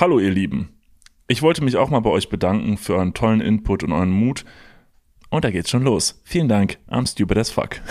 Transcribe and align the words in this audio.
Hallo 0.00 0.18
ihr 0.18 0.30
Lieben. 0.30 0.70
Ich 1.28 1.42
wollte 1.42 1.62
mich 1.62 1.76
auch 1.76 1.90
mal 1.90 2.00
bei 2.00 2.08
euch 2.08 2.30
bedanken 2.30 2.78
für 2.78 2.94
euren 2.94 3.12
tollen 3.12 3.42
Input 3.42 3.82
und 3.84 3.92
euren 3.92 4.10
Mut. 4.10 4.46
Und 5.28 5.44
da 5.44 5.50
geht's 5.50 5.68
schon 5.68 5.82
los. 5.82 6.22
Vielen 6.24 6.48
Dank. 6.48 6.78
I'm 6.88 7.06
stupid 7.06 7.36
as 7.36 7.50
fuck. 7.50 7.76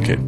Okay. 0.00 0.18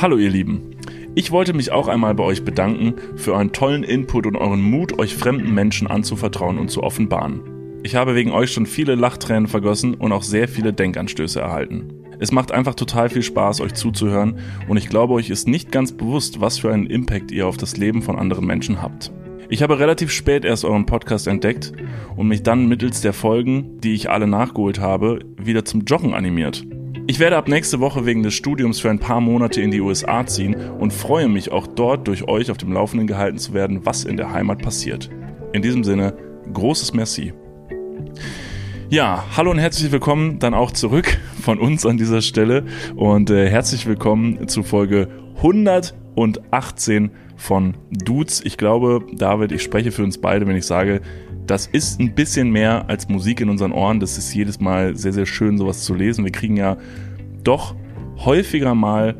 Hallo 0.00 0.16
ihr 0.16 0.30
Lieben. 0.30 0.76
Ich 1.14 1.30
wollte 1.30 1.52
mich 1.52 1.72
auch 1.72 1.88
einmal 1.88 2.14
bei 2.14 2.24
euch 2.24 2.44
bedanken 2.44 2.94
für 3.16 3.32
euren 3.32 3.52
tollen 3.52 3.82
Input 3.82 4.26
und 4.26 4.36
euren 4.36 4.62
Mut, 4.62 4.98
euch 4.98 5.14
fremden 5.14 5.52
Menschen 5.52 5.88
anzuvertrauen 5.88 6.58
und 6.58 6.70
zu 6.70 6.82
offenbaren. 6.82 7.80
Ich 7.82 7.96
habe 7.96 8.14
wegen 8.14 8.30
euch 8.30 8.52
schon 8.52 8.66
viele 8.66 8.94
Lachtränen 8.94 9.46
vergossen 9.46 9.94
und 9.94 10.12
auch 10.12 10.22
sehr 10.22 10.48
viele 10.48 10.72
Denkanstöße 10.72 11.40
erhalten. 11.40 12.05
Es 12.18 12.32
macht 12.32 12.52
einfach 12.52 12.74
total 12.74 13.08
viel 13.08 13.22
Spaß, 13.22 13.60
euch 13.60 13.74
zuzuhören 13.74 14.38
und 14.68 14.76
ich 14.76 14.88
glaube, 14.88 15.14
euch 15.14 15.30
ist 15.30 15.48
nicht 15.48 15.70
ganz 15.70 15.92
bewusst, 15.92 16.40
was 16.40 16.58
für 16.58 16.72
einen 16.72 16.86
Impact 16.86 17.30
ihr 17.30 17.46
auf 17.46 17.56
das 17.56 17.76
Leben 17.76 18.02
von 18.02 18.18
anderen 18.18 18.46
Menschen 18.46 18.80
habt. 18.82 19.12
Ich 19.48 19.62
habe 19.62 19.78
relativ 19.78 20.10
spät 20.10 20.44
erst 20.44 20.64
euren 20.64 20.86
Podcast 20.86 21.28
entdeckt 21.28 21.72
und 22.16 22.26
mich 22.26 22.42
dann 22.42 22.66
mittels 22.66 23.00
der 23.00 23.12
Folgen, 23.12 23.80
die 23.80 23.94
ich 23.94 24.10
alle 24.10 24.26
nachgeholt 24.26 24.80
habe, 24.80 25.20
wieder 25.36 25.64
zum 25.64 25.82
Joggen 25.82 26.14
animiert. 26.14 26.66
Ich 27.06 27.20
werde 27.20 27.36
ab 27.36 27.46
nächste 27.46 27.78
Woche 27.78 28.04
wegen 28.04 28.24
des 28.24 28.34
Studiums 28.34 28.80
für 28.80 28.90
ein 28.90 28.98
paar 28.98 29.20
Monate 29.20 29.60
in 29.60 29.70
die 29.70 29.80
USA 29.80 30.26
ziehen 30.26 30.56
und 30.56 30.92
freue 30.92 31.28
mich 31.28 31.52
auch 31.52 31.68
dort 31.68 32.08
durch 32.08 32.26
euch 32.26 32.50
auf 32.50 32.58
dem 32.58 32.72
Laufenden 32.72 33.06
gehalten 33.06 33.38
zu 33.38 33.54
werden, 33.54 33.86
was 33.86 34.04
in 34.04 34.16
der 34.16 34.32
Heimat 34.32 34.60
passiert. 34.60 35.08
In 35.52 35.62
diesem 35.62 35.84
Sinne, 35.84 36.14
großes 36.52 36.94
Merci. 36.94 37.32
Ja, 38.88 39.24
hallo 39.36 39.50
und 39.50 39.58
herzlich 39.58 39.90
willkommen 39.90 40.38
dann 40.38 40.54
auch 40.54 40.70
zurück 40.70 41.18
von 41.42 41.58
uns 41.58 41.84
an 41.84 41.96
dieser 41.96 42.22
Stelle 42.22 42.64
und 42.94 43.30
äh, 43.30 43.50
herzlich 43.50 43.84
willkommen 43.84 44.46
zu 44.46 44.62
Folge 44.62 45.08
118 45.38 47.10
von 47.34 47.74
Dudes. 47.90 48.42
Ich 48.44 48.56
glaube, 48.56 49.04
David, 49.12 49.50
ich 49.50 49.64
spreche 49.64 49.90
für 49.90 50.04
uns 50.04 50.18
beide, 50.18 50.46
wenn 50.46 50.54
ich 50.54 50.66
sage, 50.66 51.00
das 51.48 51.66
ist 51.66 51.98
ein 51.98 52.14
bisschen 52.14 52.52
mehr 52.52 52.88
als 52.88 53.08
Musik 53.08 53.40
in 53.40 53.50
unseren 53.50 53.72
Ohren. 53.72 53.98
Das 53.98 54.18
ist 54.18 54.32
jedes 54.32 54.60
Mal 54.60 54.94
sehr, 54.96 55.12
sehr 55.12 55.26
schön, 55.26 55.58
sowas 55.58 55.82
zu 55.82 55.92
lesen. 55.92 56.24
Wir 56.24 56.30
kriegen 56.30 56.56
ja 56.56 56.76
doch 57.42 57.74
häufiger 58.24 58.76
mal 58.76 59.16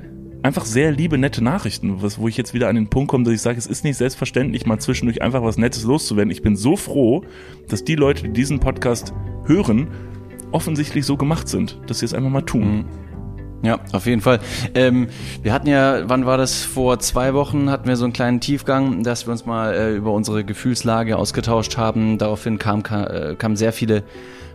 einfach 0.46 0.64
sehr 0.64 0.92
liebe, 0.92 1.18
nette 1.18 1.42
Nachrichten, 1.42 2.02
was, 2.02 2.18
wo 2.18 2.28
ich 2.28 2.36
jetzt 2.36 2.54
wieder 2.54 2.68
an 2.68 2.76
den 2.76 2.88
Punkt 2.88 3.10
komme, 3.10 3.24
dass 3.24 3.34
ich 3.34 3.42
sage, 3.42 3.58
es 3.58 3.66
ist 3.66 3.84
nicht 3.84 3.96
selbstverständlich, 3.96 4.64
mal 4.64 4.78
zwischendurch 4.78 5.20
einfach 5.20 5.42
was 5.42 5.58
Nettes 5.58 5.84
loszuwerden. 5.84 6.30
Ich 6.30 6.42
bin 6.42 6.56
so 6.56 6.76
froh, 6.76 7.24
dass 7.68 7.84
die 7.84 7.96
Leute, 7.96 8.22
die 8.22 8.32
diesen 8.32 8.60
Podcast 8.60 9.12
hören, 9.44 9.88
offensichtlich 10.52 11.04
so 11.04 11.16
gemacht 11.16 11.48
sind, 11.48 11.80
dass 11.86 11.98
sie 11.98 12.04
es 12.06 12.14
einfach 12.14 12.30
mal 12.30 12.42
tun. 12.42 12.76
Mhm. 12.76 12.84
Ja, 13.62 13.80
auf 13.92 14.06
jeden 14.06 14.20
Fall. 14.20 14.38
Ähm, 14.74 15.08
wir 15.42 15.52
hatten 15.52 15.66
ja, 15.66 16.08
wann 16.08 16.26
war 16.26 16.36
das? 16.36 16.62
Vor 16.62 17.00
zwei 17.00 17.34
Wochen 17.34 17.68
hatten 17.70 17.88
wir 17.88 17.96
so 17.96 18.04
einen 18.04 18.12
kleinen 18.12 18.40
Tiefgang, 18.40 19.02
dass 19.02 19.26
wir 19.26 19.32
uns 19.32 19.46
mal 19.46 19.74
äh, 19.74 19.96
über 19.96 20.12
unsere 20.12 20.44
Gefühlslage 20.44 21.16
ausgetauscht 21.16 21.76
haben. 21.76 22.18
Daraufhin 22.18 22.58
kamen 22.58 22.84
kam, 22.84 23.06
äh, 23.06 23.34
kamen 23.34 23.56
sehr 23.56 23.72
viele 23.72 24.04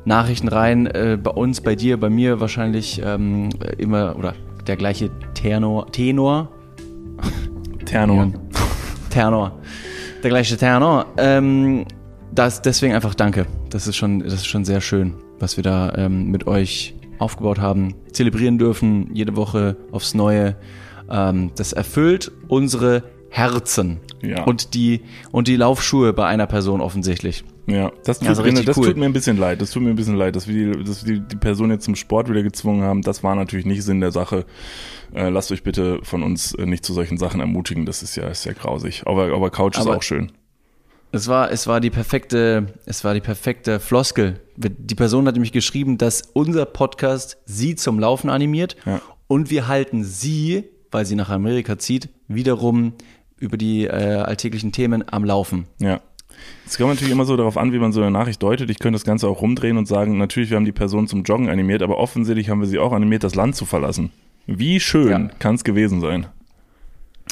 Nachrichten 0.06 0.48
rein. 0.48 0.86
Äh, 0.86 1.18
bei 1.22 1.32
uns, 1.32 1.60
bei 1.60 1.76
dir, 1.76 2.00
bei 2.00 2.10
mir 2.10 2.40
wahrscheinlich 2.40 3.02
ähm, 3.04 3.50
immer 3.78 4.16
oder 4.18 4.36
der 4.68 4.78
gleiche 4.78 5.10
Tenor. 5.34 5.92
Tenor. 5.92 6.50
Tenor. 7.86 8.26
Ja. 8.26 8.32
Tenor. 9.10 9.60
Der 10.24 10.30
gleiche 10.30 10.58
Tenor. 10.58 11.06
Ähm, 11.18 11.86
das, 12.34 12.62
deswegen 12.62 12.94
einfach 12.94 13.16
danke. 13.16 13.46
Das 13.70 13.88
ist 13.88 13.98
schon, 13.98 14.20
das 14.20 14.34
ist 14.34 14.48
schon 14.48 14.66
sehr 14.66 14.82
schön, 14.82 15.16
was 15.40 15.58
wir 15.58 15.64
da 15.64 15.94
ähm, 15.96 16.32
mit 16.32 16.48
euch 16.48 16.96
aufgebaut 17.20 17.60
haben, 17.60 17.96
zelebrieren 18.12 18.58
dürfen, 18.58 19.10
jede 19.14 19.36
Woche 19.36 19.78
aufs 19.92 20.14
Neue. 20.14 20.56
Ähm, 21.10 21.52
das 21.56 21.74
erfüllt 21.74 22.32
unsere 22.48 23.04
Herzen 23.30 24.00
ja. 24.22 24.44
und 24.44 24.74
die 24.74 25.02
und 25.32 25.48
die 25.48 25.56
Laufschuhe 25.56 26.14
bei 26.14 26.28
einer 26.28 26.48
Person 26.48 26.82
offensichtlich. 26.82 27.44
Ja, 27.72 27.92
das 28.04 28.20
tut, 28.20 28.28
also 28.28 28.44
mir, 28.44 28.54
das 28.64 28.78
cool. 28.78 28.88
tut 28.88 28.98
mir 28.98 29.06
ein 29.06 29.14
bisschen 29.14 29.38
leid. 29.38 29.62
Das 29.62 29.72
tut 29.72 29.82
mir 29.82 29.90
ein 29.90 29.96
bisschen 29.96 30.16
leid, 30.16 30.36
dass 30.36 30.48
wir, 30.48 30.74
die, 30.74 30.84
dass 30.84 31.06
wir 31.06 31.20
die 31.20 31.36
Person 31.36 31.72
jetzt 31.72 31.86
zum 31.86 31.96
Sport 31.96 32.30
wieder 32.30 32.44
gezwungen 32.44 32.84
haben. 32.84 33.02
Das 33.02 33.24
war 33.24 33.36
natürlich 33.36 33.66
nicht 33.66 33.84
Sinn 33.84 34.02
der 34.02 34.12
Sache. 34.12 34.46
Äh, 35.14 35.30
lasst 35.30 35.52
euch 35.52 35.64
bitte 35.64 36.00
von 36.04 36.24
uns 36.24 36.54
äh, 36.56 36.66
nicht 36.66 36.86
zu 36.86 36.94
solchen 36.94 37.18
Sachen 37.18 37.40
ermutigen. 37.40 37.86
Das 37.86 38.04
ist 38.04 38.16
ja, 38.16 38.28
ist 38.28 38.46
ja 38.46 38.54
grausig. 38.54 39.04
Aber, 39.06 39.34
aber 39.34 39.50
Couch 39.50 39.78
aber, 39.78 39.92
ist 39.92 39.98
auch 39.98 40.04
schön. 40.04 40.32
Es 41.14 41.28
war, 41.28 41.52
es 41.52 41.68
war 41.68 41.82
die 41.82 41.90
perfekte, 41.90 42.68
es 42.86 43.04
war 43.04 43.14
die 43.14 43.20
perfekte 43.22 43.80
Floskel. 43.80 44.40
Die 44.56 44.96
Person 44.96 45.28
hat 45.28 45.36
nämlich 45.36 45.52
geschrieben, 45.52 45.98
dass 45.98 46.22
unser 46.34 46.66
Podcast 46.66 47.38
sie 47.46 47.76
zum 47.76 48.00
Laufen 48.00 48.30
animiert 48.30 48.78
ja. 48.86 49.02
und 49.28 49.50
wir 49.50 49.68
halten 49.68 50.06
sie, 50.06 50.64
weil 50.90 51.06
sie 51.06 51.16
nach 51.16 51.30
Amerika 51.30 51.78
zieht, 51.78 52.10
wiederum 52.30 52.94
über 53.38 53.58
die 53.58 53.86
äh, 53.86 53.90
alltäglichen 53.90 54.72
Themen 54.72 55.04
am 55.12 55.26
Laufen. 55.26 55.68
Ja. 55.80 56.00
Es 56.66 56.78
kommt 56.78 56.90
natürlich 56.90 57.12
immer 57.12 57.26
so 57.26 57.36
darauf 57.36 57.58
an, 57.58 57.74
wie 57.74 57.80
man 57.80 57.92
so 57.92 58.02
eine 58.02 58.12
Nachricht 58.12 58.42
deutet. 58.42 58.70
Ich 58.70 58.80
könnte 58.80 58.96
das 58.96 59.04
Ganze 59.04 59.28
auch 59.28 59.42
rumdrehen 59.42 59.78
und 59.78 59.88
sagen, 59.88 60.18
natürlich, 60.18 60.50
wir 60.50 60.58
haben 60.58 60.66
die 60.66 60.72
Person 60.72 61.08
zum 61.08 61.24
Joggen 61.24 61.50
animiert, 61.50 61.82
aber 61.82 61.98
offensichtlich 61.98 62.50
haben 62.50 62.62
wir 62.62 62.68
sie 62.68 62.80
auch 62.80 62.94
animiert, 62.94 63.24
das 63.24 63.36
Land 63.36 63.56
zu 63.56 63.66
verlassen. 63.66 64.12
Wie 64.48 64.80
schön 64.80 65.10
ja. 65.10 65.30
kann 65.40 65.56
es 65.56 65.64
gewesen 65.64 66.02
sein? 66.02 66.28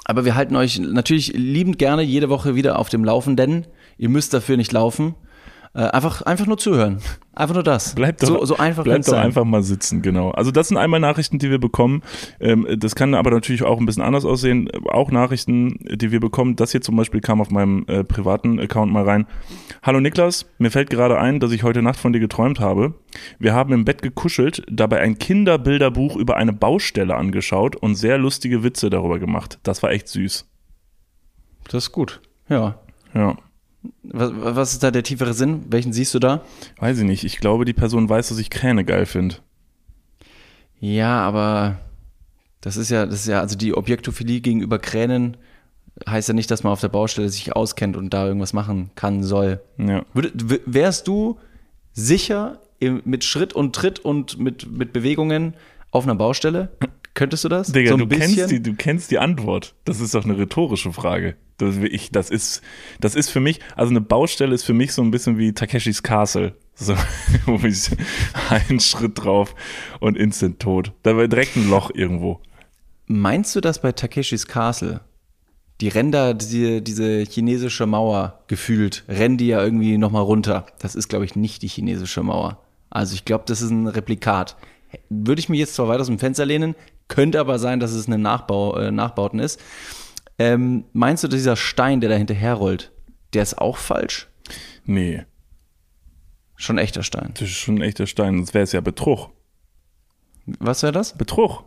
Aber 0.06 0.26
wir 0.26 0.36
halten 0.36 0.56
euch 0.56 0.80
natürlich 0.80 1.34
liebend 1.36 1.78
gerne 1.78 2.02
jede 2.02 2.30
Woche 2.30 2.56
wieder 2.56 2.80
auf 2.80 2.90
dem 2.90 3.04
Laufenden. 3.04 3.66
Ihr 3.98 4.10
müsst 4.10 4.34
dafür 4.34 4.58
nicht 4.58 4.72
laufen. 4.72 5.16
Äh, 5.76 5.82
einfach, 5.82 6.24
einfach 6.24 6.48
nur 6.48 6.58
zuhören. 6.58 7.00
Einfach 7.34 7.54
nur 7.54 7.64
das. 7.64 7.94
Bleibt 7.94 8.24
doch, 8.24 8.28
so, 8.28 8.46
so 8.46 8.58
einfach 8.58 8.84
bleibt 8.84 9.08
doch 9.08 9.12
sein. 9.12 9.26
einfach 9.26 9.46
mal 9.46 9.62
sitzen, 9.62 10.02
genau. 10.02 10.32
Also 10.32 10.50
das 10.50 10.68
sind 10.68 10.78
einmal 10.78 11.00
Nachrichten, 11.00 11.38
die 11.38 11.52
wir 11.52 11.60
bekommen. 11.60 12.02
Ähm, 12.40 12.68
das 12.78 12.96
kann 12.96 13.14
aber 13.14 13.30
natürlich 13.30 13.64
auch 13.64 13.80
ein 13.80 13.86
bisschen 13.86 14.02
anders 14.02 14.26
aussehen. 14.26 14.70
Auch 14.90 15.12
Nachrichten, 15.12 15.78
die 15.92 16.12
wir 16.12 16.20
bekommen. 16.20 16.56
Das 16.56 16.72
hier 16.72 16.82
zum 16.82 16.96
Beispiel 16.96 17.22
kam 17.22 17.40
auf 17.40 17.52
meinem 17.52 17.86
äh, 17.88 18.04
privaten 18.04 18.60
Account 18.60 18.92
mal 18.92 19.04
rein. 19.04 19.28
Hallo 19.84 20.00
Niklas, 20.00 20.48
mir 20.58 20.72
fällt 20.72 20.90
gerade 20.90 21.20
ein, 21.20 21.40
dass 21.40 21.52
ich 21.52 21.62
heute 21.62 21.84
Nacht 21.84 22.00
von 22.00 22.14
dir 22.14 22.20
geträumt 22.20 22.60
habe. 22.60 22.96
Wir 23.38 23.54
haben 23.54 23.72
im 23.72 23.86
Bett 23.86 24.02
gekuschelt, 24.02 24.64
dabei 24.70 25.00
ein 25.02 25.20
Kinderbilderbuch 25.20 26.16
über 26.16 26.36
eine 26.36 26.52
Baustelle 26.52 27.16
angeschaut 27.16 27.76
und 27.76 27.94
sehr 27.96 28.18
lustige 28.18 28.64
Witze 28.64 28.90
darüber 28.90 29.20
gemacht. 29.20 29.60
Das 29.64 29.84
war 29.84 29.92
echt 29.92 30.08
süß. 30.08 30.50
Das 31.66 31.84
ist 31.86 31.92
gut. 31.92 32.22
Ja. 32.50 32.80
Ja. 33.14 33.38
Was, 34.04 34.32
was, 34.34 34.74
ist 34.74 34.84
da 34.84 34.92
der 34.92 35.04
tiefere 35.04 35.34
Sinn? 35.34 35.66
Welchen 35.70 35.94
siehst 35.94 36.14
du 36.14 36.20
da? 36.20 36.42
Weiß 36.80 36.98
ich 36.98 37.06
nicht. 37.06 37.24
Ich 37.24 37.38
glaube, 37.38 37.66
die 37.66 37.74
Person 37.74 38.10
weiß, 38.10 38.30
dass 38.30 38.38
ich 38.38 38.50
Kräne 38.50 38.84
geil 38.84 39.06
finde. 39.06 39.36
Ja, 40.80 41.22
aber 41.22 41.80
das 42.62 42.78
ist 42.78 42.90
ja, 42.90 43.06
das 43.06 43.22
ist 43.22 43.28
ja, 43.28 43.40
also 43.40 43.58
die 43.58 43.74
Objektophilie 43.74 44.42
gegenüber 44.42 44.80
Kränen 44.80 45.38
heißt 46.08 46.30
ja 46.30 46.34
nicht, 46.34 46.50
dass 46.52 46.64
man 46.64 46.74
auf 46.74 46.82
der 46.82 46.90
Baustelle 46.90 47.30
sich 47.30 47.56
auskennt 47.56 47.98
und 47.98 48.14
da 48.14 48.26
irgendwas 48.26 48.54
machen 48.54 48.92
kann, 48.96 49.24
soll. 49.24 49.62
Ja. 49.78 50.06
Würde, 50.14 50.32
wärst 50.66 51.08
du 51.08 51.38
sicher 51.94 52.60
mit 52.80 53.24
Schritt 53.24 53.54
und 53.54 53.76
Tritt 53.76 54.00
und 54.00 54.40
mit, 54.40 54.70
mit 54.72 54.94
Bewegungen 54.94 55.54
auf 55.92 56.04
einer 56.06 56.16
Baustelle? 56.16 56.70
Könntest 57.20 57.44
du 57.44 57.50
das? 57.50 57.74
Digga, 57.74 57.90
so 57.90 57.98
du, 57.98 58.08
kennst 58.08 58.50
die, 58.50 58.64
du 58.64 58.76
kennst 58.76 59.12
die 59.12 59.20
Antwort. 59.20 59.76
Das 59.84 60.00
ist 60.00 60.16
doch 60.16 60.24
eine 60.24 60.38
rhetorische 60.38 60.94
Frage. 60.94 61.36
Das, 61.58 61.76
ich, 61.76 62.14
das, 62.14 62.30
ist, 62.30 62.62
das 63.02 63.14
ist 63.14 63.30
für 63.30 63.42
mich, 63.42 63.60
also 63.76 63.90
eine 63.90 64.00
Baustelle 64.00 64.56
ist 64.56 64.64
für 64.64 64.72
mich 64.72 64.94
so 64.94 65.02
ein 65.02 65.12
bisschen 65.12 65.38
wie 65.38 65.52
Takeshis 65.52 66.02
Castle. 66.02 66.56
So, 66.76 66.96
wo 67.46 67.60
ich 67.68 67.90
einen 68.50 68.80
Schritt 68.80 69.22
drauf 69.22 69.54
und 70.00 70.16
instant 70.16 70.62
tot. 70.62 70.94
Da 71.04 71.18
war 71.18 71.28
direkt 71.28 71.58
ein 71.58 71.70
Loch 71.70 71.92
irgendwo. 71.94 72.40
Meinst 73.08 73.54
du, 73.54 73.60
dass 73.60 73.82
bei 73.82 73.92
Takeshis 73.92 74.48
Castle 74.48 75.02
die 75.82 75.90
Ränder, 75.90 76.34
diese, 76.34 76.82
diese 76.82 77.24
chinesische 77.24 77.86
Mauer 77.86 78.46
gefühlt, 78.48 79.04
rennen 79.10 79.36
die 79.36 79.48
ja 79.48 79.62
irgendwie 79.62 79.98
nochmal 79.98 80.24
runter? 80.24 80.68
Das 80.80 80.96
ist, 80.96 81.10
glaube 81.10 81.26
ich, 81.26 81.36
nicht 81.36 81.64
die 81.64 81.68
chinesische 81.68 82.24
Mauer. 82.24 82.64
Also 82.90 83.14
ich 83.14 83.26
glaube, 83.26 83.44
das 83.46 83.62
ist 83.62 83.72
ein 83.72 83.88
Replikat. 83.88 84.56
Würde 85.10 85.42
ich 85.42 85.50
mich 85.50 85.60
jetzt 85.60 85.76
zwar 85.76 85.90
weit 85.90 86.00
aus 86.00 86.08
dem 86.08 86.18
Fenster 86.18 86.46
lehnen, 86.46 86.76
könnte 87.10 87.40
aber 87.40 87.60
sein, 87.60 87.82
dass 87.82 87.92
es 87.92 88.08
eine 88.08 88.18
Nachbau, 88.18 88.78
äh, 88.78 88.92
Nachbauten 88.92 89.40
ist. 89.40 89.60
Ähm, 90.38 90.86
meinst 90.94 91.24
du, 91.24 91.28
dass 91.28 91.38
dieser 91.38 91.58
Stein, 91.58 92.00
der 92.00 92.10
da 92.10 92.16
hinterher 92.16 92.54
rollt, 92.54 92.94
der 93.34 93.44
ist 93.44 93.58
auch 93.58 93.76
falsch? 93.76 94.30
Nee. 94.86 95.26
Schon 96.56 96.78
echter 96.78 97.04
Stein. 97.04 97.32
Das 97.34 97.44
ist 97.44 97.58
schon 97.58 97.76
ein 97.80 97.82
echter 97.82 98.08
Stein, 98.08 98.38
sonst 98.38 98.54
wäre 98.54 98.64
es 98.64 98.72
ja 98.72 98.82
Betrug. 98.82 99.30
Was 100.46 100.82
wäre 100.82 100.94
das? 100.94 101.18
Betrug. 101.18 101.64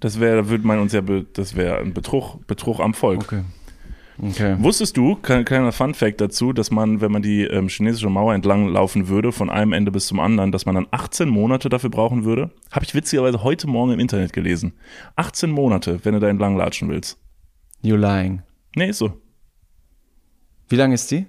Das 0.00 0.20
wäre, 0.20 0.42
da 0.42 0.48
würde 0.48 0.66
man 0.66 0.78
uns 0.78 0.92
ja, 0.92 1.00
das 1.00 1.56
wäre 1.56 1.78
ein 1.78 1.92
Betrug, 1.92 2.46
Betrug 2.46 2.78
am 2.80 2.94
Volk. 2.94 3.22
Okay. 3.22 3.42
Okay. 4.20 4.56
Wusstest 4.58 4.96
du, 4.96 5.14
kleiner 5.14 5.70
Fun 5.70 5.94
Fact 5.94 6.20
dazu, 6.20 6.52
dass 6.52 6.70
man, 6.72 7.00
wenn 7.00 7.12
man 7.12 7.22
die 7.22 7.44
ähm, 7.44 7.68
chinesische 7.68 8.08
Mauer 8.08 8.34
entlang 8.34 8.68
laufen 8.68 9.08
würde, 9.08 9.30
von 9.30 9.48
einem 9.48 9.72
Ende 9.72 9.92
bis 9.92 10.06
zum 10.06 10.18
anderen, 10.18 10.50
dass 10.50 10.66
man 10.66 10.74
dann 10.74 10.88
18 10.90 11.28
Monate 11.28 11.68
dafür 11.68 11.90
brauchen 11.90 12.24
würde? 12.24 12.50
Habe 12.72 12.84
ich 12.84 12.94
witzigerweise 12.94 13.44
heute 13.44 13.68
Morgen 13.68 13.92
im 13.92 14.00
Internet 14.00 14.32
gelesen. 14.32 14.72
18 15.14 15.50
Monate, 15.50 16.04
wenn 16.04 16.14
du 16.14 16.20
da 16.20 16.28
entlang 16.28 16.56
latschen 16.56 16.88
willst. 16.88 17.18
You 17.80 17.94
lying. 17.94 18.42
Nee, 18.74 18.88
ist 18.88 18.98
so. 18.98 19.12
Wie 20.68 20.76
lang 20.76 20.92
ist 20.92 21.10
die? 21.12 21.26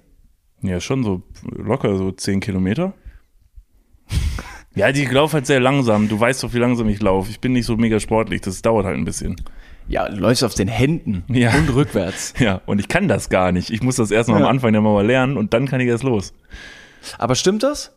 Ja, 0.62 0.80
schon 0.80 1.04
so 1.04 1.22
locker 1.44 1.96
so 1.96 2.10
10 2.10 2.40
Kilometer. 2.40 2.92
ja, 4.74 4.90
die 4.90 5.06
laufen 5.06 5.34
halt 5.34 5.46
sehr 5.46 5.60
langsam. 5.60 6.08
Du 6.08 6.18
weißt 6.18 6.42
doch, 6.42 6.52
wie 6.52 6.58
langsam 6.58 6.88
ich 6.88 7.00
laufe. 7.00 7.30
Ich 7.30 7.40
bin 7.40 7.52
nicht 7.52 7.66
so 7.66 7.76
mega 7.76 8.00
sportlich. 8.00 8.40
Das 8.40 8.60
dauert 8.62 8.84
halt 8.84 8.98
ein 8.98 9.04
bisschen. 9.04 9.36
Ja, 9.90 10.08
du 10.08 10.16
läufst 10.16 10.44
auf 10.44 10.54
den 10.54 10.68
Händen 10.68 11.24
Ja. 11.28 11.52
und 11.54 11.68
rückwärts. 11.74 12.32
Ja, 12.40 12.60
und 12.66 12.78
ich 12.78 12.88
kann 12.88 13.08
das 13.08 13.28
gar 13.28 13.50
nicht. 13.52 13.70
Ich 13.70 13.82
muss 13.82 13.96
das 13.96 14.10
erst 14.10 14.28
mal 14.30 14.38
Ja. 14.38 14.44
am 14.46 14.50
Anfang 14.50 14.72
der 14.72 14.80
Mauer 14.82 15.02
lernen 15.02 15.36
und 15.36 15.52
dann 15.52 15.66
kann 15.66 15.80
ich 15.80 15.88
erst 15.88 16.04
los. 16.04 16.32
Aber 17.18 17.34
stimmt 17.34 17.62
das? 17.64 17.94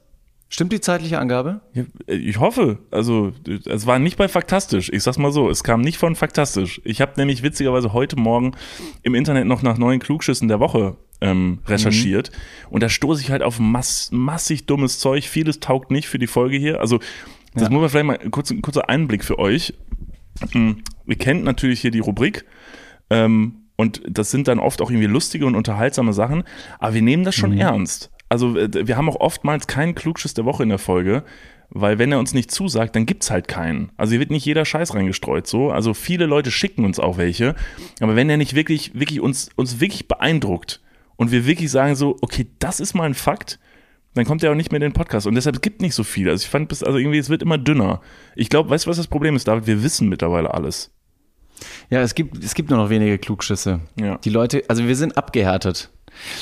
Stimmt 0.50 0.72
die 0.72 0.82
zeitliche 0.82 1.18
Angabe? 1.20 1.62
Ja, 1.74 1.84
Ich 2.08 2.40
hoffe. 2.40 2.78
Also, 2.92 3.32
es 3.66 3.86
war 3.88 3.98
nicht 4.00 4.18
bei 4.18 4.28
Faktastisch. 4.28 4.90
Ich 4.94 5.02
sag's 5.04 5.18
mal 5.18 5.32
so, 5.32 5.50
es 5.50 5.64
kam 5.64 5.82
nicht 5.82 5.98
von 5.98 6.16
Faktastisch. 6.16 6.80
Ich 6.84 7.02
habe 7.02 7.14
nämlich 7.18 7.42
witzigerweise 7.44 7.92
heute 7.94 8.16
Morgen 8.18 8.52
im 9.02 9.16
Internet 9.16 9.46
noch 9.48 9.62
nach 9.64 9.78
neuen 9.80 10.00
Klugschüssen 10.00 10.48
der 10.48 10.60
Woche 10.60 10.96
ähm, 11.22 11.60
recherchiert. 11.68 12.32
Und 12.70 12.84
da 12.84 12.90
stoße 12.90 13.22
ich 13.22 13.32
halt 13.32 13.42
auf 13.42 13.58
mass 13.60 14.10
massig 14.12 14.66
dummes 14.68 15.00
Zeug. 15.00 15.26
Vieles 15.26 15.60
taugt 15.60 15.90
nicht 15.92 16.08
für 16.08 16.20
die 16.20 16.28
Folge 16.28 16.58
hier. 16.58 16.80
Also, 16.82 17.00
das 17.56 17.64
Ja. 17.64 17.70
muss 17.70 17.82
man 17.82 17.90
vielleicht 17.90 18.06
mal 18.06 18.30
kurz, 18.30 18.52
ein 18.52 18.62
kurzer 18.62 18.90
Einblick 18.90 19.24
für 19.24 19.40
euch. 19.40 19.74
Mm, 20.54 20.72
Ihr 21.06 21.18
kennt 21.18 21.44
natürlich 21.44 21.82
hier 21.82 21.92
die 21.92 22.00
Rubrik. 22.00 22.46
Ähm, 23.10 23.64
und 23.76 24.02
das 24.08 24.32
sind 24.32 24.48
dann 24.48 24.60
oft 24.60 24.82
auch 24.82 24.90
irgendwie 24.90 25.08
lustige 25.08 25.46
und 25.46 25.56
unterhaltsame 25.56 26.14
Sachen. 26.14 26.44
Aber 26.80 26.94
wir 26.94 27.02
nehmen 27.02 27.24
das 27.24 27.36
schon 27.36 27.58
ernst. 27.58 28.12
Also 28.30 28.58
äh, 28.58 28.88
wir 28.88 28.98
haben 28.98 29.10
auch 29.10 29.20
oftmals 29.20 29.68
keinen 29.68 29.96
Klugschiss 29.96 30.34
der 30.34 30.46
Woche 30.46 30.64
in 30.64 30.70
der 30.70 30.80
Folge, 30.80 31.24
weil 31.70 32.00
wenn 32.00 32.12
er 32.12 32.20
uns 32.20 32.34
nicht 32.34 32.52
zusagt, 32.52 32.96
dann 32.96 33.06
gibt's 33.06 33.32
halt 33.32 33.48
keinen. 33.48 33.92
Also 33.98 34.12
hier 34.12 34.20
wird 34.20 34.32
nicht 34.32 34.46
jeder 34.46 34.66
Scheiß 34.66 34.94
reingestreut 34.94 35.48
so. 35.48 35.72
Also 35.72 35.94
viele 35.94 36.26
Leute 36.26 36.52
schicken 36.52 36.86
uns 36.86 37.00
auch 37.00 37.18
welche. 37.18 37.56
Aber 38.00 38.16
wenn 38.16 38.30
er 38.30 38.38
nicht 38.38 38.56
wirklich, 38.56 38.94
wirklich 38.94 39.22
uns, 39.22 39.50
uns 39.56 39.80
wirklich 39.80 40.08
beeindruckt 40.08 40.82
und 41.16 41.32
wir 41.32 41.46
wirklich 41.46 41.72
sagen 41.72 41.96
so, 41.96 42.18
okay, 42.22 42.48
das 42.60 42.80
ist 42.80 42.94
mal 42.94 43.06
ein 43.06 43.16
Fakt, 43.16 43.60
dann 44.14 44.26
kommt 44.26 44.44
er 44.44 44.52
auch 44.52 44.56
nicht 44.56 44.72
mehr 44.72 44.78
in 44.78 44.90
den 44.90 44.94
Podcast. 44.94 45.28
Und 45.28 45.36
deshalb 45.36 45.62
gibt 45.62 45.82
nicht 45.82 45.96
so 45.96 46.04
viel. 46.04 46.30
Also 46.30 46.44
ich 46.44 46.50
fand, 46.50 46.70
bis, 46.70 46.84
also 46.84 46.98
irgendwie, 46.98 47.18
es 47.18 47.30
wird 47.30 47.42
immer 47.42 47.58
dünner. 47.58 48.02
Ich 48.36 48.50
glaube, 48.50 48.70
weißt 48.70 48.86
du, 48.86 48.90
was 48.90 48.98
das 48.98 49.08
Problem 49.08 49.36
ist, 49.36 49.48
David? 49.48 49.68
Wir 49.68 49.84
wissen 49.84 50.10
mittlerweile 50.10 50.54
alles. 50.54 50.92
Ja, 51.90 52.02
es 52.02 52.16
gibt, 52.16 52.44
es 52.44 52.54
gibt 52.54 52.70
nur 52.70 52.80
noch 52.80 52.90
wenige 52.90 53.18
Klugschüsse. 53.18 53.80
Ja. 54.00 54.18
Die 54.18 54.30
Leute, 54.30 54.64
also 54.68 54.88
wir 54.88 54.96
sind 54.96 55.18
abgehärtet. 55.18 55.90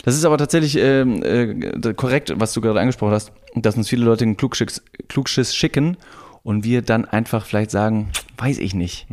Das 0.04 0.16
ist 0.16 0.26
aber 0.26 0.38
tatsächlich 0.38 0.78
ähm, 0.78 1.24
äh, 1.24 1.94
korrekt, 1.94 2.34
was 2.36 2.54
du 2.54 2.62
gerade 2.62 2.80
angesprochen 2.80 3.14
hast, 3.14 3.32
dass 3.56 3.78
uns 3.78 3.88
viele 3.88 4.04
Leute 4.04 4.26
einen 4.26 4.36
Klugschiss, 4.36 4.84
Klugschiss 5.08 5.56
schicken 5.56 5.98
und 6.44 6.64
wir 6.64 6.82
dann 6.82 7.06
einfach 7.06 7.46
vielleicht 7.46 7.70
sagen, 7.72 8.10
weiß 8.38 8.58
ich 8.58 8.74
nicht. 8.74 9.06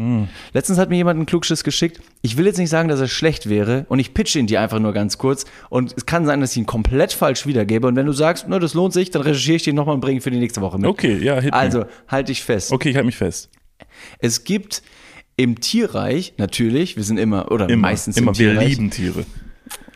Letztens 0.55 0.79
hat 0.79 0.89
mir 0.89 0.97
jemand 0.97 1.17
einen 1.19 1.27
Klugschiss 1.27 1.63
geschickt. 1.63 2.01
Ich 2.23 2.37
will 2.39 2.47
jetzt 2.47 2.57
nicht 2.59 2.71
sagen, 2.71 2.89
dass 2.89 3.01
er 3.01 3.09
schlecht 3.09 3.49
wäre 3.51 3.85
und 3.91 3.99
ich 3.99 4.15
pitche 4.15 4.39
ihn 4.39 4.47
dir 4.47 4.61
einfach 4.63 4.79
nur 4.79 4.93
ganz 4.95 5.19
kurz 5.19 5.45
und 5.69 5.93
es 5.97 6.07
kann 6.07 6.25
sein, 6.25 6.41
dass 6.41 6.53
ich 6.53 6.57
ihn 6.59 6.67
komplett 6.67 7.13
falsch 7.13 7.47
wiedergebe 7.47 7.87
und 7.87 7.97
wenn 7.97 8.07
du 8.07 8.13
sagst, 8.13 8.47
na, 8.49 8.59
das 8.59 8.73
lohnt 8.75 8.95
sich, 8.95 9.11
dann 9.11 9.23
recherchiere 9.23 9.57
ich 9.57 9.63
den 9.65 9.75
nochmal 9.77 9.95
und 9.95 10.01
bringe 10.01 10.19
ihn 10.19 10.23
für 10.23 10.31
die 10.31 10.39
nächste 10.39 10.61
Woche 10.63 10.79
mit. 10.79 10.87
Okay, 10.89 11.19
ja, 11.19 11.39
hit. 11.41 11.53
Also, 11.53 11.85
halt 12.09 12.29
dich 12.29 12.43
fest. 12.43 12.73
Okay, 12.73 12.91
ich 12.91 12.97
halte 12.97 13.07
mich 13.07 13.17
fest. 13.17 13.51
Es 14.21 14.45
gibt 14.45 14.83
im 15.37 15.61
Tierreich, 15.61 16.33
natürlich, 16.39 16.97
wir 16.97 17.05
sind 17.05 17.19
immer, 17.19 17.51
oder 17.53 17.69
Immer, 17.69 17.83
meistens 17.89 18.17
immer. 18.17 18.33
im 18.33 18.39
Wir 18.39 18.51
Tierreich, 18.53 18.69
lieben 18.71 18.91
Tiere. 18.91 19.25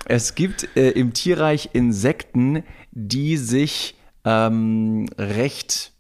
es 0.05 0.35
gibt 0.35 0.69
äh, 0.77 0.91
im 0.91 1.15
Tierreich 1.15 1.71
Insekten, 1.73 2.63
die 2.93 3.37
sich 3.39 3.95
ähm, 4.25 5.07
recht 5.19 5.93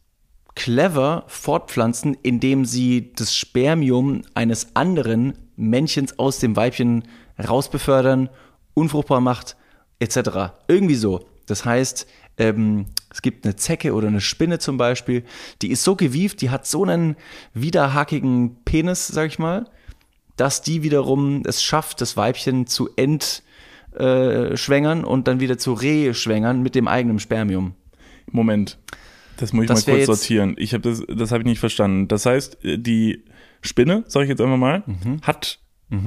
clever 0.54 1.24
fortpflanzen, 1.28 2.16
indem 2.22 2.64
sie 2.64 3.12
das 3.14 3.34
Spermium 3.34 4.22
eines 4.34 4.76
anderen 4.76 5.34
Männchens 5.56 6.18
aus 6.18 6.38
dem 6.38 6.56
Weibchen 6.56 7.04
rausbefördern, 7.38 8.28
unfruchtbar 8.74 9.20
macht, 9.20 9.56
etc. 9.98 10.52
Irgendwie 10.68 10.94
so. 10.94 11.26
Das 11.46 11.64
heißt, 11.64 12.06
ähm, 12.38 12.86
es 13.10 13.22
gibt 13.22 13.44
eine 13.44 13.56
Zecke 13.56 13.94
oder 13.94 14.08
eine 14.08 14.20
Spinne 14.20 14.58
zum 14.58 14.78
Beispiel, 14.78 15.24
die 15.60 15.70
ist 15.70 15.84
so 15.84 15.96
gewieft, 15.96 16.40
die 16.40 16.50
hat 16.50 16.66
so 16.66 16.84
einen 16.84 17.16
widerhackigen 17.54 18.56
Penis, 18.64 19.08
sag 19.08 19.28
ich 19.28 19.38
mal, 19.38 19.68
dass 20.36 20.62
die 20.62 20.82
wiederum 20.82 21.42
es 21.46 21.62
schafft, 21.62 22.00
das 22.00 22.16
Weibchen 22.16 22.66
zu 22.66 22.88
entschwängern 22.96 25.02
äh, 25.02 25.06
und 25.06 25.28
dann 25.28 25.40
wieder 25.40 25.58
zu 25.58 25.74
reschwängern 25.74 26.62
mit 26.62 26.74
dem 26.74 26.88
eigenen 26.88 27.18
Spermium. 27.18 27.74
Moment. 28.30 28.78
Das 29.42 29.52
muss 29.52 29.64
ich 29.64 29.68
Das 29.68 29.86
mal 29.86 29.96
kurz 29.96 30.06
sortieren. 30.06 30.54
Ich 30.58 30.72
habe 30.72 30.82
das, 30.88 31.02
das 31.08 31.30
habe 31.32 31.42
ich 31.42 31.46
nicht 31.46 31.58
verstanden. 31.58 32.08
Das 32.08 32.24
heißt, 32.26 32.64
äh, 32.64 32.78
die 32.78 33.24
Spinne, 33.60 34.04
sage 34.06 34.24
ich 34.24 34.28
jetzt 34.30 34.40
einfach 34.40 34.56
mal, 34.56 34.82
Mhm. 34.86 35.20
hat 35.22 35.58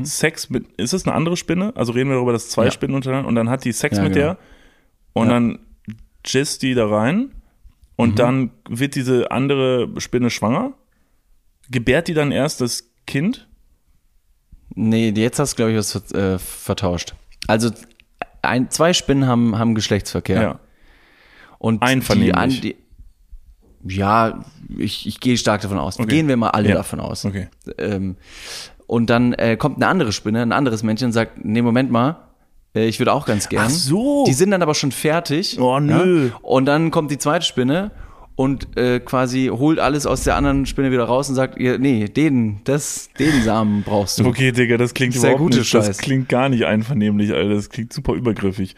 Sex 0.02 0.50
mit. 0.50 0.66
Ist 0.78 0.94
es 0.94 1.06
eine 1.06 1.14
andere 1.14 1.38
Spinne? 1.38 1.72
Also 1.76 1.92
reden 1.92 2.10
wir 2.10 2.16
darüber, 2.16 2.32
dass 2.32 2.50
zwei 2.50 2.66
Ja. 2.66 2.72
Spinnen 2.72 2.96
untereinander 2.96 3.28
und 3.30 3.36
dann 3.36 3.50
hat 3.52 3.66
die 3.66 3.72
Sex 3.72 3.98
Ja, 3.98 4.04
mit 4.04 4.14
genau. 4.14 4.26
der 4.26 4.38
und 5.14 5.28
Ja. 5.28 5.34
dann 5.34 5.60
jizzt 6.26 6.64
die 6.64 6.74
da 6.74 6.88
rein 6.88 7.32
und 7.96 8.12
Mhm. 8.14 8.16
dann 8.16 8.52
wird 8.68 8.96
diese 8.96 9.30
andere 9.30 9.90
Spinne 10.00 10.32
schwanger. 10.32 10.74
Gebärt 11.70 12.08
die 12.08 12.16
dann 12.16 12.32
erst 12.32 12.62
das 12.62 12.90
Kind? 13.06 13.48
Nee, 14.74 15.10
jetzt 15.16 15.38
hast 15.40 15.54
du, 15.54 15.56
glaube 15.58 15.72
ich, 15.74 15.78
was 15.78 16.12
äh, 16.14 16.40
vertauscht. 16.40 17.14
Also 17.48 17.70
ein, 18.42 18.72
zwei 18.72 18.94
Spinnen 18.94 19.28
haben, 19.28 19.58
haben 19.58 19.76
Geschlechtsverkehr. 19.76 20.42
Ja. 20.42 20.60
Und 21.60 21.82
Einvernehmlich. 21.84 22.32
Die, 22.34 22.38
an- 22.38 22.50
die, 22.50 22.76
ja, 23.88 24.44
ich, 24.78 25.08
ich 25.08 25.20
gehe 25.20 25.38
stark 25.38 25.62
davon 25.62 25.78
aus. 25.78 26.00
Okay. 26.00 26.08
Gehen 26.10 26.28
wir 26.28 26.38
mal 26.38 26.50
alle 26.50 26.70
Ja. 26.70 26.76
davon 26.76 27.00
aus. 27.00 27.26
Okay. 27.26 27.48
Ähm, 27.78 28.16
und 28.88 29.10
dann 29.10 29.34
äh, 29.34 29.58
kommt 29.58 29.78
eine 29.78 29.88
andere 29.88 30.12
Spinne, 30.12 30.42
ein 30.42 30.52
anderes 30.52 30.84
Männchen 30.84 31.08
und 31.08 31.14
sagt, 31.14 31.44
nee, 31.44 31.62
Moment 31.62 31.92
mal, 31.92 32.18
äh, 32.76 32.88
ich 32.88 33.00
würde 33.00 33.14
auch 33.14 33.26
ganz 33.26 33.50
gern. 33.50 33.66
Ach 33.68 33.70
so. 33.70 34.26
Die 34.28 34.34
sind 34.34 34.52
dann 34.52 34.62
aber 34.62 34.76
schon 34.76 34.92
fertig. 34.92 35.60
Oh, 35.60 35.80
nö. 35.80 36.28
Ja? 36.28 36.36
Und 36.42 36.66
dann 36.66 36.92
kommt 36.92 37.12
die 37.12 37.18
zweite 37.18 37.46
Spinne 37.46 37.92
und 38.36 38.76
äh, 38.78 39.00
quasi 39.00 39.48
holt 39.52 39.80
alles 39.80 40.06
aus 40.06 40.24
der 40.24 40.36
anderen 40.36 40.66
Spinne 40.66 40.92
wieder 40.92 41.06
raus 41.06 41.30
und 41.30 41.36
sagt, 41.36 41.58
ihr, 41.58 41.80
nee, 41.80 42.06
den, 42.10 42.60
das, 42.66 43.10
den 43.18 43.44
Samen 43.44 43.84
brauchst 43.84 44.20
du. 44.20 44.26
Okay, 44.26 44.52
Digga, 44.52 44.78
das 44.78 44.94
klingt 44.94 45.14
Sehr 45.14 45.22
überhaupt 45.32 45.40
gute 45.40 45.60
nicht. 45.60 45.74
Das 45.74 45.86
Scheiß. 45.88 45.98
klingt 46.00 46.28
gar 46.28 46.50
nicht 46.50 46.66
einvernehmlich, 46.66 47.34
Alter. 47.34 47.56
Das 47.56 47.70
klingt 47.70 47.94
super 47.94 48.14
übergriffig. 48.14 48.76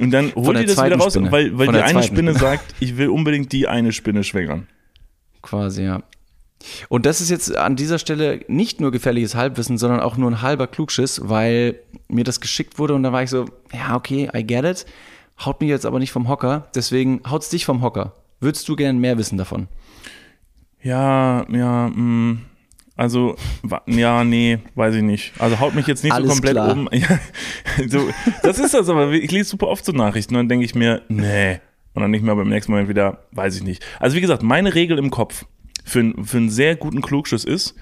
Und 0.00 0.10
dann 0.10 0.34
holt 0.34 0.58
die 0.58 0.66
das 0.66 0.82
wieder 0.82 0.96
raus, 0.96 1.12
Spinne. 1.12 1.30
weil, 1.32 1.58
weil 1.58 1.66
Von 1.66 1.74
die 1.74 1.80
eine 1.82 2.02
Spinne 2.02 2.32
Spinne. 2.32 2.38
sagt, 2.38 2.74
ich 2.80 2.96
will 2.96 3.08
unbedingt 3.08 3.52
die 3.52 3.68
eine 3.68 3.92
Spinne 3.92 4.24
schwängern. 4.24 4.66
Quasi, 5.42 5.82
ja. 5.84 6.02
Und 6.88 7.06
das 7.06 7.20
ist 7.20 7.28
jetzt 7.28 7.56
an 7.56 7.74
dieser 7.76 7.98
Stelle 7.98 8.40
nicht 8.46 8.80
nur 8.80 8.92
gefährliches 8.92 9.34
Halbwissen, 9.34 9.78
sondern 9.78 10.00
auch 10.00 10.16
nur 10.16 10.30
ein 10.30 10.42
halber 10.42 10.66
Klugschiss, 10.68 11.20
weil 11.24 11.74
mir 12.08 12.24
das 12.24 12.40
geschickt 12.40 12.78
wurde 12.78 12.94
und 12.94 13.02
dann 13.02 13.12
war 13.12 13.22
ich 13.22 13.30
so, 13.30 13.46
ja, 13.72 13.96
okay, 13.96 14.30
I 14.34 14.44
get 14.44 14.64
it. 14.64 14.86
Haut 15.44 15.60
mich 15.60 15.70
jetzt 15.70 15.84
aber 15.86 15.98
nicht 15.98 16.12
vom 16.12 16.28
Hocker, 16.28 16.68
deswegen 16.74 17.20
haut's 17.28 17.48
dich 17.48 17.64
vom 17.64 17.82
Hocker. 17.82 18.14
Würdest 18.40 18.68
du 18.68 18.76
gern 18.76 18.98
mehr 18.98 19.18
wissen 19.18 19.38
davon? 19.38 19.66
Ja, 20.82 21.44
ja, 21.50 21.88
mh. 21.88 22.38
Also, 22.96 23.36
ja, 23.86 24.22
nee, 24.22 24.58
weiß 24.74 24.96
ich 24.96 25.02
nicht. 25.02 25.32
Also 25.38 25.58
haut 25.60 25.74
mich 25.74 25.86
jetzt 25.86 26.04
nicht 26.04 26.12
Alles 26.12 26.28
so 26.28 26.34
komplett 26.34 26.54
klar. 26.54 26.72
um. 26.72 26.88
Ja, 26.92 27.18
so, 27.88 28.08
das 28.42 28.58
ist 28.58 28.74
das 28.74 28.88
aber. 28.88 29.10
Ich 29.12 29.30
lese 29.30 29.50
super 29.50 29.68
oft 29.68 29.84
so 29.84 29.92
Nachrichten 29.92 30.34
und 30.34 30.40
dann 30.40 30.48
denke 30.48 30.64
ich 30.64 30.74
mir, 30.74 31.02
nee. 31.08 31.60
Und 31.94 32.02
dann 32.02 32.10
nicht 32.10 32.24
mehr 32.24 32.34
beim 32.34 32.48
nächsten 32.48 32.72
Moment 32.72 32.88
wieder, 32.88 33.24
weiß 33.32 33.56
ich 33.56 33.62
nicht. 33.62 33.84
Also 33.98 34.16
wie 34.16 34.20
gesagt, 34.20 34.42
meine 34.42 34.74
Regel 34.74 34.98
im 34.98 35.10
Kopf 35.10 35.44
für, 35.84 36.12
für 36.22 36.36
einen 36.36 36.50
sehr 36.50 36.76
guten 36.76 37.02
Klugschiss 37.02 37.44
ist, 37.44 37.74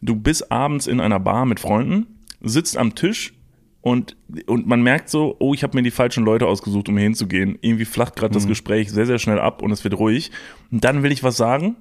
du 0.00 0.14
bist 0.14 0.50
abends 0.50 0.86
in 0.86 1.00
einer 1.00 1.20
Bar 1.20 1.46
mit 1.46 1.60
Freunden, 1.60 2.06
sitzt 2.40 2.76
am 2.76 2.94
Tisch 2.94 3.34
und, 3.80 4.16
und 4.46 4.66
man 4.66 4.82
merkt 4.82 5.10
so, 5.10 5.36
oh, 5.40 5.52
ich 5.52 5.62
habe 5.62 5.76
mir 5.76 5.82
die 5.82 5.90
falschen 5.90 6.24
Leute 6.24 6.46
ausgesucht, 6.46 6.88
um 6.88 6.96
hier 6.96 7.04
hinzugehen. 7.04 7.58
Irgendwie 7.60 7.84
flacht 7.84 8.16
gerade 8.16 8.32
das 8.32 8.46
Gespräch 8.46 8.90
sehr, 8.90 9.04
sehr 9.06 9.18
schnell 9.18 9.38
ab 9.38 9.62
und 9.62 9.70
es 9.72 9.84
wird 9.84 9.98
ruhig. 9.98 10.30
Und 10.70 10.84
dann 10.84 11.02
will 11.02 11.12
ich 11.12 11.22
was 11.22 11.36
sagen 11.36 11.76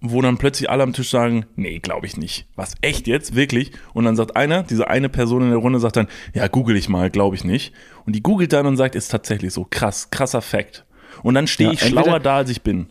wo 0.00 0.20
dann 0.22 0.38
plötzlich 0.38 0.70
alle 0.70 0.82
am 0.82 0.92
Tisch 0.92 1.10
sagen, 1.10 1.46
nee, 1.56 1.78
glaube 1.78 2.06
ich 2.06 2.16
nicht. 2.16 2.46
Was, 2.56 2.74
echt 2.82 3.06
jetzt? 3.06 3.34
Wirklich? 3.34 3.72
Und 3.94 4.04
dann 4.04 4.16
sagt 4.16 4.36
einer, 4.36 4.62
diese 4.62 4.88
eine 4.88 5.08
Person 5.08 5.42
in 5.42 5.48
der 5.50 5.58
Runde 5.58 5.80
sagt 5.80 5.96
dann, 5.96 6.08
ja, 6.34 6.46
google 6.48 6.76
ich 6.76 6.88
mal, 6.88 7.10
glaube 7.10 7.36
ich 7.36 7.44
nicht. 7.44 7.72
Und 8.06 8.14
die 8.14 8.22
googelt 8.22 8.52
dann 8.52 8.66
und 8.66 8.76
sagt, 8.76 8.94
ist 8.94 9.08
tatsächlich 9.10 9.52
so. 9.52 9.66
Krass, 9.68 10.10
krasser 10.10 10.42
Fact. 10.42 10.84
Und 11.22 11.34
dann 11.34 11.46
stehe 11.46 11.68
Ja, 11.70 11.74
ich 11.74 11.82
entweder- 11.82 12.02
schlauer 12.04 12.20
da, 12.20 12.36
als 12.36 12.50
ich 12.50 12.62
bin. 12.62 12.88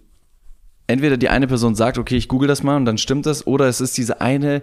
Entweder 0.87 1.17
die 1.17 1.29
eine 1.29 1.47
Person 1.47 1.75
sagt, 1.75 1.97
okay, 1.97 2.15
ich 2.15 2.27
google 2.29 2.47
das 2.47 2.63
mal 2.63 2.77
und 2.77 2.85
dann 2.85 2.97
stimmt 2.97 3.25
das, 3.25 3.45
oder 3.45 3.67
es 3.67 3.81
ist 3.81 3.97
diese 3.97 4.21
eine 4.21 4.61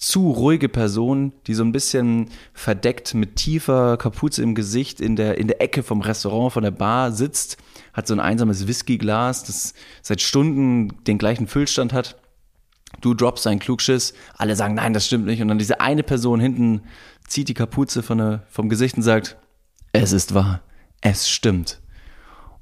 zu 0.00 0.30
ruhige 0.30 0.70
Person, 0.70 1.34
die 1.46 1.52
so 1.52 1.62
ein 1.62 1.72
bisschen 1.72 2.30
verdeckt 2.54 3.12
mit 3.12 3.36
tiefer 3.36 3.98
Kapuze 3.98 4.42
im 4.42 4.54
Gesicht 4.54 4.98
in 4.98 5.14
der, 5.14 5.36
in 5.36 5.46
der 5.46 5.60
Ecke 5.60 5.82
vom 5.82 6.00
Restaurant, 6.00 6.54
von 6.54 6.62
der 6.62 6.70
Bar 6.70 7.12
sitzt, 7.12 7.58
hat 7.92 8.06
so 8.06 8.14
ein 8.14 8.20
einsames 8.20 8.66
Whiskyglas, 8.66 9.44
das 9.44 9.74
seit 10.00 10.22
Stunden 10.22 11.04
den 11.04 11.18
gleichen 11.18 11.46
Füllstand 11.46 11.92
hat. 11.92 12.16
Du 13.02 13.12
droppst 13.12 13.46
einen 13.46 13.60
Klugschiss, 13.60 14.14
alle 14.38 14.56
sagen, 14.56 14.74
nein, 14.74 14.94
das 14.94 15.06
stimmt 15.06 15.26
nicht. 15.26 15.42
Und 15.42 15.48
dann 15.48 15.58
diese 15.58 15.82
eine 15.82 16.02
Person 16.02 16.40
hinten 16.40 16.80
zieht 17.28 17.48
die 17.48 17.54
Kapuze 17.54 18.02
von 18.02 18.18
der, 18.18 18.42
vom 18.48 18.70
Gesicht 18.70 18.96
und 18.96 19.02
sagt, 19.02 19.36
es 19.92 20.12
ist 20.12 20.32
wahr, 20.32 20.62
es 21.02 21.28
stimmt. 21.28 21.78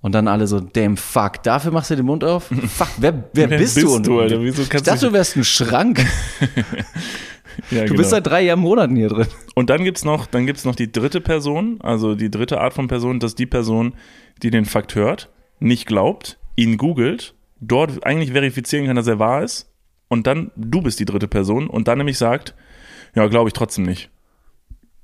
Und 0.01 0.13
dann 0.13 0.29
alle 0.29 0.47
so, 0.47 0.61
damn 0.61 0.97
fuck, 0.97 1.43
dafür 1.43 1.73
machst 1.73 1.91
du 1.91 1.97
den 1.97 2.07
Mund 2.07 2.23
auf? 2.23 2.45
Fuck, 2.69 2.89
wer, 2.99 3.25
wer, 3.33 3.51
Wer 3.51 3.59
bist, 3.59 3.75
bist 3.75 3.87
du? 3.87 3.99
du, 3.99 4.21
Alter? 4.21 4.41
Wieso 4.41 4.63
ich 4.63 4.71
kannst 4.71 4.87
dachte, 4.87 5.07
du- 5.07 5.13
wärst 5.13 5.37
ein 5.37 5.45
Schrank. 5.45 6.05
Ja, 7.73 7.85
Du 7.87 7.95
bist 7.95 8.11
seit 8.11 8.25
drei 8.25 8.43
Jahren 8.43 8.61
Monaten 8.61 8.95
hier 8.95 9.09
drin. 9.09 9.27
Und 9.57 9.69
dann 9.69 9.83
gibt's 9.83 10.05
noch, 10.05 10.27
dann 10.27 10.47
gibt's 10.47 10.65
noch 10.65 10.77
die 10.77 10.93
dritte 10.93 11.21
Person, 11.21 11.81
also 11.83 12.15
die 12.15 12.31
dritte 12.31 12.61
Art 12.61 12.73
von 12.73 12.87
Person, 12.87 13.19
das 13.19 13.33
ist 13.33 13.39
die 13.41 13.47
Person, 13.47 13.95
die 14.45 14.51
den 14.51 14.65
Fakt 14.65 14.95
hört, 14.95 15.29
nicht 15.59 15.85
glaubt, 15.87 16.39
ihn 16.55 16.77
googelt, 16.77 17.35
dort 17.61 18.07
eigentlich 18.07 18.31
verifizieren 18.31 18.87
kann, 18.87 18.95
dass 18.95 19.09
er 19.09 19.19
wahr 19.19 19.43
ist, 19.43 19.69
und 20.07 20.29
dann 20.29 20.53
du 20.55 20.83
bist 20.83 21.01
die 21.01 21.05
dritte 21.05 21.27
Person 21.27 21.67
und 21.67 21.89
dann 21.89 21.99
nämlich 21.99 22.17
sagt, 22.17 22.55
Ja, 23.17 23.27
glaube 23.27 23.49
ich 23.49 23.55
trotzdem 23.55 23.85
nicht. 23.85 24.09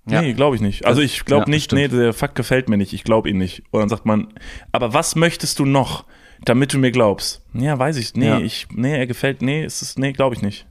Ja. 0.06 0.20
Nee, 0.20 0.34
glaube 0.34 0.56
ich 0.56 0.62
nicht. 0.62 0.84
Also 0.86 1.00
ich 1.00 1.24
glaube 1.24 1.44
Ja, 1.46 1.50
nicht, 1.50 1.64
stimmt. 1.64 1.80
nee, 1.82 1.88
der 1.88 2.12
Fakt 2.12 2.34
gefällt 2.34 2.68
mir 2.68 2.76
nicht, 2.76 2.92
ich 2.92 3.04
glaube 3.04 3.30
ihn 3.30 3.38
nicht. 3.38 3.62
Und 3.70 3.80
dann 3.80 3.88
sagt 3.88 4.04
man, 4.04 4.28
aber 4.70 4.92
was 4.92 5.16
möchtest 5.16 5.58
du 5.58 5.64
noch, 5.64 6.04
damit 6.44 6.74
du 6.74 6.78
mir 6.78 6.90
glaubst? 6.90 7.40
Ja, 7.54 7.78
weiß 7.78 7.96
ich, 7.96 8.14
nee, 8.14 8.26
Ja. 8.26 8.38
ich, 8.38 8.66
nee, 8.74 8.94
er 8.96 9.06
gefällt, 9.06 9.40
nee, 9.40 9.64
ist 9.64 9.80
es, 9.82 9.96
nee, 9.96 10.12
glaube 10.12 10.34
ich 10.34 10.42
nicht. 10.42 10.66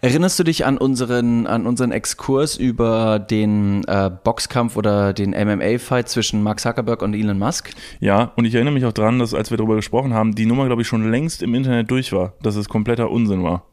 Erinnerst 0.00 0.38
du 0.38 0.44
dich 0.44 0.66
an 0.66 0.76
unseren, 0.78 1.46
an 1.46 1.66
unseren 1.66 1.92
Exkurs 1.92 2.56
über 2.56 3.18
den 3.20 3.84
äh, 3.86 4.10
Boxkampf 4.24 4.76
oder 4.76 5.12
den 5.12 5.30
MMA-Fight 5.30 6.08
zwischen 6.08 6.42
Mark 6.42 6.58
Zuckerberg 6.60 7.02
und 7.02 7.14
Elon 7.14 7.38
Musk? 7.38 7.70
Ja, 8.00 8.32
und 8.36 8.44
ich 8.44 8.54
erinnere 8.54 8.74
mich 8.74 8.84
auch 8.86 8.92
dran, 8.92 9.18
dass 9.20 9.34
als 9.34 9.50
wir 9.50 9.56
darüber 9.56 9.76
gesprochen 9.76 10.14
haben, 10.14 10.34
die 10.34 10.46
Nummer, 10.46 10.66
glaube 10.66 10.82
ich, 10.82 10.88
schon 10.88 11.10
längst 11.10 11.42
im 11.42 11.54
Internet 11.54 11.90
durch 11.90 12.12
war, 12.12 12.34
dass 12.42 12.56
es 12.56 12.68
kompletter 12.68 13.10
Unsinn 13.10 13.42
war. 13.44 13.66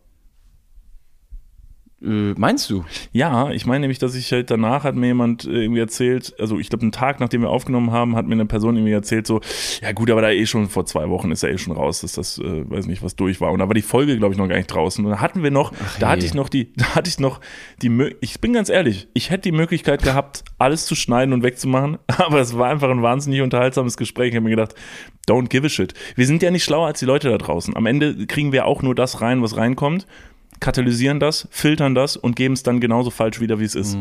Äh, 2.02 2.34
meinst 2.38 2.70
du? 2.70 2.84
Ja, 3.14 3.52
ich 3.52 3.66
meine 3.66 3.82
nämlich, 3.82 4.00
dass 4.00 4.16
ich 4.16 4.32
halt 4.32 4.52
danach 4.52 4.84
hat 4.84 4.96
mir 4.96 5.08
jemand 5.08 5.46
äh, 5.46 5.64
irgendwie 5.64 5.80
erzählt, 5.80 6.36
also 6.40 6.60
ich 6.60 6.70
glaube, 6.70 6.82
einen 6.82 6.92
Tag 6.92 7.22
nachdem 7.22 7.42
wir 7.42 7.50
aufgenommen 7.50 7.92
haben, 7.92 8.18
hat 8.18 8.28
mir 8.28 8.34
eine 8.34 8.46
Person 8.46 8.75
irgendwie 8.75 8.92
erzählt, 8.92 9.25
so, 9.25 9.40
ja 9.82 9.94
gut, 9.94 10.12
aber 10.12 10.22
da 10.22 10.30
eh 10.30 10.46
schon 10.46 10.68
vor 10.68 10.86
zwei 10.86 11.10
Wochen 11.10 11.32
ist 11.32 11.44
er 11.44 11.52
eh 11.52 11.58
schon 11.58 11.74
raus, 11.74 12.02
dass 12.02 12.14
das, 12.14 12.38
äh, 12.38 12.70
weiß 12.70 12.88
nicht, 12.88 13.02
was 13.02 13.16
durch 13.16 13.40
war. 13.40 13.52
Und 13.54 13.60
da 13.60 13.68
war 13.68 13.74
die 13.74 13.82
Folge, 13.82 14.18
glaube 14.18 14.34
ich, 14.34 14.38
noch 14.38 14.48
gar 14.50 14.58
nicht 14.58 14.68
draußen. 14.68 15.06
Und 15.06 15.12
da 15.12 15.22
hatten 15.22 15.42
wir 15.42 15.52
noch, 15.52 15.72
da 16.00 16.10
hatte 16.10 16.22
je. 16.22 16.28
ich 16.28 16.34
noch 16.34 16.50
die, 16.50 16.74
da 16.75 16.96
hatte 16.96 17.10
ich 17.10 17.20
noch 17.20 17.40
die, 17.82 18.14
ich 18.20 18.42
bin 18.42 18.52
ganz 18.52 18.70
ehrlich, 18.70 19.08
ich 19.14 19.30
hätte 19.30 19.44
die 19.44 19.54
Möglichkeit 19.54 20.04
gehabt, 20.04 20.44
alles 20.58 20.86
zu 20.86 20.96
schneiden 20.96 21.34
und 21.34 21.44
wegzumachen, 21.44 21.98
aber 22.08 22.42
es 22.42 22.58
war 22.58 22.70
einfach 22.70 22.90
ein 22.90 23.04
wahnsinnig 23.04 23.42
unterhaltsames 23.42 23.96
Gespräch. 23.96 24.30
Ich 24.30 24.36
habe 24.36 24.44
mir 24.44 24.50
gedacht, 24.50 24.75
don't 25.30 25.48
give 25.48 25.66
a 25.66 25.70
shit. 25.70 25.94
Wir 26.16 26.28
sind 26.28 26.44
ja 26.44 26.52
nicht 26.52 26.66
schlauer 26.66 26.88
als 26.88 27.00
die 27.00 27.06
Leute 27.06 27.30
da 27.30 27.38
draußen. 27.38 27.75
Am 27.75 27.86
Ende 27.86 28.28
kriegen 28.28 28.52
wir 28.52 28.66
auch 28.66 28.82
nur 28.82 28.96
das 28.96 29.22
rein, 29.22 29.42
was 29.42 29.56
reinkommt 29.56 30.06
katalysieren 30.66 31.20
das, 31.20 31.48
filtern 31.52 31.96
das 31.96 32.18
und 32.18 32.36
geben 32.36 32.54
es 32.56 32.64
dann 32.64 32.80
genauso 32.80 33.10
falsch 33.12 33.40
wieder, 33.40 33.60
wie 33.60 33.64
es 33.66 33.76
ist. 33.76 33.96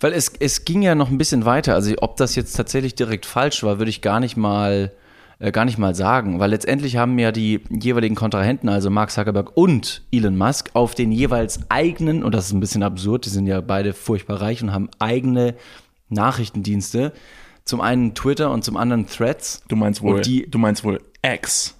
Weil 0.00 0.12
es, 0.12 0.32
es 0.40 0.64
ging 0.64 0.82
ja 0.82 0.94
noch 0.94 1.10
ein 1.10 1.18
bisschen 1.18 1.44
weiter. 1.44 1.74
Also 1.74 1.92
ob 2.00 2.16
das 2.16 2.34
jetzt 2.34 2.52
tatsächlich 2.56 2.94
direkt 2.94 3.26
falsch 3.26 3.62
war, 3.62 3.78
würde 3.78 3.90
ich 3.90 4.00
gar 4.02 4.18
nicht 4.20 4.36
mal 4.36 4.92
äh, 5.38 5.52
gar 5.52 5.64
nicht 5.64 5.78
mal 5.78 5.94
sagen, 5.94 6.38
weil 6.38 6.50
letztendlich 6.50 6.96
haben 6.96 7.18
ja 7.18 7.32
die 7.32 7.60
jeweiligen 7.70 8.14
Kontrahenten, 8.14 8.68
also 8.68 8.90
Mark 8.90 9.10
Zuckerberg 9.10 9.56
und 9.56 10.02
Elon 10.12 10.36
Musk, 10.36 10.70
auf 10.74 10.94
den 10.94 11.12
jeweils 11.12 11.60
eigenen, 11.70 12.22
und 12.24 12.34
das 12.34 12.46
ist 12.48 12.52
ein 12.52 12.60
bisschen 12.60 12.82
absurd, 12.82 13.24
die 13.24 13.30
sind 13.30 13.46
ja 13.46 13.60
beide 13.62 13.94
furchtbar 13.94 14.40
reich 14.42 14.62
und 14.62 14.72
haben 14.72 14.90
eigene 14.98 15.54
Nachrichtendienste. 16.10 17.12
Zum 17.64 17.80
einen 17.80 18.14
Twitter 18.14 18.50
und 18.50 18.64
zum 18.64 18.76
anderen 18.76 19.06
Threads. 19.06 19.62
Du 19.68 19.76
meinst 19.76 20.02
wohl, 20.02 20.16
die- 20.22 20.50
du 20.50 20.58
meinst 20.58 20.84
wohl 20.84 21.00
X. 21.24 21.74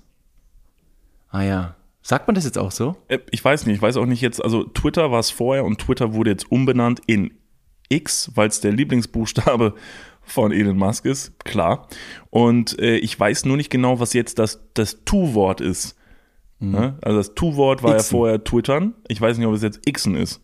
Ah 1.31 1.43
ja. 1.43 1.75
Sagt 2.03 2.27
man 2.27 2.35
das 2.35 2.45
jetzt 2.45 2.59
auch 2.59 2.71
so? 2.71 2.97
Äh, 3.09 3.19
Ich 3.31 3.45
weiß 3.45 3.67
nicht, 3.67 3.77
ich 3.77 3.83
weiß 3.83 3.97
auch 3.97 4.07
nicht 4.07 4.21
jetzt, 4.21 4.43
also 4.43 4.65
Twitter 4.65 5.11
war 5.11 5.21
es 5.21 5.31
vorher 5.31 5.65
und 5.65 5.79
Twitter 5.81 6.15
wurde 6.15 6.31
jetzt 6.31 6.51
umbenannt 6.51 7.01
in 7.07 7.33
X, 7.89 8.31
weil 8.35 8.49
es 8.49 8.61
der 8.61 8.73
Lieblingsbuchstabe 8.73 9.75
von 10.23 10.53
Elon 10.53 10.77
Musk 10.79 11.05
ist, 11.07 11.45
klar. 11.45 11.89
Und 12.31 12.79
äh, 12.79 12.97
ich 12.97 13.19
weiß 13.19 13.45
nur 13.47 13.57
nicht 13.57 13.71
genau, 13.71 14.01
was 14.01 14.13
jetzt 14.13 14.39
das, 14.39 14.61
das 14.75 15.05
Tu-Wort 15.05 15.61
ist. 15.61 15.97
Ne? 16.63 16.99
Also 17.03 17.19
das 17.19 17.35
Tu-Wort 17.35 17.83
war 17.83 17.93
Mhm. 17.95 17.97
Xen. 17.97 18.05
ja 18.15 18.19
vorher 18.19 18.45
Twittern. 18.45 18.95
Ich 19.09 19.19
weiß 19.21 19.39
nicht, 19.39 19.47
ob 19.47 19.55
es 19.55 19.63
jetzt 19.63 19.81
Xen 19.91 20.15
ist. 20.15 20.43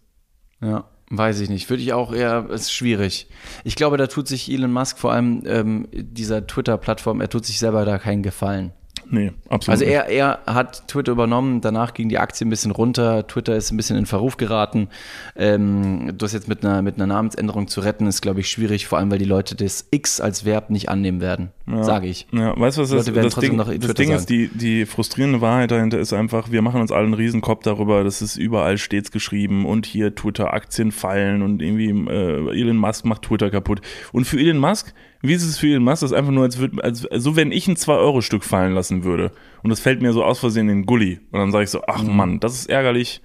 Ja, 0.62 0.88
weiß 1.10 1.40
ich 1.40 1.50
nicht. 1.50 1.68
Würde 1.68 1.82
ich 1.82 1.92
auch 1.92 2.12
eher, 2.12 2.48
ist 2.50 2.72
schwierig. 2.72 3.28
Ich 3.64 3.76
glaube, 3.76 3.98
da 3.98 4.06
tut 4.06 4.26
sich 4.26 4.50
Elon 4.50 4.72
Musk 4.72 4.98
vor 4.98 5.12
allem 5.12 5.42
ähm, 5.46 5.86
dieser 5.92 6.46
Twitter-Plattform, 6.46 7.20
er 7.20 7.28
tut 7.28 7.44
sich 7.44 7.58
selber 7.58 7.84
da 7.84 7.98
keinen 7.98 8.22
Gefallen. 8.22 8.72
Nee, 9.08 9.32
absolut. 9.48 9.80
Also 9.80 9.84
er, 9.84 10.08
er 10.08 10.40
hat 10.46 10.88
Twitter 10.88 11.12
übernommen, 11.12 11.60
danach 11.60 11.94
ging 11.94 12.08
die 12.08 12.18
Aktie 12.18 12.46
ein 12.46 12.50
bisschen 12.50 12.72
runter, 12.72 13.26
Twitter 13.26 13.54
ist 13.54 13.70
ein 13.70 13.76
bisschen 13.76 13.96
in 13.96 14.06
Verruf 14.06 14.36
geraten. 14.36 14.88
Ähm, 15.36 16.12
das 16.18 16.32
jetzt 16.32 16.48
mit 16.48 16.64
einer, 16.64 16.82
mit 16.82 16.96
einer 16.96 17.06
Namensänderung 17.06 17.68
zu 17.68 17.80
retten, 17.80 18.06
ist, 18.06 18.20
glaube 18.20 18.40
ich, 18.40 18.50
schwierig, 18.50 18.86
vor 18.86 18.98
allem 18.98 19.10
weil 19.10 19.18
die 19.18 19.24
Leute 19.24 19.54
das 19.54 19.86
X 19.90 20.20
als 20.20 20.44
Verb 20.44 20.70
nicht 20.70 20.88
annehmen 20.88 21.20
werden, 21.20 21.50
sage 21.66 22.06
ich. 22.06 22.28
Ja, 22.32 22.58
weißt 22.58 22.78
du, 22.78 22.82
was 22.82 22.92
werden 22.92 23.22
das 23.24 23.34
Ding, 23.34 23.56
das 23.56 23.94
Ding 23.94 24.12
ist, 24.12 24.30
die, 24.30 24.48
die 24.48 24.86
frustrierende 24.86 25.40
Wahrheit 25.40 25.72
dahinter 25.72 25.98
ist 25.98 26.12
einfach, 26.12 26.52
wir 26.52 26.62
machen 26.62 26.80
uns 26.80 26.92
alle 26.92 27.04
einen 27.04 27.14
Riesenkopf 27.14 27.64
darüber, 27.64 28.04
das 28.04 28.22
ist 28.22 28.36
überall 28.36 28.78
stets 28.78 29.10
geschrieben 29.10 29.66
und 29.66 29.84
hier 29.84 30.14
Twitter-Aktien 30.14 30.92
fallen 30.92 31.42
und 31.42 31.60
irgendwie 31.62 31.90
äh, 32.10 32.60
Elon 32.60 32.76
Musk 32.76 33.04
macht 33.04 33.22
Twitter 33.22 33.50
kaputt. 33.50 33.80
Und 34.12 34.26
für 34.26 34.38
Elon 34.38 34.58
Musk, 34.58 34.94
wie 35.22 35.32
ist 35.32 35.42
es 35.42 35.58
für 35.58 35.66
Elon 35.66 35.82
Musk? 35.82 36.02
Das 36.02 36.12
ist 36.12 36.16
einfach 36.16 36.32
nur, 36.32 36.44
als, 36.44 36.58
würd, 36.58 36.82
als 36.84 37.00
so, 37.16 37.34
wenn 37.34 37.50
ich 37.50 37.66
ein 37.66 37.76
2-Euro-Stück 37.76 38.44
fallen 38.44 38.72
lassen 38.74 39.02
würde 39.02 39.32
und 39.64 39.70
das 39.70 39.80
fällt 39.80 40.02
mir 40.02 40.12
so 40.12 40.22
aus 40.22 40.38
Versehen 40.38 40.68
in 40.68 40.82
den 40.82 40.86
Gully 40.86 41.20
und 41.32 41.40
dann 41.40 41.50
sage 41.50 41.64
ich 41.64 41.70
so, 41.70 41.82
ach 41.88 42.02
Mhm. 42.02 42.16
Mann, 42.16 42.40
das 42.40 42.54
ist 42.54 42.70
ärgerlich. 42.70 43.22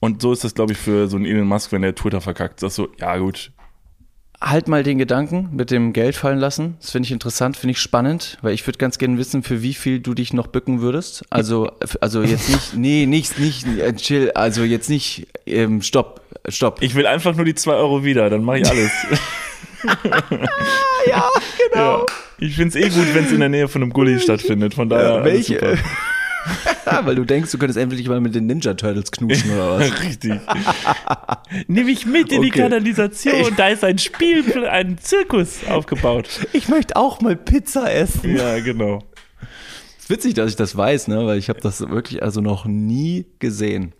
Und 0.00 0.22
so 0.22 0.32
ist 0.32 0.42
das, 0.44 0.54
glaube 0.54 0.72
ich, 0.72 0.78
für 0.78 1.06
so 1.08 1.16
einen 1.16 1.26
Elon 1.26 1.46
Musk, 1.46 1.72
wenn 1.72 1.82
der 1.82 1.94
Twitter 1.94 2.20
verkackt. 2.20 2.62
Das 2.62 2.72
ist 2.72 2.76
so, 2.76 2.88
ja 2.98 3.16
gut, 3.18 3.52
Halt 4.42 4.68
mal 4.68 4.82
den 4.82 4.96
Gedanken 4.96 5.50
mit 5.52 5.70
dem 5.70 5.92
Geld 5.92 6.16
fallen 6.16 6.38
lassen. 6.38 6.76
Das 6.80 6.92
finde 6.92 7.06
ich 7.06 7.12
interessant, 7.12 7.58
finde 7.58 7.72
ich 7.72 7.78
spannend, 7.78 8.38
weil 8.40 8.54
ich 8.54 8.66
würde 8.66 8.78
ganz 8.78 8.96
gerne 8.96 9.18
wissen, 9.18 9.42
für 9.42 9.62
wie 9.62 9.74
viel 9.74 10.00
du 10.00 10.14
dich 10.14 10.32
noch 10.32 10.46
bücken 10.46 10.80
würdest. 10.80 11.24
Also, 11.28 11.70
also 12.00 12.22
jetzt 12.22 12.48
nicht, 12.48 12.74
nee, 12.74 13.04
nicht, 13.06 13.38
nicht, 13.38 13.66
äh, 13.66 13.94
chill, 13.94 14.32
also 14.34 14.62
jetzt 14.62 14.88
nicht, 14.88 15.26
ähm, 15.46 15.82
stopp, 15.82 16.22
stopp. 16.48 16.80
ich 16.80 16.94
will 16.94 17.06
einfach 17.06 17.36
nur 17.36 17.44
die 17.44 17.54
2 17.54 17.72
Euro 17.72 18.02
wieder, 18.02 18.30
dann 18.30 18.42
mache 18.42 18.60
ich 18.60 18.70
alles. 18.70 18.90
ja, 21.06 21.28
genau. 21.70 21.98
Ja. 22.00 22.06
Ich 22.38 22.56
finde 22.56 22.78
es 22.78 22.84
eh 22.84 22.88
gut, 22.88 23.14
wenn 23.14 23.24
es 23.24 23.32
in 23.32 23.40
der 23.40 23.48
Nähe 23.48 23.68
von 23.68 23.82
einem 23.82 23.92
Gully 23.92 24.18
stattfindet. 24.18 24.74
Von 24.74 24.88
daher. 24.88 25.14
alles 25.14 25.24
welche? 25.24 25.78
weil 27.04 27.14
du 27.14 27.24
denkst, 27.24 27.50
du 27.52 27.58
könntest 27.58 27.78
endlich 27.78 28.08
mal 28.08 28.20
mit 28.20 28.34
den 28.34 28.46
Ninja 28.46 28.74
Turtles 28.74 29.10
knutschen 29.10 29.50
oder 29.52 29.78
was? 29.78 30.00
Richtig. 30.02 30.40
Nimm 31.68 31.86
mich 31.86 32.06
mit 32.06 32.32
in 32.32 32.42
die 32.42 32.48
Okay. 32.50 32.62
Kanalisation. 32.62 33.54
Da 33.56 33.68
ist 33.68 33.84
ein 33.84 33.98
Spiel, 33.98 34.66
ein 34.66 34.98
Zirkus 34.98 35.60
aufgebaut. 35.68 36.28
Ich 36.52 36.68
möchte 36.68 36.96
auch 36.96 37.20
mal 37.20 37.36
Pizza 37.36 37.92
essen. 37.92 38.36
Ja, 38.36 38.58
genau. 38.60 39.02
ist 39.98 40.10
witzig, 40.10 40.34
dass 40.34 40.50
ich 40.50 40.56
das 40.56 40.76
weiß, 40.76 41.08
ne? 41.08 41.26
weil 41.26 41.38
ich 41.38 41.48
habe 41.48 41.60
das 41.60 41.80
wirklich 41.80 42.22
also 42.22 42.40
noch 42.40 42.64
nie 42.64 43.26
gesehen. 43.38 43.92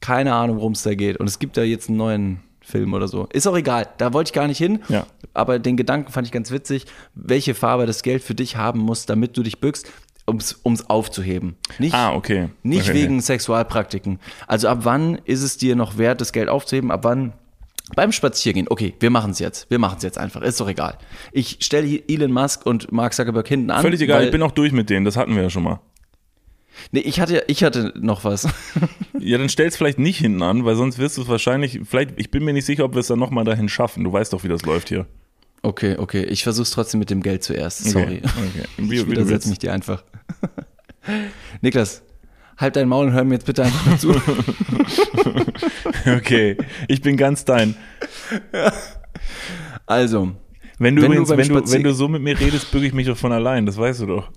Keine 0.00 0.34
Ahnung, 0.34 0.56
worum 0.56 0.72
es 0.72 0.82
da 0.82 0.94
geht. 0.94 1.18
Und 1.18 1.28
es 1.28 1.38
gibt 1.38 1.56
ja 1.56 1.62
jetzt 1.62 1.88
einen 1.88 1.98
neuen 1.98 2.40
Film 2.60 2.94
oder 2.94 3.08
so. 3.08 3.28
Ist 3.32 3.46
auch 3.46 3.56
egal, 3.56 3.88
da 3.98 4.12
wollte 4.12 4.28
ich 4.28 4.32
gar 4.32 4.46
nicht 4.48 4.58
hin. 4.58 4.80
Ja. 4.88 5.06
Aber 5.34 5.58
den 5.58 5.76
Gedanken 5.76 6.10
fand 6.12 6.26
ich 6.26 6.32
ganz 6.32 6.50
witzig, 6.50 6.86
welche 7.14 7.54
Farbe 7.54 7.86
das 7.86 8.02
Geld 8.02 8.22
für 8.22 8.34
dich 8.34 8.56
haben 8.56 8.80
muss, 8.80 9.06
damit 9.06 9.36
du 9.36 9.42
dich 9.42 9.60
bückst, 9.60 9.90
ums, 10.28 10.60
ums 10.64 10.88
aufzuheben. 10.88 11.56
Nicht, 11.78 11.94
Ah, 11.94 12.14
okay. 12.14 12.48
nicht 12.62 12.88
okay. 12.88 12.94
wegen 12.94 13.20
Sexualpraktiken. 13.20 14.18
Also 14.46 14.68
ab 14.68 14.80
wann 14.82 15.16
ist 15.24 15.42
es 15.42 15.56
dir 15.56 15.76
noch 15.76 15.98
wert, 15.98 16.20
das 16.20 16.32
Geld 16.32 16.48
aufzuheben? 16.48 16.90
Ab 16.90 17.04
wann? 17.04 17.32
Beim 17.96 18.12
Spaziergehen, 18.12 18.68
okay, 18.70 18.94
wir 19.00 19.10
machen 19.10 19.32
es 19.32 19.38
jetzt. 19.40 19.68
Wir 19.70 19.78
machen 19.78 19.96
es 19.98 20.02
jetzt 20.04 20.16
einfach. 20.16 20.40
Ist 20.42 20.60
doch 20.60 20.68
egal. 20.68 20.96
Ich 21.32 21.58
stelle 21.60 22.00
Elon 22.08 22.32
Musk 22.32 22.64
und 22.64 22.92
Mark 22.92 23.12
Zuckerberg 23.12 23.46
hinten 23.48 23.70
an. 23.70 23.82
Völlig 23.82 24.00
egal, 24.00 24.24
ich 24.24 24.30
bin 24.30 24.42
auch 24.42 24.52
durch 24.52 24.72
mit 24.72 24.88
denen. 24.88 25.04
Das 25.04 25.16
hatten 25.16 25.34
wir 25.34 25.42
ja 25.42 25.50
schon 25.50 25.64
mal. 25.64 25.80
Nee, 26.90 27.00
ich 27.00 27.20
hatte, 27.20 27.44
ich 27.48 27.64
hatte 27.64 27.92
noch 27.96 28.24
was. 28.24 28.48
Ja, 29.24 29.38
dann 29.38 29.48
stell's 29.48 29.76
vielleicht 29.76 30.00
nicht 30.00 30.18
hinten 30.18 30.42
an, 30.42 30.64
weil 30.64 30.74
sonst 30.74 30.98
wirst 30.98 31.16
du 31.16 31.22
es 31.22 31.28
wahrscheinlich, 31.28 31.78
vielleicht, 31.84 32.18
ich 32.18 32.32
bin 32.32 32.44
mir 32.44 32.52
nicht 32.52 32.64
sicher, 32.64 32.84
ob 32.84 32.94
wir 32.94 33.00
es 33.00 33.06
dann 33.06 33.20
nochmal 33.20 33.44
dahin 33.44 33.68
schaffen. 33.68 34.02
Du 34.02 34.12
weißt 34.12 34.32
doch, 34.32 34.42
wie 34.42 34.48
das 34.48 34.62
läuft 34.62 34.88
hier. 34.88 35.06
Okay, 35.62 35.96
okay. 35.96 36.24
Ich 36.24 36.42
versuch's 36.42 36.70
trotzdem 36.70 36.98
mit 37.00 37.10
dem 37.10 37.22
Geld 37.22 37.44
zuerst. 37.44 37.84
Sorry. 37.84 38.20
Okay, 38.22 38.22
okay. 38.26 38.68
Wie, 38.78 38.96
Ich 38.96 39.04
du 39.04 39.10
widersetze 39.10 39.48
mich 39.48 39.58
dir 39.60 39.72
einfach. 39.72 40.02
Niklas, 41.60 42.02
halt 42.58 42.76
dein 42.76 42.88
Maul 42.88 43.06
und 43.06 43.12
hör 43.12 43.24
mir 43.24 43.34
jetzt 43.34 43.46
bitte 43.46 43.64
einfach 43.64 43.98
zu. 43.98 44.14
Okay, 46.04 46.56
ich 46.88 47.00
bin 47.00 47.16
ganz 47.16 47.44
dein. 47.44 47.76
Also, 49.86 50.32
Wenn 50.78 50.96
du, 50.96 51.02
Wenn 51.02 51.10
du 51.12 51.16
übrigens, 51.18 51.28
beim 51.28 51.38
wenn, 51.38 51.48
du, 51.48 51.70
wenn 51.72 51.82
du 51.84 51.94
so 51.94 52.08
mit 52.08 52.22
mir 52.22 52.38
redest, 52.38 52.72
bücke 52.72 52.86
ich 52.86 52.92
mich 52.92 53.06
doch 53.06 53.16
von 53.16 53.30
allein, 53.32 53.66
das 53.66 53.76
weißt 53.76 54.00
du 54.02 54.06
doch. 54.06 54.30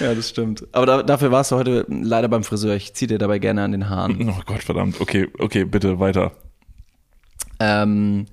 ja, 0.00 0.14
das 0.14 0.28
stimmt. 0.28 0.66
Aber 0.72 0.84
da, 0.84 1.02
dafür 1.02 1.30
warst 1.30 1.52
du 1.52 1.56
heute 1.56 1.86
leider 1.88 2.28
beim 2.28 2.44
Friseur. 2.44 2.74
Ich 2.76 2.92
zieh 2.94 3.06
dir 3.06 3.16
dabei 3.18 3.38
gerne 3.38 3.62
an 3.62 3.72
den 3.72 3.88
Haaren. 3.88 4.28
Oh 4.28 4.42
Gott, 4.44 4.62
verdammt. 4.62 5.00
Okay, 5.00 5.28
okay, 5.38 5.64
bitte 5.64 5.98
weiter. 5.98 6.32
ähm, 7.60 8.26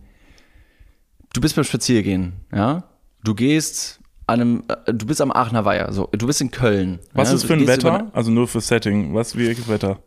du 1.35 1.41
bist 1.41 1.55
beim 1.55 1.65
Spaziergehen, 1.65 2.33
ja? 2.53 2.83
Du 3.23 3.33
gehst 3.35 3.99
an 4.27 4.41
einem, 4.41 4.63
äh, 4.67 4.93
du 4.93 5.05
bist 5.05 5.21
am 5.21 5.31
Aachener 5.31 5.65
Weiher, 5.65 5.91
so, 5.91 6.09
du 6.11 6.27
bist 6.27 6.41
in 6.41 6.51
Köln. 6.51 6.99
Was 7.13 7.29
ja? 7.29 7.35
ist 7.35 7.45
für 7.45 7.53
ein 7.53 7.67
Wetter? 7.67 8.09
Also 8.13 8.31
nur 8.31 8.47
für 8.47 8.61
Setting. 8.61 9.13
Was 9.13 9.35
wie 9.35 9.47
welches 9.47 9.67
Wetter? 9.67 9.99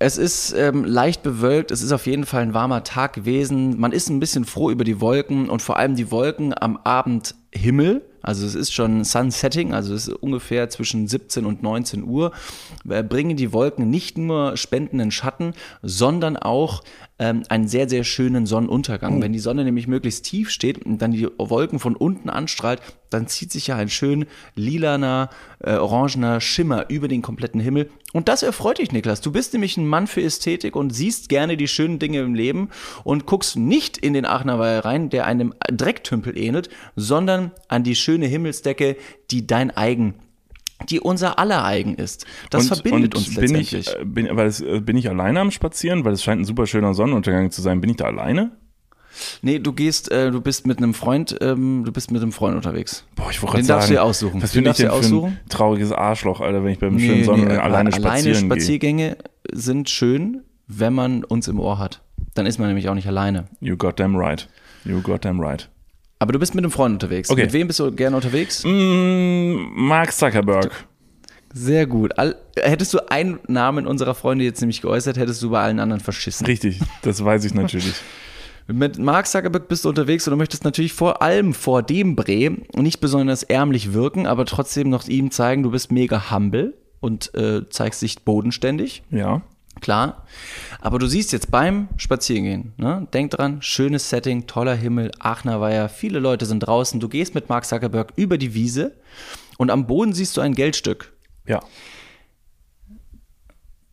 Es 0.00 0.16
ist 0.16 0.52
ähm, 0.52 0.84
leicht 0.84 1.24
bewölkt, 1.24 1.72
es 1.72 1.82
ist 1.82 1.90
auf 1.90 2.06
jeden 2.06 2.24
Fall 2.24 2.42
ein 2.42 2.54
warmer 2.54 2.84
Tag 2.84 3.14
gewesen. 3.14 3.80
Man 3.80 3.90
ist 3.90 4.08
ein 4.10 4.20
bisschen 4.20 4.44
froh 4.44 4.70
über 4.70 4.84
die 4.84 5.00
Wolken 5.00 5.50
und 5.50 5.60
vor 5.60 5.76
allem 5.76 5.96
die 5.96 6.12
Wolken 6.12 6.54
am 6.56 6.76
Abendhimmel. 6.84 8.02
Also 8.22 8.46
es 8.46 8.54
ist 8.54 8.72
schon 8.72 9.04
Sunsetting, 9.04 9.72
also 9.74 9.94
es 9.94 10.06
ist 10.06 10.14
ungefähr 10.14 10.68
zwischen 10.68 11.08
17 11.08 11.44
und 11.46 11.62
19 11.62 12.04
Uhr. 12.04 12.32
Äh, 12.88 13.02
bringen 13.02 13.36
die 13.36 13.52
Wolken 13.52 13.90
nicht 13.90 14.18
nur 14.18 14.56
spendenden 14.56 15.10
Schatten, 15.10 15.54
sondern 15.82 16.36
auch 16.36 16.82
ähm, 17.18 17.42
einen 17.48 17.68
sehr, 17.68 17.88
sehr 17.88 18.04
schönen 18.04 18.46
Sonnenuntergang. 18.46 19.20
Wenn 19.20 19.32
die 19.32 19.38
Sonne 19.38 19.64
nämlich 19.64 19.86
möglichst 19.86 20.24
tief 20.24 20.50
steht 20.50 20.84
und 20.84 21.02
dann 21.02 21.12
die 21.12 21.28
Wolken 21.38 21.78
von 21.78 21.96
unten 21.96 22.30
anstrahlt, 22.30 22.80
dann 23.10 23.26
zieht 23.26 23.52
sich 23.52 23.68
ja 23.68 23.76
ein 23.76 23.88
schön 23.88 24.26
lilaner, 24.54 25.30
äh, 25.60 25.74
orangener 25.74 26.40
Schimmer 26.40 26.86
über 26.88 27.08
den 27.08 27.22
kompletten 27.22 27.60
Himmel. 27.60 27.90
Und 28.12 28.28
das 28.28 28.42
erfreut 28.42 28.78
dich, 28.78 28.92
Niklas. 28.92 29.20
Du 29.20 29.32
bist 29.32 29.52
nämlich 29.52 29.76
ein 29.76 29.86
Mann 29.86 30.06
für 30.06 30.22
Ästhetik 30.22 30.76
und 30.76 30.90
siehst 30.90 31.28
gerne 31.28 31.56
die 31.56 31.68
schönen 31.68 31.98
Dinge 31.98 32.20
im 32.20 32.34
Leben 32.34 32.70
und 33.04 33.26
guckst 33.26 33.56
nicht 33.56 33.98
in 33.98 34.12
den 34.12 34.24
Aachener 34.24 34.58
Weiher 34.58 34.84
rein, 34.84 35.10
der 35.10 35.26
einem 35.26 35.54
Drecktümpel 35.70 36.36
ähnelt, 36.38 36.68
sondern 36.96 37.52
an 37.68 37.82
die 37.82 37.96
schöne 37.96 38.26
Himmelsdecke, 38.26 38.96
die 39.30 39.46
dein 39.46 39.70
eigen 39.70 40.14
die 40.88 41.00
unser 41.00 41.38
aller 41.38 41.64
eigen 41.64 41.94
ist. 41.94 42.24
Das 42.50 42.62
Und- 42.62 42.68
verbindet 42.76 43.14
und 43.14 43.20
uns 43.26 43.34
bin 43.34 43.42
letztendlich. 43.54 43.72
ich, 43.74 44.00
äh, 44.00 44.04
bin, 44.04 44.28
weil 44.32 44.46
es, 44.46 44.60
äh, 44.60 44.80
bin 44.80 44.96
ich 44.96 45.08
alleine 45.08 45.40
am 45.40 45.50
Spazieren, 45.50 46.04
weil 46.04 46.12
es 46.12 46.22
scheint 46.22 46.40
ein 46.40 46.44
super 46.44 46.66
schöner 46.66 46.94
Sonnenuntergang 46.94 47.50
zu 47.50 47.62
sein. 47.62 47.80
Bin 47.80 47.90
ich 47.90 47.96
da 47.96 48.04
alleine? 48.06 48.52
nee, 49.42 49.58
du 49.58 49.72
gehst, 49.72 50.12
äh, 50.12 50.30
du 50.30 50.40
bist 50.40 50.66
mit 50.66 50.78
einem 50.78 50.94
Freund, 50.94 51.36
ähm, 51.40 51.82
du 51.84 51.90
bist 51.90 52.12
mit 52.12 52.22
einem 52.22 52.30
Freund 52.30 52.54
unterwegs. 52.54 53.04
Boah, 53.16 53.30
ich 53.30 53.42
wollte 53.42 53.56
Den 53.56 53.64
sagen. 53.64 53.78
darfst 53.78 53.90
du 53.90 53.94
dir 53.94 54.02
aussuchen. 54.04 54.40
Was 54.42 54.52
Den 54.52 54.62
bin 54.62 54.70
ich 54.70 54.76
denn 54.76 54.86
dir 54.86 54.90
für 54.92 54.96
ein 54.96 55.00
aussuchen? 55.00 55.40
trauriges 55.48 55.90
Arschloch, 55.92 56.40
Alter, 56.40 56.62
wenn 56.62 56.70
ich 56.72 56.78
beim 56.78 56.98
schönen 57.00 57.24
Sonnenuntergang 57.24 57.64
äh, 57.64 57.68
alleine 57.68 57.90
spazieren 57.92 58.48
gehe. 58.48 58.56
Spaziergänge 58.58 59.16
sind 59.50 59.90
schön, 59.90 60.42
wenn 60.68 60.92
man 60.92 61.24
uns 61.24 61.48
im 61.48 61.58
Ohr 61.58 61.78
hat. 61.80 62.02
Dann 62.34 62.46
ist 62.46 62.58
man 62.58 62.68
nämlich 62.68 62.88
auch 62.88 62.94
nicht 62.94 63.08
alleine. 63.08 63.48
You 63.60 63.76
goddamn 63.76 64.14
right. 64.14 64.48
You 64.84 65.00
goddamn 65.00 65.40
right. 65.40 65.68
Aber 66.18 66.32
du 66.32 66.38
bist 66.38 66.54
mit 66.54 66.64
einem 66.64 66.72
Freund 66.72 66.94
unterwegs. 66.94 67.30
Okay. 67.30 67.42
Mit 67.42 67.52
wem 67.52 67.66
bist 67.68 67.78
du 67.78 67.92
gerne 67.92 68.16
unterwegs? 68.16 68.64
Mm, 68.64 69.56
Mark 69.74 70.12
Zuckerberg. 70.12 70.86
Sehr 71.54 71.86
gut. 71.86 72.18
All, 72.18 72.36
hättest 72.56 72.92
du 72.94 73.10
einen 73.10 73.38
Namen 73.46 73.86
unserer 73.86 74.14
Freunde 74.14 74.44
jetzt 74.44 74.60
nämlich 74.60 74.82
geäußert, 74.82 75.16
hättest 75.16 75.42
du 75.42 75.50
bei 75.50 75.62
allen 75.62 75.80
anderen 75.80 76.00
verschissen. 76.00 76.46
Richtig, 76.46 76.80
das 77.02 77.24
weiß 77.24 77.44
ich 77.44 77.54
natürlich. 77.54 77.94
Mit 78.70 78.98
Mark 78.98 79.26
Zuckerberg 79.26 79.66
bist 79.66 79.86
du 79.86 79.88
unterwegs 79.88 80.26
und 80.26 80.32
du 80.32 80.36
möchtest 80.36 80.62
natürlich 80.64 80.92
vor 80.92 81.22
allem 81.22 81.54
vor 81.54 81.82
dem 81.82 82.16
Bre 82.16 82.50
nicht 82.74 83.00
besonders 83.00 83.42
ärmlich 83.42 83.94
wirken, 83.94 84.26
aber 84.26 84.44
trotzdem 84.44 84.90
noch 84.90 85.08
ihm 85.08 85.30
zeigen, 85.30 85.62
du 85.62 85.70
bist 85.70 85.90
mega 85.90 86.30
humble 86.30 86.74
und 87.00 87.34
äh, 87.34 87.66
zeigst 87.70 88.02
dich 88.02 88.24
bodenständig. 88.24 89.02
Ja. 89.10 89.40
Klar. 89.80 90.26
Aber 90.80 90.98
du 90.98 91.06
siehst 91.06 91.32
jetzt 91.32 91.50
beim 91.50 91.88
Spazierengehen, 91.96 92.72
ne? 92.76 93.06
denk 93.12 93.30
dran, 93.30 93.62
schönes 93.62 94.08
Setting, 94.08 94.46
toller 94.46 94.74
Himmel, 94.74 95.12
Aachener 95.18 95.60
Weiher, 95.60 95.88
viele 95.88 96.18
Leute 96.18 96.46
sind 96.46 96.60
draußen. 96.60 97.00
Du 97.00 97.08
gehst 97.08 97.34
mit 97.34 97.48
Mark 97.48 97.64
Zuckerberg 97.64 98.12
über 98.16 98.38
die 98.38 98.54
Wiese 98.54 98.92
und 99.56 99.70
am 99.70 99.86
Boden 99.86 100.12
siehst 100.12 100.36
du 100.36 100.40
ein 100.40 100.54
Geldstück. 100.54 101.12
Ja. 101.46 101.60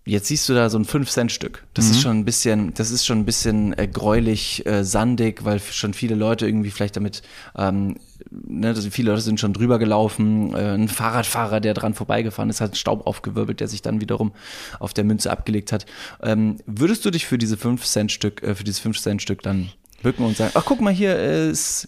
Jetzt 0.07 0.27
siehst 0.27 0.47
du 0.47 0.53
da 0.53 0.69
so 0.69 0.77
ein 0.77 0.85
5-Cent-Stück. 0.85 1.63
Das 1.73 1.89
ist 1.89 2.01
schon 2.01 2.19
ein 2.19 2.25
bisschen, 2.25 2.75
das 2.75 2.91
ist 2.91 3.07
schon 3.07 3.19
ein 3.19 3.25
bisschen 3.25 3.75
äh, 3.75 3.87
gräulich, 3.87 4.63
äh, 4.67 4.83
sandig, 4.83 5.43
weil 5.45 5.59
schon 5.59 5.95
viele 5.95 6.13
Leute 6.13 6.45
irgendwie 6.45 6.69
vielleicht 6.69 6.95
damit, 6.95 7.23
ähm, 7.57 7.95
ne, 8.29 8.75
das, 8.75 8.85
viele 8.85 9.09
Leute 9.09 9.23
sind 9.23 9.39
schon 9.39 9.53
drüber 9.53 9.79
gelaufen. 9.79 10.53
Äh, 10.53 10.75
ein 10.75 10.89
Fahrradfahrer, 10.89 11.59
der 11.59 11.73
dran 11.73 11.95
vorbeigefahren 11.95 12.51
ist, 12.51 12.61
hat 12.61 12.77
Staub 12.77 13.07
aufgewirbelt, 13.07 13.59
der 13.59 13.67
sich 13.67 13.81
dann 13.81 13.99
wiederum 13.99 14.33
auf 14.79 14.93
der 14.93 15.05
Münze 15.05 15.31
abgelegt 15.31 15.71
hat. 15.71 15.87
Ähm, 16.21 16.57
würdest 16.67 17.03
du 17.03 17.09
dich 17.09 17.25
für 17.25 17.39
diese 17.39 17.55
5-Cent-Stück, 17.55 18.43
äh, 18.43 18.53
für 18.53 18.63
dieses 18.63 18.85
5-Cent-Stück 18.85 19.41
dann 19.41 19.71
bücken 20.03 20.23
und 20.23 20.37
sagen, 20.37 20.51
ach 20.53 20.65
guck 20.65 20.81
mal 20.81 20.93
hier, 20.93 21.17
äh, 21.17 21.49
ist, 21.49 21.87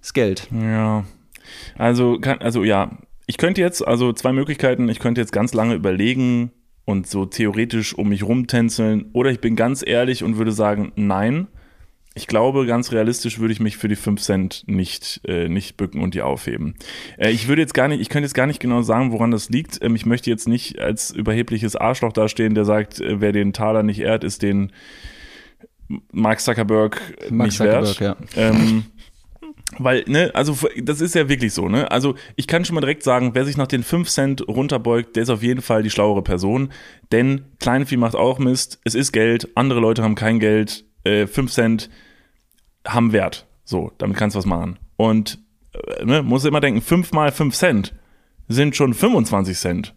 ist 0.00 0.14
Geld. 0.14 0.48
Ja. 0.50 1.04
Also, 1.76 2.18
kann, 2.20 2.38
also 2.38 2.64
ja, 2.64 2.96
ich 3.26 3.36
könnte 3.36 3.60
jetzt, 3.60 3.86
also 3.86 4.14
zwei 4.14 4.32
Möglichkeiten, 4.32 4.88
ich 4.88 4.98
könnte 4.98 5.20
jetzt 5.20 5.32
ganz 5.32 5.52
lange 5.52 5.74
überlegen 5.74 6.52
und 6.88 7.06
so 7.06 7.26
theoretisch 7.26 7.92
um 7.92 8.08
mich 8.08 8.22
rumtänzeln 8.22 9.10
oder 9.12 9.30
ich 9.30 9.40
bin 9.40 9.56
ganz 9.56 9.84
ehrlich 9.86 10.24
und 10.24 10.38
würde 10.38 10.52
sagen, 10.52 10.90
nein. 10.96 11.48
Ich 12.14 12.26
glaube, 12.26 12.64
ganz 12.66 12.92
realistisch 12.92 13.38
würde 13.38 13.52
ich 13.52 13.60
mich 13.60 13.76
für 13.76 13.88
die 13.88 13.94
5 13.94 14.20
Cent 14.22 14.64
nicht, 14.66 15.20
äh, 15.28 15.48
nicht 15.48 15.76
bücken 15.76 16.00
und 16.00 16.14
die 16.14 16.22
aufheben. 16.22 16.76
Äh, 17.18 17.30
ich 17.30 17.46
würde 17.46 17.60
jetzt 17.60 17.74
gar 17.74 17.88
nicht, 17.88 18.00
ich 18.00 18.08
könnte 18.08 18.24
jetzt 18.24 18.34
gar 18.34 18.46
nicht 18.46 18.58
genau 18.58 18.80
sagen, 18.80 19.12
woran 19.12 19.30
das 19.30 19.50
liegt. 19.50 19.78
Ähm, 19.82 19.94
ich 19.96 20.06
möchte 20.06 20.30
jetzt 20.30 20.48
nicht 20.48 20.78
als 20.80 21.10
überhebliches 21.10 21.76
Arschloch 21.76 22.14
dastehen, 22.14 22.54
der 22.54 22.64
sagt, 22.64 23.00
äh, 23.00 23.20
wer 23.20 23.32
den 23.32 23.52
Taler 23.52 23.82
nicht 23.82 24.00
ehrt, 24.00 24.24
ist 24.24 24.40
den 24.40 24.72
Mark 26.10 26.40
Zuckerberg 26.40 27.00
Mark 27.30 27.48
nicht 27.48 27.60
wert. 27.60 27.86
Zuckerberg, 27.86 28.18
Ähm, 28.34 28.84
weil, 29.76 30.04
ne, 30.06 30.30
also 30.34 30.56
das 30.82 31.00
ist 31.00 31.14
ja 31.14 31.28
wirklich 31.28 31.52
so, 31.52 31.68
ne? 31.68 31.90
Also 31.90 32.14
ich 32.36 32.46
kann 32.46 32.64
schon 32.64 32.74
mal 32.74 32.80
direkt 32.80 33.02
sagen, 33.02 33.32
wer 33.34 33.44
sich 33.44 33.56
nach 33.58 33.66
den 33.66 33.82
5 33.82 34.08
Cent 34.08 34.48
runterbeugt, 34.48 35.14
der 35.16 35.24
ist 35.24 35.30
auf 35.30 35.42
jeden 35.42 35.60
Fall 35.60 35.82
die 35.82 35.90
schlauere 35.90 36.22
Person. 36.22 36.70
Denn 37.12 37.44
Kleinvieh 37.60 37.98
macht 37.98 38.14
auch 38.16 38.38
Mist, 38.38 38.80
es 38.84 38.94
ist 38.94 39.12
Geld, 39.12 39.48
andere 39.56 39.80
Leute 39.80 40.02
haben 40.02 40.14
kein 40.14 40.40
Geld, 40.40 40.84
äh, 41.04 41.26
5 41.26 41.52
Cent 41.52 41.90
haben 42.86 43.12
Wert. 43.12 43.46
So, 43.64 43.92
damit 43.98 44.16
kannst 44.16 44.34
du 44.34 44.38
was 44.38 44.46
machen. 44.46 44.78
Und 44.96 45.38
äh, 45.74 46.04
ne, 46.04 46.22
musst 46.22 46.44
du 46.44 46.48
immer 46.48 46.60
denken, 46.60 46.80
5 46.80 47.12
mal 47.12 47.30
5 47.30 47.54
Cent 47.54 47.94
sind 48.48 48.74
schon 48.74 48.94
25 48.94 49.58
Cent. 49.58 49.94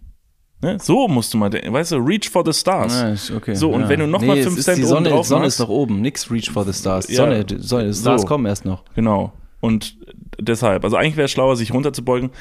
Ne? 0.62 0.78
So 0.80 1.08
musst 1.08 1.34
du 1.34 1.38
mal 1.38 1.50
denken, 1.50 1.74
weißt 1.74 1.93
du, 1.93 1.96
reach 1.98 2.30
for 2.30 2.43
the 2.46 2.54
stars. 2.54 3.02
Ist 3.02 3.32
okay. 3.32 3.56
So, 3.56 3.72
und 3.72 3.82
ja. 3.82 3.89
wenn 3.89 4.02
du 4.02 4.08
noch 4.08 4.22
mal 4.22 4.38
es 4.38 4.46
fünf 4.46 4.60
ist 4.60 4.65
Cent 4.65 4.78
die 4.78 4.84
oben 4.84 4.89
Sonne, 4.89 5.10
drauf 5.10 5.26
Sonne 5.26 5.46
machst- 5.46 5.56
ist 5.56 5.60
noch 5.60 5.69
oben, 5.69 6.02
nix 6.02 6.30
Reach 6.30 6.52
for 6.52 6.65
the 6.65 6.74
Stars. 6.74 7.08
Ja. 7.08 7.15
Sonne, 7.15 7.46
Sonne, 7.58 7.93
Stars 7.93 8.22
So. 8.22 8.28
kommen 8.28 8.46
erst 8.46 8.65
noch. 8.65 8.84
Genau. 8.93 9.34
Und 9.62 9.97
deshalb, 10.39 10.84
also 10.84 10.97
eigentlich 10.97 11.15
wäre 11.15 11.26
es 11.26 11.32
schlauer, 11.32 11.56
sich 11.56 11.74
runterzubeugen. 11.74 12.32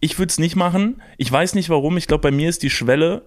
Ich 0.00 0.18
würde 0.18 0.30
es 0.30 0.38
nicht 0.38 0.56
machen. 0.56 1.00
Ich 1.18 1.30
weiß 1.30 1.54
nicht 1.54 1.68
warum. 1.70 1.96
Ich 1.96 2.06
glaube, 2.08 2.22
bei 2.22 2.30
mir 2.30 2.48
ist 2.48 2.62
die 2.62 2.70
Schwelle 2.70 3.22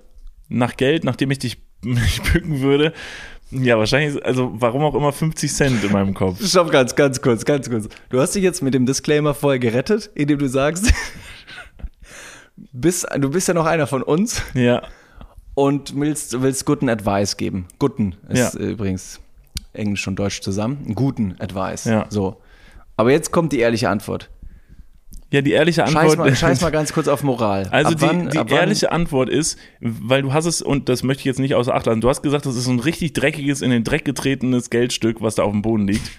nach 0.49 0.75
Geld, 0.75 1.03
nachdem 1.05 1.31
ich 1.31 1.39
dich 1.39 1.57
mich 1.81 2.21
bücken 2.21 2.59
würde. 2.61 2.93
Ja, 3.51 3.77
wahrscheinlich, 3.77 4.25
also 4.25 4.51
warum 4.55 4.83
auch 4.83 4.95
immer 4.95 5.11
50 5.11 5.53
Cent 5.53 5.83
in 5.83 5.91
meinem 5.91 6.15
Kopf. 6.15 6.43
Stopp, 6.45 6.71
ganz, 6.71 6.95
ganz 6.95 7.21
kurz, 7.21 7.45
ganz 7.45 7.69
kurz. 7.69 7.87
Du 8.09 8.19
hast 8.19 8.33
dich 8.33 8.41
jetzt 8.43 8.63
mit 8.63 8.73
dem 8.73 8.87
Disclaimer 8.87 9.35
vorher 9.35 9.59
gerettet, 9.59 10.09
indem 10.15 10.39
du 10.39 10.47
sagst, 10.49 10.91
bist, 12.71 13.05
du 13.17 13.29
bist 13.29 13.47
ja 13.47 13.53
noch 13.53 13.65
einer 13.65 13.87
von 13.87 14.01
uns 14.03 14.41
Ja. 14.53 14.81
und 15.53 15.95
willst, 15.99 16.41
willst 16.41 16.65
guten 16.65 16.89
Advice 16.89 17.37
geben. 17.37 17.67
Guten 17.79 18.15
ist 18.29 18.55
Ja. 18.55 18.59
übrigens 18.59 19.19
Englisch 19.73 20.07
und 20.07 20.15
Deutsch 20.17 20.41
zusammen. 20.41 20.93
Guten 20.95 21.35
Advice. 21.39 21.85
Ja. 21.85 22.05
So. 22.09 22.41
Aber 22.97 23.12
jetzt 23.12 23.32
kommt 23.32 23.51
die 23.53 23.60
ehrliche 23.60 23.89
Antwort. 23.89 24.29
Ja, 25.32 25.41
die 25.41 25.51
ehrliche 25.51 25.84
Antwort. 25.84 26.06
Scheiß 26.10 26.17
mal, 26.17 26.36
scheiß 26.36 26.62
mal 26.62 26.69
ganz 26.71 26.93
kurz 26.93 27.08
auf 27.08 27.23
Moral. 27.23 27.67
Also 27.71 27.91
Ab 27.93 27.97
die, 27.99 28.06
wann- 28.06 28.29
die 28.29 28.38
ab 28.38 28.47
wann- 28.51 28.58
ehrliche 28.60 28.91
Antwort 28.91 29.29
ist, 29.29 29.58
weil 29.79 30.21
du 30.21 30.32
hast 30.32 30.45
es, 30.45 30.62
und 30.62 30.89
das 30.89 31.01
möchte 31.01 31.21
ich 31.21 31.25
jetzt 31.25 31.39
nicht 31.39 31.56
außer 31.56 31.73
Acht 31.73 31.88
lassen, 31.88 32.01
du 32.01 32.10
hast 32.10 32.21
gesagt, 32.21 32.45
das 32.45 32.56
ist 32.56 32.65
so 32.65 32.71
ein 32.71 32.79
richtig 32.79 33.13
dreckiges, 33.13 33.62
in 33.63 33.71
den 33.71 33.84
Dreck 33.84 34.06
getretenes 34.06 34.69
Geldstück, 34.69 35.21
was 35.21 35.36
da 35.36 35.43
auf 35.43 35.51
dem 35.51 35.63
Boden 35.63 35.88
liegt. 35.88 36.12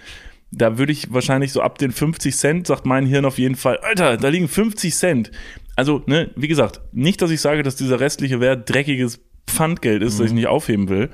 Da 0.50 0.78
würde 0.78 0.92
ich 0.92 1.12
wahrscheinlich 1.12 1.52
so 1.52 1.62
ab 1.62 1.78
den 1.78 1.92
50 1.92 2.36
Cent, 2.36 2.66
sagt 2.66 2.86
mein 2.86 3.06
Hirn 3.06 3.24
auf 3.24 3.38
jeden 3.38 3.54
Fall, 3.56 3.78
Alter, 3.78 4.16
da 4.16 4.28
liegen 4.28 4.48
50 4.48 4.94
Cent. 4.94 5.30
Also, 5.76 6.02
ne, 6.06 6.30
wie 6.36 6.48
gesagt, 6.48 6.80
nicht, 6.92 7.22
dass 7.22 7.30
ich 7.30 7.40
sage, 7.40 7.62
dass 7.62 7.76
dieser 7.76 7.98
restliche 8.00 8.40
Wert 8.40 8.68
dreckiges 8.68 9.20
Pfandgeld 9.48 10.02
ist, 10.02 10.18
das 10.18 10.26
ich 10.28 10.32
nicht 10.32 10.46
aufheben 10.48 10.88
will, 10.88 11.10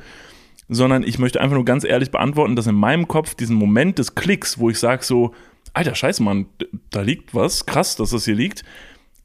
sondern 0.68 1.02
ich 1.02 1.18
möchte 1.18 1.40
einfach 1.40 1.56
nur 1.56 1.64
ganz 1.64 1.84
ehrlich 1.84 2.10
beantworten, 2.10 2.56
dass 2.56 2.66
in 2.66 2.74
meinem 2.76 3.08
Kopf 3.08 3.34
diesen 3.34 3.56
Moment 3.56 3.98
des 3.98 4.14
Klicks, 4.14 4.58
wo 4.58 4.70
ich 4.70 4.78
sage 4.78 5.02
so, 5.04 5.34
Alter, 5.72 5.94
scheiße, 5.94 6.22
Mann, 6.22 6.46
da 6.90 7.00
liegt 7.02 7.34
was, 7.34 7.66
krass, 7.66 7.96
dass 7.96 8.10
das 8.10 8.24
hier 8.24 8.34
liegt, 8.34 8.64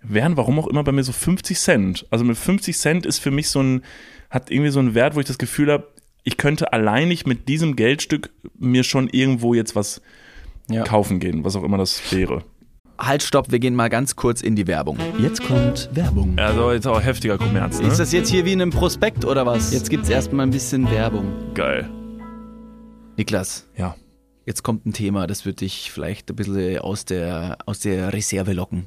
wären 0.02 0.38
warum 0.38 0.60
auch 0.60 0.68
immer 0.68 0.84
bei 0.84 0.92
mir 0.92 1.04
so 1.04 1.12
50 1.12 1.58
Cent. 1.60 2.06
Also 2.12 2.24
mit 2.26 2.38
50 2.38 2.78
Cent 2.78 3.06
ist 3.06 3.20
für 3.20 3.32
mich 3.32 3.50
so 3.50 3.62
ein, 3.62 3.82
hat 4.30 4.52
irgendwie 4.52 4.70
so 4.72 4.80
einen 4.80 4.94
Wert, 4.94 5.16
wo 5.16 5.20
ich 5.20 5.26
das 5.26 5.38
Gefühl 5.38 5.72
habe, 5.72 5.88
ich 6.24 6.38
könnte 6.38 6.74
alleinig 6.74 7.26
mit 7.26 7.48
diesem 7.50 7.76
Geldstück 7.76 8.32
mir 8.58 8.84
schon 8.84 9.08
irgendwo 9.10 9.54
jetzt 9.54 9.76
was 9.76 10.02
Ja. 10.70 10.84
kaufen 10.84 11.20
gehen, 11.20 11.44
was 11.44 11.56
auch 11.56 11.64
immer 11.64 11.78
das 11.78 12.02
wäre. 12.12 12.44
Halt, 12.98 13.24
stopp, 13.24 13.52
wir 13.52 13.60
gehen 13.60 13.76
mal 13.76 13.90
ganz 13.90 14.16
kurz 14.16 14.42
in 14.42 14.56
die 14.56 14.68
Werbung. 14.68 14.98
Jetzt 15.20 15.44
kommt 15.44 15.90
Werbung. 15.94 16.34
Also 16.38 16.72
jetzt 16.72 16.88
auch 16.88 17.02
heftiger 17.04 17.38
Kommerz, 17.38 17.80
ne? 17.82 17.88
Ist 17.88 18.00
das 18.00 18.12
jetzt 18.14 18.30
hier 18.30 18.46
wie 18.46 18.54
in 18.54 18.62
einem 18.62 18.72
Prospekt 18.72 19.26
oder 19.26 19.46
was? 19.46 19.74
Jetzt 19.74 19.90
gibt's 19.90 20.10
erstmal 20.10 20.46
ein 20.46 20.52
bisschen 20.52 20.90
Werbung. 20.90 21.26
geil. 21.54 21.90
Niklas, 23.18 23.66
Ja. 23.78 23.96
Jetzt 24.46 24.64
kommt 24.64 24.86
ein 24.86 24.94
Thema, 24.94 25.28
das 25.28 25.46
wird 25.46 25.62
dich 25.62 25.92
vielleicht 25.92 26.30
ein 26.30 26.36
bisschen 26.36 26.80
aus 26.80 27.06
der, 27.06 27.58
aus 27.66 27.80
der 27.80 28.14
Reserve 28.14 28.54
locken. 28.54 28.86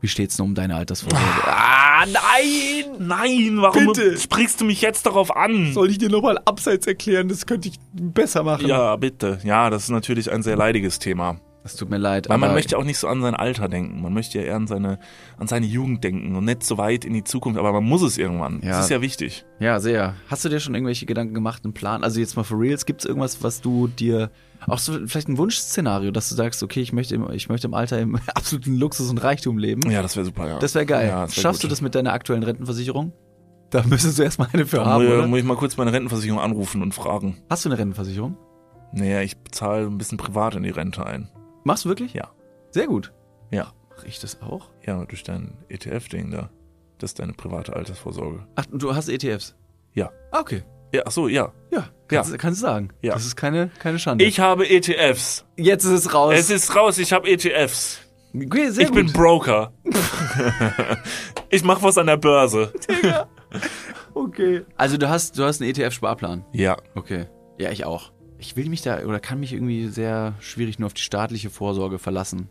Wie 0.00 0.08
steht's 0.08 0.36
denn 0.36 0.46
um 0.46 0.54
deine 0.54 0.76
Altersvorsorge? 0.76 1.26
Ah, 1.44 2.04
nein! 2.06 2.96
Nein, 2.98 3.56
warum 3.60 3.86
Bitte. 3.86 4.18
sprichst 4.18 4.60
du 4.60 4.64
mich 4.64 4.82
jetzt 4.82 5.06
darauf 5.06 5.34
an? 5.34 5.72
Soll 5.72 5.90
ich 5.90 5.98
dir 5.98 6.10
nochmal 6.10 6.38
abseits 6.44 6.86
erklären? 6.86 7.28
Das 7.28 7.46
könnte 7.46 7.68
ich 7.68 7.78
besser 7.92 8.42
machen. 8.42 8.66
Ja, 8.66 8.96
bitte. 8.96 9.38
Ja, 9.44 9.70
das 9.70 9.84
ist 9.84 9.90
natürlich 9.90 10.30
ein 10.30 10.42
sehr 10.42 10.56
leidiges 10.56 10.98
Thema. 10.98 11.40
Das 11.62 11.74
tut 11.74 11.90
mir 11.90 11.98
leid. 11.98 12.28
Weil 12.28 12.38
man 12.38 12.54
möchte 12.54 12.78
auch 12.78 12.84
nicht 12.84 12.98
so 12.98 13.08
an 13.08 13.22
sein 13.22 13.34
Alter 13.34 13.68
denken. 13.68 14.00
Man 14.00 14.14
möchte 14.14 14.38
ja 14.38 14.44
eher 14.44 14.54
an 14.54 14.68
seine, 14.68 15.00
an 15.36 15.48
seine 15.48 15.66
Jugend 15.66 16.04
denken 16.04 16.36
und 16.36 16.44
nicht 16.44 16.62
so 16.62 16.78
weit 16.78 17.04
in 17.04 17.12
die 17.12 17.24
Zukunft. 17.24 17.58
Aber 17.58 17.72
man 17.72 17.82
muss 17.82 18.02
es 18.02 18.18
irgendwann. 18.18 18.60
Ja. 18.62 18.70
Das 18.70 18.84
ist 18.84 18.90
ja 18.90 19.00
wichtig. 19.00 19.44
Ja, 19.58 19.80
sehr. 19.80 20.14
Hast 20.28 20.44
du 20.44 20.48
dir 20.48 20.60
schon 20.60 20.76
irgendwelche 20.76 21.06
Gedanken 21.06 21.34
gemacht, 21.34 21.64
einen 21.64 21.74
Plan? 21.74 22.04
Also 22.04 22.20
jetzt 22.20 22.36
mal 22.36 22.44
for 22.44 22.60
reals, 22.60 22.86
gibt's 22.86 23.04
irgendwas, 23.04 23.42
was 23.42 23.62
du 23.62 23.88
dir, 23.88 24.30
auch 24.66 24.78
so 24.78 24.92
vielleicht 25.06 25.28
ein 25.28 25.38
Wunschszenario, 25.38 26.10
dass 26.10 26.28
du 26.28 26.34
sagst, 26.34 26.62
okay, 26.62 26.80
ich 26.80 26.92
möchte 26.92 27.14
im, 27.14 27.30
ich 27.30 27.48
möchte 27.48 27.66
im 27.66 27.74
Alter 27.74 27.98
im 28.00 28.16
absoluten 28.34 28.76
Luxus 28.76 29.10
und 29.10 29.18
Reichtum 29.18 29.58
leben? 29.58 29.88
Ja, 29.90 30.02
das 30.02 30.16
wäre 30.16 30.24
super, 30.26 30.48
ja. 30.48 30.58
Das 30.58 30.74
wäre 30.74 30.86
geil. 30.86 31.08
Ja, 31.08 31.26
das 31.26 31.36
wär 31.36 31.42
Schaffst 31.42 31.62
gut. 31.62 31.64
du 31.64 31.72
das 31.72 31.80
mit 31.80 31.94
deiner 31.94 32.12
aktuellen 32.12 32.42
Rentenversicherung? 32.42 33.12
Da 33.70 33.82
müsstest 33.82 34.18
du 34.18 34.22
erstmal 34.22 34.48
eine 34.52 34.64
für 34.66 34.76
Da 34.76 34.86
haben, 34.86 35.04
muss, 35.04 35.12
oder? 35.12 35.26
muss 35.26 35.38
ich 35.40 35.44
mal 35.44 35.56
kurz 35.56 35.76
meine 35.76 35.92
Rentenversicherung 35.92 36.40
anrufen 36.40 36.82
und 36.82 36.94
fragen. 36.94 37.36
Hast 37.50 37.64
du 37.64 37.68
eine 37.68 37.78
Rentenversicherung? 37.78 38.36
Naja, 38.92 39.20
ich 39.22 39.36
bezahle 39.36 39.86
ein 39.86 39.98
bisschen 39.98 40.18
privat 40.18 40.54
in 40.54 40.62
die 40.62 40.70
Rente 40.70 41.04
ein. 41.04 41.28
Machst 41.64 41.84
du 41.84 41.88
wirklich? 41.88 42.14
Ja. 42.14 42.30
Sehr 42.70 42.86
gut. 42.86 43.12
Ja. 43.50 43.72
Mache 43.90 44.06
ich 44.06 44.20
das 44.20 44.40
auch? 44.40 44.70
Ja, 44.86 45.04
durch 45.04 45.24
dein 45.24 45.58
ETF-Ding 45.68 46.30
da. 46.30 46.50
Das 46.98 47.10
ist 47.10 47.18
deine 47.18 47.32
private 47.32 47.74
Altersvorsorge. 47.74 48.46
Ach, 48.54 48.64
du 48.72 48.94
hast 48.94 49.08
ETFs? 49.08 49.54
Ja. 49.92 50.10
Ah, 50.30 50.40
okay. 50.40 50.62
Ja, 50.92 51.02
ach 51.04 51.10
so, 51.10 51.28
ja. 51.28 51.52
Ja, 51.72 51.88
kannst, 52.08 52.38
kannst 52.38 52.62
du 52.62 52.66
sagen. 52.66 52.90
Ja. 53.02 53.14
Das 53.14 53.26
ist 53.26 53.36
keine, 53.36 53.70
keine 53.78 53.98
Schande. 53.98 54.24
Ich 54.24 54.40
habe 54.40 54.68
ETFs. 54.68 55.44
Jetzt 55.56 55.84
ist 55.84 55.90
es 55.90 56.14
raus. 56.14 56.34
Es 56.36 56.50
ist 56.50 56.74
raus, 56.74 56.98
ich 56.98 57.12
habe 57.12 57.28
ETFs. 57.28 58.00
okay, 58.34 58.68
ich 58.68 58.90
bin 58.92 59.06
gut. 59.06 59.12
Broker. 59.14 59.72
ich 61.50 61.64
mache 61.64 61.82
was 61.82 61.98
an 61.98 62.06
der 62.06 62.16
Börse. 62.16 62.72
okay. 64.14 64.62
Also 64.76 64.96
du 64.96 65.08
hast, 65.08 65.38
du 65.38 65.44
hast 65.44 65.60
einen 65.60 65.70
ETF-Sparplan. 65.70 66.44
Ja. 66.52 66.76
Okay. 66.94 67.26
Ja, 67.58 67.70
ich 67.70 67.84
auch. 67.84 68.12
Ich 68.38 68.56
will 68.56 68.68
mich 68.68 68.82
da 68.82 69.02
oder 69.02 69.18
kann 69.18 69.40
mich 69.40 69.52
irgendwie 69.52 69.88
sehr 69.88 70.34
schwierig 70.40 70.78
nur 70.78 70.86
auf 70.86 70.94
die 70.94 71.02
staatliche 71.02 71.50
Vorsorge 71.50 71.98
verlassen. 71.98 72.50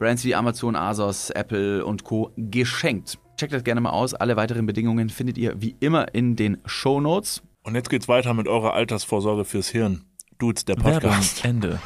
Brands 0.00 0.24
wie 0.24 0.34
Amazon, 0.34 0.76
Asos, 0.76 1.28
Apple 1.28 1.84
und 1.84 2.04
Co. 2.04 2.32
geschenkt. 2.38 3.18
Checkt 3.36 3.52
das 3.52 3.64
gerne 3.64 3.82
mal 3.82 3.90
aus. 3.90 4.14
Alle 4.14 4.34
weiteren 4.34 4.64
Bedingungen 4.64 5.10
findet 5.10 5.36
ihr 5.36 5.60
wie 5.60 5.76
immer 5.78 6.14
in 6.14 6.36
den 6.36 6.56
Show 6.64 7.02
Notes. 7.02 7.42
Und 7.64 7.74
jetzt 7.74 7.90
geht's 7.90 8.08
weiter 8.08 8.32
mit 8.32 8.48
eurer 8.48 8.72
Altersvorsorge 8.72 9.44
fürs 9.44 9.68
Hirn. 9.68 10.06
Dudes, 10.38 10.64
der 10.64 10.76
Podcast. 10.76 11.44
Ende. 11.44 11.80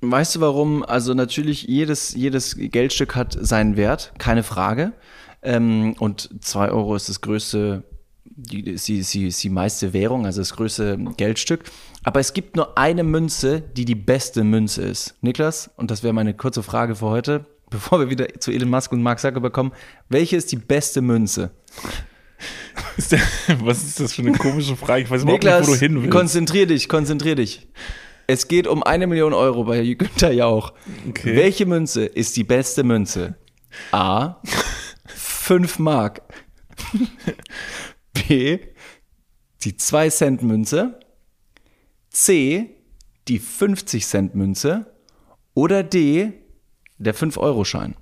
Weißt 0.00 0.34
du 0.34 0.40
warum? 0.40 0.82
Also 0.82 1.14
natürlich, 1.14 1.62
jedes, 1.68 2.14
jedes 2.14 2.56
Geldstück 2.58 3.14
hat 3.14 3.38
seinen 3.40 3.76
Wert, 3.76 4.12
keine 4.18 4.42
Frage. 4.42 4.94
Ähm, 5.40 5.94
und 6.00 6.30
2 6.44 6.70
Euro 6.72 6.96
ist 6.96 7.08
das 7.08 7.20
größte, 7.20 7.84
die, 8.42 8.70
ist 8.70 8.88
die, 8.88 9.28
die 9.28 9.48
meiste 9.50 9.92
Währung, 9.92 10.26
also 10.26 10.40
das 10.40 10.54
größte 10.54 10.98
Geldstück. 11.16 11.64
Aber 12.04 12.20
es 12.20 12.32
gibt 12.32 12.56
nur 12.56 12.76
eine 12.76 13.04
Münze, 13.04 13.60
die 13.60 13.84
die 13.84 13.94
beste 13.94 14.44
Münze 14.44 14.82
ist. 14.82 15.14
Niklas, 15.20 15.70
und 15.76 15.90
das 15.90 16.02
wäre 16.02 16.12
meine 16.12 16.34
kurze 16.34 16.62
Frage 16.62 16.94
für 16.94 17.06
heute, 17.06 17.46
bevor 17.70 18.00
wir 18.00 18.10
wieder 18.10 18.28
zu 18.38 18.50
Elon 18.50 18.70
Musk 18.70 18.92
und 18.92 19.02
Mark 19.02 19.20
Zuckerberg 19.20 19.52
kommen, 19.52 19.72
welche 20.08 20.36
ist 20.36 20.52
die 20.52 20.56
beste 20.56 21.00
Münze? 21.00 21.50
Ist 22.96 23.12
der, 23.12 23.20
was 23.60 23.82
ist 23.82 24.00
das 24.00 24.12
für 24.14 24.22
eine 24.22 24.32
komische 24.32 24.76
Frage? 24.76 25.04
Ich 25.04 25.10
weiß 25.10 25.22
überhaupt 25.22 25.44
nicht, 25.44 25.52
wo 25.52 25.58
Niklas, 25.58 25.78
du 25.78 25.86
hin 25.86 25.96
willst. 26.02 26.10
konzentrier 26.10 26.66
dich, 26.66 26.88
konzentrier 26.88 27.36
dich. 27.36 27.68
Es 28.26 28.48
geht 28.48 28.66
um 28.66 28.82
eine 28.82 29.06
Million 29.06 29.32
Euro 29.32 29.64
bei 29.64 29.94
Günther 29.94 30.32
Jauch. 30.32 30.72
Okay. 31.08 31.36
Welche 31.36 31.66
Münze 31.66 32.04
ist 32.04 32.36
die 32.36 32.44
beste 32.44 32.82
Münze? 32.82 33.36
A. 33.92 34.36
5 35.06 35.78
Mark. 35.78 36.22
B. 38.12 38.58
Die 39.62 39.76
2 39.76 40.10
Cent 40.10 40.42
Münze. 40.42 40.98
C. 42.10 42.70
Die 43.28 43.38
50 43.38 44.06
Cent 44.06 44.34
Münze. 44.34 44.86
Oder 45.54 45.82
D. 45.82 46.32
Der 46.98 47.14
5-Euro-Schein. 47.14 47.94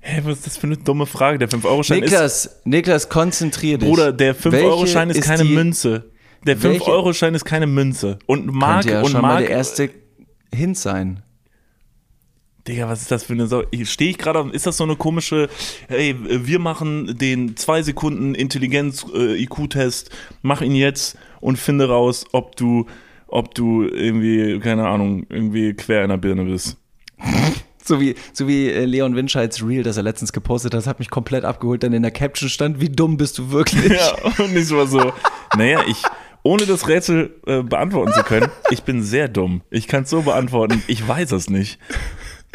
Hä, 0.00 0.20
was 0.24 0.38
ist 0.38 0.46
das 0.46 0.56
für 0.56 0.66
eine 0.68 0.76
dumme 0.76 1.06
Frage? 1.06 1.38
Der 1.38 1.48
5-Euro-Schein 1.48 2.02
ist. 2.02 2.10
Niklas, 2.12 2.60
Niklas, 2.64 3.08
konzentrier 3.08 3.78
dich. 3.78 3.88
Bruder, 3.88 4.12
der 4.12 4.36
5-Euro-Schein 4.36 5.10
ist 5.10 5.16
Welche 5.16 5.28
keine 5.28 5.42
die- 5.44 5.54
Münze. 5.54 6.10
Der 6.46 6.62
Welche- 6.62 6.84
5-Euro-Schein 6.84 7.34
ist 7.34 7.44
keine 7.44 7.66
Münze. 7.66 8.18
Und 8.26 8.46
Mark 8.46 8.84
ja 8.84 9.00
und 9.02 9.10
schon 9.10 9.20
mal 9.22 9.28
Mark. 9.34 9.40
der 9.40 9.50
erste 9.50 9.90
Hint 10.54 10.78
sein. 10.78 11.22
Digga, 12.66 12.88
was 12.88 13.02
ist 13.02 13.10
das 13.10 13.24
für 13.24 13.32
eine 13.32 13.46
Sau? 13.46 13.62
Stehe 13.84 14.10
ich 14.10 14.18
gerade, 14.18 14.48
ist 14.52 14.66
das 14.66 14.76
so 14.76 14.84
eine 14.84 14.96
komische, 14.96 15.48
hey, 15.88 16.16
wir 16.18 16.58
machen 16.58 17.16
den 17.18 17.56
2 17.56 17.82
Sekunden 17.82 18.34
Intelligenz-IQ-Test, 18.34 20.10
mach 20.42 20.62
ihn 20.62 20.74
jetzt 20.74 21.16
und 21.40 21.58
finde 21.58 21.88
raus, 21.88 22.24
ob 22.32 22.56
du, 22.56 22.86
ob 23.28 23.54
du 23.54 23.84
irgendwie, 23.84 24.58
keine 24.58 24.88
Ahnung, 24.88 25.26
irgendwie 25.28 25.74
quer 25.74 26.02
in 26.02 26.10
der 26.10 26.16
Birne 26.16 26.44
bist. 26.44 26.76
So 27.84 28.00
wie, 28.00 28.16
so 28.32 28.48
wie 28.48 28.68
äh, 28.68 28.84
Leon 28.84 29.14
Winscheids 29.14 29.62
Reel, 29.64 29.84
das 29.84 29.96
er 29.96 30.02
letztens 30.02 30.32
gepostet 30.32 30.74
hat, 30.74 30.86
hat 30.86 30.98
mich 30.98 31.08
komplett 31.08 31.44
abgeholt. 31.44 31.84
Dann 31.84 31.92
in 31.92 32.02
der 32.02 32.10
Caption 32.10 32.48
stand, 32.48 32.80
wie 32.80 32.88
dumm 32.88 33.16
bist 33.16 33.38
du 33.38 33.52
wirklich? 33.52 33.92
Ja, 33.92 34.12
und 34.44 34.56
ich 34.56 34.70
war 34.72 34.88
so, 34.88 35.12
naja, 35.56 35.82
ich, 35.86 36.02
ohne 36.42 36.66
das 36.66 36.88
Rätsel 36.88 37.36
äh, 37.46 37.62
beantworten 37.62 38.12
zu 38.12 38.24
können, 38.24 38.50
ich 38.70 38.82
bin 38.82 39.04
sehr 39.04 39.28
dumm. 39.28 39.62
Ich 39.70 39.86
kann 39.86 40.02
es 40.02 40.10
so 40.10 40.22
beantworten, 40.22 40.82
ich 40.88 41.06
weiß 41.06 41.30
es 41.30 41.48
nicht. 41.48 41.78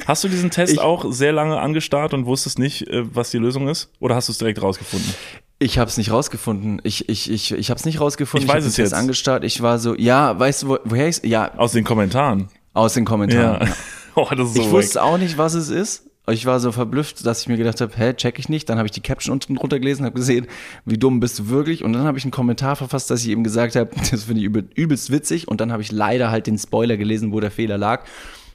Hast 0.06 0.24
du 0.24 0.28
diesen 0.30 0.50
Test 0.52 0.74
Ich- 0.74 0.80
auch 0.80 1.12
sehr 1.12 1.32
lange 1.32 1.60
angestarrt 1.60 2.14
und 2.14 2.26
wusstest 2.26 2.60
nicht, 2.60 2.88
äh, 2.88 3.04
was 3.16 3.32
die 3.32 3.38
Lösung 3.38 3.68
ist? 3.68 3.90
Oder 4.00 4.16
hast 4.16 4.28
du 4.28 4.32
es 4.32 4.38
direkt 4.38 4.62
rausgefunden? 4.62 5.14
Ich 5.60 5.78
habe 5.78 5.90
es 5.90 5.98
nicht 5.98 6.12
rausgefunden. 6.12 6.82
Ich, 6.84 7.08
ich, 7.08 7.30
ich, 7.30 7.52
ich 7.52 7.70
habe 7.70 7.78
es 7.80 7.86
nicht 7.86 8.00
rausgefunden. 8.02 8.48
Ich 8.50 8.54
weiß 8.54 8.66
es 8.66 8.78
jetzt. 8.78 8.94
angestarrt. 8.96 9.44
Ich 9.44 9.62
war 9.62 9.78
so, 9.78 9.96
ja, 9.96 10.38
weißt 10.40 10.64
du, 10.64 10.68
wo, 10.70 10.78
woher 10.86 11.08
ich 11.08 11.22
Ja, 11.24 11.54
Aus 11.58 11.74
den 11.74 11.84
Kommentaren. 11.84 12.48
aus 12.74 12.94
den 12.96 13.06
Kommentaren. 13.06 13.68
Ja. 13.68 13.74
Oh, 14.14 14.28
das 14.30 14.50
ist 14.50 14.56
so 14.56 14.60
Ich 14.60 14.66
wack. 14.68 14.74
wusste 14.74 15.04
auch 15.04 15.18
nicht, 15.18 15.38
was 15.38 15.54
es 15.54 15.70
ist. 15.70 16.04
Ich 16.30 16.46
war 16.46 16.60
so 16.60 16.74
verblüfft, 16.74 17.26
dass 17.26 17.42
ich 17.42 17.48
mir 17.48 17.56
gedacht 17.56 17.80
habe, 17.80 17.94
hä, 17.96 18.14
check 18.14 18.40
ich 18.40 18.50
nicht. 18.50 18.68
Dann 18.68 18.78
habe 18.78 18.86
ich 18.86 18.92
die 18.92 19.00
Caption 19.00 19.32
unten 19.32 19.56
drunter 19.56 19.80
gelesen, 19.80 20.04
habe 20.06 20.16
gesehen, 20.16 20.48
wie 20.84 20.98
dumm 20.98 21.22
bist 21.22 21.40
du 21.40 21.48
wirklich. 21.48 21.82
Und 21.82 21.94
dann 21.94 22.04
habe 22.04 22.18
ich 22.18 22.26
einen 22.26 22.32
Kommentar 22.32 22.76
verfasst, 22.76 23.10
dass 23.10 23.24
ich 23.24 23.30
eben 23.30 23.44
gesagt 23.46 23.78
habe, 23.78 23.90
das 24.12 24.26
finde 24.26 24.42
ich 24.42 24.46
übel, 24.48 24.68
übelst 24.76 25.12
witzig. 25.14 25.48
Und 25.48 25.62
dann 25.62 25.72
habe 25.72 25.82
ich 25.82 25.94
leider 25.94 26.30
halt 26.30 26.46
den 26.48 26.58
Spoiler 26.58 26.98
gelesen, 26.98 27.32
wo 27.32 27.40
der 27.40 27.52
Fehler 27.52 27.78
lag. 27.78 28.04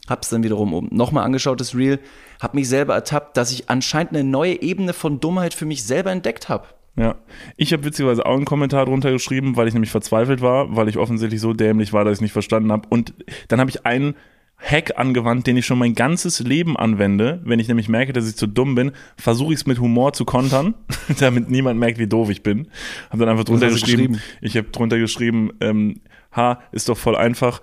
Hab's 0.09 0.29
dann 0.29 0.43
wiederum 0.43 0.89
nochmal 0.91 1.25
angeschaut, 1.25 1.61
das 1.61 1.75
Reel. 1.75 1.99
Hab 2.41 2.55
mich 2.55 2.69
selber 2.69 2.95
ertappt, 2.95 3.37
dass 3.37 3.53
ich 3.53 3.69
anscheinend 3.71 4.13
eine 4.13 4.25
neue 4.25 4.63
Ebene 4.63 4.93
von 4.93 5.21
Dummheit 5.21 5.55
für 5.55 5.67
mich 5.67 5.85
selber 5.85 6.11
entdeckt 6.11 6.49
habe. 6.49 6.67
Ja, 6.99 7.17
ich 7.57 7.73
habe 7.73 7.85
witzigerweise 7.85 8.25
auch 8.25 8.35
einen 8.35 8.47
Kommentar 8.47 8.87
drunter 8.87 9.13
geschrieben, 9.13 9.57
weil 9.57 9.69
ich 9.69 9.75
nämlich 9.75 9.91
verzweifelt 9.91 10.41
war, 10.41 10.75
weil 10.77 10.89
ich 10.89 10.97
offensichtlich 10.97 11.41
so 11.41 11.53
dämlich 11.53 11.93
war, 11.93 12.05
dass 12.05 12.13
ich 12.13 12.19
es 12.19 12.23
nicht 12.23 12.33
verstanden 12.33 12.73
habe. 12.73 12.89
Und 12.89 13.13
dann 13.49 13.61
habe 13.61 13.69
ich 13.69 13.85
einen 13.85 14.15
Hack 14.59 14.99
angewandt, 14.99 15.47
den 15.47 15.59
ich 15.59 15.67
schon 15.67 15.79
mein 15.79 15.95
ganzes 15.95 16.41
Leben 16.41 16.77
anwende. 16.77 17.43
Wenn 17.45 17.59
ich 17.59 17.69
nämlich 17.69 17.91
merke, 17.91 18.15
dass 18.15 18.27
ich 18.27 18.37
zu 18.37 18.47
dumm 18.47 18.75
bin, 18.75 18.93
versuche 19.19 19.53
ich 19.53 19.61
es 19.61 19.67
mit 19.67 19.79
Humor 19.79 20.15
zu 20.15 20.25
kontern, 20.25 20.75
damit 21.19 21.51
niemand 21.51 21.79
merkt, 21.79 21.99
wie 21.99 22.07
doof 22.07 22.31
ich 22.31 22.43
bin. 22.43 22.69
Habe 23.11 23.21
dann 23.21 23.29
einfach 23.29 23.45
drunter 23.45 23.69
geschrieben, 23.69 24.15
geschrieben? 24.15 24.23
ich 24.41 24.57
habe 24.57 24.69
drunter 24.69 24.99
geschrieben, 24.99 25.51
ähm, 25.61 26.01
ha, 26.33 26.61
ist 26.73 26.89
doch 26.89 26.97
voll 26.97 27.17
einfach, 27.17 27.61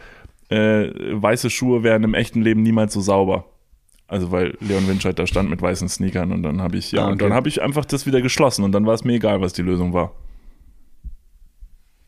äh, 0.49 0.89
weiße 1.13 1.49
Schuhe 1.49 1.83
wären 1.83 2.03
im 2.03 2.13
echten 2.13 2.41
Leben 2.41 2.61
niemals 2.63 2.93
so 2.93 3.01
sauber. 3.01 3.45
Also 4.07 4.31
weil 4.31 4.55
Leon 4.59 4.87
Winscheid 4.87 5.17
da 5.17 5.25
stand 5.25 5.49
mit 5.49 5.61
weißen 5.61 5.87
Sneakern 5.89 6.31
und 6.31 6.43
dann 6.43 6.61
habe 6.61 6.77
ich, 6.77 6.91
ja, 6.91 7.03
Ah, 7.05 7.07
und 7.09 7.21
dann 7.21 7.29
okay. 7.29 7.35
habe 7.35 7.49
ich 7.49 7.61
einfach 7.61 7.85
das 7.85 8.05
wieder 8.05 8.21
geschlossen 8.21 8.63
und 8.63 8.71
dann 8.73 8.85
war 8.85 8.93
es 8.93 9.03
mir 9.03 9.13
egal, 9.13 9.41
was 9.41 9.53
die 9.53 9.61
Lösung 9.63 9.93
war. 9.93 10.11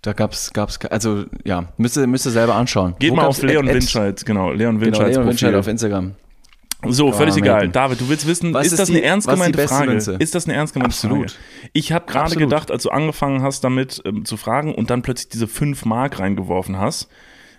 Da 0.02 0.14
gab's, 0.14 0.54
gab's, 0.54 0.78
also 0.86 1.26
ja, 1.46 1.70
müsst 1.78 1.98
ihr, 1.98 2.06
müsst 2.06 2.28
ihr 2.28 2.32
selber 2.32 2.54
anschauen. 2.56 2.94
Geht 3.00 3.12
Wo 3.12 3.16
mal 3.16 3.26
auf 3.26 3.42
Leon 3.42 3.66
Winscheid, 3.68 4.24
genau, 4.26 4.52
Leon 4.52 4.76
Genau, 4.80 4.86
Winscheids 4.86 5.16
Leon 5.16 5.28
Winscheid 5.28 5.50
Profil. 5.52 5.60
auf 5.60 5.68
Instagram. 5.68 6.16
So, 6.88 7.12
völlig 7.12 7.34
Oh, 7.34 7.40
egal. 7.40 7.70
David, 7.70 8.00
du 8.02 8.10
willst 8.10 8.28
wissen, 8.28 8.54
ist 8.56 8.68
ist 8.74 8.78
das 8.80 8.90
die- 8.90 8.98
eine 8.98 9.04
ernst 9.04 9.28
gemeinte 9.28 9.68
Frage? 9.68 9.94
Ist 9.94 10.36
das 10.36 10.46
eine 10.46 10.54
ernst 10.54 10.74
gemeinte 10.76 10.94
Absolut. 10.94 11.32
Frage? 11.32 11.44
Ich 11.74 11.92
habe 11.92 12.06
gerade 12.06 12.36
gedacht, 12.36 12.70
als 12.70 12.84
du 12.84 12.92
angefangen 12.92 13.42
hast, 13.42 13.64
damit 13.64 14.04
ähm, 14.06 14.26
zu 14.26 14.38
fragen 14.38 14.76
und 14.76 14.92
dann 14.92 15.02
plötzlich 15.02 15.30
diese 15.30 15.48
5 15.48 15.86
Mark 15.86 16.20
reingeworfen 16.20 16.78
hast, 16.78 17.08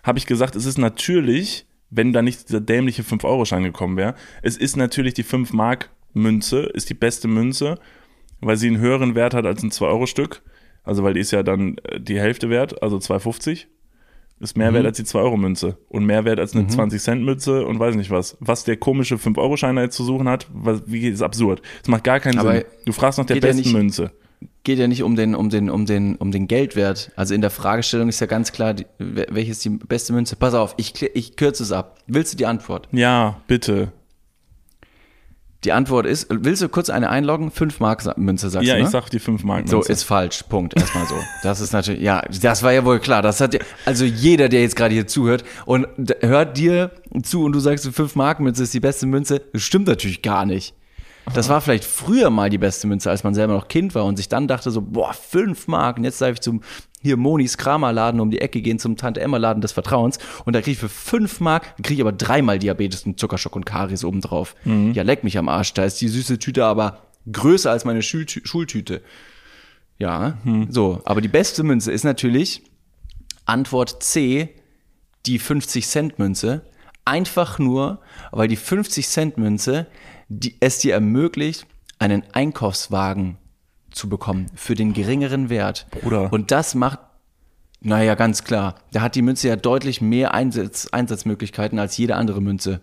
habe 0.07 0.19
ich 0.19 0.27
gesagt, 0.27 0.57
es 0.57 0.65
ist 0.67 0.79
natürlich, 0.79 1.67
wenn 1.91 2.13
da 2.13 2.23
nicht 2.23 2.49
dieser 2.49 2.61
dämliche 2.61 3.03
5-Euro-Schein 3.03 3.65
gekommen 3.65 3.97
wäre, 3.97 4.15
es 4.43 4.57
ist 4.57 4.77
natürlich 4.77 5.15
die 5.15 5.23
5 5.25 5.53
Mark 5.53 5.91
Münze, 6.15 6.61
ist 6.61 6.89
die 6.89 6.95
beste 6.95 7.29
Münze, 7.29 7.79
weil 8.41 8.57
sie 8.57 8.69
einen 8.69 8.79
höheren 8.79 9.15
Wert 9.15 9.35
hat 9.35 9.45
als 9.47 9.63
ein 9.63 9.71
2-Euro-Stück. 9.71 10.43
Also 10.85 11.03
weil 11.03 11.15
die 11.15 11.21
ist 11.21 11.33
ja 11.33 11.43
dann 11.43 11.77
äh, 11.85 12.01
die 12.01 12.21
Hälfte 12.21 12.49
wert, 12.49 12.83
also 12.83 12.97
2,50. 12.99 13.67
Ist 14.39 14.57
mehr 14.57 14.71
Mhm. 14.71 14.75
wert 14.77 14.87
als 14.87 14.97
die 14.99 15.05
2-Euro-Münze 15.05 15.79
und 15.89 16.05
mehr 16.05 16.25
wert 16.27 16.39
als 16.39 16.55
eine 16.55 16.65
20-Cent-Münze 16.65 17.67
und 17.67 17.79
weiß 17.79 17.97
nicht 17.97 18.11
was. 18.11 18.37
Was 18.41 18.65
der 18.65 18.77
komische 18.77 19.17
5-Euro-Schein 19.17 19.77
da 19.77 19.83
jetzt 19.83 19.97
zu 19.97 20.05
suchen 20.05 20.29
hat, 20.29 20.47
was, 20.53 20.83
wie 20.87 21.01
geht, 21.01 21.15
ist 21.15 21.23
absurd. 21.23 21.63
Das 21.81 21.89
macht 21.89 22.05
gar 22.05 22.21
keinen 22.21 22.39
Aber 22.39 22.53
Sinn. 22.53 22.65
Du 22.85 22.93
fragst 22.93 23.19
nach 23.19 23.25
der 23.25 23.37
besten 23.41 23.73
Münze. 23.73 24.13
Geht 24.67 24.81
ja 24.81 24.89
nicht 24.89 25.05
um 25.05 25.15
den, 25.15 25.37
um 25.37 25.49
den, 25.49 25.71
um 25.71 25.87
den, 25.87 26.17
um 26.17 26.33
den 26.33 26.49
Geldwert. 26.49 27.13
Also 27.15 27.35
in 27.35 27.41
der 27.41 27.51
Fragestellung 27.51 28.09
ist 28.09 28.19
ja 28.19 28.27
ganz 28.27 28.51
klar, 28.51 28.75
die, 28.75 28.85
wel- 28.99 29.29
welche 29.31 29.53
ist 29.53 29.65
die 29.65 29.69
beste 29.71 30.13
Münze. 30.13 30.35
Pass 30.35 30.55
auf, 30.55 30.75
ich, 30.77 31.01
ich 31.15 31.37
kürze 31.37 31.63
es 31.63 31.71
ab. 31.71 31.99
Willst 32.09 32.33
du 32.33 32.37
die 32.37 32.47
Antwort? 32.47 32.89
Ja, 32.91 33.41
bitte. 33.47 33.93
Die 35.63 35.71
Antwort 35.73 36.05
ist, 36.07 36.27
willst 36.31 36.63
du 36.63 36.69
kurz 36.69 36.91
eine 36.91 37.11
einloggen? 37.11 37.53
5 37.53 37.79
Mark 37.81 38.19
Münze 38.19 38.51
sagst 38.51 38.67
ja, 38.69 38.75
du, 38.75 38.81
ne? 38.81 38.87
ich 38.87 38.91
sag 38.91 39.09
die 39.09 39.21
5 39.21 39.45
Mark 39.45 39.69
So, 39.69 39.83
ist 39.83 40.03
falsch. 40.03 40.43
Punkt. 40.49 40.77
Erstmal 40.77 41.07
so. 41.07 41.15
Das 41.45 41.61
ist 41.61 41.73
natürlich, 41.73 42.03
ja, 42.03 42.23
das 42.43 42.63
war 42.65 42.73
ja 42.73 42.85
wohl 42.85 42.99
klar. 42.99 43.23
Das 43.23 43.41
hat 43.41 43.55
ja, 43.55 43.61
also 43.85 44.05
jeder, 44.05 44.49
der 44.49 44.63
jetzt 44.63 44.75
gerade 44.77 44.95
hier 44.95 45.07
zuhört 45.07 45.45
und 45.65 45.87
hört 46.23 46.57
dir 46.59 46.91
zu 47.23 47.45
und 47.45 47.53
du 47.53 47.61
sagst, 47.61 47.87
5 47.89 48.15
Mark 48.17 48.41
Münze 48.41 48.65
ist 48.65 48.75
die 48.75 48.81
beste 48.81 49.07
Münze, 49.07 49.43
das 49.53 49.63
stimmt 49.63 49.87
natürlich 49.89 50.23
gar 50.23 50.45
nicht. 50.45 50.75
Das 51.35 51.49
war 51.49 51.61
vielleicht 51.61 51.85
früher 51.85 52.31
mal 52.31 52.51
die 52.51 52.59
beste 52.59 52.87
Münze, 52.87 53.11
als 53.11 53.25
man 53.25 53.35
selber 53.35 53.55
noch 53.55 53.69
Kind 53.69 53.95
war 53.95 54.05
und 54.05 54.17
sich 54.17 54.29
dann 54.29 54.49
dachte 54.49 54.71
so, 54.71 54.81
boah, 54.81 55.13
5 55.13 55.67
Mark 55.69 55.99
und 55.99 56.05
jetzt 56.05 56.21
darf 56.21 56.33
ich 56.33 56.41
zum 56.41 56.63
hier 57.03 57.17
Monis 57.17 57.59
Kramerladen 57.59 58.21
um 58.21 58.31
die 58.31 58.41
Ecke 58.41 58.63
gehen, 58.63 58.79
zum 58.79 58.97
Tante 58.97 59.21
Emma 59.21 59.37
Laden 59.37 59.61
des 59.61 59.73
Vertrauens 59.73 60.19
und 60.45 60.55
da 60.55 60.61
kriege 60.61 60.73
ich 60.73 60.79
für 60.79 60.89
5 60.89 61.41
Mark, 61.41 61.77
kriege 61.77 61.95
ich 61.95 62.01
aber 62.01 62.13
dreimal 62.13 62.59
Diabetes 62.59 63.05
und 63.05 63.21
Zuckerschock 63.21 63.55
und 63.55 63.67
Karies 63.67 64.05
obendrauf. 64.05 64.55
Ja, 64.65 65.03
leck 65.03 65.25
mich 65.25 65.37
am 65.37 65.49
Arsch, 65.49 65.75
da 65.75 65.85
ist 65.85 66.01
die 66.01 66.09
süße 66.09 66.39
Tüte 66.39 66.65
aber 66.65 67.03
größer 67.31 67.71
als 67.71 67.85
meine 67.85 68.03
Schultü 68.03 68.41
Schultüte. 68.45 69.03
Ja, 69.99 70.39
so. 70.69 71.01
Aber 71.05 71.21
die 71.21 71.29
beste 71.29 71.63
Münze 71.63 71.91
ist 71.91 72.05
natürlich 72.05 72.63
Antwort 73.47 74.03
C, 74.03 74.55
die 75.27 75.41
50-Cent-Münze. 75.41 76.63
Einfach 77.05 77.59
nur, 77.59 78.01
weil 78.33 78.49
die 78.49 78.59
50-Cent-Münze 78.59 79.87
die, 80.29 80.57
es 80.61 80.79
dir 80.79 80.95
ermöglicht, 80.95 81.67
einen 81.99 82.23
Einkaufswagen 82.33 83.37
zu 83.91 84.09
bekommen 84.09 84.47
für 84.55 84.75
den 84.75 84.93
geringeren 84.93 85.49
Wert. 85.49 85.87
Bruder. 85.91 86.33
Und 86.33 86.51
das 86.51 86.75
macht, 86.75 86.99
naja, 87.81 88.15
ganz 88.15 88.45
klar. 88.45 88.75
Da 88.93 89.01
hat 89.01 89.15
die 89.15 89.23
Münze 89.23 89.49
ja 89.49 89.57
deutlich 89.57 90.01
mehr 90.01 90.35
Einsatz, 90.35 90.89
Einsatzmöglichkeiten 90.93 91.79
als 91.79 91.97
jede 91.97 92.17
andere 92.17 92.43
Münze. 92.43 92.81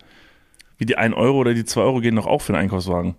Wie 0.77 0.85
die 0.85 0.97
1 0.97 1.15
Euro 1.15 1.37
oder 1.37 1.53
die 1.53 1.65
2 1.65 1.81
Euro 1.81 1.99
gehen 2.01 2.15
doch 2.15 2.25
auch 2.25 2.41
für 2.41 2.53
den 2.53 2.61
Einkaufswagen. 2.61 3.15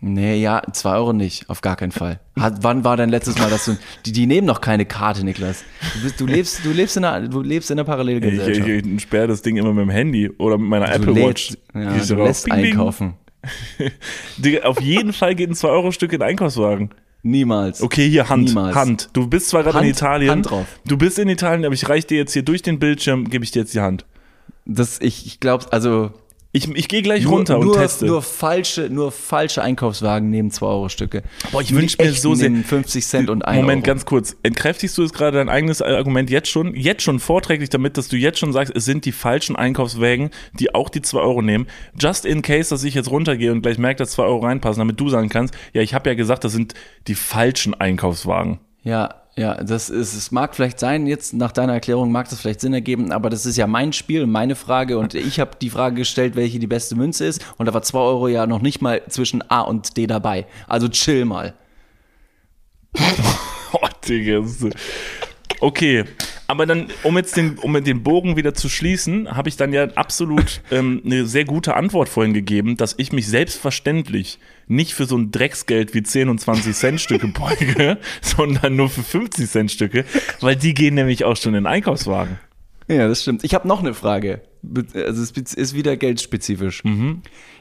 Nee, 0.00 0.40
ja, 0.40 0.62
zwei 0.72 0.94
Euro 0.94 1.12
nicht, 1.12 1.50
auf 1.50 1.60
gar 1.60 1.74
keinen 1.74 1.90
Fall. 1.90 2.20
Hat, 2.38 2.58
wann 2.62 2.84
war 2.84 2.96
dein 2.96 3.08
letztes 3.08 3.36
Mal, 3.36 3.50
dass 3.50 3.64
du, 3.64 3.76
die, 4.06 4.12
die 4.12 4.26
nehmen 4.28 4.46
noch 4.46 4.60
keine 4.60 4.86
Karte, 4.86 5.24
Niklas. 5.24 5.64
Du, 5.94 6.02
bist, 6.02 6.20
du 6.20 6.26
lebst, 6.26 6.64
du 6.64 6.70
lebst 6.70 6.96
in 6.96 7.04
einer, 7.04 7.26
du 7.28 7.40
lebst 7.42 7.68
in 7.72 7.74
einer 7.74 7.82
Ich, 7.82 7.88
Parallelgesellschaft. 7.88 8.68
ich, 8.68 8.86
ich 8.94 9.02
sperre 9.02 9.26
das 9.26 9.42
Ding 9.42 9.56
immer 9.56 9.72
mit 9.72 9.82
dem 9.82 9.90
Handy 9.90 10.30
oder 10.38 10.56
mit 10.56 10.68
meiner 10.68 10.88
Apple 10.94 11.14
du 11.14 11.16
Watch. 11.16 11.50
lädst, 11.50 11.58
ja, 11.74 11.92
Die 11.94 11.98
ist 11.98 12.10
du 12.10 12.14
lässt 12.14 12.44
Bing, 12.44 12.54
bing. 12.54 12.64
einkaufen. 12.72 13.06
Digga, 13.08 13.16
auf 14.62 14.80
jeden 14.80 15.12
Fall 15.12 15.34
geht 15.34 15.50
ein 15.50 15.54
2-Euro-Stück 15.54 16.12
in 16.12 16.20
den 16.20 16.28
Einkaufswagen. 16.28 16.90
Niemals. 17.22 17.82
Okay, 17.82 18.08
hier 18.08 18.28
Hand. 18.28 18.48
Niemals. 18.48 18.74
Hand. 18.76 19.10
Du 19.12 19.26
bist 19.26 19.48
zwar 19.48 19.62
gerade 19.62 19.84
in 19.84 19.90
Italien. 19.90 20.30
Hand 20.30 20.50
drauf. 20.50 20.66
Du 20.86 20.96
bist 20.96 21.18
in 21.18 21.28
Italien, 21.28 21.64
aber 21.64 21.74
ich 21.74 21.88
reich 21.88 22.06
dir 22.06 22.16
jetzt 22.16 22.32
hier 22.32 22.42
durch 22.42 22.62
den 22.62 22.78
Bildschirm, 22.78 23.28
gebe 23.28 23.44
ich 23.44 23.50
dir 23.50 23.60
jetzt 23.60 23.74
die 23.74 23.80
Hand. 23.80 24.06
Das, 24.64 25.00
ich, 25.00 25.26
ich 25.26 25.40
glaube, 25.40 25.66
also 25.72 26.12
Ich, 26.50 26.66
ich 26.66 26.88
gehe 26.88 27.02
gleich 27.02 27.24
nur, 27.24 27.34
runter 27.34 27.58
nur, 27.58 27.74
und 27.74 27.78
teste. 27.80 28.06
nur 28.06 28.22
falsche, 28.22 28.88
nur 28.88 29.12
falsche 29.12 29.62
Einkaufswagen 29.62 30.30
nehmen 30.30 30.50
2 30.50 30.66
Euro 30.66 30.88
Stücke. 30.88 31.22
Boah, 31.52 31.60
ich 31.60 31.70
Nur 31.70 31.80
die 31.80 31.82
wünsch 31.82 31.98
mir 31.98 32.10
so 32.14 32.34
sehr- 32.34 32.48
nehmen 32.48 32.64
50 32.64 33.06
Cent 33.06 33.28
und 33.28 33.44
1 33.44 33.56
Moment, 33.60 33.82
Euro. 33.86 33.86
ganz 33.94 34.06
kurz. 34.06 34.34
Entkräftigst 34.42 34.96
du 34.96 35.02
jetzt 35.02 35.12
gerade 35.12 35.36
dein 35.36 35.50
eigenes 35.50 35.82
Argument 35.82 36.30
jetzt 36.30 36.48
schon, 36.48 36.74
jetzt 36.74 37.02
schon 37.02 37.20
vorträglich 37.20 37.68
damit, 37.68 37.98
dass 37.98 38.08
du 38.08 38.16
jetzt 38.16 38.38
schon 38.38 38.54
sagst, 38.54 38.74
es 38.74 38.86
sind 38.86 39.04
die 39.04 39.12
falschen 39.12 39.56
Einkaufswägen, 39.56 40.30
die 40.54 40.74
auch 40.74 40.88
die 40.88 41.02
2 41.02 41.18
Euro 41.20 41.42
nehmen. 41.42 41.66
Just 42.00 42.24
in 42.24 42.40
case, 42.40 42.70
dass 42.70 42.82
ich 42.82 42.94
jetzt 42.94 43.10
runtergehe 43.10 43.52
und 43.52 43.60
gleich 43.60 43.76
merke, 43.76 43.98
dass 43.98 44.12
2 44.12 44.22
Euro 44.22 44.38
reinpassen, 44.46 44.80
damit 44.80 44.98
du 44.98 45.10
sagen 45.10 45.28
kannst, 45.28 45.52
ja, 45.74 45.82
ich 45.82 45.92
habe 45.92 46.08
ja 46.08 46.14
gesagt, 46.14 46.44
das 46.44 46.52
sind 46.52 46.72
die 47.08 47.14
falschen 47.14 47.74
Einkaufswagen. 47.74 48.58
Ja, 48.84 49.16
ja, 49.38 49.54
das 49.54 49.88
ist, 49.88 50.14
es 50.14 50.32
mag 50.32 50.56
vielleicht 50.56 50.80
sein, 50.80 51.06
jetzt 51.06 51.32
nach 51.32 51.52
deiner 51.52 51.72
Erklärung 51.72 52.10
mag 52.10 52.28
das 52.28 52.40
vielleicht 52.40 52.60
Sinn 52.60 52.74
ergeben, 52.74 53.12
aber 53.12 53.30
das 53.30 53.46
ist 53.46 53.56
ja 53.56 53.68
mein 53.68 53.92
Spiel 53.92 54.26
meine 54.26 54.56
Frage 54.56 54.98
und 54.98 55.14
ich 55.14 55.38
habe 55.38 55.52
die 55.60 55.70
Frage 55.70 55.94
gestellt, 55.94 56.34
welche 56.34 56.58
die 56.58 56.66
beste 56.66 56.96
Münze 56.96 57.24
ist 57.24 57.46
und 57.56 57.66
da 57.66 57.72
war 57.72 57.82
2 57.82 57.98
Euro 58.00 58.26
ja 58.26 58.48
noch 58.48 58.60
nicht 58.60 58.82
mal 58.82 59.00
zwischen 59.08 59.48
A 59.48 59.60
und 59.60 59.96
D 59.96 60.08
dabei. 60.08 60.46
Also 60.66 60.88
chill 60.88 61.24
mal. 61.24 61.54
Oh, 63.70 63.86
Digga. 64.08 64.42
Okay, 65.60 66.06
aber 66.48 66.64
dann, 66.64 66.86
um 67.02 67.16
jetzt 67.18 67.36
den, 67.36 67.58
um 67.58 67.72
den 67.84 68.02
Bogen 68.02 68.36
wieder 68.36 68.54
zu 68.54 68.70
schließen, 68.70 69.36
habe 69.36 69.50
ich 69.50 69.56
dann 69.56 69.74
ja 69.74 69.84
absolut 69.94 70.62
ähm, 70.70 71.02
eine 71.04 71.26
sehr 71.26 71.44
gute 71.44 71.76
Antwort 71.76 72.08
vorhin 72.08 72.32
gegeben, 72.32 72.78
dass 72.78 72.94
ich 72.96 73.12
mich 73.12 73.28
selbstverständlich 73.28 74.38
nicht 74.66 74.94
für 74.94 75.04
so 75.04 75.16
ein 75.16 75.30
Drecksgeld 75.30 75.94
wie 75.94 76.02
10 76.02 76.30
und 76.30 76.40
20 76.40 76.74
Cent 76.74 77.00
Stücke 77.02 77.28
beuge, 77.28 77.98
sondern 78.22 78.76
nur 78.76 78.88
für 78.88 79.02
50 79.02 79.48
Cent 79.48 79.70
Stücke, 79.70 80.06
weil 80.40 80.56
die 80.56 80.72
gehen 80.72 80.94
nämlich 80.94 81.24
auch 81.24 81.36
schon 81.36 81.54
in 81.54 81.64
den 81.64 81.66
Einkaufswagen. 81.66 82.38
Ja, 82.88 83.06
das 83.06 83.20
stimmt. 83.20 83.44
Ich 83.44 83.52
habe 83.52 83.68
noch 83.68 83.80
eine 83.80 83.92
Frage. 83.92 84.40
Also 84.94 85.22
es 85.22 85.54
ist 85.54 85.74
wieder 85.74 85.98
geldspezifisch. 85.98 86.82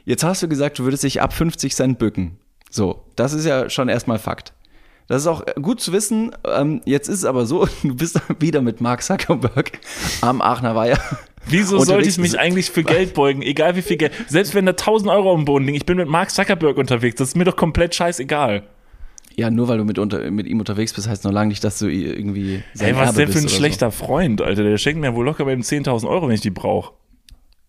Jetzt 0.06 0.24
hast 0.24 0.42
du 0.42 0.48
gesagt, 0.48 0.80
du 0.80 0.86
würdest 0.86 1.04
dich 1.04 1.22
ab 1.22 1.34
50 1.34 1.76
Cent 1.76 2.00
bücken. 2.00 2.38
So, 2.70 3.04
das 3.18 3.34
ist 3.34 3.46
ja 3.46 3.70
schon 3.70 3.90
erstmal 3.90 4.20
Fakt. 4.20 4.54
Das 5.08 5.22
ist 5.22 5.28
auch 5.28 5.44
gut 5.62 5.80
zu 5.80 5.94
wissen. 5.94 6.32
Ähm, 6.46 6.82
jetzt 6.86 7.08
ist 7.08 7.20
es 7.20 7.26
aber 7.26 7.46
so, 7.46 7.68
du 7.84 7.96
bist 7.96 8.20
wieder 8.40 8.62
mit 8.62 8.82
Mark 8.82 9.04
Zuckerberg 9.04 9.80
am 10.22 10.42
Aachener 10.42 10.76
Weiher. 10.76 11.00
Wieso 11.50 11.80
sollte 11.80 12.10
ich 12.10 12.18
mich 12.18 12.38
eigentlich 12.38 12.72
für 12.72 12.84
Geld 12.84 13.14
beugen, 13.14 13.42
egal 13.42 13.78
wie 13.78 13.82
viel 13.82 13.96
Geld, 13.96 14.12
selbst 14.28 14.54
wenn 14.54 14.66
da 14.66 14.72
1000 14.72 15.10
Euro 15.10 15.34
am 15.34 15.46
Boden 15.46 15.64
liegen, 15.64 15.78
ich 15.78 15.86
bin 15.86 15.96
mit 15.96 16.10
Mark 16.10 16.30
Zuckerberg 16.30 16.78
unterwegs, 16.78 17.16
das 17.16 17.30
ist 17.30 17.36
mir 17.38 17.46
doch 17.46 17.56
komplett 17.56 17.96
scheißegal. 17.96 18.64
Ja, 19.38 19.50
nur 19.50 19.68
weil 19.70 19.78
du 19.78 19.86
mit, 19.86 19.98
unter, 19.98 20.30
mit 20.32 20.48
ihm 20.48 20.60
unterwegs 20.60 20.94
bist, 20.94 21.08
heißt 21.08 21.24
noch 21.24 21.32
lange 21.32 21.50
nicht, 21.50 21.64
dass 21.64 21.80
du 21.80 21.88
irgendwie 21.88 22.64
sein 22.74 22.90
Ey, 22.90 22.96
was 22.96 23.12
ist 23.12 23.18
der 23.20 23.28
für 23.28 23.38
ein 23.38 23.44
oder 23.44 23.50
so. 23.50 23.56
schlechter 23.56 23.92
Freund, 23.92 24.42
Alter, 24.42 24.64
der 24.64 24.78
schenkt 24.78 25.00
mir 25.00 25.16
wohl 25.16 25.24
locker 25.24 25.46
bei 25.46 25.54
ihm 25.54 25.62
10.000 25.62 26.10
Euro, 26.10 26.28
wenn 26.28 26.36
ich 26.36 26.42
die 26.42 26.50
brauche. 26.50 26.92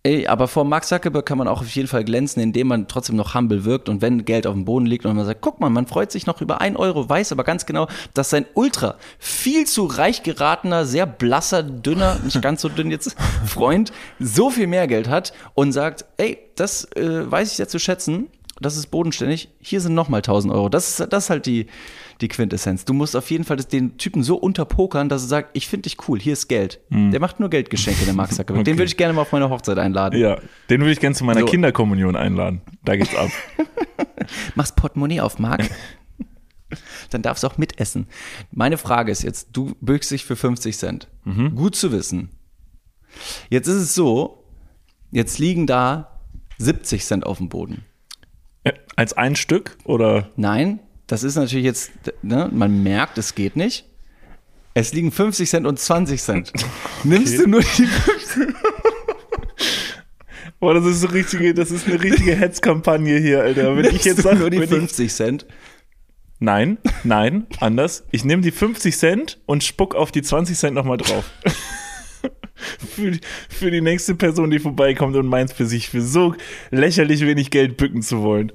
Ey, 0.04 0.28
aber 0.28 0.46
vor 0.46 0.64
Mark 0.64 0.84
Zuckerberg 0.84 1.26
kann 1.26 1.38
man 1.38 1.48
auch 1.48 1.60
auf 1.60 1.70
jeden 1.70 1.88
Fall 1.88 2.04
glänzen, 2.04 2.40
indem 2.40 2.68
man 2.68 2.86
trotzdem 2.86 3.16
noch 3.16 3.34
humble 3.34 3.64
wirkt 3.64 3.88
und 3.88 4.00
wenn 4.00 4.24
Geld 4.24 4.46
auf 4.46 4.54
dem 4.54 4.64
Boden 4.64 4.86
liegt 4.86 5.04
und 5.04 5.16
man 5.16 5.26
sagt, 5.26 5.40
guck 5.40 5.58
mal, 5.58 5.70
man 5.70 5.86
freut 5.86 6.12
sich 6.12 6.24
noch 6.24 6.40
über 6.40 6.60
ein 6.60 6.76
Euro, 6.76 7.08
weiß 7.08 7.32
aber 7.32 7.42
ganz 7.42 7.66
genau, 7.66 7.88
dass 8.14 8.30
sein 8.30 8.46
ultra 8.54 8.96
viel 9.18 9.66
zu 9.66 9.86
reich 9.86 10.22
geratener, 10.22 10.86
sehr 10.86 11.04
blasser, 11.04 11.64
dünner, 11.64 12.20
nicht 12.24 12.40
ganz 12.40 12.62
so 12.62 12.68
dünn 12.68 12.92
jetzt, 12.92 13.16
Freund 13.44 13.92
so 14.20 14.50
viel 14.50 14.68
mehr 14.68 14.86
Geld 14.86 15.08
hat 15.08 15.32
und 15.54 15.72
sagt, 15.72 16.04
ey, 16.16 16.38
das 16.54 16.84
äh, 16.92 17.28
weiß 17.28 17.50
ich 17.50 17.56
sehr 17.56 17.68
zu 17.68 17.80
schätzen, 17.80 18.28
das 18.60 18.76
ist 18.76 18.86
bodenständig, 18.86 19.48
hier 19.60 19.80
sind 19.80 19.94
nochmal 19.94 20.18
1000 20.18 20.52
Euro. 20.52 20.68
Das 20.68 21.00
ist, 21.00 21.12
das 21.12 21.24
ist 21.24 21.30
halt 21.30 21.46
die, 21.46 21.66
die 22.20 22.28
Quintessenz. 22.28 22.84
Du 22.84 22.94
musst 22.94 23.14
auf 23.16 23.30
jeden 23.30 23.44
Fall 23.44 23.56
den 23.58 23.96
Typen 23.98 24.22
so 24.22 24.36
unterpokern, 24.36 25.08
dass 25.08 25.22
er 25.22 25.28
sagt, 25.28 25.50
ich 25.56 25.68
finde 25.68 25.82
dich 25.88 25.96
cool, 26.08 26.18
hier 26.20 26.32
ist 26.32 26.48
Geld. 26.48 26.80
Der 26.90 27.20
macht 27.20 27.38
nur 27.40 27.48
Geldgeschenke, 27.48 28.04
der 28.04 28.14
Mark 28.14 28.32
Zuckerberg. 28.32 28.64
Den 28.64 28.72
Okay. 28.74 28.78
würde 28.80 28.88
ich 28.88 28.96
gerne 28.96 29.12
mal 29.14 29.22
auf 29.22 29.32
meine 29.32 29.48
Hochzeit 29.50 29.78
einladen. 29.78 30.18
Ja, 30.20 30.38
den 30.70 30.80
würde 30.80 30.92
ich 30.92 31.00
gerne 31.00 31.14
zu 31.14 31.24
meiner 31.24 31.40
So. 31.40 31.46
Kinderkommunion 31.46 32.16
einladen. 32.16 32.60
Da 32.84 32.96
geht's 32.96 33.14
ab. 33.14 33.30
Machst 34.56 34.76
Portemonnaie 34.76 35.20
auf, 35.20 35.38
Marc? 35.38 35.68
Dann 37.10 37.22
darfst 37.22 37.44
du 37.44 37.46
auch 37.46 37.56
mitessen. 37.56 38.06
Meine 38.50 38.76
Frage 38.78 39.10
ist 39.10 39.22
jetzt, 39.22 39.50
du 39.52 39.74
bückst 39.80 40.10
dich 40.10 40.24
für 40.24 40.36
50 40.36 40.76
Cent. 40.76 41.08
Gut 41.54 41.74
zu 41.76 41.92
wissen. 41.92 42.30
Jetzt 43.48 43.68
ist 43.68 43.76
es 43.76 43.94
so, 43.94 44.44
jetzt 45.10 45.38
liegen 45.38 45.66
da 45.66 46.20
70 46.58 47.04
Cent 47.04 47.24
auf 47.24 47.38
dem 47.38 47.48
Boden. 47.48 47.84
Äh, 48.64 48.72
Als 48.96 49.12
ein 49.14 49.34
Stück 49.36 49.78
oder? 49.84 50.28
Nein, 50.36 50.80
das 51.08 51.24
ist 51.24 51.34
natürlich 51.34 51.64
jetzt, 51.64 51.90
ne, 52.22 52.48
man 52.52 52.82
merkt, 52.82 53.18
es 53.18 53.34
geht 53.34 53.56
nicht. 53.56 53.86
Es 54.74 54.92
liegen 54.92 55.10
50 55.10 55.48
Cent 55.50 55.66
und 55.66 55.78
20 55.80 56.22
Cent. 56.22 56.52
Nimmst 57.04 57.36
du 57.38 57.48
nur 57.48 57.60
die 57.60 57.86
50 57.86 58.54
Boah, 60.60 60.74
das 60.74 60.86
ist 60.86 61.00
so 61.00 61.08
richtige, 61.08 61.54
das 61.54 61.70
ist 61.70 61.86
eine 61.86 62.02
richtige 62.02 62.34
Hetzkampagne 62.34 63.18
hier, 63.18 63.40
Alter. 63.42 63.76
Wenn 63.76 63.94
ich 63.94 64.04
jetzt 64.04 64.22
sage, 64.22 64.38
nur 64.38 64.50
die 64.50 64.58
wenn 64.58 64.64
ich- 64.64 64.70
50 64.70 65.12
Cent. 65.12 65.46
Nein, 66.40 66.78
nein, 67.02 67.46
anders. 67.58 68.04
Ich 68.12 68.24
nehme 68.24 68.42
die 68.42 68.52
50 68.52 68.96
Cent 68.96 69.40
und 69.46 69.64
spuck 69.64 69.96
auf 69.96 70.12
die 70.12 70.22
20 70.22 70.56
Cent 70.56 70.74
nochmal 70.74 70.96
drauf. 70.98 71.24
für, 72.94 73.10
die, 73.12 73.20
für 73.48 73.70
die 73.70 73.80
nächste 73.80 74.14
Person, 74.14 74.50
die 74.50 74.58
vorbeikommt 74.60 75.16
und 75.16 75.26
meint 75.26 75.52
für 75.52 75.66
sich 75.66 75.88
für 75.88 76.00
so 76.00 76.34
lächerlich 76.70 77.22
wenig 77.22 77.50
Geld 77.50 77.76
bücken 77.76 78.02
zu 78.02 78.22
wollen. 78.22 78.52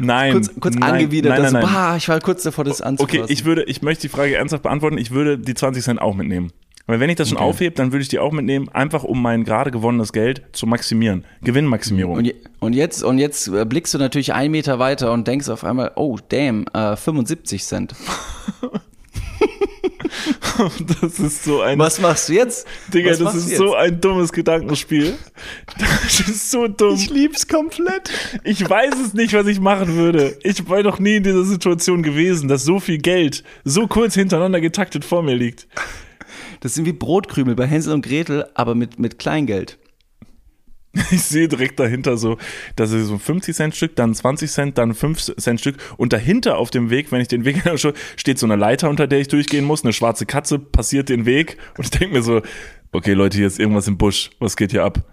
Nein. 0.00 0.32
Kurz, 0.32 0.50
kurz 0.60 0.74
nein, 0.76 0.94
angewidert, 0.94 1.32
nein, 1.32 1.42
nein, 1.42 1.52
nein. 1.52 1.62
bah, 1.62 1.96
ich 1.96 2.08
war 2.08 2.20
kurz 2.20 2.42
davor, 2.42 2.64
das 2.64 2.80
anzufassen. 2.80 3.22
Okay, 3.22 3.32
ich 3.32 3.44
würde, 3.44 3.64
ich 3.64 3.82
möchte 3.82 4.02
die 4.02 4.08
Frage 4.08 4.34
ernsthaft 4.36 4.62
beantworten. 4.62 4.98
Ich 4.98 5.10
würde 5.10 5.38
die 5.38 5.54
20 5.54 5.82
Cent 5.82 6.00
auch 6.00 6.14
mitnehmen. 6.14 6.52
Weil 6.86 6.98
wenn 6.98 7.08
ich 7.10 7.16
das 7.16 7.28
schon 7.28 7.38
Okay. 7.38 7.46
aufhebe, 7.46 7.74
dann 7.76 7.92
würde 7.92 8.02
ich 8.02 8.08
die 8.08 8.18
auch 8.18 8.32
mitnehmen, 8.32 8.68
einfach 8.70 9.04
um 9.04 9.22
mein 9.22 9.44
gerade 9.44 9.70
gewonnenes 9.70 10.12
Geld 10.12 10.42
zu 10.52 10.66
maximieren. 10.66 11.24
Gewinnmaximierung. 11.42 12.16
Und, 12.16 12.24
je, 12.24 12.34
und 12.58 12.72
jetzt, 12.72 13.04
und 13.04 13.18
jetzt 13.18 13.46
äh, 13.46 13.64
blickst 13.64 13.94
du 13.94 13.98
natürlich 13.98 14.32
einen 14.34 14.50
Meter 14.50 14.80
weiter 14.80 15.12
und 15.12 15.28
denkst 15.28 15.48
auf 15.50 15.62
einmal, 15.62 15.92
oh, 15.94 16.18
damn, 16.30 16.66
äh, 16.74 16.96
75 16.96 17.62
Cent. 17.64 17.94
das 21.00 21.18
ist 21.18 21.44
so 21.44 21.60
ein 21.60 21.78
Was 21.78 22.00
machst 22.00 22.28
du 22.28 22.34
jetzt? 22.34 22.66
Digga, 22.92 23.10
Was 23.10 23.18
das 23.18 23.34
ist 23.34 23.56
so 23.56 23.74
ein 23.74 24.00
dummes 24.00 24.32
Gedankenspiel. 24.32 25.16
Das 25.78 26.20
ist 26.20 26.50
so 26.50 26.68
dumm. 26.68 26.94
Ich 26.94 27.10
lieb's 27.10 27.46
komplett. 27.46 28.10
Ich 28.44 28.68
weiß 28.68 28.94
es 29.06 29.14
nicht, 29.14 29.32
was 29.32 29.46
ich 29.46 29.60
machen 29.60 29.94
würde. 29.96 30.36
Ich 30.42 30.68
war 30.68 30.82
noch 30.82 30.98
nie 30.98 31.16
in 31.16 31.22
dieser 31.22 31.44
Situation 31.44 32.02
gewesen, 32.02 32.48
dass 32.48 32.64
so 32.64 32.80
viel 32.80 32.98
Geld 32.98 33.44
so 33.64 33.86
kurz 33.86 34.14
hintereinander 34.14 34.60
getaktet 34.60 35.04
vor 35.04 35.22
mir 35.22 35.36
liegt. 35.36 35.68
Das 36.60 36.74
sind 36.74 36.84
wie 36.84 36.92
Brotkrümel 36.92 37.54
bei 37.54 37.66
Hänsel 37.66 37.94
und 37.94 38.04
Gretel, 38.04 38.46
aber 38.54 38.74
mit, 38.74 38.98
mit 38.98 39.18
Kleingeld. 39.18 39.78
Ich 41.12 41.22
sehe 41.22 41.48
direkt 41.48 41.78
dahinter 41.78 42.16
so, 42.16 42.36
das 42.76 42.92
ist 42.92 43.06
so 43.06 43.14
ein 43.14 43.20
50 43.20 43.54
Cent 43.54 43.76
Stück, 43.76 43.96
dann 43.96 44.14
20 44.14 44.50
Cent, 44.50 44.78
dann 44.78 44.94
5 44.94 45.36
Cent 45.36 45.60
Stück. 45.60 45.76
Und 45.96 46.12
dahinter 46.12 46.58
auf 46.58 46.70
dem 46.70 46.90
Weg, 46.90 47.12
wenn 47.12 47.20
ich 47.20 47.28
den 47.28 47.44
Weg 47.44 47.66
anschaue, 47.68 47.94
steht 48.16 48.38
so 48.38 48.46
eine 48.46 48.56
Leiter, 48.56 48.88
unter 48.90 49.06
der 49.06 49.20
ich 49.20 49.28
durchgehen 49.28 49.64
muss, 49.64 49.84
eine 49.84 49.92
schwarze 49.92 50.26
Katze 50.26 50.58
passiert 50.58 51.08
den 51.08 51.26
Weg. 51.26 51.58
Und 51.76 51.84
ich 51.84 51.90
denke 51.90 52.14
mir 52.16 52.22
so, 52.22 52.42
okay 52.92 53.12
Leute, 53.12 53.38
hier 53.38 53.46
ist 53.46 53.60
irgendwas 53.60 53.88
im 53.88 53.98
Busch, 53.98 54.30
was 54.38 54.56
geht 54.56 54.72
hier 54.72 54.84
ab? 54.84 55.04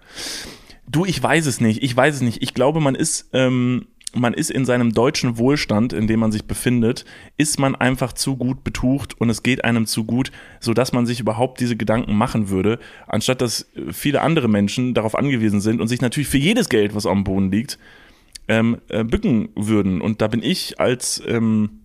Du, 0.90 1.04
ich 1.04 1.22
weiß 1.22 1.46
es 1.46 1.60
nicht, 1.60 1.82
ich 1.82 1.94
weiß 1.94 2.16
es 2.16 2.20
nicht. 2.22 2.42
Ich 2.42 2.54
glaube, 2.54 2.80
man 2.80 2.94
ist, 2.94 3.28
ähm, 3.32 3.86
man 4.14 4.32
ist 4.32 4.50
in 4.50 4.64
seinem 4.64 4.92
deutschen 4.92 5.38
Wohlstand, 5.38 5.92
in 5.92 6.06
dem 6.06 6.20
man 6.20 6.32
sich 6.32 6.44
befindet, 6.44 7.04
ist 7.36 7.58
man 7.58 7.74
einfach 7.74 8.12
zu 8.12 8.36
gut 8.36 8.64
betucht 8.64 9.20
und 9.20 9.28
es 9.28 9.42
geht 9.42 9.64
einem 9.64 9.86
zu 9.86 10.04
gut, 10.04 10.32
sodass 10.60 10.92
man 10.92 11.06
sich 11.06 11.20
überhaupt 11.20 11.60
diese 11.60 11.76
Gedanken 11.76 12.14
machen 12.14 12.48
würde, 12.48 12.78
anstatt 13.06 13.42
dass 13.42 13.68
äh, 13.74 13.92
viele 13.92 14.22
andere 14.22 14.48
Menschen 14.48 14.94
darauf 14.94 15.14
angewiesen 15.14 15.60
sind 15.60 15.80
und 15.80 15.88
sich 15.88 16.00
natürlich 16.00 16.28
für 16.28 16.38
jedes 16.38 16.68
Geld, 16.68 16.94
was 16.94 17.06
am 17.06 17.24
Boden 17.24 17.50
liegt, 17.50 17.78
ähm, 18.48 18.78
äh, 18.88 19.04
bücken 19.04 19.50
würden. 19.54 20.00
Und 20.00 20.22
da 20.22 20.28
bin 20.28 20.42
ich 20.42 20.80
als 20.80 21.22
ähm, 21.26 21.80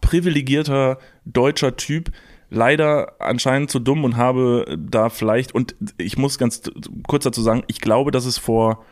privilegierter 0.00 0.98
deutscher 1.24 1.76
Typ 1.76 2.10
leider 2.50 3.20
anscheinend 3.20 3.70
zu 3.70 3.78
dumm 3.78 4.04
und 4.04 4.16
habe 4.16 4.76
da 4.78 5.10
vielleicht, 5.10 5.54
und 5.54 5.76
ich 5.98 6.16
muss 6.16 6.38
ganz 6.38 6.62
kurz 7.06 7.24
dazu 7.24 7.42
sagen, 7.42 7.62
ich 7.68 7.80
glaube, 7.80 8.10
dass 8.10 8.24
es 8.24 8.38
vor 8.38 8.84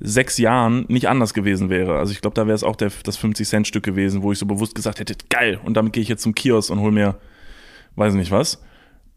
sechs 0.00 0.38
Jahren 0.38 0.84
nicht 0.88 1.08
anders 1.08 1.34
gewesen 1.34 1.70
wäre. 1.70 1.98
Also 1.98 2.12
ich 2.12 2.20
glaube, 2.20 2.34
da 2.34 2.46
wäre 2.46 2.54
es 2.54 2.64
auch 2.64 2.76
der, 2.76 2.90
das 3.04 3.18
50-Cent-Stück 3.18 3.82
gewesen, 3.84 4.22
wo 4.22 4.32
ich 4.32 4.38
so 4.38 4.46
bewusst 4.46 4.74
gesagt 4.74 5.00
hätte, 5.00 5.14
geil, 5.28 5.58
und 5.64 5.74
damit 5.74 5.92
gehe 5.92 6.02
ich 6.02 6.08
jetzt 6.08 6.22
zum 6.22 6.34
Kiosk 6.34 6.70
und 6.70 6.80
hol 6.80 6.92
mir, 6.92 7.16
weiß 7.96 8.14
nicht 8.14 8.30
was. 8.30 8.62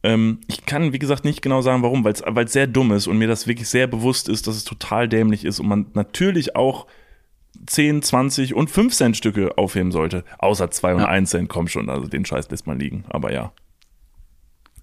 Ähm, 0.02 0.40
ich 0.48 0.66
kann, 0.66 0.94
wie 0.94 1.00
gesagt, 1.00 1.26
nicht 1.26 1.42
genau 1.42 1.62
sagen, 1.62 1.84
warum, 1.84 2.06
weil 2.06 2.14
es 2.14 2.54
sehr 2.54 2.68
dumm 2.68 2.92
ist 2.94 3.08
und 3.08 3.18
mir 3.18 3.28
das 3.28 3.48
wirklich 3.48 3.68
sehr 3.68 3.88
bewusst 3.88 4.30
ist, 4.30 4.48
dass 4.48 4.56
es 4.56 4.64
total 4.64 5.10
dämlich 5.10 5.44
ist 5.44 5.60
und 5.60 5.68
man 5.68 5.88
natürlich 5.94 6.56
auch 6.56 6.88
10, 7.66 8.02
20 8.02 8.54
und 8.54 8.70
5 8.70 8.94
Cent 8.94 9.18
Stücke 9.18 9.58
aufheben 9.58 9.92
sollte. 9.92 10.24
Außer 10.38 10.72
2 10.72 10.96
und 10.96 11.02
Ja. 11.02 11.08
1 11.08 11.30
Cent, 11.30 11.50
komm 11.50 11.68
schon, 11.68 11.90
also 11.90 12.08
den 12.08 12.26
Scheiß 12.26 12.50
lässt 12.50 12.68
man 12.68 12.80
liegen. 12.80 13.04
Aber 13.10 13.34
ja. 13.34 13.52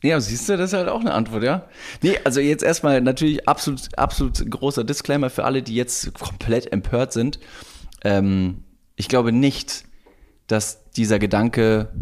Ja, 0.03 0.21
siehst 0.21 0.49
du, 0.49 0.57
das 0.57 0.73
ist 0.73 0.79
halt 0.79 0.89
auch 0.89 1.01
eine 1.01 1.13
Antwort, 1.13 1.43
ja? 1.43 1.65
Nee, 2.03 2.19
also 2.25 2.41
jetzt 2.41 2.63
erstmal 2.63 3.01
natürlich 3.01 3.49
absolut, 3.49 3.89
absolut 3.99 4.49
großer 4.51 4.85
Disclaimer 4.85 5.31
für 5.31 5.45
alle, 5.45 5.63
die 5.63 5.75
jetzt 5.75 6.15
komplett 6.15 6.73
empört 6.73 7.13
sind. 7.13 7.39
Ähm, 8.05 8.63
ich 8.95 9.09
glaube 9.09 9.33
nicht, 9.33 9.85
dass 10.47 10.91
dieser 10.93 11.19
Gedanke 11.19 11.93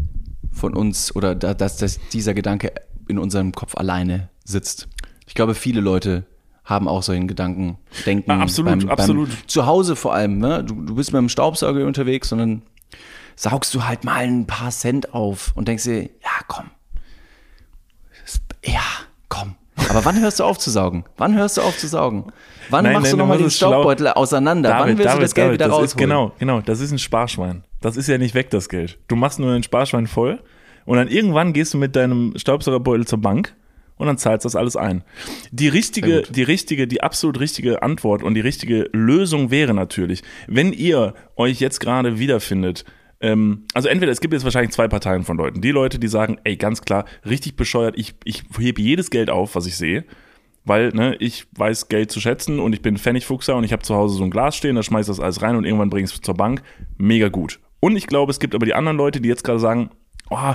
von 0.51 0.75
uns 0.75 1.15
oder 1.15 1.35
da, 1.35 1.53
dass, 1.53 1.77
dass 1.77 1.99
dieser 2.09 2.33
Gedanke 2.33 2.71
in 3.07 3.17
unserem 3.17 3.51
Kopf 3.51 3.75
alleine 3.75 4.29
sitzt. 4.43 4.87
Ich 5.27 5.35
glaube, 5.35 5.55
viele 5.55 5.81
Leute 5.81 6.25
haben 6.63 6.87
auch 6.87 7.03
solchen 7.03 7.27
Gedanken, 7.27 7.77
denken. 8.05 8.31
Ja, 8.31 8.39
absolut, 8.39 8.89
absolut. 8.89 9.29
zu 9.47 9.65
Hause 9.65 9.95
vor 9.95 10.13
allem, 10.13 10.39
ne? 10.39 10.63
Du, 10.63 10.81
du 10.81 10.95
bist 10.95 11.13
mit 11.13 11.19
dem 11.19 11.29
Staubsauger 11.29 11.85
unterwegs 11.85 12.31
und 12.31 12.39
dann 12.39 12.61
saugst 13.35 13.73
du 13.75 13.85
halt 13.85 14.03
mal 14.03 14.23
ein 14.23 14.47
paar 14.47 14.71
Cent 14.71 15.13
auf 15.13 15.51
und 15.55 15.67
denkst 15.67 15.83
dir, 15.83 16.03
ja, 16.03 16.31
komm, 16.47 16.71
ja, 18.65 18.83
komm. 19.29 19.55
Aber 19.89 20.05
wann 20.05 20.19
hörst 20.19 20.39
du 20.39 20.43
auf 20.43 20.57
zu 20.57 20.69
saugen? 20.71 21.05
Wann 21.17 21.35
hörst 21.35 21.57
du 21.57 21.61
auf 21.61 21.77
zu 21.77 21.87
saugen? 21.87 22.31
Wann 22.69 22.83
Nein, 22.83 22.93
machst 22.93 23.03
nein, 23.03 23.11
du 23.11 23.17
du 23.17 23.23
nochmal 23.23 23.37
den 23.37 23.51
Staubbeutel 23.51 24.07
auseinander? 24.09 24.69
wann 24.69 24.97
willst 24.97 25.15
du 25.15 25.19
das 25.19 25.35
Geld 25.35 25.53
wieder 25.53 25.65
das 25.65 25.73
rausholen? 25.73 25.85
ist 25.87 25.97
genau, 25.97 26.31
genau, 26.39 26.61
das 26.61 26.79
ist 26.79 26.91
ein 26.91 26.99
Sparschwein. 26.99 27.63
Das 27.81 27.97
ist 27.97 28.07
ja 28.07 28.17
nicht 28.17 28.33
weg, 28.33 28.49
das 28.49 28.69
Geld. 28.69 28.97
Du 29.07 29.15
machst 29.15 29.39
nur 29.39 29.53
ein 29.53 29.63
Sparschwein 29.63 30.07
voll 30.07 30.39
und 30.85 30.97
dann 30.97 31.07
irgendwann 31.07 31.53
gehst 31.53 31.73
du 31.73 31.77
mit 31.77 31.95
deinem 31.95 32.33
Staubsaugerbeutel 32.35 33.05
zur 33.05 33.19
Bank 33.21 33.53
und 33.97 34.07
dann 34.07 34.17
zahlst 34.17 34.45
das 34.45 34.55
alles 34.55 34.75
ein. 34.75 35.03
Die 35.51 35.67
richtige, 35.67 36.23
die 36.23 36.43
richtige, 36.43 36.87
die 36.87 37.01
absolut 37.01 37.39
richtige 37.39 37.83
Antwort 37.83 38.23
und 38.23 38.33
die 38.33 38.41
richtige 38.41 38.89
Lösung 38.91 39.51
wäre 39.51 39.73
natürlich, 39.73 40.23
wenn 40.47 40.73
ihr 40.73 41.13
euch 41.35 41.59
jetzt 41.59 41.79
gerade 41.79 42.19
wiederfindet, 42.19 42.85
ähm, 43.21 43.65
also 43.73 43.87
entweder 43.87 44.11
es 44.11 44.21
gibt 44.21 44.33
jetzt 44.33 44.43
wahrscheinlich 44.43 44.71
zwei 44.71 44.87
Parteien 44.87 45.23
von 45.23 45.37
Leuten. 45.37 45.61
Die 45.61 45.71
Leute, 45.71 45.99
die 45.99 46.07
sagen, 46.07 46.37
ey, 46.43 46.55
ganz 46.55 46.81
klar, 46.81 47.05
richtig 47.25 47.55
bescheuert, 47.55 47.95
ich, 47.97 48.15
ich 48.23 48.43
hebe 48.57 48.81
jedes 48.81 49.09
Geld 49.09 49.29
auf, 49.29 49.55
was 49.55 49.65
ich 49.65 49.77
sehe 49.77 50.05
weil 50.65 50.89
ne, 50.89 51.15
ich 51.19 51.45
weiß 51.55 51.87
Geld 51.87 52.11
zu 52.11 52.19
schätzen 52.19 52.59
und 52.59 52.73
ich 52.73 52.81
bin 52.81 52.97
Pfennigfuchser 52.97 53.55
und 53.55 53.63
ich 53.63 53.71
habe 53.71 53.83
zu 53.83 53.95
Hause 53.95 54.17
so 54.17 54.23
ein 54.23 54.31
Glas 54.31 54.57
stehen, 54.57 54.75
da 54.75 54.83
schmeiß 54.83 55.07
das 55.07 55.19
alles 55.19 55.41
rein 55.41 55.55
und 55.55 55.63
irgendwann 55.63 55.91
bringe 55.91 56.05
ich 56.05 56.13
es 56.13 56.21
zur 56.21 56.33
Bank. 56.33 56.63
Mega 56.97 57.29
gut. 57.29 57.59
Und 57.79 57.95
ich 57.95 58.07
glaube, 58.07 58.31
es 58.31 58.39
gibt 58.39 58.55
aber 58.55 58.65
die 58.65 58.73
anderen 58.73 58.97
Leute, 58.97 59.21
die 59.21 59.29
jetzt 59.29 59.43
gerade 59.43 59.59
sagen, 59.59 59.91
oh, 60.29 60.53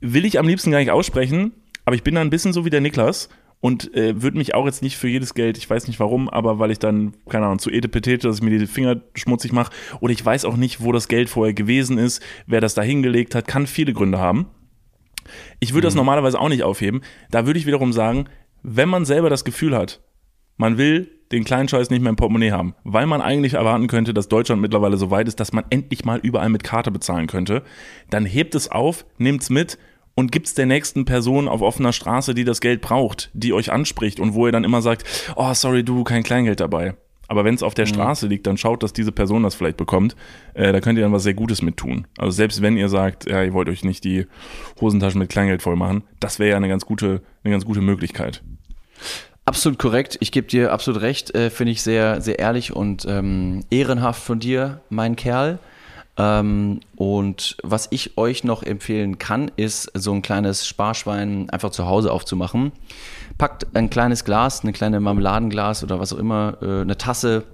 will 0.00 0.26
ich 0.26 0.38
am 0.38 0.46
liebsten 0.46 0.70
gar 0.70 0.78
nicht 0.78 0.90
aussprechen, 0.90 1.52
aber 1.86 1.96
ich 1.96 2.02
bin 2.02 2.14
da 2.14 2.20
ein 2.20 2.30
bisschen 2.30 2.52
so 2.52 2.64
wie 2.64 2.70
der 2.70 2.82
Niklas 2.82 3.30
und 3.62 3.94
äh, 3.94 4.20
würde 4.20 4.36
mich 4.36 4.56
auch 4.56 4.66
jetzt 4.66 4.82
nicht 4.82 4.96
für 4.96 5.06
jedes 5.06 5.34
Geld, 5.34 5.56
ich 5.56 5.70
weiß 5.70 5.86
nicht 5.86 6.00
warum, 6.00 6.28
aber 6.28 6.58
weil 6.58 6.72
ich 6.72 6.80
dann, 6.80 7.14
keine 7.28 7.46
Ahnung, 7.46 7.60
zu 7.60 7.70
etepetete, 7.70 8.26
dass 8.26 8.38
ich 8.38 8.42
mir 8.42 8.58
die 8.58 8.66
Finger 8.66 9.00
schmutzig 9.14 9.52
mache 9.52 9.72
oder 10.00 10.12
ich 10.12 10.22
weiß 10.22 10.44
auch 10.44 10.56
nicht, 10.56 10.82
wo 10.82 10.90
das 10.90 11.06
Geld 11.06 11.30
vorher 11.30 11.54
gewesen 11.54 11.96
ist, 11.96 12.20
wer 12.46 12.60
das 12.60 12.74
da 12.74 12.82
hingelegt 12.82 13.36
hat, 13.36 13.46
kann 13.46 13.68
viele 13.68 13.92
Gründe 13.92 14.18
haben. 14.18 14.46
Ich 15.60 15.74
würde 15.74 15.86
das 15.86 15.94
normalerweise 15.94 16.40
auch 16.40 16.48
nicht 16.48 16.64
aufheben. 16.64 17.02
Da 17.30 17.46
würde 17.46 17.60
ich 17.60 17.66
wiederum 17.66 17.92
sagen, 17.92 18.24
wenn 18.64 18.88
man 18.88 19.04
selber 19.04 19.30
das 19.30 19.44
Gefühl 19.44 19.76
hat, 19.76 20.00
man 20.56 20.76
will 20.76 21.08
den 21.30 21.44
kleinen 21.44 21.68
Scheiß 21.68 21.88
nicht 21.90 22.02
mehr 22.02 22.10
im 22.10 22.16
Portemonnaie 22.16 22.50
haben, 22.50 22.74
weil 22.82 23.06
man 23.06 23.22
eigentlich 23.22 23.54
erwarten 23.54 23.86
könnte, 23.86 24.12
dass 24.12 24.26
Deutschland 24.26 24.60
mittlerweile 24.60 24.96
so 24.96 25.12
weit 25.12 25.28
ist, 25.28 25.38
dass 25.38 25.52
man 25.52 25.64
endlich 25.70 26.04
mal 26.04 26.18
überall 26.18 26.48
mit 26.48 26.64
Karte 26.64 26.90
bezahlen 26.90 27.28
könnte, 27.28 27.62
dann 28.10 28.26
hebt 28.26 28.56
es 28.56 28.72
auf, 28.72 29.06
nehmt's 29.18 29.50
mit 29.50 29.78
und 30.14 30.32
gibt's 30.32 30.54
der 30.54 30.66
nächsten 30.66 31.04
Person 31.04 31.48
auf 31.48 31.62
offener 31.62 31.92
Straße, 31.92 32.34
die 32.34 32.44
das 32.44 32.60
Geld 32.60 32.80
braucht, 32.80 33.30
die 33.32 33.52
euch 33.52 33.72
anspricht 33.72 34.20
und 34.20 34.34
wo 34.34 34.46
ihr 34.46 34.52
dann 34.52 34.64
immer 34.64 34.82
sagt, 34.82 35.04
oh 35.36 35.54
sorry, 35.54 35.84
du, 35.84 36.04
kein 36.04 36.22
Kleingeld 36.22 36.60
dabei. 36.60 36.94
Aber 37.28 37.46
wenn 37.46 37.54
es 37.54 37.62
auf 37.62 37.72
der 37.72 37.86
Straße 37.86 38.26
liegt, 38.26 38.46
dann 38.46 38.58
schaut, 38.58 38.82
dass 38.82 38.92
diese 38.92 39.10
Person 39.10 39.42
das 39.42 39.54
vielleicht 39.54 39.78
bekommt. 39.78 40.16
Äh, 40.52 40.70
da 40.70 40.80
könnt 40.80 40.98
ihr 40.98 41.04
dann 41.04 41.14
was 41.14 41.22
sehr 41.22 41.32
Gutes 41.32 41.62
mit 41.62 41.78
tun. 41.78 42.06
Also 42.18 42.32
selbst 42.32 42.60
wenn 42.60 42.76
ihr 42.76 42.90
sagt, 42.90 43.26
ja, 43.26 43.42
ihr 43.42 43.54
wollt 43.54 43.70
euch 43.70 43.84
nicht 43.84 44.04
die 44.04 44.26
Hosentaschen 44.78 45.18
mit 45.18 45.30
Kleingeld 45.30 45.62
voll 45.62 45.76
machen, 45.76 46.04
das 46.20 46.38
wäre 46.38 46.50
ja 46.50 46.56
eine 46.58 46.68
ganz 46.68 46.84
gute, 46.84 47.22
eine 47.42 47.52
ganz 47.52 47.64
gute 47.64 47.80
Möglichkeit. 47.80 48.42
Absolut 49.46 49.78
korrekt. 49.78 50.18
Ich 50.20 50.30
gebe 50.30 50.46
dir 50.46 50.72
absolut 50.72 51.00
recht. 51.00 51.34
Äh, 51.34 51.48
Finde 51.48 51.72
ich 51.72 51.82
sehr, 51.82 52.20
sehr 52.20 52.38
ehrlich 52.38 52.74
und 52.74 53.06
ähm, 53.08 53.64
ehrenhaft 53.70 54.22
von 54.22 54.38
dir, 54.38 54.82
mein 54.90 55.16
Kerl. 55.16 55.58
Ähm, 56.18 56.80
und 56.96 57.56
was 57.62 57.88
ich 57.90 58.18
euch 58.18 58.44
noch 58.44 58.62
empfehlen 58.62 59.18
kann, 59.18 59.50
ist 59.56 59.90
so 59.94 60.12
ein 60.12 60.22
kleines 60.22 60.66
Sparschwein 60.66 61.48
einfach 61.50 61.70
zu 61.70 61.86
Hause 61.86 62.12
aufzumachen. 62.12 62.72
Packt 63.38 63.74
ein 63.74 63.88
kleines 63.88 64.24
Glas, 64.24 64.62
eine 64.62 64.72
kleine 64.72 65.00
Marmeladenglas 65.00 65.82
oder 65.82 66.00
was 66.00 66.12
auch 66.12 66.18
immer, 66.18 66.58
äh, 66.60 66.82
eine 66.82 66.98
Tasse 66.98 67.44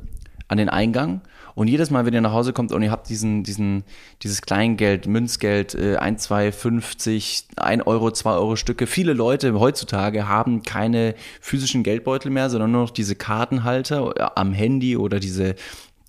an 0.48 0.58
den 0.58 0.68
Eingang. 0.68 1.20
Und 1.54 1.66
jedes 1.66 1.90
Mal, 1.90 2.06
wenn 2.06 2.14
ihr 2.14 2.20
nach 2.20 2.32
Hause 2.32 2.52
kommt 2.52 2.70
und 2.70 2.82
ihr 2.82 2.90
habt 2.92 3.08
diesen, 3.08 3.42
diesen, 3.42 3.82
dieses 4.22 4.42
Kleingeld, 4.42 5.08
Münzgeld, 5.08 5.74
äh, 5.74 5.96
1, 5.96 6.22
2, 6.22 6.52
50, 6.52 7.46
1 7.56 7.84
Euro, 7.86 8.12
2 8.12 8.30
Euro 8.30 8.54
Stücke. 8.54 8.86
Viele 8.86 9.12
Leute 9.12 9.58
heutzutage 9.58 10.28
haben 10.28 10.62
keine 10.62 11.16
physischen 11.40 11.82
Geldbeutel 11.82 12.30
mehr, 12.30 12.48
sondern 12.48 12.70
nur 12.70 12.82
noch 12.82 12.90
diese 12.90 13.16
Kartenhalter 13.16 14.14
äh, 14.16 14.26
am 14.36 14.52
Handy 14.52 14.96
oder 14.96 15.18
diese, 15.18 15.56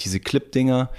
diese 0.02 0.20
Clip-Dinger. 0.20 0.90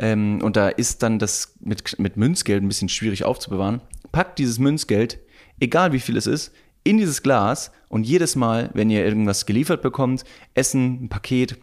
Ähm, 0.00 0.40
und 0.42 0.56
da 0.56 0.68
ist 0.68 1.02
dann 1.02 1.18
das 1.18 1.54
mit, 1.60 1.98
mit 1.98 2.16
Münzgeld 2.16 2.62
ein 2.62 2.68
bisschen 2.68 2.88
schwierig 2.88 3.24
aufzubewahren. 3.24 3.82
Packt 4.12 4.38
dieses 4.38 4.58
Münzgeld, 4.58 5.20
egal 5.60 5.92
wie 5.92 6.00
viel 6.00 6.16
es 6.16 6.26
ist, 6.26 6.52
in 6.82 6.96
dieses 6.96 7.22
Glas 7.22 7.70
und 7.88 8.04
jedes 8.04 8.34
Mal, 8.34 8.70
wenn 8.72 8.88
ihr 8.90 9.04
irgendwas 9.04 9.44
geliefert 9.46 9.82
bekommt, 9.82 10.24
Essen, 10.54 11.04
ein 11.04 11.08
Paket, 11.10 11.58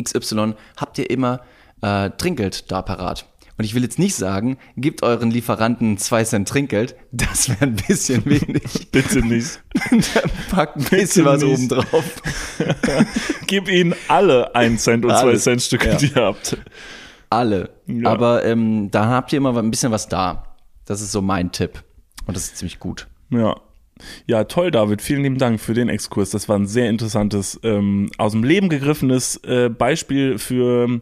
XY, 0.00 0.54
habt 0.76 0.98
ihr 0.98 1.10
immer 1.10 1.40
äh, 1.80 2.10
Trinkgeld 2.10 2.70
da 2.70 2.82
parat. 2.82 3.26
Und 3.56 3.64
ich 3.64 3.74
will 3.74 3.82
jetzt 3.82 3.98
nicht 3.98 4.14
sagen, 4.14 4.56
gebt 4.76 5.02
euren 5.02 5.32
Lieferanten 5.32 5.98
zwei 5.98 6.22
Cent 6.22 6.46
Trinkgeld. 6.48 6.94
Das 7.10 7.48
wäre 7.48 7.62
ein 7.62 7.74
bisschen 7.74 8.24
wenig. 8.24 8.88
Bitte 8.92 9.18
nicht. 9.20 9.60
Dann 9.90 10.30
packt 10.50 10.76
ein 10.76 10.84
bisschen 10.84 11.24
was 11.24 11.42
nicht. 11.42 11.52
oben 11.52 11.68
drauf. 11.68 12.04
Gib 13.48 13.68
ihnen 13.68 13.96
alle 14.06 14.54
ein 14.54 14.78
Cent 14.78 15.04
und 15.04 15.10
zwei 15.10 15.30
Alles. 15.30 15.42
Cent 15.42 15.62
Stücke, 15.62 15.88
Ja. 15.88 15.96
die 15.96 16.06
ihr 16.06 16.22
habt. 16.22 16.56
Alle. 17.30 17.70
Ja. 17.86 18.10
Aber 18.10 18.44
ähm, 18.44 18.90
da 18.90 19.06
habt 19.06 19.32
ihr 19.32 19.38
immer 19.38 19.56
ein 19.56 19.70
bisschen 19.70 19.92
was 19.92 20.08
da. 20.08 20.56
Das 20.84 21.00
ist 21.00 21.12
so 21.12 21.20
mein 21.20 21.52
Tipp. 21.52 21.82
Und 22.26 22.36
das 22.36 22.44
ist 22.44 22.56
ziemlich 22.56 22.78
gut. 22.78 23.08
Ja. 23.30 23.56
Ja, 24.26 24.44
toll, 24.44 24.70
David. 24.70 25.02
Vielen 25.02 25.22
lieben 25.22 25.38
Dank 25.38 25.60
für 25.60 25.74
den 25.74 25.88
Exkurs. 25.88 26.30
Das 26.30 26.48
war 26.48 26.56
ein 26.56 26.66
sehr 26.66 26.88
interessantes, 26.88 27.58
ähm, 27.64 28.10
aus 28.16 28.32
dem 28.32 28.44
Leben 28.44 28.68
gegriffenes 28.68 29.36
äh, 29.44 29.68
Beispiel 29.68 30.38
für, 30.38 31.00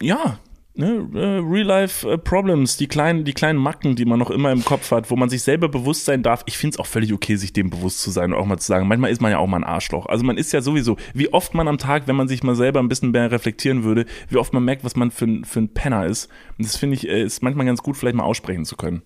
ja, 0.00 0.38
ne, 0.76 1.08
äh, 1.14 1.38
Real-Life-Problems, 1.42 2.76
die 2.76 2.86
kleinen, 2.86 3.24
die 3.24 3.32
kleinen 3.32 3.58
Macken, 3.58 3.96
die 3.96 4.04
man 4.04 4.18
noch 4.18 4.30
immer 4.30 4.52
im 4.52 4.64
Kopf 4.64 4.90
hat, 4.90 5.10
wo 5.10 5.16
man 5.16 5.28
sich 5.28 5.42
selber 5.42 5.68
bewusst 5.68 6.04
sein 6.04 6.22
darf. 6.22 6.42
Ich 6.46 6.58
finde 6.58 6.74
es 6.74 6.78
auch 6.78 6.86
völlig 6.86 7.12
okay, 7.12 7.36
sich 7.36 7.52
dem 7.52 7.70
bewusst 7.70 8.00
zu 8.00 8.10
sein 8.10 8.32
und 8.32 8.38
auch 8.38 8.46
mal 8.46 8.58
zu 8.58 8.66
sagen, 8.66 8.86
manchmal 8.88 9.10
ist 9.10 9.20
man 9.20 9.30
ja 9.30 9.38
auch 9.38 9.46
mal 9.46 9.58
ein 9.58 9.64
Arschloch. 9.64 10.06
Also 10.06 10.24
man 10.24 10.36
ist 10.38 10.52
ja 10.52 10.60
sowieso, 10.60 10.96
wie 11.14 11.32
oft 11.32 11.54
man 11.54 11.68
am 11.68 11.78
Tag, 11.78 12.06
wenn 12.06 12.16
man 12.16 12.28
sich 12.28 12.42
mal 12.42 12.54
selber 12.56 12.80
ein 12.80 12.88
bisschen 12.88 13.10
mehr 13.10 13.30
reflektieren 13.30 13.84
würde, 13.84 14.06
wie 14.28 14.36
oft 14.36 14.52
man 14.52 14.64
merkt, 14.64 14.84
was 14.84 14.96
man 14.96 15.10
für, 15.10 15.24
ein- 15.26 15.44
für 15.44 15.60
ein 15.60 15.74
Penner 15.74 16.06
ist. 16.06 16.28
Und 16.58 16.66
das 16.66 16.76
finde 16.76 16.96
ich, 16.96 17.08
äh, 17.08 17.22
ist 17.22 17.42
manchmal 17.42 17.66
ganz 17.66 17.82
gut, 17.82 17.96
vielleicht 17.96 18.16
mal 18.16 18.24
aussprechen 18.24 18.64
zu 18.64 18.76
können. 18.76 19.02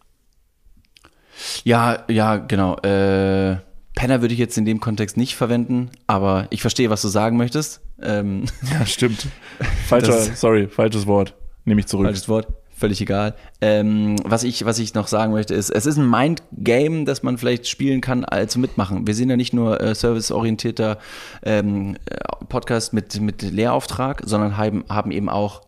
Ja, 1.65 2.05
ja, 2.09 2.37
genau. 2.37 2.77
Äh, 2.79 3.57
Penner 3.95 4.21
würde 4.21 4.33
ich 4.35 4.39
jetzt 4.41 4.57
in 4.57 4.65
dem 4.65 4.81
Kontext 4.81 5.17
nicht 5.17 5.35
verwenden, 5.37 5.91
aber 6.07 6.47
ich 6.51 6.61
verstehe, 6.61 6.91
was 6.91 7.03
du 7.03 7.09
sagen 7.09 7.37
möchtest. 7.37 7.81
Ähm, 8.01 8.45
Ja, 8.71 8.87
stimmt. 8.87 9.27
Falscher, 9.89 10.19
sorry, 10.21 10.69
falsches 10.69 11.07
Wort. 11.07 11.35
Nehme 11.65 11.81
ich 11.81 11.87
zurück. 11.87 12.07
falsches 12.07 12.29
Wort, 12.29 12.49
völlig 12.71 13.01
egal. 13.01 13.35
Ähm, 13.61 14.17
was, 14.25 14.45
ich, 14.45 14.65
was 14.65 14.79
ich 14.79 14.95
noch 14.95 15.07
sagen 15.07 15.33
möchte, 15.33 15.55
ist, 15.55 15.71
es 15.71 15.87
ist 15.87 15.99
ein 15.99 16.09
Mind-Game, 16.09 17.05
das 17.05 17.23
man 17.23 17.39
vielleicht 17.39 17.69
spielen 17.69 18.01
kann, 18.01 18.25
also 18.25 18.59
mitmachen. 18.59 19.07
Wir 19.07 19.15
sind 19.15 19.31
ja 19.31 19.37
nicht 19.37 19.53
nur 19.53 19.81
äh, 19.81 19.95
serviceorientierter 19.95 20.99
ähm, 21.43 21.97
äh, 22.07 22.45
Podcast 22.49 22.93
mit, 22.93 23.21
mit 23.21 23.43
Lehrauftrag, 23.43 24.23
sondern 24.25 24.57
haben, 24.57 24.85
haben 24.89 25.11
eben 25.11 25.29
auch 25.29 25.63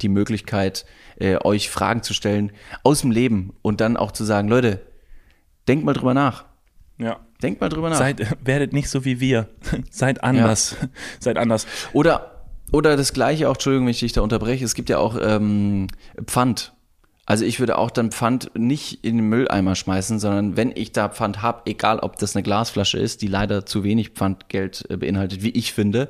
die 0.00 0.08
Möglichkeit, 0.08 0.86
äh, 1.16 1.36
euch 1.44 1.70
Fragen 1.70 2.02
zu 2.02 2.14
stellen 2.14 2.52
aus 2.82 3.02
dem 3.02 3.10
Leben 3.10 3.54
und 3.62 3.80
dann 3.80 3.96
auch 3.96 4.12
zu 4.12 4.24
sagen, 4.24 4.48
Leute, 4.48 4.80
denkt 5.68 5.84
mal 5.84 5.94
drüber 5.94 6.14
nach. 6.14 6.44
Ja. 6.98 7.20
Denkt 7.42 7.60
mal 7.60 7.68
drüber 7.68 7.90
nach. 7.90 7.98
Seid, 7.98 8.36
werdet 8.44 8.72
nicht 8.72 8.88
so 8.88 9.04
wie 9.04 9.20
wir. 9.20 9.48
Seid 9.90 10.24
anders. 10.24 10.76
Seid 11.20 11.36
anders. 11.36 11.66
Oder, 11.92 12.33
oder 12.74 12.96
das 12.96 13.12
gleiche 13.12 13.48
auch, 13.48 13.54
Entschuldigung, 13.54 13.86
wenn 13.86 13.92
ich 13.92 14.00
dich 14.00 14.12
da 14.12 14.20
unterbreche, 14.22 14.64
es 14.64 14.74
gibt 14.74 14.88
ja 14.90 14.98
auch 14.98 15.16
ähm, 15.20 15.86
Pfand. 16.24 16.72
Also 17.24 17.44
ich 17.44 17.60
würde 17.60 17.78
auch 17.78 17.92
dann 17.92 18.10
Pfand 18.10 18.50
nicht 18.54 19.04
in 19.04 19.16
den 19.16 19.28
Mülleimer 19.28 19.76
schmeißen, 19.76 20.18
sondern 20.18 20.56
wenn 20.56 20.72
ich 20.74 20.90
da 20.90 21.08
Pfand 21.08 21.40
habe, 21.40 21.62
egal 21.66 22.00
ob 22.00 22.16
das 22.16 22.34
eine 22.34 22.42
Glasflasche 22.42 22.98
ist, 22.98 23.22
die 23.22 23.28
leider 23.28 23.64
zu 23.64 23.84
wenig 23.84 24.10
Pfandgeld 24.10 24.86
äh, 24.90 24.96
beinhaltet, 24.96 25.44
wie 25.44 25.50
ich 25.50 25.72
finde, 25.72 26.08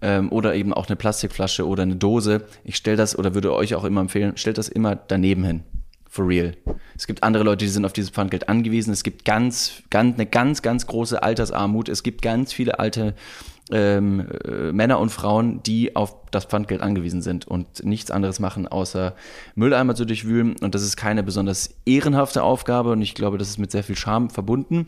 ähm, 0.00 0.32
oder 0.32 0.54
eben 0.54 0.72
auch 0.72 0.86
eine 0.86 0.96
Plastikflasche 0.96 1.66
oder 1.66 1.82
eine 1.82 1.96
Dose, 1.96 2.46
ich 2.64 2.76
stelle 2.76 2.96
das 2.96 3.18
oder 3.18 3.34
würde 3.34 3.52
euch 3.52 3.74
auch 3.74 3.84
immer 3.84 4.00
empfehlen, 4.00 4.38
stellt 4.38 4.56
das 4.56 4.70
immer 4.70 4.96
daneben 4.96 5.44
hin. 5.44 5.62
For 6.08 6.26
real. 6.26 6.54
Es 6.96 7.06
gibt 7.06 7.22
andere 7.22 7.44
Leute, 7.44 7.66
die 7.66 7.70
sind 7.70 7.84
auf 7.84 7.92
dieses 7.92 8.10
Pfandgeld 8.10 8.48
angewiesen. 8.48 8.92
Es 8.92 9.02
gibt 9.02 9.24
ganz, 9.26 9.82
ganz, 9.90 10.14
eine 10.14 10.26
ganz, 10.26 10.62
ganz 10.62 10.86
große 10.86 11.22
Altersarmut. 11.22 11.88
Es 11.88 12.02
gibt 12.02 12.22
ganz 12.22 12.52
viele 12.52 12.78
alte 12.78 13.14
ähm, 13.70 14.28
äh, 14.44 14.72
Männer 14.72 14.98
und 14.98 15.10
Frauen, 15.10 15.62
die 15.62 15.94
auf 15.94 16.16
das 16.30 16.46
Pfandgeld 16.46 16.80
angewiesen 16.80 17.22
sind 17.22 17.46
und 17.46 17.84
nichts 17.84 18.10
anderes 18.10 18.40
machen, 18.40 18.66
außer 18.66 19.14
Mülleimer 19.54 19.94
zu 19.94 20.04
durchwühlen. 20.04 20.56
Und 20.60 20.74
das 20.74 20.82
ist 20.82 20.96
keine 20.96 21.22
besonders 21.22 21.74
ehrenhafte 21.86 22.42
Aufgabe 22.42 22.90
und 22.90 23.02
ich 23.02 23.14
glaube, 23.14 23.38
das 23.38 23.48
ist 23.48 23.58
mit 23.58 23.70
sehr 23.70 23.84
viel 23.84 23.96
Scham 23.96 24.30
verbunden. 24.30 24.86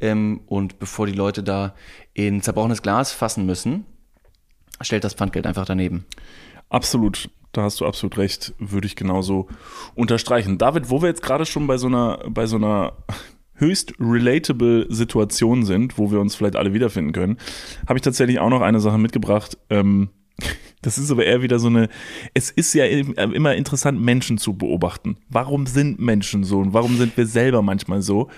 Ähm, 0.00 0.40
und 0.46 0.78
bevor 0.78 1.06
die 1.06 1.12
Leute 1.12 1.42
da 1.42 1.74
in 2.12 2.42
zerbrochenes 2.42 2.82
Glas 2.82 3.12
fassen 3.12 3.46
müssen, 3.46 3.86
stellt 4.80 5.04
das 5.04 5.14
Pfandgeld 5.14 5.46
einfach 5.46 5.64
daneben. 5.64 6.04
Absolut. 6.68 7.30
Da 7.52 7.62
hast 7.62 7.80
du 7.80 7.86
absolut 7.86 8.16
recht. 8.16 8.54
Würde 8.58 8.86
ich 8.86 8.96
genauso 8.96 9.46
unterstreichen. 9.94 10.56
David, 10.56 10.90
wo 10.90 11.02
wir 11.02 11.08
jetzt 11.08 11.22
gerade 11.22 11.44
schon 11.44 11.66
bei 11.66 11.76
so 11.76 11.86
einer, 11.86 12.18
bei 12.28 12.46
so 12.46 12.56
einer 12.56 12.94
höchst 13.62 13.94
relatable 13.98 14.86
Situation 14.90 15.64
sind, 15.64 15.96
wo 15.96 16.10
wir 16.10 16.20
uns 16.20 16.34
vielleicht 16.34 16.56
alle 16.56 16.74
wiederfinden 16.74 17.12
können, 17.12 17.38
habe 17.88 17.98
ich 17.98 18.02
tatsächlich 18.02 18.38
auch 18.40 18.50
noch 18.50 18.60
eine 18.60 18.80
Sache 18.80 18.98
mitgebracht. 18.98 19.56
Ähm, 19.70 20.10
das 20.82 20.98
ist 20.98 21.10
aber 21.10 21.24
eher 21.24 21.42
wieder 21.42 21.58
so 21.58 21.68
eine, 21.68 21.88
es 22.34 22.50
ist 22.50 22.74
ja 22.74 22.84
äh, 22.84 23.00
immer 23.00 23.54
interessant, 23.54 24.00
Menschen 24.00 24.36
zu 24.36 24.54
beobachten. 24.54 25.16
Warum 25.30 25.66
sind 25.66 25.98
Menschen 25.98 26.44
so 26.44 26.58
und 26.58 26.74
warum 26.74 26.96
sind 26.96 27.16
wir 27.16 27.26
selber 27.26 27.62
manchmal 27.62 28.02
so? 28.02 28.28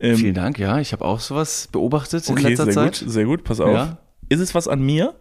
Ähm, 0.00 0.16
Vielen 0.16 0.34
Dank, 0.34 0.58
ja, 0.58 0.78
ich 0.78 0.92
habe 0.92 1.04
auch 1.04 1.20
sowas 1.20 1.68
beobachtet 1.70 2.28
in 2.28 2.34
Okay, 2.34 2.48
letzter 2.48 2.64
sehr 2.64 2.72
Zeit. 2.72 3.00
gut, 3.00 3.10
sehr 3.10 3.24
gut, 3.24 3.44
pass 3.44 3.60
auf. 3.60 3.72
Ja. 3.72 3.98
Ist 4.28 4.40
es 4.40 4.54
was 4.54 4.68
an 4.68 4.82
mir? 4.82 5.14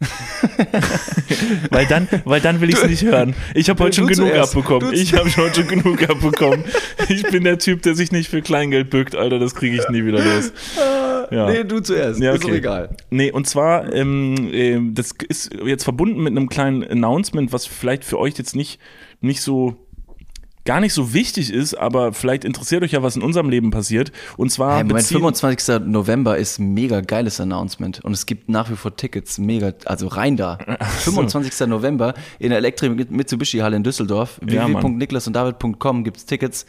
weil 1.70 1.86
dann, 1.86 2.08
weil 2.24 2.40
dann 2.40 2.60
will 2.60 2.70
ich 2.70 2.76
es 2.76 2.86
nicht 2.86 3.02
hören. 3.02 3.34
Ich 3.54 3.68
habe 3.68 3.84
heute 3.84 3.96
schon 3.96 4.06
genug 4.06 4.28
zuerst. 4.28 4.56
abbekommen. 4.56 4.90
Du 4.90 4.96
Ich 4.96 5.12
habe 5.14 5.28
heute 5.36 5.62
schon 5.62 5.68
genug 5.68 6.08
abbekommen. 6.08 6.64
Ich 7.08 7.22
bin 7.24 7.44
der 7.44 7.58
Typ, 7.58 7.82
der 7.82 7.94
sich 7.94 8.12
nicht 8.12 8.30
für 8.30 8.40
Kleingeld 8.40 8.88
bückt, 8.88 9.16
Alter. 9.16 9.38
Das 9.38 9.54
kriege 9.54 9.76
ich 9.76 9.88
nie 9.88 10.04
wieder 10.04 10.22
los. 10.22 10.52
Ja. 11.30 11.50
Nee, 11.50 11.64
du 11.64 11.80
zuerst. 11.80 12.20
Ja, 12.20 12.32
Ist 12.32 12.44
doch 12.44 12.48
okay. 12.48 12.58
egal. 12.58 12.96
Nee, 13.10 13.32
und 13.32 13.46
zwar, 13.46 13.92
ähm, 13.92 14.48
ähm, 14.52 14.94
das 14.94 15.12
ist 15.28 15.50
jetzt 15.64 15.84
verbunden 15.84 16.22
mit 16.22 16.36
einem 16.36 16.48
kleinen 16.48 16.84
Announcement, 16.84 17.52
was 17.52 17.66
vielleicht 17.66 18.04
für 18.04 18.18
euch 18.18 18.36
jetzt 18.38 18.54
nicht, 18.54 18.80
nicht 19.20 19.42
so 19.42 19.76
gar 20.64 20.80
nicht 20.80 20.92
so 20.92 21.12
wichtig 21.14 21.52
ist, 21.52 21.74
aber 21.74 22.12
vielleicht 22.12 22.44
interessiert 22.44 22.82
euch 22.82 22.92
ja, 22.92 23.02
was 23.02 23.16
in 23.16 23.22
unserem 23.22 23.48
Leben 23.48 23.70
passiert. 23.70 24.12
Und 24.36 24.50
zwar 24.50 24.76
Hey, 24.76 24.84
Moment, 24.84 24.98
beziehen- 25.04 25.18
25. 25.18 25.86
November 25.86 26.36
ist 26.36 26.58
mega 26.58 27.00
geiles 27.00 27.40
Announcement 27.40 28.00
und 28.04 28.12
es 28.12 28.26
gibt 28.26 28.48
nach 28.48 28.70
wie 28.70 28.76
vor 28.76 28.94
Tickets, 28.96 29.38
mega, 29.38 29.72
also 29.86 30.06
rein 30.08 30.36
da. 30.36 30.58
25. 31.00 31.66
November 31.68 32.14
in 32.38 32.50
der 32.50 32.58
Elektri 32.58 32.88
Mitsubishi 32.90 33.58
Halle 33.58 33.76
in 33.76 33.82
Düsseldorf, 33.82 34.40
Ja, 34.46 34.66
www.niklasunddavid.com 34.66 36.04
gibt's 36.04 36.26
Tickets. 36.26 36.66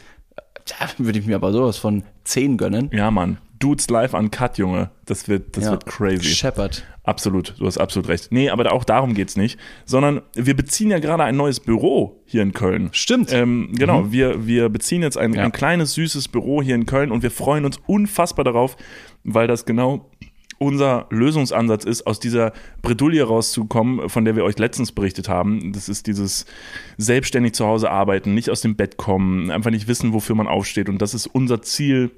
Da 0.66 0.88
würde 0.98 1.18
ich 1.18 1.26
mir 1.26 1.36
aber 1.36 1.52
sowas 1.52 1.76
von 1.76 2.04
10 2.24 2.56
gönnen. 2.56 2.88
Ja, 2.92 3.10
Mann. 3.10 3.38
Dudes 3.58 3.88
live 3.90 4.14
uncut, 4.14 4.58
Junge. 4.58 4.90
Das 5.06 5.28
wird, 5.28 5.56
das 5.56 5.64
Ja. 5.64 5.70
wird 5.72 5.86
crazy. 5.86 6.24
Shepard. 6.24 6.84
Absolut, 7.04 7.54
du 7.58 7.66
hast 7.66 7.78
absolut 7.78 8.08
recht. 8.08 8.28
Nee, 8.30 8.48
aber 8.50 8.72
auch 8.72 8.84
darum 8.84 9.14
geht's 9.14 9.36
nicht, 9.36 9.58
sondern 9.84 10.22
wir 10.34 10.54
beziehen 10.54 10.90
ja 10.90 11.00
gerade 11.00 11.24
ein 11.24 11.36
neues 11.36 11.58
Büro 11.58 12.22
hier 12.26 12.42
in 12.42 12.52
Köln. 12.52 12.90
Stimmt. 12.92 13.32
Ähm, 13.32 13.70
genau, 13.72 14.12
wir, 14.12 14.46
wir 14.46 14.68
beziehen 14.68 15.02
jetzt 15.02 15.18
ein, 15.18 15.34
Ja. 15.34 15.42
ein 15.42 15.50
kleines, 15.52 15.94
süßes 15.94 16.28
Büro 16.28 16.62
hier 16.62 16.76
in 16.76 16.86
Köln 16.86 17.10
und 17.10 17.24
wir 17.24 17.32
freuen 17.32 17.64
uns 17.64 17.80
unfassbar 17.86 18.44
darauf, 18.44 18.76
weil 19.24 19.48
das 19.48 19.64
genau 19.64 20.10
unser 20.58 21.06
Lösungsansatz 21.10 21.84
ist, 21.84 22.06
aus 22.06 22.20
dieser 22.20 22.52
Bredouille 22.82 23.24
rauszukommen, 23.24 24.08
von 24.08 24.24
der 24.24 24.36
wir 24.36 24.44
euch 24.44 24.56
letztens 24.60 24.92
berichtet 24.92 25.28
haben. 25.28 25.72
Das 25.72 25.88
ist 25.88 26.06
dieses 26.06 26.46
selbstständig 26.98 27.54
zu 27.54 27.66
Hause 27.66 27.90
arbeiten, 27.90 28.32
nicht 28.32 28.48
aus 28.48 28.60
dem 28.60 28.76
Bett 28.76 28.96
kommen, 28.96 29.50
einfach 29.50 29.72
nicht 29.72 29.88
wissen, 29.88 30.12
wofür 30.12 30.36
man 30.36 30.46
aufsteht. 30.46 30.88
Und 30.88 31.02
das 31.02 31.14
ist 31.14 31.26
unser 31.26 31.62
Ziel, 31.62 32.12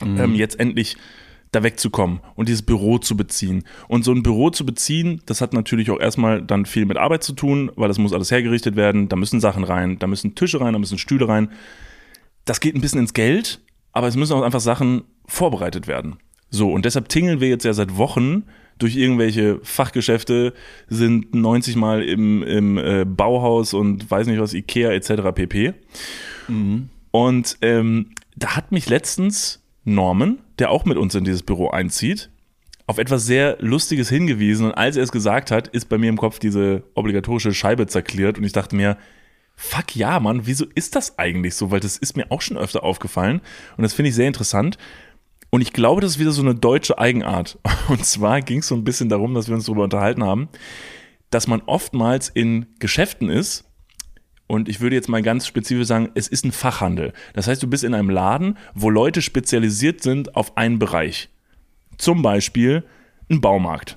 ähm, 0.00 0.34
jetzt 0.34 0.58
endlich 0.58 0.96
da 1.52 1.62
wegzukommen 1.62 2.20
und 2.34 2.48
dieses 2.48 2.62
Büro 2.62 2.98
zu 2.98 3.16
beziehen. 3.16 3.64
Und 3.86 4.04
so 4.04 4.12
ein 4.12 4.22
Büro 4.22 4.50
zu 4.50 4.66
beziehen, 4.66 5.22
das 5.26 5.40
hat 5.40 5.52
natürlich 5.52 5.90
auch 5.90 6.00
erstmal 6.00 6.42
dann 6.42 6.66
viel 6.66 6.86
mit 6.86 6.96
Arbeit 6.96 7.22
zu 7.22 7.34
tun, 7.34 7.70
weil 7.76 7.88
das 7.88 7.98
muss 7.98 8.12
alles 8.12 8.30
hergerichtet 8.30 8.74
werden, 8.74 9.08
da 9.08 9.16
müssen 9.16 9.38
Sachen 9.38 9.62
rein, 9.62 9.98
da 9.98 10.06
müssen 10.06 10.34
Tische 10.34 10.60
rein, 10.60 10.72
da 10.72 10.78
müssen 10.78 10.98
Stühle 10.98 11.28
rein. 11.28 11.50
Das 12.46 12.60
geht 12.60 12.74
ein 12.74 12.80
bisschen 12.80 13.00
ins 13.00 13.12
Geld, 13.12 13.60
aber 13.92 14.08
es 14.08 14.16
müssen 14.16 14.32
auch 14.32 14.42
einfach 14.42 14.60
Sachen 14.60 15.02
vorbereitet 15.26 15.86
werden. 15.86 16.16
So, 16.48 16.72
und 16.72 16.84
deshalb 16.84 17.08
tingeln 17.08 17.40
wir 17.40 17.48
jetzt 17.48 17.64
ja 17.64 17.74
seit 17.74 17.96
Wochen 17.96 18.44
durch 18.78 18.96
irgendwelche 18.96 19.60
Fachgeschäfte, 19.62 20.54
sind 20.88 21.34
90 21.34 21.76
Mal 21.76 22.02
im, 22.02 22.42
im 22.42 22.78
äh, 22.78 23.04
Bauhaus 23.04 23.74
und 23.74 24.10
weiß 24.10 24.26
nicht 24.26 24.40
was, 24.40 24.54
Ikea 24.54 24.90
etc. 24.90 25.34
pp. 25.34 25.74
Und 27.10 27.58
ähm, 27.60 28.10
da 28.36 28.56
hat 28.56 28.72
mich 28.72 28.88
letztens 28.88 29.61
Norman, 29.84 30.38
der 30.58 30.70
auch 30.70 30.84
mit 30.84 30.96
uns 30.96 31.14
in 31.14 31.24
dieses 31.24 31.42
Büro 31.42 31.70
einzieht, 31.70 32.30
auf 32.86 32.98
etwas 32.98 33.26
sehr 33.26 33.56
Lustiges 33.60 34.08
hingewiesen. 34.08 34.66
Und 34.66 34.72
als 34.72 34.96
er 34.96 35.02
es 35.02 35.12
gesagt 35.12 35.50
hat, 35.50 35.68
ist 35.68 35.88
bei 35.88 35.98
mir 35.98 36.08
im 36.08 36.18
Kopf 36.18 36.38
diese 36.38 36.84
obligatorische 36.94 37.54
Scheibe 37.54 37.86
zerklirrt. 37.86 38.38
Und 38.38 38.44
ich 38.44 38.52
dachte 38.52 38.76
mir, 38.76 38.96
fuck 39.56 39.94
ja, 39.94 40.18
Mann, 40.20 40.46
wieso 40.46 40.66
ist 40.74 40.96
das 40.96 41.18
eigentlich 41.18 41.54
so? 41.54 41.70
Weil 41.70 41.80
das 41.80 41.96
ist 41.96 42.16
mir 42.16 42.30
auch 42.30 42.40
schon 42.40 42.56
öfter 42.56 42.82
aufgefallen. 42.82 43.40
Und 43.76 43.82
das 43.82 43.94
finde 43.94 44.10
ich 44.10 44.14
sehr 44.14 44.26
interessant. 44.26 44.78
Und 45.50 45.60
ich 45.60 45.72
glaube, 45.72 46.00
das 46.00 46.12
ist 46.12 46.18
wieder 46.18 46.32
so 46.32 46.42
eine 46.42 46.54
deutsche 46.54 46.98
Eigenart. 46.98 47.58
Und 47.88 48.04
zwar 48.04 48.40
ging 48.40 48.58
es 48.58 48.68
so 48.68 48.74
ein 48.74 48.84
bisschen 48.84 49.08
darum, 49.08 49.34
dass 49.34 49.48
wir 49.48 49.54
uns 49.54 49.66
darüber 49.66 49.84
unterhalten 49.84 50.24
haben, 50.24 50.48
dass 51.30 51.46
man 51.46 51.62
oftmals 51.66 52.28
in 52.28 52.66
Geschäften 52.78 53.28
ist 53.28 53.64
Und 54.52 54.68
ich 54.68 54.82
würde 54.82 54.94
jetzt 54.94 55.08
mal 55.08 55.22
ganz 55.22 55.46
spezifisch 55.46 55.86
sagen, 55.86 56.10
es 56.14 56.28
ist 56.28 56.44
ein 56.44 56.52
Fachhandel. 56.52 57.14
Das 57.32 57.46
heißt, 57.46 57.62
du 57.62 57.66
bist 57.66 57.84
in 57.84 57.94
einem 57.94 58.10
Laden, 58.10 58.58
wo 58.74 58.90
Leute 58.90 59.22
spezialisiert 59.22 60.02
sind 60.02 60.36
auf 60.36 60.58
einen 60.58 60.78
Bereich. 60.78 61.30
Zum 61.96 62.20
Beispiel 62.20 62.84
ein 63.30 63.40
Baumarkt. 63.40 63.96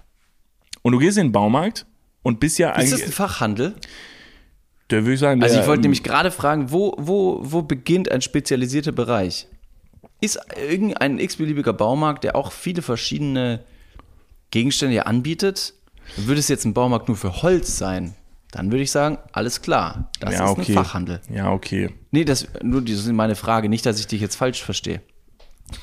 Und 0.81 0.93
du 0.93 0.99
gehst 0.99 1.17
in 1.17 1.27
den 1.27 1.31
Baumarkt 1.33 1.85
und 2.23 2.39
bist 2.39 2.57
ja 2.57 2.69
Ist 2.69 2.93
das 2.93 3.01
eigentlich. 3.01 3.05
ein 3.07 3.11
Fachhandel? 3.11 3.75
Der 4.91 5.03
würde 5.03 5.15
ich 5.15 5.19
sagen, 5.19 5.43
Also 5.43 5.55
der, 5.55 5.63
ich 5.63 5.67
wollte 5.67 5.79
ähm, 5.79 5.81
nämlich 5.81 6.03
gerade 6.03 6.31
fragen, 6.31 6.71
wo, 6.71 6.95
wo, 6.97 7.41
wo 7.41 7.61
beginnt 7.61 8.09
ein 8.09 8.21
spezialisierter 8.21 8.93
Bereich? 8.93 9.49
Ist 10.21 10.39
irgendein 10.69 11.19
x-beliebiger 11.19 11.73
Baumarkt, 11.73 12.23
der 12.23 12.37
auch 12.37 12.53
viele 12.53 12.81
verschiedene 12.81 13.59
Gegenstände 14.51 14.95
ja 14.95 15.01
anbietet? 15.01 15.73
Würde 16.15 16.39
es 16.39 16.47
jetzt 16.47 16.63
ein 16.63 16.73
Baumarkt 16.73 17.09
nur 17.09 17.17
für 17.17 17.41
Holz 17.41 17.77
sein? 17.77 18.15
Dann 18.55 18.71
würde 18.71 18.83
ich 18.83 18.91
sagen, 18.91 19.17
alles 19.33 19.61
klar, 19.61 20.09
das 20.21 20.35
ja, 20.35 20.45
ist 20.45 20.51
okay. 20.51 20.71
ein 20.71 20.75
Fachhandel. 20.75 21.19
Ja, 21.29 21.51
okay. 21.51 21.89
Nee, 22.11 22.23
das, 22.23 22.47
nur 22.63 22.81
das 22.81 22.91
ist 22.91 23.11
meine 23.11 23.35
Frage, 23.35 23.67
nicht, 23.67 23.85
dass 23.85 23.99
ich 23.99 24.07
dich 24.07 24.21
jetzt 24.21 24.37
falsch 24.37 24.63
verstehe. 24.63 25.01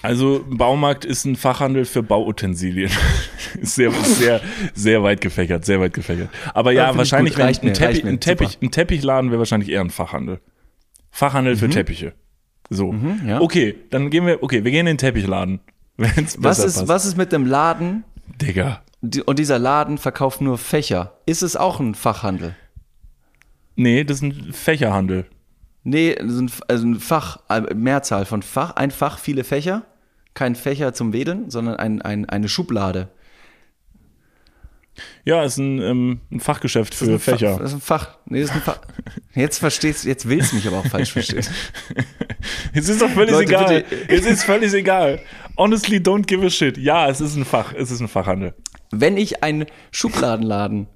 Also 0.00 0.42
Baumarkt 0.48 1.04
ist 1.04 1.26
ein 1.26 1.36
Fachhandel 1.36 1.84
für 1.84 2.02
Bauutensilien. 2.02 2.90
Sehr, 3.60 3.90
sehr, 3.90 4.40
sehr 4.72 5.02
weit 5.02 5.20
gefächert, 5.20 5.66
sehr 5.66 5.78
weit 5.78 5.92
gefächert. 5.92 6.30
Aber 6.54 6.72
ja, 6.72 6.90
Ja, 6.90 6.96
wahrscheinlich 6.96 7.38
reicht 7.38 7.62
ein, 7.62 7.66
mir, 7.66 7.72
Teppich, 7.74 8.04
ein, 8.06 8.18
Teppich, 8.18 8.58
ein 8.62 8.70
Teppichladen 8.70 9.30
wäre 9.30 9.40
wahrscheinlich 9.40 9.68
eher 9.68 9.82
ein 9.82 9.90
Fachhandel. 9.90 10.40
Fachhandel 11.10 11.56
für 11.56 11.68
Teppiche. 11.68 12.14
So. 12.70 12.92
Mhm, 12.92 13.28
ja. 13.28 13.40
Okay, 13.42 13.74
dann 13.90 14.08
gehen 14.08 14.26
wir, 14.26 14.42
okay, 14.42 14.64
wir 14.64 14.70
gehen 14.70 14.86
in 14.86 14.96
den 14.96 14.98
Teppichladen. 14.98 15.60
Was 15.98 16.16
ist, 16.16 16.40
passt. 16.40 16.88
was 16.88 17.04
ist 17.04 17.18
mit 17.18 17.30
dem 17.32 17.44
Laden? 17.44 18.04
Digga. 18.40 18.80
Und 19.26 19.38
dieser 19.38 19.58
Laden 19.58 19.98
verkauft 19.98 20.40
nur 20.40 20.56
Fächer. 20.56 21.18
Ist 21.26 21.42
es 21.42 21.54
auch 21.54 21.78
ein 21.78 21.94
Fachhandel? 21.94 22.56
Nee, 23.76 24.04
das 24.04 24.18
ist 24.18 24.22
ein 24.22 24.52
Fächerhandel. 24.52 25.26
Nee, 25.84 26.14
das 26.14 26.32
ist 26.32 26.38
ein, 26.38 26.50
also 26.68 26.86
ein 26.86 27.00
Fach, 27.00 27.38
Mehrzahl 27.74 28.24
von 28.24 28.42
Fach, 28.42 28.76
ein 28.76 28.90
Fach, 28.90 29.18
viele 29.18 29.44
Fächer. 29.44 29.82
Kein 30.34 30.54
Fächer 30.54 30.94
zum 30.94 31.12
Wedeln, 31.12 31.50
sondern 31.50 31.76
ein, 31.76 32.00
ein, 32.00 32.28
eine 32.28 32.48
Schublade. 32.48 33.08
Ja, 35.24 35.42
ist 35.42 35.56
ein, 35.58 35.80
ähm, 35.80 36.20
ein 36.30 36.40
Fachgeschäft 36.40 36.94
für 36.94 37.06
ein 37.06 37.18
Fächer. 37.18 37.58
Das 37.58 37.70
ist 37.70 37.74
ein 37.74 37.80
Fach. 37.80 38.18
Nee, 38.26 38.42
ist 38.42 38.52
ein 38.52 38.60
Fach. 38.60 38.80
Jetzt 39.34 39.58
verstehst 39.58 40.04
jetzt 40.04 40.28
willst 40.28 40.52
du 40.52 40.56
mich 40.56 40.66
aber 40.66 40.78
auch 40.78 40.86
falsch 40.86 41.12
verstehen. 41.12 41.44
Es 42.74 42.88
ist 42.88 43.00
doch 43.00 43.08
völlig 43.10 43.32
Leute, 43.32 43.44
egal. 43.44 43.82
bitte. 43.82 44.08
Es 44.08 44.26
ist 44.26 44.42
völlig 44.42 44.74
egal. 44.74 45.20
Honestly, 45.56 45.98
don't 45.98 46.22
give 46.22 46.44
a 46.44 46.50
shit. 46.50 46.76
Ja, 46.76 47.08
es 47.08 47.20
ist 47.20 47.36
ein 47.36 47.44
Fach. 47.44 47.72
Es 47.72 47.90
ist 47.90 48.00
ein 48.00 48.08
Fachhandel. 48.08 48.54
Wenn 48.90 49.16
ich 49.16 49.44
einen 49.44 49.66
Schubladenladen 49.92 50.88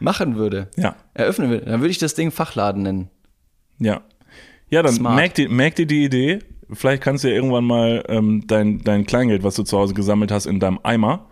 machen 0.00 0.36
würde, 0.36 0.68
Ja. 0.76 0.96
eröffnen 1.14 1.50
würde, 1.50 1.66
dann 1.66 1.80
würde 1.80 1.90
ich 1.90 1.98
das 1.98 2.14
Ding 2.14 2.30
Fachladen 2.30 2.82
nennen. 2.82 3.10
Ja. 3.78 4.02
Ja, 4.70 4.82
dann 4.82 4.94
Smart. 4.94 5.16
merk 5.16 5.34
dir, 5.34 5.48
merk 5.48 5.76
dir 5.76 5.86
die 5.86 6.04
Idee. 6.04 6.38
Vielleicht 6.72 7.02
kannst 7.02 7.22
du 7.24 7.28
ja 7.28 7.34
irgendwann 7.34 7.64
mal 7.64 8.04
ähm, 8.08 8.44
dein, 8.46 8.80
dein 8.82 9.04
Kleingeld, 9.06 9.42
was 9.42 9.54
du 9.54 9.62
zu 9.62 9.78
Hause 9.78 9.94
gesammelt 9.94 10.32
hast, 10.32 10.46
in 10.46 10.58
deinem 10.60 10.80
Eimer, 10.82 11.26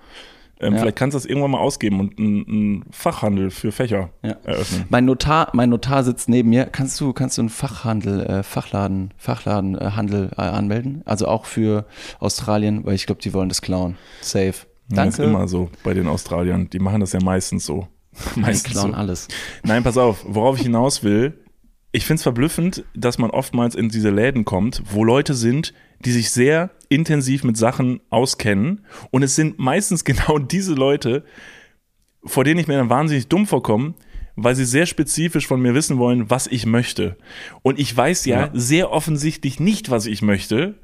ähm, 0.60 0.74
Ja. 0.74 0.80
vielleicht 0.80 0.96
kannst 0.96 1.14
du 1.14 1.18
das 1.18 1.24
irgendwann 1.26 1.50
mal 1.52 1.58
ausgeben 1.58 1.98
und 1.98 2.18
einen 2.18 2.84
Fachhandel 2.90 3.50
für 3.50 3.72
Fächer 3.72 4.10
Ja. 4.22 4.36
eröffnen. 4.44 4.84
Mein 4.90 5.06
Notar, 5.06 5.48
mein 5.54 5.70
Notar 5.70 6.04
sitzt 6.04 6.28
neben 6.28 6.50
mir. 6.50 6.66
Kannst 6.66 7.00
du, 7.00 7.12
kannst 7.14 7.38
du 7.38 7.42
einen 7.42 7.48
Fachhandel, 7.48 8.20
äh, 8.20 8.42
Fachladen, 8.42 9.12
Fachladen, 9.16 9.76
äh, 9.76 9.86
äh, 9.86 10.40
anmelden? 10.40 11.02
Also 11.06 11.26
auch 11.26 11.46
für 11.46 11.86
Australien, 12.20 12.84
weil 12.84 12.94
ich 12.94 13.06
glaube, 13.06 13.22
die 13.22 13.32
wollen 13.32 13.48
das 13.48 13.62
klauen. 13.62 13.96
Safe. 14.20 14.54
Danke. 14.88 15.08
ist 15.08 15.18
immer 15.20 15.48
so 15.48 15.70
bei 15.84 15.94
den 15.94 16.06
Australiern. 16.06 16.68
Die 16.70 16.78
machen 16.78 17.00
das 17.00 17.12
ja 17.14 17.20
meistens 17.24 17.64
so. 17.64 17.88
Die 18.36 18.40
meistens 18.40 18.72
klauen 18.72 18.92
so. 18.92 18.96
alles. 18.96 19.28
Nein, 19.62 19.82
pass 19.82 19.96
auf, 19.96 20.24
worauf 20.26 20.56
ich 20.56 20.62
hinaus 20.62 21.02
will. 21.02 21.38
Ich 21.92 22.06
finde 22.06 22.16
es 22.18 22.22
verblüffend, 22.22 22.84
dass 22.94 23.18
man 23.18 23.30
oftmals 23.30 23.74
in 23.74 23.88
diese 23.90 24.10
Läden 24.10 24.44
kommt, 24.44 24.82
wo 24.90 25.04
Leute 25.04 25.34
sind, 25.34 25.74
die 26.04 26.12
sich 26.12 26.30
sehr 26.30 26.70
intensiv 26.88 27.44
mit 27.44 27.56
Sachen 27.56 28.00
auskennen. 28.10 28.86
Und 29.10 29.22
es 29.22 29.36
sind 29.36 29.58
meistens 29.58 30.04
genau 30.04 30.38
diese 30.38 30.74
Leute, 30.74 31.24
vor 32.24 32.44
denen 32.44 32.60
ich 32.60 32.66
mir 32.66 32.78
dann 32.78 32.88
wahnsinnig 32.90 33.28
dumm 33.28 33.46
vorkomme, 33.46 33.94
weil 34.36 34.54
sie 34.54 34.64
sehr 34.64 34.86
spezifisch 34.86 35.46
von 35.46 35.60
mir 35.60 35.74
wissen 35.74 35.98
wollen, 35.98 36.30
was 36.30 36.46
ich 36.46 36.64
möchte. 36.64 37.18
Und 37.60 37.78
ich 37.78 37.94
weiß 37.94 38.24
ja, 38.24 38.46
Ja. 38.46 38.50
sehr 38.54 38.90
offensichtlich 38.90 39.60
nicht, 39.60 39.90
was 39.90 40.06
ich 40.06 40.22
möchte. 40.22 40.76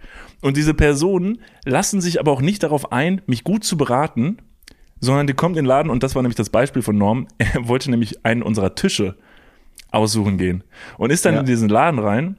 Und 0.43 0.59
diese 0.59 0.74
Personen 0.74 1.41
lassen 1.64 2.03
sich 2.03 2.20
aber 2.20 2.33
auch 2.33 2.43
nicht 2.43 2.62
darauf 2.62 2.93
ein, 2.93 3.22
mich 3.26 3.45
gut 3.45 3.64
zu 3.64 3.79
beraten, 3.79 4.37
sondern 5.01 5.26
die 5.26 5.34
kommt 5.34 5.57
in 5.57 5.64
den 5.64 5.68
Laden 5.68 5.90
und 5.90 6.03
das 6.03 6.14
war 6.14 6.22
nämlich 6.22 6.36
das 6.36 6.51
Beispiel 6.51 6.82
von 6.82 6.96
Norm. 6.99 7.26
Er 7.38 7.68
wollte 7.68 7.90
nämlich 7.90 8.24
einen 8.24 8.42
unserer 8.42 8.74
Tische 8.74 9.16
aussuchen 9.90 10.38
gehen 10.38 10.64
und 10.99 11.11
ist 11.11 11.24
dann 11.24 11.34
Ja. 11.34 11.40
in 11.40 11.46
diesen 11.46 11.68
Laden 11.68 11.99
rein 11.99 12.38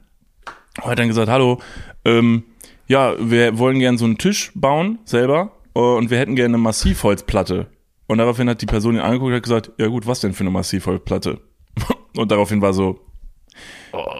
und 0.82 0.90
hat 0.90 0.98
dann 0.98 1.08
gesagt, 1.08 1.28
hallo, 1.28 1.58
ähm, 2.04 2.44
ja, 2.86 3.14
wir 3.18 3.58
wollen 3.58 3.78
gern 3.78 3.98
so 3.98 4.04
einen 4.04 4.18
Tisch 4.18 4.52
bauen 4.54 4.98
selber 5.04 5.52
äh, 5.74 5.80
und 5.80 6.10
wir 6.10 6.18
hätten 6.18 6.36
gerne 6.36 6.54
eine 6.54 6.62
Massivholzplatte. 6.62 7.66
Und 8.06 8.18
daraufhin 8.18 8.48
hat 8.48 8.60
die 8.60 8.66
Person 8.66 8.94
ihn 8.96 9.00
angeguckt 9.00 9.28
und 9.30 9.36
hat 9.36 9.42
gesagt, 9.44 9.70
ja 9.78 9.86
gut, 9.86 10.06
was 10.06 10.20
denn 10.20 10.32
für 10.32 10.42
eine 10.42 10.50
Massivholzplatte? 10.50 11.40
Und 12.16 12.32
daraufhin 12.32 12.60
war 12.60 12.72
so, 12.72 12.98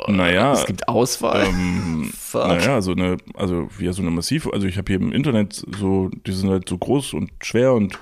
naja, 0.08 0.52
Es 0.52 0.66
gibt 0.66 0.88
Auswahl. 0.88 1.46
ähm, 1.46 2.12
naja, 2.34 2.82
so 2.82 2.92
eine, 2.92 3.16
also 3.34 3.68
wie 3.78 3.92
so 3.92 4.02
eine 4.02 4.10
Massiv, 4.10 4.48
also 4.52 4.66
ich 4.66 4.76
habe 4.78 4.92
hier 4.92 5.00
im 5.00 5.12
Internet 5.12 5.64
so, 5.78 6.10
die 6.26 6.32
sind 6.32 6.50
halt 6.50 6.68
so 6.68 6.76
groß 6.76 7.14
und 7.14 7.30
schwer 7.42 7.72
und 7.74 7.94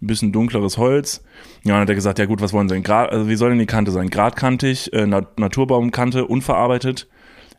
ein 0.00 0.06
bisschen 0.06 0.32
dunkleres 0.32 0.78
Holz. 0.78 1.22
Ja, 1.64 1.72
dann 1.72 1.82
hat 1.82 1.88
er 1.88 1.94
gesagt, 1.94 2.18
ja 2.18 2.24
gut, 2.24 2.40
was 2.40 2.52
wollen 2.52 2.68
sie 2.68 2.74
denn? 2.74 2.82
Grad, 2.82 3.10
also 3.10 3.28
wie 3.28 3.36
soll 3.36 3.50
denn 3.50 3.58
die 3.58 3.66
Kante 3.66 3.90
sein? 3.90 4.08
Gradkantig, 4.08 4.92
äh, 4.92 5.06
Nat 5.06 5.38
Naturbaumkante, 5.38 6.26
unverarbeitet. 6.26 7.08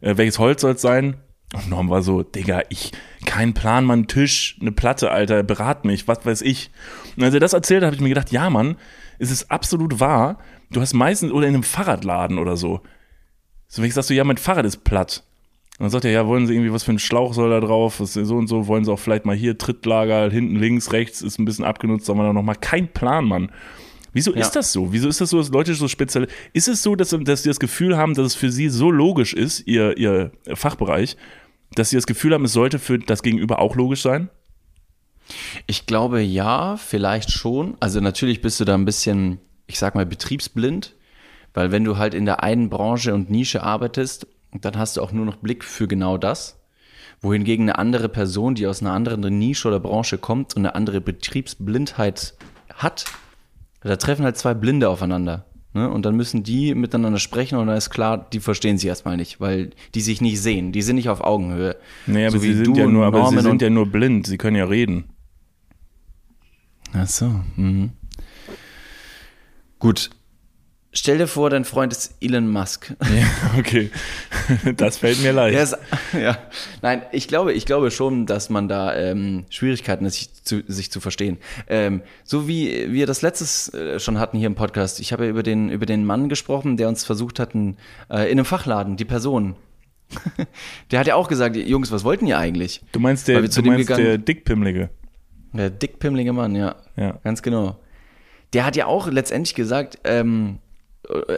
Äh, 0.01 0.17
welches 0.17 0.39
Holz 0.39 0.61
soll 0.61 0.73
es 0.73 0.81
sein? 0.81 1.17
Und 1.53 1.69
Norm 1.69 1.89
war 1.89 2.01
so, 2.01 2.23
Digga, 2.23 2.61
ich, 2.69 2.91
kein 3.25 3.53
Plan, 3.53 3.85
Mann, 3.85 4.07
Tisch, 4.07 4.57
eine 4.61 4.71
Platte, 4.71 5.11
Alter, 5.11 5.43
berat 5.43 5.85
mich, 5.85 6.07
was 6.07 6.25
weiß 6.25 6.41
ich. 6.41 6.71
Und 7.17 7.23
als 7.23 7.33
er 7.33 7.41
das 7.41 7.53
erzählt 7.53 7.81
hat, 7.81 7.87
habe 7.87 7.95
ich 7.95 8.01
mir 8.01 8.09
gedacht, 8.09 8.31
ja, 8.31 8.49
Mann, 8.49 8.77
es 9.19 9.31
ist 9.31 9.51
absolut 9.51 9.99
wahr. 9.99 10.39
Du 10.71 10.79
hast 10.81 10.93
meistens, 10.93 11.31
oder 11.31 11.47
in 11.47 11.53
einem 11.53 11.63
Fahrradladen 11.63 12.37
oder 12.39 12.55
so, 12.55 12.81
so, 13.73 13.81
ich 13.83 13.93
sagst 13.93 14.09
du, 14.09 14.13
ja, 14.13 14.25
mein 14.25 14.37
Fahrrad 14.37 14.65
ist 14.65 14.83
platt. 14.83 15.23
Und 15.79 15.85
dann 15.85 15.89
sagt 15.91 16.03
er, 16.05 16.11
ja, 16.11 16.27
wollen 16.27 16.45
Sie 16.45 16.53
irgendwie, 16.53 16.73
was 16.73 16.83
für 16.83 16.91
ein 16.91 16.99
Schlauch 16.99 17.33
soll 17.33 17.49
da 17.49 17.61
drauf? 17.61 18.01
Was, 18.01 18.13
so 18.13 18.35
und 18.35 18.47
so, 18.47 18.67
wollen 18.67 18.83
Sie 18.83 18.91
auch 18.91 18.99
vielleicht 18.99 19.25
mal 19.25 19.35
hier 19.35 19.57
Trittlager, 19.57 20.29
hinten 20.29 20.57
links, 20.57 20.91
rechts, 20.91 21.21
ist 21.21 21.39
ein 21.39 21.45
bisschen 21.45 21.63
abgenutzt, 21.63 22.09
aber 22.09 22.23
dann 22.23 22.35
nochmal 22.35 22.57
kein 22.57 22.89
Plan, 22.91 23.25
Mann. 23.25 23.49
Wieso 24.13 24.33
Ja. 24.35 24.41
ist 24.41 24.51
das 24.57 24.73
so? 24.73 24.91
Wieso 24.91 25.07
ist 25.07 25.21
das 25.21 25.29
so, 25.29 25.37
dass 25.37 25.49
Leute 25.49 25.73
so 25.73 25.87
speziell, 25.87 26.27
ist 26.51 26.67
es 26.67 26.83
so, 26.83 26.95
dass, 26.97 27.15
dass 27.21 27.43
sie 27.43 27.49
das 27.49 27.61
Gefühl 27.61 27.95
haben, 27.97 28.13
dass 28.13 28.27
es 28.27 28.35
für 28.35 28.51
sie 28.51 28.67
so 28.67 28.91
logisch 28.91 29.33
ist, 29.33 29.65
ihr, 29.67 29.97
ihr 29.97 30.31
Fachbereich, 30.53 31.15
dass 31.75 31.89
sie 31.91 31.95
das 31.95 32.05
Gefühl 32.05 32.33
haben, 32.33 32.43
es 32.43 32.51
sollte 32.53 32.77
für 32.77 32.99
das 32.99 33.23
Gegenüber 33.23 33.59
auch 33.59 33.77
logisch 33.77 34.01
sein? 34.01 34.29
Ich 35.65 35.85
glaube 35.85 36.21
ja, 36.21 36.75
vielleicht 36.75 37.31
schon. 37.31 37.77
Also 37.79 38.01
natürlich 38.01 38.41
bist 38.41 38.59
du 38.59 38.65
da 38.65 38.75
ein 38.75 38.83
bisschen, 38.83 39.39
ich 39.67 39.79
sag 39.79 39.95
mal, 39.95 40.05
betriebsblind, 40.05 40.93
weil 41.53 41.71
wenn 41.71 41.83
du 41.83 41.97
halt 41.97 42.13
in 42.13 42.25
der 42.25 42.43
einen 42.43 42.69
Branche 42.69 43.13
und 43.13 43.29
Nische 43.29 43.63
arbeitest, 43.63 44.27
dann 44.59 44.77
hast 44.77 44.97
du 44.97 45.01
auch 45.01 45.11
nur 45.11 45.25
noch 45.25 45.37
Blick 45.37 45.63
für 45.63 45.87
genau 45.87 46.17
das. 46.17 46.59
Wohingegen 47.21 47.69
eine 47.69 47.77
andere 47.77 48.09
Person, 48.09 48.55
die 48.55 48.67
aus 48.67 48.81
einer 48.81 48.93
anderen 48.93 49.37
Nische 49.37 49.67
oder 49.67 49.79
Branche 49.79 50.17
kommt 50.17 50.55
und 50.55 50.61
eine 50.65 50.75
andere 50.75 51.01
Betriebsblindheit 51.01 52.33
hat, 52.73 53.05
da 53.81 53.95
treffen 53.95 54.25
halt 54.25 54.37
zwei 54.37 54.53
Blinde 54.53 54.89
aufeinander. 54.89 55.45
Ne? 55.73 55.89
Und 55.89 56.05
dann 56.05 56.15
müssen 56.15 56.43
die 56.43 56.75
miteinander 56.75 57.19
sprechen 57.19 57.57
und 57.57 57.67
dann 57.67 57.77
ist 57.77 57.89
klar, 57.89 58.27
die 58.31 58.39
verstehen 58.39 58.77
sich 58.77 58.87
erstmal 58.87 59.17
nicht, 59.17 59.39
weil 59.39 59.69
die 59.95 60.01
sich 60.01 60.19
nicht 60.19 60.41
sehen. 60.41 60.71
Die 60.71 60.81
sind 60.81 60.97
nicht 60.97 61.09
auf 61.09 61.21
Augenhöhe. 61.21 61.77
Aber 62.07 62.31
So 62.31 62.43
wie 62.43 62.53
sie 62.53 62.65
sind 62.65 62.77
ja 62.77 62.87
nur, 62.87 63.05
aber 63.05 63.29
sie 63.29 63.39
sind 63.39 63.61
ja 63.61 63.69
nur 63.69 63.85
blind, 63.85 64.27
sie 64.27 64.37
können 64.37 64.57
ja 64.57 64.65
reden. 64.65 65.05
Ach 66.93 67.07
so. 67.07 67.33
Mhm. 67.55 67.91
Gut. 69.79 70.09
Stell 70.93 71.17
dir 71.19 71.27
vor, 71.27 71.49
dein 71.49 71.63
Freund 71.63 71.93
ist 71.93 72.15
Elon 72.19 72.49
Musk. 72.49 72.93
Ja, 73.15 73.57
okay. 73.57 73.89
Das 74.75 74.97
fällt 74.97 75.21
mir 75.21 75.31
leicht. 75.31 75.57
Ist, 75.57 75.77
ja. 76.11 76.37
Nein, 76.81 77.03
ich 77.13 77.29
glaube, 77.29 77.53
ich 77.53 77.65
glaube 77.65 77.91
schon, 77.91 78.25
dass 78.25 78.49
man 78.49 78.67
da 78.67 78.93
ähm, 78.95 79.45
Schwierigkeiten 79.49 80.05
hat, 80.05 80.11
sich 80.11 80.33
zu, 80.43 80.61
sich 80.67 80.91
zu 80.91 80.99
verstehen. 80.99 81.37
Ähm, 81.67 82.01
so 82.25 82.47
wie 82.49 82.91
wir 82.91 83.05
das 83.07 83.21
letztes 83.21 83.73
äh, 83.73 83.99
schon 84.01 84.19
hatten 84.19 84.37
hier 84.37 84.47
im 84.47 84.55
Podcast. 84.55 84.99
Ich 84.99 85.13
habe 85.13 85.23
ja 85.23 85.29
über 85.29 85.43
den, 85.43 85.69
über 85.69 85.85
den 85.85 86.03
Mann 86.03 86.27
gesprochen, 86.27 86.75
der 86.75 86.89
uns 86.89 87.05
versucht 87.05 87.39
hatten, 87.39 87.77
äh, 88.09 88.23
in 88.29 88.37
einem 88.37 88.45
Fachladen, 88.45 88.97
die 88.97 89.05
Person. 89.05 89.55
der 90.91 90.99
hat 90.99 91.07
ja 91.07 91.15
auch 91.15 91.29
gesagt, 91.29 91.55
Jungs, 91.55 91.89
was 91.91 92.03
wollten 92.03 92.27
ihr 92.27 92.37
eigentlich? 92.37 92.81
Du 92.91 92.99
meinst 92.99 93.29
der, 93.29 93.41
du 93.41 93.61
meinst 93.61 93.87
gegangen- 93.87 94.03
der 94.03 94.17
Dickpimmlige. 94.17 94.89
Der 95.53 95.69
dickpimmlige 95.69 96.33
Mann, 96.33 96.55
ja. 96.55 96.75
Ja. 96.97 97.19
Ganz 97.23 97.41
genau. 97.41 97.79
Der 98.51 98.65
hat 98.65 98.75
ja 98.75 98.87
auch 98.87 99.07
letztendlich 99.07 99.55
gesagt, 99.55 99.99
ähm, 100.03 100.59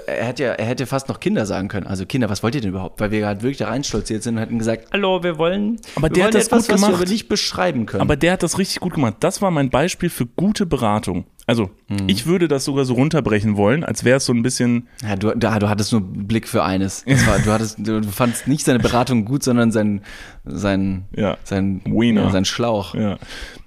er 0.07 0.25
hätte 0.25 0.43
ja, 0.43 0.51
er 0.53 0.65
hätte 0.65 0.85
fast 0.85 1.07
noch 1.09 1.19
Kinder 1.19 1.45
sagen 1.45 1.67
können. 1.69 1.87
Also 1.87 2.05
Kinder, 2.05 2.29
was 2.29 2.43
wollt 2.43 2.53
ihr 2.55 2.61
denn 2.61 2.71
überhaupt? 2.71 2.99
Weil 2.99 3.11
wir 3.11 3.25
halt 3.25 3.43
wirklich 3.43 3.59
da 3.59 3.69
reinstolziert 3.69 4.21
sind 4.21 4.35
und 4.35 4.41
hätten 4.41 4.59
gesagt, 4.59 4.89
hallo, 4.91 5.23
wir 5.23 5.37
wollen, 5.37 5.79
Aber 5.95 6.09
wir 6.09 6.09
der 6.09 6.23
wollen 6.23 6.27
hat 6.27 6.33
das 6.35 6.45
etwas, 6.47 6.67
gut 6.67 6.73
was 6.75 6.81
wir 6.81 6.87
gemacht. 6.87 7.01
aber 7.01 7.09
nicht 7.11 7.29
beschreiben 7.29 7.85
können. 7.85 8.01
Aber 8.01 8.15
der 8.15 8.33
hat 8.33 8.43
das 8.43 8.57
richtig 8.57 8.81
gut 8.81 8.93
gemacht. 8.93 9.15
Das 9.21 9.41
war 9.41 9.51
mein 9.51 9.69
Beispiel 9.69 10.09
für 10.09 10.25
gute 10.25 10.65
Beratung. 10.65 11.25
Also, 11.45 11.69
Mhm. 11.89 12.07
ich 12.07 12.25
würde 12.25 12.47
das 12.47 12.63
sogar 12.63 12.85
so 12.85 12.93
runterbrechen 12.93 13.57
wollen, 13.57 13.83
als 13.83 14.05
wäre 14.05 14.17
es 14.17 14.25
so 14.25 14.31
ein 14.33 14.43
bisschen, 14.43 14.87
Ja, 15.05 15.15
du, 15.17 15.33
da, 15.35 15.59
du 15.59 15.67
hattest 15.67 15.91
nur 15.91 15.99
Blick 16.01 16.47
für 16.47 16.63
eines. 16.63 17.05
War, 17.05 17.39
du, 17.39 17.51
hattest, 17.51 17.77
du 17.79 18.01
fandst 18.03 18.47
nicht 18.47 18.63
seine 18.65 18.79
Beratung 18.79 19.25
gut, 19.25 19.43
sondern 19.43 19.71
sein, 19.71 20.01
sein, 20.45 21.03
Ja. 21.15 21.37
sein, 21.43 21.81
ja, 21.85 22.29
sein 22.31 22.45
Schlauch. 22.45 22.95
ja. 22.95 23.17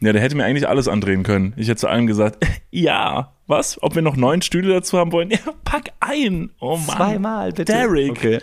Ja, 0.00 0.12
der 0.12 0.20
hätte 0.22 0.36
mir 0.36 0.44
eigentlich 0.44 0.68
alles 0.68 0.88
andrehen 0.88 1.22
können. 1.22 1.52
Ich 1.56 1.68
hätte 1.68 1.76
zu 1.80 1.88
allem 1.88 2.06
gesagt, 2.06 2.38
ja, 2.70 3.32
was? 3.46 3.82
Ob 3.82 3.94
wir 3.94 4.02
noch 4.02 4.16
neun 4.16 4.40
Stühle 4.42 4.72
dazu 4.72 4.98
haben 4.98 5.12
wollen? 5.12 5.30
Ja, 5.30 5.38
pack 5.64 5.90
ein. 6.00 6.50
Oh 6.60 6.76
Mann. 6.78 6.96
Zweimal, 6.96 7.52
bitte. 7.52 7.72
Derek. 7.72 8.10
Okay. 8.12 8.38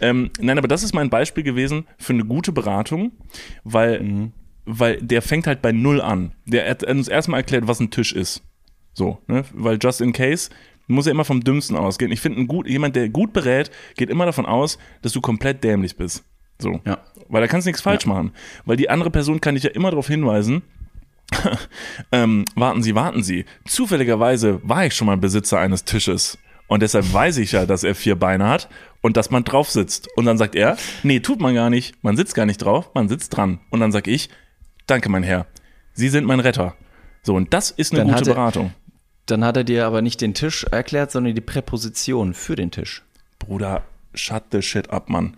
Ähm, 0.00 0.30
nein, 0.40 0.58
aber 0.58 0.68
das 0.68 0.82
ist 0.82 0.94
mein 0.94 1.08
Beispiel 1.10 1.44
gewesen 1.44 1.86
für 1.98 2.12
eine 2.12 2.24
gute 2.24 2.50
Beratung, 2.52 3.12
weil, 3.62 4.00
Mhm. 4.02 4.32
weil 4.66 4.96
der 5.00 5.22
fängt 5.22 5.46
halt 5.46 5.62
bei 5.62 5.72
Null 5.72 6.00
an. 6.00 6.32
Der 6.44 6.68
hat 6.68 6.82
uns 6.82 7.06
erstmal 7.08 7.40
erklärt, 7.40 7.68
was 7.68 7.78
ein 7.80 7.90
Tisch 7.90 8.12
ist. 8.12 8.42
So, 8.94 9.18
ne? 9.26 9.44
Weil 9.52 9.78
just 9.82 10.00
in 10.00 10.12
case 10.12 10.50
muss 10.86 11.06
er 11.06 11.12
immer 11.12 11.24
vom 11.24 11.42
Dümmsten 11.42 11.76
ausgehen. 11.76 12.12
Ich 12.12 12.20
finde, 12.20 12.40
ein 12.40 12.46
gut, 12.46 12.68
jemand, 12.68 12.94
der 12.96 13.08
gut 13.08 13.32
berät, 13.32 13.70
geht 13.96 14.10
immer 14.10 14.26
davon 14.26 14.46
aus, 14.46 14.78
dass 15.02 15.12
du 15.12 15.20
komplett 15.20 15.64
dämlich 15.64 15.96
bist. 15.96 16.24
So. 16.58 16.80
Ja. 16.84 16.98
Weil 17.28 17.40
da 17.40 17.48
kannst 17.48 17.66
du 17.66 17.70
nichts 17.70 17.82
falsch 17.82 18.06
machen. 18.06 18.32
Weil 18.64 18.76
die 18.76 18.90
andere 18.90 19.10
Person 19.10 19.40
kann 19.40 19.54
dich 19.54 19.64
ja 19.64 19.70
immer 19.70 19.90
darauf 19.90 20.06
hinweisen, 20.08 20.62
ähm, 22.12 22.44
warten 22.54 22.82
Sie, 22.82 22.94
warten 22.94 23.22
Sie. 23.22 23.44
Zufälligerweise 23.66 24.60
war 24.62 24.86
ich 24.86 24.94
schon 24.94 25.06
mal 25.06 25.16
Besitzer 25.16 25.58
eines 25.58 25.84
Tisches. 25.84 26.38
Und 26.66 26.82
deshalb 26.82 27.12
weiß 27.12 27.38
ich 27.38 27.52
ja, 27.52 27.66
dass 27.66 27.84
er 27.84 27.94
vier 27.94 28.14
Beine 28.16 28.48
hat 28.48 28.68
und 29.02 29.16
dass 29.16 29.30
man 29.30 29.44
drauf 29.44 29.70
sitzt. 29.70 30.08
Und 30.16 30.24
dann 30.26 30.38
sagt 30.38 30.54
er, 30.54 30.76
nee, 31.02 31.20
tut 31.20 31.40
man 31.40 31.54
gar 31.54 31.70
nicht. 31.70 32.02
Man 32.02 32.16
sitzt 32.16 32.34
gar 32.34 32.46
nicht 32.46 32.58
drauf, 32.58 32.90
man 32.94 33.08
sitzt 33.08 33.36
dran. 33.36 33.60
Und 33.70 33.80
dann 33.80 33.92
sag 33.92 34.06
ich, 34.06 34.30
danke, 34.86 35.08
mein 35.08 35.22
Herr. 35.22 35.46
Sie 35.92 36.08
sind 36.08 36.24
mein 36.24 36.40
Retter. 36.40 36.74
So, 37.22 37.34
und 37.34 37.52
das 37.52 37.70
ist 37.70 37.92
eine 37.92 38.04
Dann 38.04 38.14
gute 38.14 38.30
er- 38.30 38.34
Beratung. 38.34 38.72
Dann 39.26 39.44
hat 39.44 39.56
er 39.56 39.64
dir 39.64 39.86
aber 39.86 40.02
nicht 40.02 40.20
den 40.20 40.34
Tisch 40.34 40.64
erklärt, 40.70 41.10
sondern 41.10 41.34
die 41.34 41.40
Präposition 41.40 42.34
für 42.34 42.56
den 42.56 42.70
Tisch. 42.70 43.02
Bruder, 43.38 43.82
shut 44.14 44.42
the 44.52 44.60
shit 44.62 44.90
up, 44.90 45.08
Mann. 45.08 45.36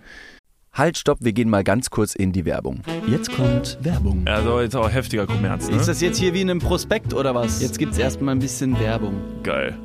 Halt, 0.72 0.98
stopp, 0.98 1.18
wir 1.22 1.32
gehen 1.32 1.48
mal 1.48 1.64
ganz 1.64 1.88
kurz 1.88 2.14
in 2.14 2.32
die 2.32 2.44
Werbung. 2.44 2.82
Jetzt 3.08 3.32
kommt 3.32 3.78
Werbung. 3.80 4.26
Also 4.26 4.60
jetzt 4.60 4.76
auch 4.76 4.90
heftiger 4.90 5.26
Kommerz, 5.26 5.70
ne? 5.70 5.76
Ist 5.76 5.88
das 5.88 6.00
jetzt 6.02 6.18
hier 6.18 6.34
wie 6.34 6.42
in 6.42 6.50
einem 6.50 6.60
Prospekt 6.60 7.14
oder 7.14 7.34
was? 7.34 7.62
Jetzt 7.62 7.78
gibt's 7.78 7.96
erstmal 7.96 8.34
ein 8.34 8.40
bisschen 8.40 8.78
Werbung. 8.78 9.14
geil. 9.42 9.78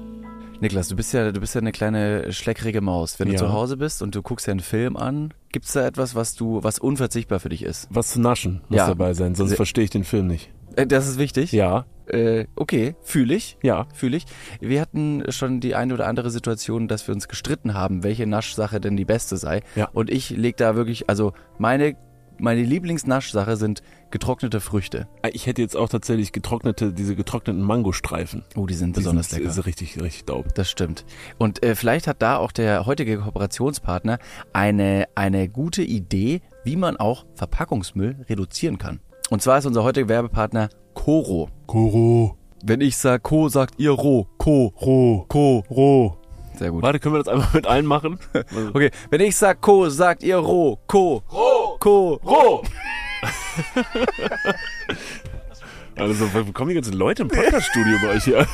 Niklas, 0.60 0.89
du 0.89 0.95
bist 0.95 1.12
ja, 1.14 1.32
du 1.32 1.39
bist 1.39 1.56
ja 1.56 1.62
eine 1.62 1.72
kleine 1.72 2.32
schleckrige 2.32 2.82
Maus. 2.82 3.20
Wenn 3.20 3.28
du 3.30 3.34
Ja. 3.34 3.39
zu 3.39 3.52
Hause 3.54 3.78
bist 3.78 4.02
und 4.04 4.14
du 4.14 4.22
guckst 4.22 4.45
ja 4.47 4.52
einen 4.52 4.60
Film 4.60 4.95
an, 4.95 5.34
gibt's 5.52 5.74
da 5.74 5.88
etwas, 5.88 6.14
was 6.14 6.36
du, 6.36 6.62
was 6.64 6.78
unverzichtbar 6.78 7.39
für 7.39 7.49
dich 7.49 7.64
ist? 7.64 7.88
Was 7.89 8.10
zu 8.12 8.22
naschen 8.22 8.62
muss 8.70 8.78
Ja. 8.78 8.88
dabei 8.88 9.14
sein, 9.16 9.34
sonst 9.34 9.56
verstehe 9.56 9.86
ich 9.86 9.89
den 9.89 10.04
Film 10.04 10.28
nicht. 10.28 10.52
Äh, 10.76 10.86
das 10.86 11.08
ist 11.08 11.18
wichtig. 11.18 11.52
Ja, 11.52 11.86
Äh, 12.12 12.45
okay, 12.55 12.95
fühle 13.01 13.36
ich. 13.36 13.57
ja. 13.64 13.88
Fühle 13.93 14.18
ich. 14.18 14.26
Wir 14.59 14.82
hatten 14.82 15.24
schon 15.30 15.59
die 15.59 15.76
eine 15.76 15.93
oder 15.93 16.07
andere 16.07 16.30
Situation, 16.30 16.88
dass 16.88 17.07
wir 17.07 17.16
uns 17.16 17.28
gestritten 17.28 17.74
haben, 17.74 18.03
welche 18.03 18.28
Naschsache 18.28 18.80
denn 18.82 18.97
die 18.97 19.05
beste 19.05 19.38
sei. 19.38 19.62
Ja. 19.76 19.89
Und 19.93 20.09
ich 20.09 20.30
leg 20.32 20.57
da 20.57 20.76
wirklich, 20.76 21.09
also 21.09 21.34
meine, 21.57 21.95
meine 22.38 22.64
Lieblingsnaschsache 22.64 23.55
sind 23.55 23.82
getrocknete 24.09 24.59
Früchte. 24.59 25.07
Ich 25.32 25.45
hätte 25.45 25.62
jetzt 25.62 25.78
auch 25.78 25.88
tatsächlich 25.88 26.32
getrocknete, 26.32 26.91
diese 26.91 27.16
getrockneten 27.16 27.62
Mangostreifen. 27.62 28.43
Oh, 28.55 28.66
die 28.66 28.74
sind 28.74 28.95
Die 28.95 28.99
besonders 28.99 29.30
sind, 29.30 29.39
lecker. 29.39 29.51
Ist 29.51 29.66
richtig, 29.66 30.01
richtig 30.01 30.26
dope. 30.26 30.49
Das 30.53 30.70
stimmt. 30.70 31.05
Und 31.38 31.64
äh, 31.64 31.76
vielleicht 31.76 32.07
hat 32.07 32.22
da 32.22 32.38
auch 32.38 32.51
der 32.51 32.86
heutige 32.86 33.20
Kooperationspartner 33.20 34.20
eine, 34.53 35.05
eine 35.16 35.47
gute 35.47 35.84
Idee, 35.84 36.41
wie 36.66 36.76
man 36.76 36.97
auch 36.97 37.26
Verpackungsmüll 37.36 38.26
reduzieren 38.28 38.78
kann. 38.78 38.99
Und 39.30 39.41
zwar 39.41 39.59
ist 39.59 39.66
unser 39.66 39.84
heutiger 39.84 40.09
Werbepartner 40.09 40.68
Coro. 40.94 41.50
Koro, 41.68 42.38
Wenn 42.64 42.82
ich 42.82 42.98
sag 42.98 43.24
Co, 43.24 43.50
sagt 43.50 43.76
ihr 43.80 43.92
Ro. 43.92 44.28
Co. 44.38 44.74
Ro, 44.82 45.26
Co. 45.28 45.64
Ro. 45.70 46.18
Sehr 46.58 46.72
gut. 46.72 46.84
Warte, 46.84 47.00
können 47.00 47.16
wir 47.16 47.20
das 47.20 47.28
einmal 47.28 47.48
mit 47.54 47.66
allen 47.66 47.86
machen? 47.86 48.20
Okay, 48.74 48.92
wenn 49.10 49.22
ich 49.22 49.36
sag 49.36 49.62
Co, 49.62 49.89
sagt 49.89 50.22
ihr 50.24 50.38
Ro. 50.38 50.80
Co. 50.88 51.24
Ro. 51.32 51.78
Co. 51.80 52.20
Ro! 52.24 52.64
Also, 55.98 56.34
wo 56.34 56.52
kommen 56.52 56.70
die 56.70 56.76
ganzen 56.76 56.94
Leute 56.94 57.22
im 57.24 57.28
Podcast-Studio 57.28 57.98
bei 58.02 58.16
euch 58.16 58.24
hier? 58.24 58.48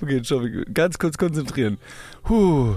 Okay, 0.00 0.18
Entschuldigung, 0.18 0.72
ganz 0.72 0.98
kurz 0.98 1.18
konzentrieren. 1.18 1.76
Puh. 2.22 2.76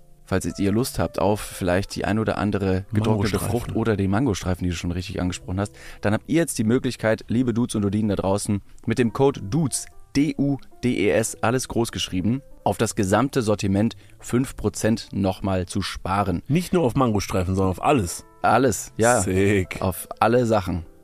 Falls 0.31 0.45
jetzt 0.45 0.61
ihr 0.61 0.71
Lust 0.71 0.97
habt 0.97 1.19
auf 1.19 1.41
vielleicht 1.41 1.93
die 1.93 2.05
ein 2.05 2.17
oder 2.17 2.37
andere 2.37 2.85
getrocknete 2.93 3.09
Mangostreifen. 3.09 3.49
Frucht 3.49 3.75
oder 3.75 3.97
den 3.97 4.09
Mangostreifen, 4.09 4.63
die 4.63 4.69
du 4.69 4.77
schon 4.77 4.93
richtig 4.93 5.19
angesprochen 5.19 5.59
hast, 5.59 5.75
dann 5.99 6.13
habt 6.13 6.23
ihr 6.27 6.37
jetzt 6.37 6.57
die 6.57 6.63
Möglichkeit, 6.63 7.25
liebe 7.27 7.53
Dudes 7.53 7.75
und 7.75 7.81
Dudinen 7.81 8.07
da 8.07 8.15
draußen, 8.15 8.61
mit 8.85 8.97
dem 8.97 9.11
Code 9.11 9.41
DUDES, 9.41 9.87
D-U-D-E-S, 10.15 11.43
alles 11.43 11.67
groß 11.67 11.91
geschrieben, 11.91 12.41
auf 12.63 12.77
das 12.77 12.95
gesamte 12.95 13.41
Sortiment 13.41 13.97
5% 14.23 15.13
nochmal 15.13 15.65
zu 15.65 15.81
sparen. 15.81 16.43
Nicht 16.47 16.71
nur 16.71 16.83
auf 16.83 16.95
Mangostreifen, 16.95 17.53
sondern 17.53 17.71
auf 17.71 17.83
alles. 17.83 18.23
Alles, 18.41 18.93
ja. 18.95 19.19
Sick. 19.19 19.81
Auf 19.81 20.07
alle 20.21 20.45
Sachen. 20.45 20.85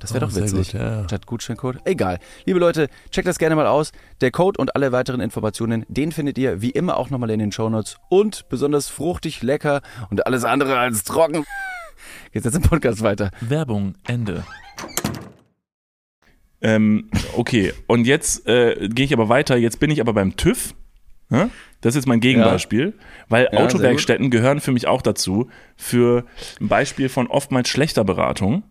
Das 0.00 0.12
wäre 0.14 0.24
Oh, 0.24 0.28
doch 0.28 0.34
witzig. 0.34 0.72
gut, 0.72 0.80
ja. 0.80 1.04
Statt 1.04 1.26
Gutscheincode. 1.26 1.78
Egal. 1.84 2.18
Liebe 2.46 2.58
Leute, 2.58 2.88
checkt 3.10 3.28
das 3.28 3.38
gerne 3.38 3.54
mal 3.54 3.66
aus. 3.66 3.92
Der 4.20 4.30
Code 4.30 4.58
und 4.60 4.74
alle 4.74 4.92
weiteren 4.92 5.20
Informationen, 5.20 5.84
den 5.88 6.10
findet 6.10 6.38
ihr 6.38 6.60
wie 6.62 6.70
immer 6.70 6.96
auch 6.96 7.10
nochmal 7.10 7.30
in 7.30 7.38
den 7.38 7.52
Shownotes. 7.52 7.96
Und 8.08 8.48
besonders 8.48 8.88
fruchtig, 8.88 9.42
lecker 9.42 9.82
und 10.10 10.26
alles 10.26 10.44
andere 10.44 10.78
als 10.78 11.04
trocken. 11.04 11.44
Geht's 12.32 12.44
jetzt 12.46 12.54
im 12.56 12.62
Podcast 12.62 13.02
weiter. 13.02 13.30
Werbung, 13.40 13.94
Ende. 14.06 14.44
Ähm, 16.62 17.10
okay, 17.36 17.72
und 17.86 18.06
jetzt 18.06 18.46
äh, 18.46 18.88
gehe 18.88 19.04
ich 19.06 19.12
aber 19.12 19.28
weiter. 19.28 19.56
Jetzt 19.56 19.80
bin 19.80 19.90
ich 19.90 20.00
aber 20.00 20.12
beim 20.12 20.36
TÜV. 20.36 20.74
Das 21.80 21.90
ist 21.90 21.94
jetzt 21.94 22.06
mein 22.08 22.18
Gegenbeispiel, 22.18 22.92
weil 23.28 23.48
Ja, 23.52 23.60
Autowerkstätten 23.60 24.30
gehören 24.30 24.60
für 24.60 24.72
mich 24.72 24.88
auch 24.88 25.00
dazu. 25.00 25.48
Für 25.76 26.24
ein 26.60 26.66
Beispiel 26.66 27.08
von 27.08 27.28
oftmals 27.28 27.68
schlechter 27.68 28.02
Beratung. 28.02 28.64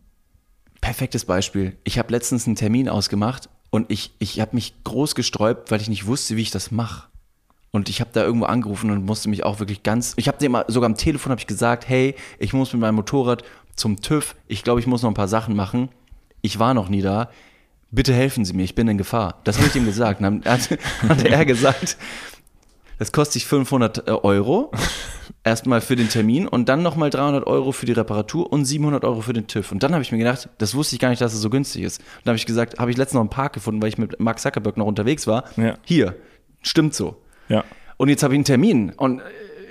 Perfektes 0.81 1.25
Beispiel. 1.25 1.77
Ich 1.83 1.99
habe 1.99 2.11
letztens 2.11 2.47
einen 2.47 2.55
Termin 2.55 2.89
ausgemacht 2.89 3.49
und 3.69 3.91
ich, 3.91 4.11
ich 4.19 4.39
habe 4.39 4.55
mich 4.55 4.73
groß 4.83 5.15
gesträubt, 5.15 5.71
weil 5.71 5.81
ich 5.81 5.89
nicht 5.89 6.05
wusste, 6.05 6.35
wie 6.35 6.41
ich 6.41 6.51
das 6.51 6.71
mache. 6.71 7.07
Und 7.71 7.89
ich 7.89 8.01
habe 8.01 8.09
da 8.13 8.23
irgendwo 8.23 8.45
angerufen 8.45 8.89
und 8.89 9.05
musste 9.05 9.29
mich 9.29 9.43
auch 9.43 9.59
wirklich 9.59 9.83
ganz. 9.83 10.13
Ich 10.15 10.27
habe 10.27 10.39
dem 10.39 10.57
sogar 10.67 10.87
am 10.87 10.95
Telefon 10.95 11.37
ich 11.37 11.45
gesagt, 11.45 11.87
hey, 11.87 12.15
ich 12.39 12.53
muss 12.53 12.73
mit 12.73 12.81
meinem 12.81 12.95
Motorrad 12.95 13.43
zum 13.75 14.01
TÜV. 14.01 14.35
Ich 14.47 14.63
glaube, 14.63 14.79
ich 14.79 14.87
muss 14.87 15.03
noch 15.03 15.11
ein 15.11 15.15
paar 15.15 15.27
Sachen 15.27 15.55
machen. 15.55 15.89
Ich 16.41 16.57
war 16.57 16.73
noch 16.73 16.89
nie 16.89 17.01
da. 17.01 17.29
Bitte 17.91 18.13
helfen 18.13 18.45
Sie 18.45 18.53
mir, 18.53 18.63
ich 18.63 18.75
bin 18.75 18.87
in 18.87 18.97
Gefahr. 18.97 19.39
Das 19.43 19.57
habe 19.57 19.67
ich 19.67 19.75
ihm 19.75 19.85
gesagt. 19.85 20.21
Dann 20.21 20.43
hat, 20.45 20.69
hat 21.09 21.23
er 21.23 21.45
gesagt, 21.45 21.97
das 22.97 23.11
kostet 23.11 23.33
sich 23.33 23.45
500 23.45 24.07
Euro. 24.23 24.71
Erstmal 25.43 25.79
für 25.79 25.95
den 25.95 26.09
Termin 26.09 26.47
und 26.47 26.67
dann 26.67 26.83
nochmal 26.83 27.09
300 27.09 27.47
Euro 27.47 27.71
für 27.71 27.85
die 27.85 27.93
Reparatur 27.93 28.51
und 28.51 28.65
700 28.65 29.05
Euro 29.05 29.21
für 29.21 29.33
den 29.33 29.47
TÜV. 29.47 29.71
Und 29.71 29.83
dann 29.83 29.93
habe 29.93 30.01
ich 30.01 30.11
mir 30.11 30.17
gedacht, 30.17 30.49
das 30.57 30.75
wusste 30.75 30.95
ich 30.95 30.99
gar 30.99 31.09
nicht, 31.09 31.21
dass 31.21 31.33
es 31.33 31.41
so 31.41 31.49
günstig 31.49 31.83
ist. 31.83 32.01
Und 32.01 32.25
dann 32.25 32.31
habe 32.31 32.37
ich 32.37 32.45
gesagt, 32.45 32.77
habe 32.77 32.91
ich 32.91 32.97
letztens 32.97 33.15
noch 33.15 33.21
einen 33.21 33.29
Park 33.29 33.53
gefunden, 33.53 33.81
weil 33.81 33.89
ich 33.89 33.97
mit 33.97 34.19
Mark 34.19 34.39
Zuckerberg 34.39 34.75
noch 34.75 34.85
unterwegs 34.85 35.27
war. 35.27 35.45
Ja. 35.55 35.77
Hier, 35.85 36.15
stimmt 36.61 36.93
so. 36.93 37.21
Ja. 37.47 37.63
Und 37.95 38.09
jetzt 38.09 38.21
habe 38.21 38.33
ich 38.33 38.37
einen 38.37 38.45
Termin 38.45 38.91
und 38.91 39.21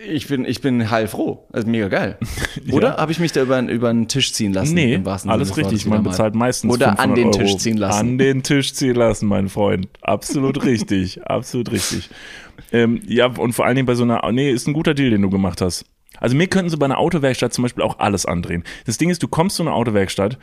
ich 0.06 0.28
bin, 0.28 0.44
ich 0.44 0.60
bin 0.60 0.90
heilfroh. 0.90 1.46
Also 1.52 1.68
mega 1.68 1.88
geil. 1.88 2.18
Oder 2.70 2.96
habe 2.96 3.12
ich 3.12 3.20
mich 3.20 3.32
da 3.32 3.42
über, 3.42 3.60
über 3.60 3.92
den 3.92 4.08
Tisch 4.08 4.32
ziehen 4.32 4.52
lassen? 4.52 4.74
Nee, 4.74 4.94
im 4.94 5.04
wahrsten 5.04 5.30
alles 5.30 5.48
Sinne 5.48 5.70
richtig. 5.70 5.86
Man 5.86 6.02
bezahlt 6.02 6.34
meistens 6.34 6.72
Oder 6.72 6.98
an 6.98 7.14
500 7.14 7.18
den 7.18 7.26
Euro. 7.26 7.38
Tisch 7.38 7.56
ziehen 7.58 7.76
lassen. 7.76 7.98
An 7.98 8.18
den 8.18 8.42
Tisch 8.42 8.74
ziehen 8.74 8.94
lassen, 8.94 9.26
mein 9.26 9.48
Freund. 9.48 9.88
Absolut 10.02 10.64
richtig. 10.64 11.22
Absolut 11.24 11.72
richtig. 11.72 12.10
Ähm, 12.72 13.00
ja, 13.06 13.26
und 13.26 13.52
vor 13.52 13.66
allen 13.66 13.76
Dingen 13.76 13.86
bei 13.86 13.94
so 13.94 14.04
einer, 14.04 14.30
nee, 14.32 14.50
ist 14.50 14.66
ein 14.66 14.74
guter 14.74 14.94
Deal, 14.94 15.10
den 15.10 15.22
du 15.22 15.30
gemacht 15.30 15.60
hast. 15.60 15.84
Also 16.20 16.36
mir 16.36 16.48
könnten 16.48 16.70
sie 16.70 16.76
bei 16.76 16.86
einer 16.86 16.98
Autowerkstatt 16.98 17.52
zum 17.52 17.62
Beispiel 17.62 17.84
auch 17.84 17.98
alles 17.98 18.26
andrehen. 18.26 18.64
Das 18.86 18.98
Ding 18.98 19.10
ist, 19.10 19.22
du 19.22 19.28
kommst 19.28 19.56
zu 19.56 19.62
einer 19.62 19.74
Autowerkstatt 19.74 20.38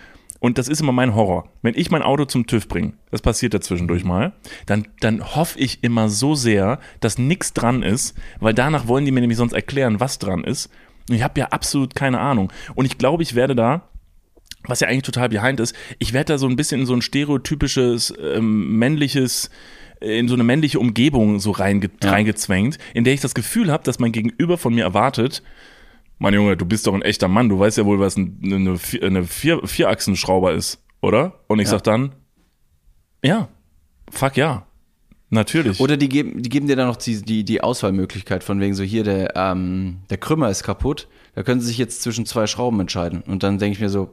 und 0.46 0.60
das 0.60 0.68
ist 0.68 0.80
immer 0.80 0.92
mein 0.92 1.16
Horror. 1.16 1.50
Wenn 1.64 1.74
ich 1.76 1.90
mein 1.90 2.04
Auto 2.04 2.26
zum 2.26 2.46
TÜV 2.46 2.68
bringe, 2.68 2.94
das 3.10 3.24
passiert 3.24 3.56
ja 3.56 3.62
zwischendurch 3.62 4.04
mal, 4.04 4.34
dann, 4.68 4.88
dann 5.00 5.36
hoffe 5.36 5.58
ich 5.58 5.84
immer 5.84 6.08
so 6.08 6.36
sehr, 6.36 6.80
dass 7.00 7.18
nichts 7.18 7.54
dran 7.54 7.82
ist, 7.82 8.16
weil 8.40 8.54
danach 8.54 8.88
wollen 8.88 9.06
die 9.06 9.12
mir 9.12 9.22
nämlich 9.22 9.40
sonst 9.40 9.54
erklären, 9.54 10.00
was 10.00 10.20
dran 10.20 10.44
ist. 10.44 10.70
Und 11.10 11.16
ich 11.16 11.24
habe 11.24 11.40
ja 11.40 11.48
absolut 11.48 11.96
keine 11.96 12.20
Ahnung. 12.20 12.54
Und 12.76 12.86
ich 12.86 13.00
glaube, 13.00 13.24
ich 13.24 13.34
werde 13.34 13.56
da 13.56 13.90
was 14.68 14.80
ja 14.80 14.88
eigentlich 14.88 15.04
total 15.04 15.30
behind 15.30 15.60
ist, 15.60 15.76
ich 16.00 16.12
werde 16.14 16.34
da 16.34 16.38
so 16.40 16.48
ein 16.48 16.56
bisschen 16.56 16.82
in 16.82 16.88
so 16.88 16.96
ein 16.96 17.04
stereotypisches 17.04 18.12
ähm, 18.20 18.80
männliches 18.80 19.52
in 20.02 20.28
so 20.28 20.34
eine 20.34 20.44
männliche 20.44 20.80
Umgebung 20.80 21.40
so 21.40 21.52
reinge 21.52 21.90
reingezwängt, 22.04 22.80
in 22.96 23.04
der 23.04 23.14
ich 23.14 23.22
das 23.22 23.36
Gefühl 23.36 23.72
habe, 23.72 23.84
dass 23.84 24.00
mein 24.00 24.12
Gegenüber 24.12 24.58
von 24.58 24.74
mir 24.74 24.84
erwartet, 24.84 25.44
mein 26.18 26.34
Junge, 26.34 26.58
du 26.58 26.66
bist 26.66 26.88
doch 26.88 26.94
ein 26.94 27.02
echter 27.02 27.28
Mann, 27.28 27.50
du 27.50 27.60
weißt 27.60 27.78
ja 27.78 27.86
wohl, 27.86 28.00
was 28.00 28.16
ein, 28.18 28.40
eine, 28.44 28.78
eine 29.02 29.24
Vier, 29.24 29.62
Vierachsenschrauber 29.66 30.54
ist, 30.54 30.82
oder? 31.02 31.40
Und 31.48 31.60
ich 31.60 31.68
sag 31.68 31.84
dann, 31.84 32.14
ja, 33.24 33.50
fuck 34.10 34.38
ja, 34.38 34.66
natürlich. 35.30 35.80
Oder 35.80 35.98
die 35.98 36.10
geben, 36.10 36.42
die 36.42 36.50
geben 36.50 36.68
dir 36.68 36.76
dann 36.76 36.88
noch 36.88 36.96
die, 36.96 37.22
die, 37.22 37.44
die 37.44 37.62
Auswahlmöglichkeit 37.62 38.44
von 38.44 38.60
wegen 38.60 38.74
so 38.76 38.84
hier, 38.84 39.04
der, 39.04 39.36
ähm, 39.36 39.98
der 40.10 40.18
Krümmer 40.18 40.50
ist 40.50 40.64
kaputt, 40.64 41.08
da 41.36 41.44
können 41.44 41.60
sie 41.60 41.68
sich 41.68 41.78
jetzt 41.78 42.02
zwischen 42.02 42.26
zwei 42.26 42.48
Schrauben 42.48 42.80
entscheiden. 42.80 43.22
Und 43.22 43.44
dann 43.44 43.58
denke 43.58 43.74
ich 43.74 43.82
mir 43.82 43.90
so, 43.90 44.12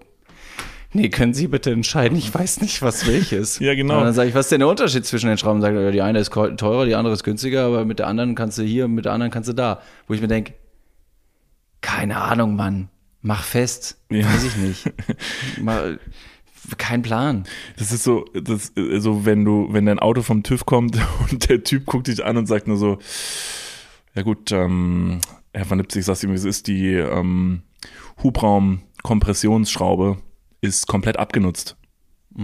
nee, 0.93 1.09
können 1.09 1.35
Sie 1.35 1.47
bitte 1.47 1.71
entscheiden, 1.71 2.19
ich 2.19 2.35
weiß 2.35 2.61
nicht, 2.61 2.83
was 2.83 3.07
welches. 3.07 3.59
Ja, 3.61 3.75
genau. 3.75 3.99
Und 3.99 4.05
dann 4.05 4.15
sage 4.15 4.29
ich, 4.29 4.35
was 4.35 4.47
ist 4.47 4.53
denn 4.53 4.61
der 4.61 4.69
Unterschied 4.69 5.07
zwischen 5.07 5.29
den 5.29 5.39
Schrauben? 5.39 5.61
Sagt 5.61 5.75
er, 5.75 5.83
ja, 5.83 5.91
die 5.91 6.03
eine 6.03 6.19
ist 6.19 6.33
teurer, 6.33 6.85
die 6.85 6.95
andere 6.95 7.15
ist 7.15 7.23
günstiger, 7.23 7.65
aber 7.67 7.85
mit 7.85 8.01
der 8.01 8.09
anderen 8.09 8.35
kannst 8.35 8.59
du 8.59 8.63
hier, 8.63 8.89
mit 8.89 9.05
der 9.05 9.13
anderen 9.13 9.31
kannst 9.31 9.49
du 9.49 9.53
da. 9.53 9.81
Wo 10.09 10.15
ich 10.15 10.21
mir 10.21 10.29
denke, 10.29 10.55
keine 11.83 12.21
Ahnung, 12.23 12.57
Mann, 12.57 12.89
mach 13.21 13.45
fest, 13.45 13.99
Ja. 14.11 14.25
weiß 14.27 14.45
ich 14.45 14.57
nicht. 14.57 14.91
Mal, 15.61 16.01
kein 16.79 17.03
Plan. 17.03 17.45
Das 17.77 17.93
ist 17.93 18.05
so, 18.05 18.25
das, 18.33 18.73
so 18.99 19.25
wenn 19.27 19.45
du, 19.45 19.69
wenn 19.73 19.85
dein 19.87 19.99
Auto 19.99 20.23
vom 20.23 20.43
TÜV 20.43 20.65
kommt 20.65 20.97
und 21.31 21.49
der 21.51 21.63
Typ 21.63 21.85
guckt 21.87 22.07
dich 22.07 22.25
an 22.25 22.37
und 22.39 22.47
sagt 22.47 22.67
nur 22.69 22.77
so, 22.79 22.99
ja 24.15 24.23
gut, 24.23 24.51
ähm, 24.53 25.21
Herr 25.53 25.69
Van 25.69 25.79
Lipzig, 25.79 26.01
ich 26.01 26.07
sag's 26.07 26.23
ihm, 26.23 26.31
wie 26.31 26.35
es 26.37 26.45
ist, 26.45 26.67
die 26.67 26.95
ähm, 26.95 27.63
Hubraum-Kompressionsschraube 28.23 30.19
ist 30.61 30.87
komplett 30.87 31.19
abgenutzt. 31.19 31.77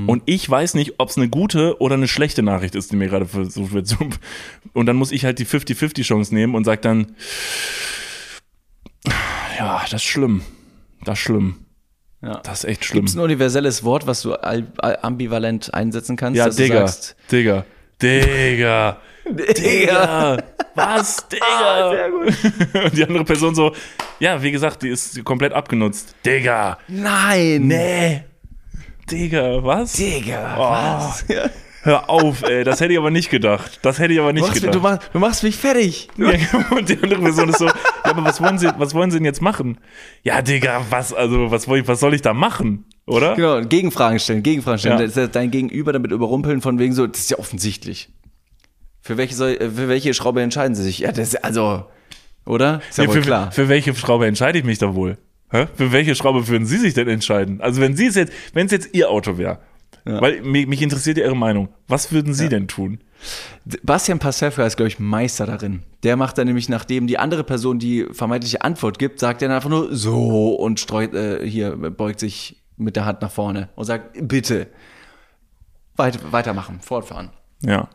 Und 0.06 0.22
ich 0.26 0.48
weiß 0.50 0.74
nicht, 0.74 0.96
ob 0.98 1.08
es 1.08 1.16
eine 1.16 1.30
gute 1.30 1.80
oder 1.80 1.94
eine 1.94 2.08
schlechte 2.08 2.42
Nachricht 2.42 2.74
ist, 2.74 2.92
die 2.92 2.96
mir 2.96 3.08
gerade 3.08 3.24
versucht 3.24 3.72
wird. 3.72 3.96
Und 4.74 4.84
dann 4.84 4.96
muss 4.96 5.12
ich 5.12 5.24
halt 5.24 5.38
die 5.38 5.46
50-50-Chance 5.46 6.34
nehmen 6.34 6.54
und 6.54 6.64
sag 6.64 6.82
dann, 6.82 7.14
ja, 9.58 9.80
das 9.82 9.92
ist 9.94 10.04
schlimm. 10.04 10.42
Das 11.04 11.18
ist 11.18 11.24
schlimm. 11.24 11.64
Ja. 12.22 12.40
Das 12.42 12.60
ist 12.60 12.64
echt 12.70 12.84
schlimm. 12.84 13.00
Gibt 13.00 13.10
es 13.10 13.16
ein 13.16 13.20
universelles 13.20 13.84
Wort, 13.84 14.06
was 14.06 14.22
du 14.22 14.34
al- 14.34 14.66
al- 14.78 14.98
ambivalent 15.02 15.72
einsetzen 15.74 16.16
kannst? 16.16 16.36
Ja, 16.38 16.46
dass 16.46 16.56
du 16.56 16.62
Digga, 16.64 16.86
sagst, 16.88 17.16
Digga, 17.30 17.64
Digga, 18.02 18.96
Digga, 19.28 20.38
was, 20.74 21.28
Digga? 21.28 21.90
sehr 21.90 22.10
gut. 22.10 22.74
Und 22.84 22.96
die 22.96 23.04
andere 23.04 23.24
Person 23.24 23.54
so, 23.54 23.72
ja, 24.18 24.42
wie 24.42 24.50
gesagt, 24.50 24.82
die 24.82 24.88
ist 24.88 25.22
komplett 25.24 25.52
abgenutzt. 25.52 26.14
Digga, 26.26 26.78
Nein! 26.88 27.66
nee, 27.68 28.24
Digga, 29.10 29.62
was? 29.62 29.92
Digga, 29.92 30.56
Oh. 30.58 30.70
was? 30.70 31.24
Ja. 31.28 31.48
Hör 31.82 32.10
auf, 32.10 32.42
ey, 32.42 32.64
das 32.64 32.80
hätte 32.80 32.92
ich 32.92 32.98
aber 32.98 33.10
nicht 33.10 33.30
gedacht. 33.30 33.78
Das 33.82 33.98
hätte 33.98 34.12
ich 34.12 34.18
aber 34.20 34.28
Du, 34.32 34.34
nicht 34.34 34.42
machst, 34.48 34.60
gedacht. 34.60 34.74
du, 34.74 34.80
machst, 34.80 35.10
du 35.12 35.18
machst 35.18 35.42
mich 35.44 35.56
fertig. 35.56 36.08
Ja, 36.18 36.30
und 36.76 36.88
die 36.88 36.98
andere 37.02 37.20
Person 37.20 37.48
ist 37.50 37.58
so, 37.58 37.66
ja, 37.66 37.74
aber 38.02 38.24
was 38.24 38.40
wollen 38.42 38.58
sie, 38.58 38.68
was 38.78 38.94
wollen 38.94 39.10
sie 39.10 39.18
denn 39.18 39.24
jetzt 39.24 39.40
machen? 39.40 39.78
Ja, 40.24 40.42
Digga, 40.42 40.84
was, 40.90 41.12
also, 41.14 41.50
was, 41.50 41.62
soll 41.64 41.78
ich- 41.78 41.88
was 41.88 42.00
soll 42.00 42.14
ich 42.14 42.22
da 42.22 42.34
machen? 42.34 42.84
Oder? 43.06 43.36
Genau, 43.36 43.60
Gegenfragen 43.62 44.18
stellen, 44.18 44.42
Gegenfragen 44.42 44.78
stellen. 44.78 44.98
Ja. 44.98 45.06
Das 45.06 45.16
ist 45.16 45.34
dein 45.36 45.50
Gegenüber 45.50 45.92
damit 45.92 46.10
überrumpeln 46.10 46.60
von 46.60 46.78
wegen 46.78 46.92
so, 46.94 47.06
das 47.06 47.20
ist 47.20 47.30
ja 47.30 47.38
offensichtlich. 47.38 48.10
Für 49.00 49.16
welche, 49.16 49.34
soll, 49.34 49.56
für 49.56 49.88
welche 49.88 50.12
Schraube 50.14 50.42
entscheiden 50.42 50.74
sie 50.74 50.82
sich? 50.82 50.98
Ja, 50.98 51.12
das 51.12 51.28
ist 51.28 51.44
also, 51.44 51.86
oder? 52.44 52.82
Ist 52.90 52.98
ja 52.98 53.04
Nee, 53.04 53.08
wohl 53.08 53.14
für, 53.16 53.20
klar. 53.22 53.52
für 53.52 53.68
welche 53.68 53.94
Schraube 53.94 54.26
entscheide 54.26 54.58
ich 54.58 54.64
mich 54.64 54.78
da 54.78 54.94
wohl? 54.94 55.16
Hä? 55.50 55.66
Für 55.76 55.92
welche 55.92 56.14
Schraube 56.14 56.46
würden 56.48 56.66
Sie 56.66 56.76
sich 56.76 56.92
denn 56.92 57.08
entscheiden? 57.08 57.62
Also 57.62 57.80
wenn 57.80 57.96
Sie 57.96 58.04
es 58.06 58.16
jetzt, 58.16 58.32
wenn 58.52 58.66
es 58.66 58.72
jetzt 58.72 58.94
Ihr 58.94 59.08
Auto 59.08 59.38
wäre, 59.38 59.60
weil 60.20 60.42
mich, 60.42 60.66
mich 60.66 60.82
interessiert 60.82 61.18
ja 61.18 61.24
Ihre 61.24 61.36
Meinung. 61.36 61.68
Was 61.86 62.12
würden 62.12 62.34
Sie 62.34 62.48
denn 62.48 62.68
tun? 62.68 63.00
Bastian 63.82 64.18
Pastewka 64.18 64.64
ist, 64.64 64.76
glaube 64.76 64.88
ich, 64.88 64.98
Meister 64.98 65.46
darin. 65.46 65.82
Der 66.02 66.16
macht 66.16 66.38
dann 66.38 66.46
nämlich, 66.46 66.68
nachdem 66.68 67.06
die 67.06 67.18
andere 67.18 67.44
Person 67.44 67.78
die 67.78 68.06
vermeintliche 68.12 68.62
Antwort 68.62 68.98
gibt, 68.98 69.18
sagt 69.20 69.42
er 69.42 69.48
dann 69.48 69.56
einfach 69.56 69.70
nur 69.70 69.94
so 69.94 70.54
und 70.54 70.80
streut, 70.80 71.14
äh, 71.14 71.46
hier 71.48 71.76
beugt 71.76 72.20
sich 72.20 72.62
mit 72.76 72.96
der 72.96 73.04
Hand 73.04 73.22
nach 73.22 73.30
vorne 73.30 73.68
und 73.74 73.84
sagt, 73.84 74.16
bitte, 74.28 74.68
weit, 75.96 76.32
weitermachen, 76.32 76.80
fortfahren. 76.80 77.30
Ja. 77.62 77.88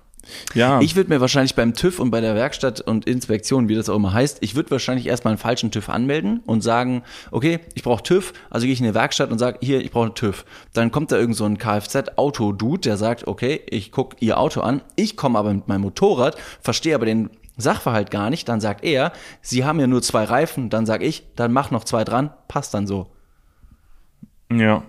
Ja. 0.53 0.79
Ich 0.81 0.95
würde 0.95 1.09
mir 1.09 1.21
wahrscheinlich 1.21 1.55
beim 1.55 1.73
TÜV 1.73 1.99
und 1.99 2.11
bei 2.11 2.21
der 2.21 2.35
Werkstatt 2.35 2.81
und 2.81 3.05
Inspektion, 3.05 3.67
wie 3.67 3.75
das 3.75 3.89
auch 3.89 3.95
immer 3.95 4.13
heißt, 4.13 4.37
ich 4.41 4.55
würde 4.55 4.71
wahrscheinlich 4.71 5.07
erstmal 5.07 5.33
einen 5.33 5.37
falschen 5.39 5.71
TÜV 5.71 5.89
anmelden 5.89 6.41
und 6.45 6.61
sagen, 6.61 7.03
okay, 7.31 7.59
ich 7.73 7.83
brauche 7.83 8.03
TÜV, 8.03 8.33
also 8.49 8.65
gehe 8.65 8.73
ich 8.73 8.79
in 8.79 8.85
eine 8.85 8.95
Werkstatt 8.95 9.31
und 9.31 9.39
sage, 9.39 9.59
hier, 9.61 9.81
ich 9.81 9.91
brauche 9.91 10.05
einen 10.05 10.15
TÜV. 10.15 10.45
Dann 10.73 10.91
kommt 10.91 11.11
da 11.11 11.17
irgend 11.17 11.35
so 11.35 11.45
ein 11.45 11.57
Kfz-Auto-Dude, 11.57 12.81
der 12.81 12.97
sagt, 12.97 13.27
okay, 13.27 13.61
ich 13.67 13.91
gucke 13.91 14.15
Ihr 14.19 14.39
Auto 14.39 14.61
an, 14.61 14.81
ich 14.95 15.17
komme 15.17 15.39
aber 15.39 15.53
mit 15.53 15.67
meinem 15.67 15.81
Motorrad, 15.81 16.37
verstehe 16.61 16.95
aber 16.95 17.05
den 17.05 17.29
Sachverhalt 17.57 18.09
gar 18.09 18.29
nicht, 18.29 18.49
dann 18.49 18.61
sagt 18.61 18.83
er, 18.83 19.11
Sie 19.41 19.63
haben 19.63 19.79
ja 19.79 19.87
nur 19.87 20.01
zwei 20.01 20.23
Reifen, 20.23 20.69
dann 20.69 20.85
sage 20.85 21.05
ich, 21.05 21.23
dann 21.35 21.53
mach 21.53 21.69
noch 21.69 21.83
zwei 21.83 22.03
dran, 22.03 22.31
passt 22.47 22.73
dann 22.73 22.87
so. 22.87 23.11
ja. 24.51 24.83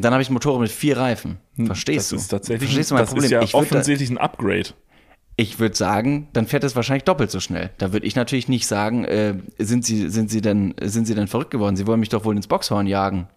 Und 0.00 0.04
dann 0.06 0.14
habe 0.14 0.22
ich 0.22 0.30
ein 0.30 0.32
Motorrad 0.32 0.62
mit 0.62 0.70
vier 0.70 0.96
Reifen. 0.96 1.36
Verstehst 1.62 1.98
Das 2.06 2.08
du? 2.08 2.16
ist 2.16 2.28
tatsächlich, 2.28 2.70
Verstehst 2.70 2.90
du 2.90 2.94
mein 2.94 3.02
das 3.02 3.10
Problem? 3.10 3.24
ist 3.26 3.30
ja 3.32 3.42
ich 3.42 3.52
würd 3.52 3.70
da- 3.70 3.74
offensichtlich 3.76 4.08
ein 4.08 4.16
Upgrade. 4.16 4.70
Ich 5.36 5.58
würde 5.58 5.76
sagen, 5.76 6.28
dann 6.32 6.46
fährt 6.46 6.64
es 6.64 6.74
wahrscheinlich 6.74 7.04
doppelt 7.04 7.30
so 7.30 7.38
schnell. 7.38 7.68
Da 7.76 7.92
würde 7.92 8.06
ich 8.06 8.16
natürlich 8.16 8.48
nicht 8.48 8.66
sagen, 8.66 9.04
äh, 9.04 9.34
sind 9.58 9.84
Sie, 9.84 10.08
sind 10.08 10.30
Sie 10.30 10.40
denn, 10.40 10.74
sind 10.82 11.06
Sie 11.06 11.14
denn 11.14 11.28
verrückt 11.28 11.50
geworden? 11.50 11.76
Sie 11.76 11.86
wollen 11.86 12.00
mich 12.00 12.08
doch 12.08 12.24
wohl 12.24 12.34
ins 12.34 12.46
Boxhorn 12.46 12.86
jagen. 12.86 13.28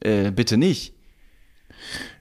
Äh, 0.00 0.32
bitte 0.32 0.56
nicht. 0.56 0.94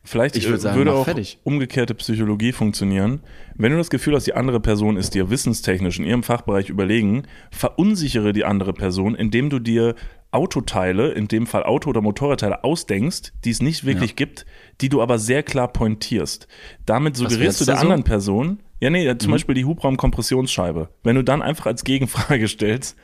Vielleicht 0.03 0.35
Ich 0.37 0.45
würd 0.47 0.59
äh, 0.59 0.61
sagen, 0.61 0.77
würde 0.77 0.93
auch 0.93 1.05
fertig. 1.05 1.39
umgekehrte 1.43 1.93
Psychologie 1.95 2.51
funktionieren. 2.51 3.21
Wenn 3.55 3.71
du 3.71 3.77
das 3.79 3.89
Gefühl 3.89 4.13
hast, 4.15 4.27
die 4.27 4.35
andere 4.35 4.59
Person 4.59 4.95
ist 4.95 5.15
dir 5.15 5.29
wissenstechnisch 5.31 5.97
in 5.99 6.05
ihrem 6.05 6.21
Fachbereich 6.23 6.69
überlegen, 6.69 7.23
verunsichere 7.51 8.31
die 8.31 8.45
andere 8.45 8.73
Person, 8.73 9.15
indem 9.15 9.49
du 9.49 9.57
dir 9.59 9.95
Autoteile, 10.37 11.09
in 11.11 11.27
dem 11.27 11.45
Fall 11.47 11.63
Auto- 11.63 11.89
oder 11.89 12.01
Motorradteile, 12.01 12.63
ausdenkst, 12.63 13.33
die 13.43 13.49
es 13.49 13.61
nicht 13.61 13.83
wirklich 13.85 14.15
gibt, 14.15 14.45
die 14.81 14.89
du 14.89 15.01
aber 15.01 15.19
sehr 15.19 15.43
klar 15.43 15.67
pointierst. 15.67 16.47
Damit 16.85 17.17
suggerierst 17.17 17.59
du 17.61 17.65
der 17.65 17.75
so? 17.75 17.81
anderen 17.81 18.03
Person, 18.03 18.59
ja, 18.79 18.89
nee, 18.89 19.11
Mhm. 19.11 19.19
zum 19.19 19.31
Beispiel 19.31 19.55
die 19.55 19.65
Hubraumkompressionsscheibe. 19.65 20.89
Wenn 21.03 21.15
du 21.15 21.23
dann 21.23 21.41
einfach 21.41 21.65
als 21.65 21.83
Gegenfrage 21.83 22.47
stellst, 22.47 22.95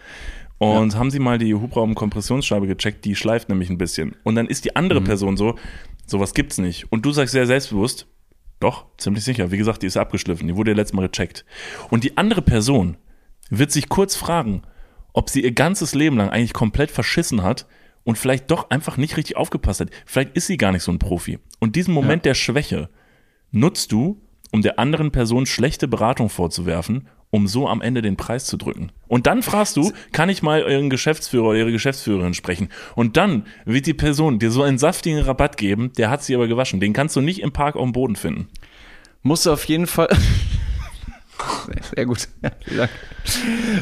und 0.60 0.96
haben 0.96 1.12
Sie 1.12 1.20
mal 1.20 1.38
die 1.40 1.54
Hubraumkompressionsscheibe 1.56 2.68
gecheckt, 2.68 3.04
die 3.04 3.16
schleift 3.16 3.50
nämlich 3.50 3.70
ein 3.70 3.78
bisschen. 3.78 4.16
Und 4.24 4.36
dann 4.36 4.48
ist 4.48 4.64
die 4.64 4.78
andere 4.78 5.02
Mhm. 5.02 5.06
Person 5.06 5.36
so, 5.36 5.56
sowas 6.06 6.34
gibt's 6.34 6.58
nicht. 6.58 6.90
Und 6.90 7.06
du 7.06 7.12
sagst 7.12 7.34
sehr 7.34 7.46
selbstbewusst, 7.48 8.08
doch, 8.62 8.86
ziemlich 8.98 9.26
sicher. 9.26 9.52
Wie 9.52 9.58
gesagt, 9.58 9.82
die 9.82 9.88
ist 9.88 9.98
abgeschliffen, 9.98 10.48
die 10.48 10.56
wurde 10.56 10.72
ja 10.72 10.78
letztes 10.78 10.94
Mal 10.96 11.10
gecheckt. 11.10 11.44
Und 11.90 12.06
die 12.06 12.16
andere 12.18 12.42
Person 12.42 12.96
wird 13.50 13.72
sich 13.72 13.90
kurz 13.90 14.16
fragen, 14.16 14.62
ob 15.14 15.30
sie 15.30 15.44
ihr 15.44 15.54
ganzes 15.54 15.96
Leben 15.96 16.18
lang 16.18 16.30
eigentlich 16.30 16.54
komplett 16.54 16.92
verschissen 16.92 17.44
hat 17.44 17.66
und 18.04 18.18
vielleicht 18.18 18.52
doch 18.52 18.70
einfach 18.70 18.98
nicht 18.98 19.18
richtig 19.18 19.38
aufgepasst 19.38 19.80
hat. 19.80 19.90
Vielleicht 20.06 20.36
ist 20.36 20.48
sie 20.48 20.58
gar 20.58 20.72
nicht 20.72 20.84
so 20.84 20.92
ein 20.92 21.00
Profi. 21.00 21.40
Und 21.60 21.76
diesen 21.76 21.94
Moment 21.94 22.26
der 22.26 22.34
Schwäche 22.34 22.90
nutzt 23.52 23.92
du, 23.92 24.22
um 24.52 24.62
der 24.62 24.78
anderen 24.78 25.12
Person 25.12 25.46
schlechte 25.46 25.88
Beratung 25.88 26.30
vorzuwerfen, 26.30 27.08
um 27.32 27.48
so 27.48 27.68
am 27.68 27.82
Ende 27.82 28.04
den 28.04 28.18
Preis 28.18 28.46
zu 28.46 28.58
drücken. 28.58 28.92
Und 29.08 29.26
dann 29.26 29.42
fragst 29.42 29.76
du, 29.76 29.92
kann 30.12 30.30
ich 30.30 30.44
mal 30.44 30.62
euren 30.62 30.92
Geschäftsführer 30.92 31.48
oder 31.50 31.60
ihre 31.60 31.72
Geschäftsführerin 31.72 32.36
sprechen? 32.36 32.70
Und 32.96 33.18
dann 33.18 33.48
wird 33.66 33.88
die 33.88 33.96
Person 33.96 34.38
dir 34.38 34.52
so 34.52 34.62
einen 34.62 34.78
saftigen 34.78 35.20
Rabatt 35.20 35.58
geben, 35.58 35.92
der 35.98 36.12
hat 36.12 36.24
sie 36.24 36.36
aber 36.36 36.48
gewaschen. 36.48 36.80
Den 36.80 36.94
kannst 36.94 37.16
du 37.16 37.22
nicht 37.22 37.42
im 37.42 37.52
Park 37.52 37.76
auf 37.76 37.84
dem 37.84 37.94
Boden 37.94 38.16
finden. 38.16 38.50
Musst 39.24 39.48
du 39.48 39.52
auf 39.52 39.66
jeden 39.66 39.88
Fall. 39.88 40.10
Sehr, 41.96 42.06
gut. 42.06 42.28
Ja, 42.42 42.52
vielen 42.64 42.78
Dank. 42.78 42.90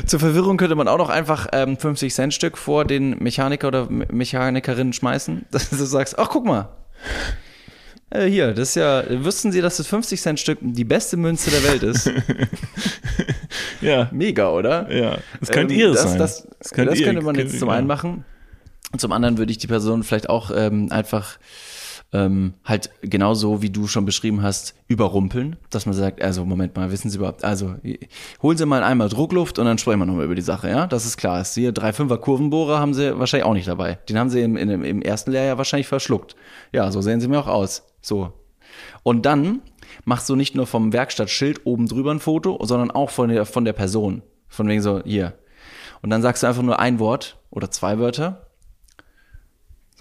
Zur 0.06 0.20
Verwirrung 0.20 0.58
könnte 0.58 0.76
man 0.76 0.88
auch 0.88 0.98
noch 0.98 1.10
einfach 1.10 1.48
ähm, 1.54 1.78
50 1.78 2.14
Cent 2.14 2.34
Stück 2.34 2.58
vor 2.58 2.86
den 2.86 3.18
Mechaniker 3.20 3.68
oder 3.70 3.90
Me- 3.90 4.08
Mechanikerin 4.12 4.94
schmeißen, 4.94 5.46
dass 5.52 5.70
du 5.70 5.76
sagst, 5.86 6.18
ach 6.20 6.30
guck 6.30 6.46
mal. 6.46 6.70
Äh, 8.10 8.26
hier, 8.28 8.54
das 8.54 8.70
ist 8.70 8.76
ja, 8.76 9.04
wüssten 9.24 9.52
Sie, 9.52 9.62
dass 9.62 9.78
das 9.78 9.88
50 9.88 10.22
Cent 10.22 10.40
Stück 10.40 10.60
die 10.62 10.84
beste 10.84 11.16
Münze 11.18 11.50
der 11.50 11.64
Welt 11.64 11.84
ist? 11.84 12.10
Ja. 13.82 14.10
Mega, 14.12 14.50
oder? 14.52 14.92
Ja, 14.96 15.18
das 15.40 15.50
könnte 15.50 15.74
Ähm, 15.74 15.80
ihr 15.80 15.92
das, 15.92 16.04
sein. 16.04 16.20
Das, 16.20 16.48
das, 16.60 16.72
könnt 16.72 16.96
ihr- 16.96 17.06
könnte 17.06 17.22
man 17.24 17.36
könnt- 17.36 17.50
jetzt 17.50 17.60
zum 17.60 17.70
ja. 17.70 17.76
einen 17.76 17.88
machen. 17.88 18.26
Und 18.92 19.00
zum 19.00 19.12
anderen 19.12 19.38
würde 19.38 19.52
ich 19.52 19.58
die 19.58 19.68
Person 19.68 20.04
vielleicht 20.04 20.30
auch 20.30 20.52
ähm, 20.56 20.88
einfach 20.92 21.38
ähm, 22.14 22.54
halt 22.66 22.90
genauso 23.02 23.62
wie 23.62 23.70
du 23.70 23.88
schon 23.88 24.06
beschrieben 24.06 24.42
hast, 24.42 24.76
überrumpeln, 24.88 25.56
dass 25.70 25.86
man 25.86 25.96
sagt, 25.96 26.22
also 26.22 26.44
Moment 26.46 26.76
mal, 26.76 26.92
wissen 26.92 27.10
Sie 27.10 27.18
überhaupt, 27.18 27.44
also 27.44 27.76
holen 28.42 28.58
Sie 28.58 28.66
mal 28.66 28.84
einmal 28.84 29.08
Druckluft 29.10 29.60
und 29.60 29.66
dann 29.66 29.78
sprechen 29.78 30.00
wir 30.00 30.06
nochmal 30.06 30.26
über 30.26 30.36
die 30.36 30.42
Sache, 30.42 30.70
ja, 30.70 30.88
das 30.88 31.06
ist 31.06 31.18
klar. 31.18 31.42
Ist 31.42 31.54
hier 31.54 31.74
3,5er 31.74 32.18
Kurvenbohrer 32.18 32.80
haben 32.80 32.94
Sie 32.94 33.18
wahrscheinlich 33.18 33.46
auch 33.46 33.54
nicht 33.54 33.68
dabei. 33.68 33.96
Den 34.10 34.20
haben 34.20 34.30
Sie 34.30 34.42
im, 34.42 34.58
im, 34.58 34.84
im 34.84 35.02
ersten 35.02 35.32
Lehrjahr 35.32 35.58
wahrscheinlich 35.58 35.88
verschluckt. 35.88 36.36
Ja, 36.74 36.92
so 36.92 37.02
sehen 37.02 37.22
Sie 37.22 37.28
mir 37.28 37.40
auch 37.40 37.48
aus. 37.48 37.84
So. 38.02 38.34
Und 39.04 39.26
dann 39.26 39.62
machst 40.06 40.30
du 40.30 40.36
nicht 40.36 40.56
nur 40.56 40.68
vom 40.68 40.94
Werkstattschild 40.94 41.66
oben 41.66 41.88
drüber 41.88 42.12
ein 42.12 42.20
Foto, 42.20 42.60
sondern 42.64 42.92
auch 42.92 43.10
von 43.10 43.30
der, 43.30 43.46
von 43.46 43.66
der 43.66 43.74
Person. 43.74 44.22
Von 44.48 44.68
wegen 44.68 44.82
so, 44.82 45.02
hier. 45.04 45.34
Und 46.02 46.10
dann 46.10 46.22
sagst 46.22 46.44
du 46.44 46.48
einfach 46.48 46.64
nur 46.64 46.80
ein 46.80 47.00
Wort 47.00 47.38
oder 47.50 47.72
zwei 47.72 48.00
Wörter. 48.00 48.48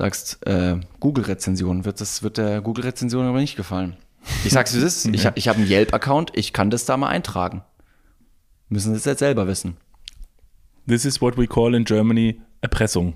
Sagst, 0.00 0.46
äh, 0.46 0.80
Google-Rezension. 0.98 1.84
Wird, 1.84 2.00
das, 2.00 2.22
wird 2.22 2.38
der 2.38 2.62
Google-Rezension 2.62 3.26
aber 3.26 3.38
nicht 3.38 3.54
gefallen. 3.54 3.98
Ich 4.46 4.52
sag's, 4.52 4.74
wie 4.74 4.78
es 4.78 5.04
ist. 5.04 5.06
Ich, 5.14 5.28
ich 5.34 5.46
habe 5.46 5.58
einen 5.58 5.68
Yelp-Account. 5.68 6.30
Ich 6.34 6.54
kann 6.54 6.70
das 6.70 6.86
da 6.86 6.96
mal 6.96 7.08
eintragen. 7.08 7.62
Müssen 8.70 8.92
Sie 8.92 8.96
es 8.96 9.04
jetzt 9.04 9.18
selber 9.18 9.46
wissen. 9.46 9.76
This 10.88 11.04
is 11.04 11.20
what 11.20 11.36
we 11.36 11.46
call 11.46 11.74
in 11.74 11.84
Germany 11.84 12.40
Erpressung. 12.62 13.12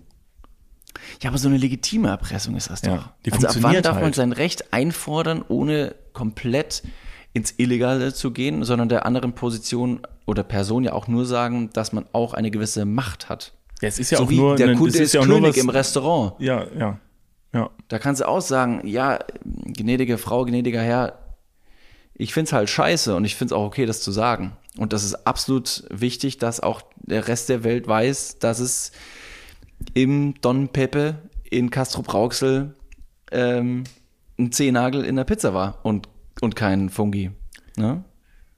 Ja, 1.23 1.31
aber 1.31 1.39
so 1.39 1.49
eine 1.49 1.57
legitime 1.57 2.09
Erpressung 2.09 2.55
ist 2.55 2.69
das 2.69 2.83
doch. 2.83 2.93
Ja, 2.93 3.15
die 3.25 3.33
also 3.33 3.49
ab 3.49 3.57
wann 3.61 3.81
darf 3.81 3.95
man 3.95 4.05
halt. 4.05 4.15
sein 4.15 4.33
Recht 4.33 4.75
einfordern, 4.75 5.43
ohne 5.49 5.95
komplett 6.13 6.83
ins 7.33 7.55
Illegale 7.57 8.13
zu 8.13 8.31
gehen, 8.31 8.63
sondern 8.63 8.91
der 8.91 9.07
anderen 9.07 9.33
Position 9.33 10.01
oder 10.27 10.43
Person 10.43 10.85
ja 10.85 10.93
auch 10.93 11.09
nur 11.09 11.25
sagen, 11.25 11.71
dass 11.73 11.95
man 11.95 12.05
auch 12.13 12.35
eine 12.35 12.51
gewisse 12.51 12.85
Macht 12.85 13.31
hat. 13.31 13.55
Ja, 13.85 13.89
es 13.89 13.99
ist 13.99 14.11
ja 14.11 14.19
so 14.19 14.25
auch 14.25 14.31
wie 14.31 14.37
nur 14.37 14.57
der 14.57 14.75
Kunde 14.75 14.95
es 14.95 15.01
ist, 15.01 15.15
ja 15.15 15.23
König 15.23 15.51
was- 15.51 15.57
im 15.59 15.69
Restaurant. 15.69 16.35
Ja, 16.41 16.67
ja. 16.77 16.99
Ja. 17.53 17.71
Da 17.89 17.99
kannst 18.01 18.21
du 18.21 18.27
auch 18.29 18.41
sagen, 18.41 18.81
ja, 18.85 19.21
gnädige 19.45 20.19
Frau, 20.19 20.45
gnädiger 20.45 20.81
Herr, 20.83 21.19
ich 22.15 22.33
find's 22.35 22.53
halt 22.53 22.69
scheiße 22.69 23.15
und 23.15 23.25
ich 23.25 23.37
find's 23.37 23.53
auch 23.53 23.65
okay, 23.65 23.87
das 23.87 24.01
zu 24.01 24.11
sagen. 24.11 24.57
Und 24.77 24.93
das 24.93 25.05
ist 25.05 25.27
absolut 25.27 25.85
wichtig, 25.91 26.39
dass 26.39 26.59
auch 26.61 26.83
der 26.97 27.29
Rest 27.29 27.49
der 27.49 27.63
Welt 27.63 27.87
weiß, 27.87 28.39
dass 28.41 28.59
es 28.59 28.91
im 29.95 30.35
Don 30.41 30.69
Pepe 30.69 31.17
in 31.49 31.71
Castro 31.71 32.03
Brauxel 32.03 32.75
ähm, 33.31 33.85
ein 34.39 34.51
Zehnagel 34.51 35.05
in 35.05 35.15
der 35.17 35.25
Pizza 35.25 35.55
war 35.55 35.79
und, 35.85 36.09
und 36.41 36.57
kein 36.57 36.89
Fungi. 36.89 37.31
Ne? 37.77 38.03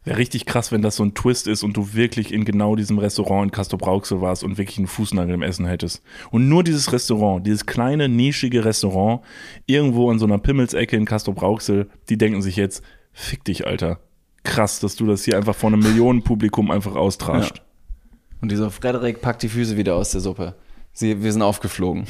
Wäre 0.06 0.18
richtig 0.18 0.46
krass, 0.46 0.70
wenn 0.70 0.82
das 0.82 0.94
so 0.94 1.04
ein 1.04 1.14
Twist 1.14 1.48
ist 1.48 1.64
und 1.64 1.76
du 1.76 1.94
wirklich 1.94 2.32
in 2.32 2.44
genau 2.44 2.76
diesem 2.76 2.98
Restaurant 2.98 3.46
in 3.46 3.50
Castro 3.50 3.76
Brauxel 3.76 4.20
warst 4.20 4.44
und 4.44 4.56
wirklich 4.56 4.78
einen 4.78 4.86
Fußnagel 4.86 5.34
im 5.34 5.42
Essen 5.42 5.66
hättest. 5.66 6.00
Und 6.30 6.48
nur 6.48 6.62
dieses 6.62 6.92
Restaurant, 6.92 7.44
dieses 7.44 7.66
kleine, 7.66 8.08
nischige 8.08 8.64
Restaurant, 8.64 9.22
irgendwo 9.66 10.08
in 10.12 10.20
so 10.20 10.24
einer 10.24 10.38
Pimmelsecke 10.38 10.96
in 10.96 11.06
Castro 11.06 11.32
Brauxel, 11.32 11.90
die 12.08 12.16
denken 12.16 12.40
sich 12.40 12.54
jetzt, 12.54 12.84
fick 13.12 13.42
dich, 13.42 13.66
Alter. 13.66 13.98
Krass, 14.44 14.78
dass 14.78 14.94
du 14.94 15.06
das 15.06 15.24
hier 15.24 15.36
einfach 15.36 15.56
vor 15.56 15.72
einem 15.72 15.80
Millionenpublikum 15.80 16.70
einfach 16.70 16.94
austrascht. 16.94 17.62
Und 18.40 18.52
dieser 18.52 18.70
Frederik 18.70 19.20
packt 19.20 19.42
die 19.42 19.48
Füße 19.48 19.76
wieder 19.76 19.96
aus 19.96 20.12
der 20.12 20.20
Suppe. 20.20 20.54
Sie, 20.92 21.20
wir 21.20 21.32
sind 21.32 21.42
aufgeflogen. 21.42 22.06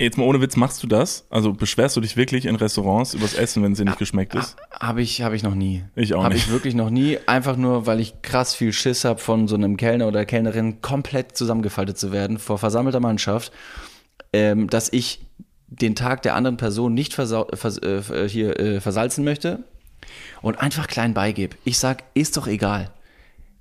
Jetzt 0.00 0.16
mal 0.16 0.24
ohne 0.24 0.40
Witz, 0.40 0.54
machst 0.54 0.80
du 0.84 0.86
das? 0.86 1.26
Also 1.28 1.52
beschwerst 1.52 1.96
du 1.96 2.00
dich 2.00 2.16
wirklich 2.16 2.46
in 2.46 2.54
Restaurants 2.54 3.14
übers 3.14 3.34
Essen, 3.34 3.64
wenn 3.64 3.72
es 3.72 3.78
dir 3.78 3.84
nicht 3.84 3.98
geschmeckt 3.98 4.36
ist? 4.36 4.56
Habe 4.70 5.02
ich, 5.02 5.22
hab 5.22 5.32
ich 5.32 5.42
noch 5.42 5.56
nie. 5.56 5.82
Ich 5.96 6.14
auch 6.14 6.22
Habe 6.22 6.34
nicht. 6.34 6.46
ich 6.46 6.52
wirklich 6.52 6.76
noch 6.76 6.88
nie. 6.88 7.18
Einfach 7.26 7.56
nur, 7.56 7.86
weil 7.86 7.98
ich 7.98 8.22
krass 8.22 8.54
viel 8.54 8.72
Schiss 8.72 9.04
habe, 9.04 9.18
von 9.18 9.48
so 9.48 9.56
einem 9.56 9.76
Kellner 9.76 10.06
oder 10.06 10.24
Kellnerin 10.24 10.80
komplett 10.82 11.36
zusammengefaltet 11.36 11.98
zu 11.98 12.12
werden 12.12 12.38
vor 12.38 12.58
versammelter 12.58 13.00
Mannschaft, 13.00 13.52
ähm, 14.32 14.70
dass 14.70 14.92
ich 14.92 15.20
den 15.66 15.96
Tag 15.96 16.22
der 16.22 16.36
anderen 16.36 16.58
Person 16.58 16.94
nicht 16.94 17.12
versau 17.12 17.48
vers 17.52 17.78
äh, 17.78 18.28
hier 18.28 18.58
äh, 18.58 18.80
versalzen 18.80 19.24
möchte 19.24 19.64
und 20.42 20.60
einfach 20.60 20.86
klein 20.86 21.12
beigebe. 21.12 21.56
Ich 21.64 21.80
sag, 21.80 22.04
ist 22.14 22.36
doch 22.36 22.46
egal. 22.46 22.92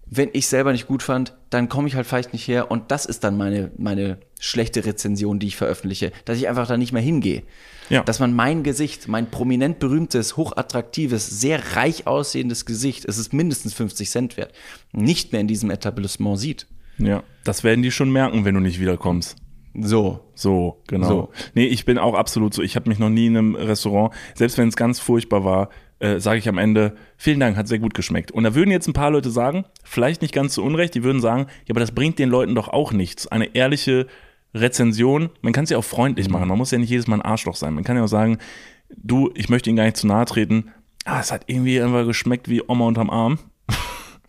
Wenn 0.10 0.30
ich 0.34 0.48
selber 0.48 0.72
nicht 0.72 0.88
gut 0.88 1.04
fand, 1.04 1.34
dann 1.50 1.70
komme 1.70 1.88
ich 1.88 1.96
halt 1.96 2.08
vielleicht 2.08 2.34
nicht 2.34 2.48
her 2.48 2.72
und 2.72 2.92
das 2.92 3.06
ist 3.06 3.24
dann 3.24 3.38
meine, 3.38 3.72
meine 3.78 4.20
schlechte 4.40 4.86
Rezension, 4.86 5.40
die 5.40 5.48
ich 5.48 5.58
veröffentliche, 5.58 6.12
dass 6.26 6.38
ich 6.38 6.48
einfach 6.48 6.68
da 6.68 6.78
nicht 6.78 6.94
mehr 6.94 7.02
hingehe. 7.02 7.44
Ja. 7.90 8.04
Dass 8.04 8.20
man 8.20 8.34
mein 8.34 8.64
Gesicht, 8.64 9.08
mein 9.08 9.30
prominent 9.30 9.80
berühmtes, 9.80 10.38
hochattraktives, 10.38 11.40
sehr 11.40 11.76
reich 11.76 12.08
aussehendes 12.08 12.66
Gesicht, 12.66 13.06
es 13.06 13.18
ist 13.18 13.34
mindestens 13.34 13.74
50 13.74 14.10
Cent 14.10 14.38
wert, 14.38 14.54
nicht 14.92 15.32
mehr 15.32 15.42
in 15.42 15.48
diesem 15.48 15.72
Etablissement 15.72 16.40
sieht. 16.40 16.68
Ja. 16.98 17.24
Das 17.44 17.64
werden 17.64 17.84
die 17.84 17.92
schon 17.92 18.12
merken, 18.12 18.46
wenn 18.46 18.56
du 18.56 18.62
nicht 18.62 18.80
wiederkommst. 18.80 19.38
So. 19.80 20.20
So, 20.34 20.82
genau. 20.88 21.08
So. 21.08 21.30
Nee, 21.54 21.66
ich 21.66 21.86
bin 21.86 21.98
auch 21.98 22.16
absolut 22.16 22.54
so. 22.54 22.62
Ich 22.62 22.76
habe 22.76 22.90
mich 22.90 23.00
noch 23.00 23.10
nie 23.10 23.28
in 23.28 23.38
einem 23.38 23.56
Restaurant, 23.56 24.14
selbst 24.36 24.58
wenn 24.58 24.68
es 24.68 24.76
ganz 24.76 25.00
furchtbar 25.00 25.46
war, 25.46 25.70
äh, 26.00 26.20
sage 26.20 26.40
ich 26.40 26.48
am 26.48 26.58
Ende, 26.58 26.96
vielen 27.18 27.40
Dank, 27.40 27.58
hat 27.58 27.68
sehr 27.68 27.80
gut 27.80 27.94
geschmeckt. 27.94 28.32
Und 28.32 28.44
da 28.44 28.56
würden 28.56 28.72
jetzt 28.72 28.88
ein 28.88 28.94
paar 28.94 29.12
Leute 29.12 29.30
sagen, 29.30 29.66
vielleicht 29.84 30.22
nicht 30.22 30.34
ganz 30.34 30.54
zu 30.54 30.64
Unrecht, 30.64 30.96
die 30.96 31.04
würden 31.04 31.22
sagen, 31.22 31.48
ja, 31.66 31.72
aber 31.72 31.80
das 31.80 31.92
bringt 31.92 32.20
den 32.20 32.30
Leuten 32.30 32.56
doch 32.56 32.68
auch 32.68 32.92
nichts. 32.92 33.28
Eine 33.28 33.56
ehrliche 33.56 34.08
Rezension, 34.54 35.30
man 35.42 35.54
kann 35.54 35.64
es 35.66 35.70
ja 35.70 35.78
auch 35.78 35.84
freundlich 35.84 36.30
machen, 36.30 36.48
man 36.48 36.58
muss 36.58 36.72
ja 36.72 36.78
nicht 36.78 36.90
jedes 36.90 37.08
Mal 37.08 37.18
ein 37.18 37.22
Arschloch 37.22 37.56
sein. 37.56 37.74
Man 37.74 37.84
kann 37.84 37.98
ja 37.98 38.04
auch 38.04 38.08
sagen, 38.08 38.38
du, 38.96 39.32
ich 39.36 39.50
möchte 39.50 39.70
Ihnen 39.70 39.78
gar 39.78 39.86
nicht 39.86 39.98
zu 39.98 40.08
nahe 40.08 40.26
treten, 40.26 40.72
ah, 41.06 41.20
es 41.20 41.32
hat 41.32 41.44
irgendwie 41.48 41.82
einfach 41.82 42.06
geschmeckt 42.06 42.50
wie 42.50 42.62
Oma 42.68 42.86
unterm 42.86 43.10
Arm. 43.10 43.40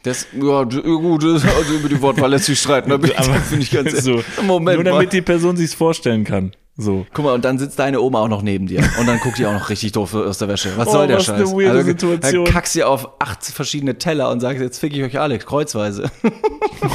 Das, 0.05 0.29
ja, 0.33 0.63
gut, 0.63 1.25
also 1.25 1.75
über 1.75 1.89
die 1.89 2.01
Wortwahl 2.01 2.31
lässt 2.31 2.45
sich 2.45 2.61
streiten, 2.61 2.89
da 2.89 2.95
Aber 2.95 3.39
bin 3.51 3.61
ich 3.61 3.71
ganz 3.73 4.05
so, 4.05 4.23
Moment 4.47 4.77
nur 4.77 4.85
mal. 4.85 4.91
damit 4.99 5.13
die 5.13 5.23
Person 5.23 5.57
sich's 5.57 5.75
vorstellen 5.75 6.25
kann. 6.25 6.53
So. 6.81 7.05
Guck 7.13 7.25
mal, 7.25 7.35
und 7.35 7.45
dann 7.45 7.59
sitzt 7.59 7.77
deine 7.81 8.01
Oma 8.01 8.21
auch 8.21 8.29
noch 8.29 8.41
neben 8.43 8.69
dir. 8.69 8.79
Und 9.01 9.09
dann 9.09 9.19
guckt 9.19 9.37
die 9.37 9.45
auch 9.47 9.53
noch 9.53 9.69
richtig 9.69 9.91
doof 9.91 10.15
aus 10.15 10.39
der 10.39 10.47
Wäsche. 10.47 10.71
Was 10.77 10.87
Oh, 10.87 10.93
soll 10.93 11.09
der 11.09 11.17
was 11.17 11.25
Scheiß? 11.25 11.41
eine 11.41 11.47
weirde 11.51 11.79
Also, 11.79 11.89
Situation. 11.89 12.45
Dann 12.45 12.55
kackst 12.55 12.77
du 12.77 12.87
auf 12.87 13.21
acht 13.21 13.45
verschiedene 13.45 13.99
Teller 13.99 14.31
und 14.31 14.39
sagst, 14.39 14.63
jetzt 14.63 14.79
fick 14.79 14.95
ich 14.97 15.03
euch 15.03 15.19
alle, 15.19 15.39
kreuzweise. 15.39 16.09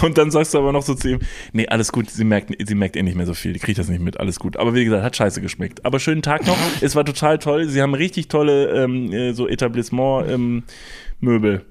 Und 0.02 0.18
dann 0.18 0.32
sagst 0.32 0.54
du 0.54 0.60
aber 0.60 0.72
noch 0.72 0.84
so 0.84 0.96
zu 0.96 1.10
ihm, 1.10 1.20
nee, 1.52 1.68
alles 1.68 1.92
gut, 1.92 2.10
sie 2.10 2.24
merkt, 2.24 2.54
sie 2.66 2.76
merkt 2.76 2.96
eh 2.96 3.04
nicht 3.04 3.18
mehr 3.18 3.26
so 3.26 3.34
viel, 3.34 3.52
die 3.52 3.60
kriegt 3.60 3.78
das 3.78 3.90
nicht 3.90 4.00
mit, 4.02 4.18
alles 4.18 4.40
gut. 4.40 4.56
Aber 4.56 4.74
wie 4.74 4.86
gesagt, 4.86 5.04
hat 5.04 5.18
scheiße 5.18 5.42
geschmeckt. 5.42 5.86
Aber 5.86 6.00
schönen 6.00 6.22
Tag 6.22 6.48
noch, 6.48 6.56
es 6.80 6.96
war 6.96 7.04
total 7.04 7.38
toll, 7.38 7.68
sie 7.68 7.82
haben 7.82 7.94
richtig 7.94 8.30
tolle 8.30 8.68
ähm, 8.70 9.12
äh, 9.12 9.34
so 9.34 9.50
Etablissement-Möbel. 9.50 11.66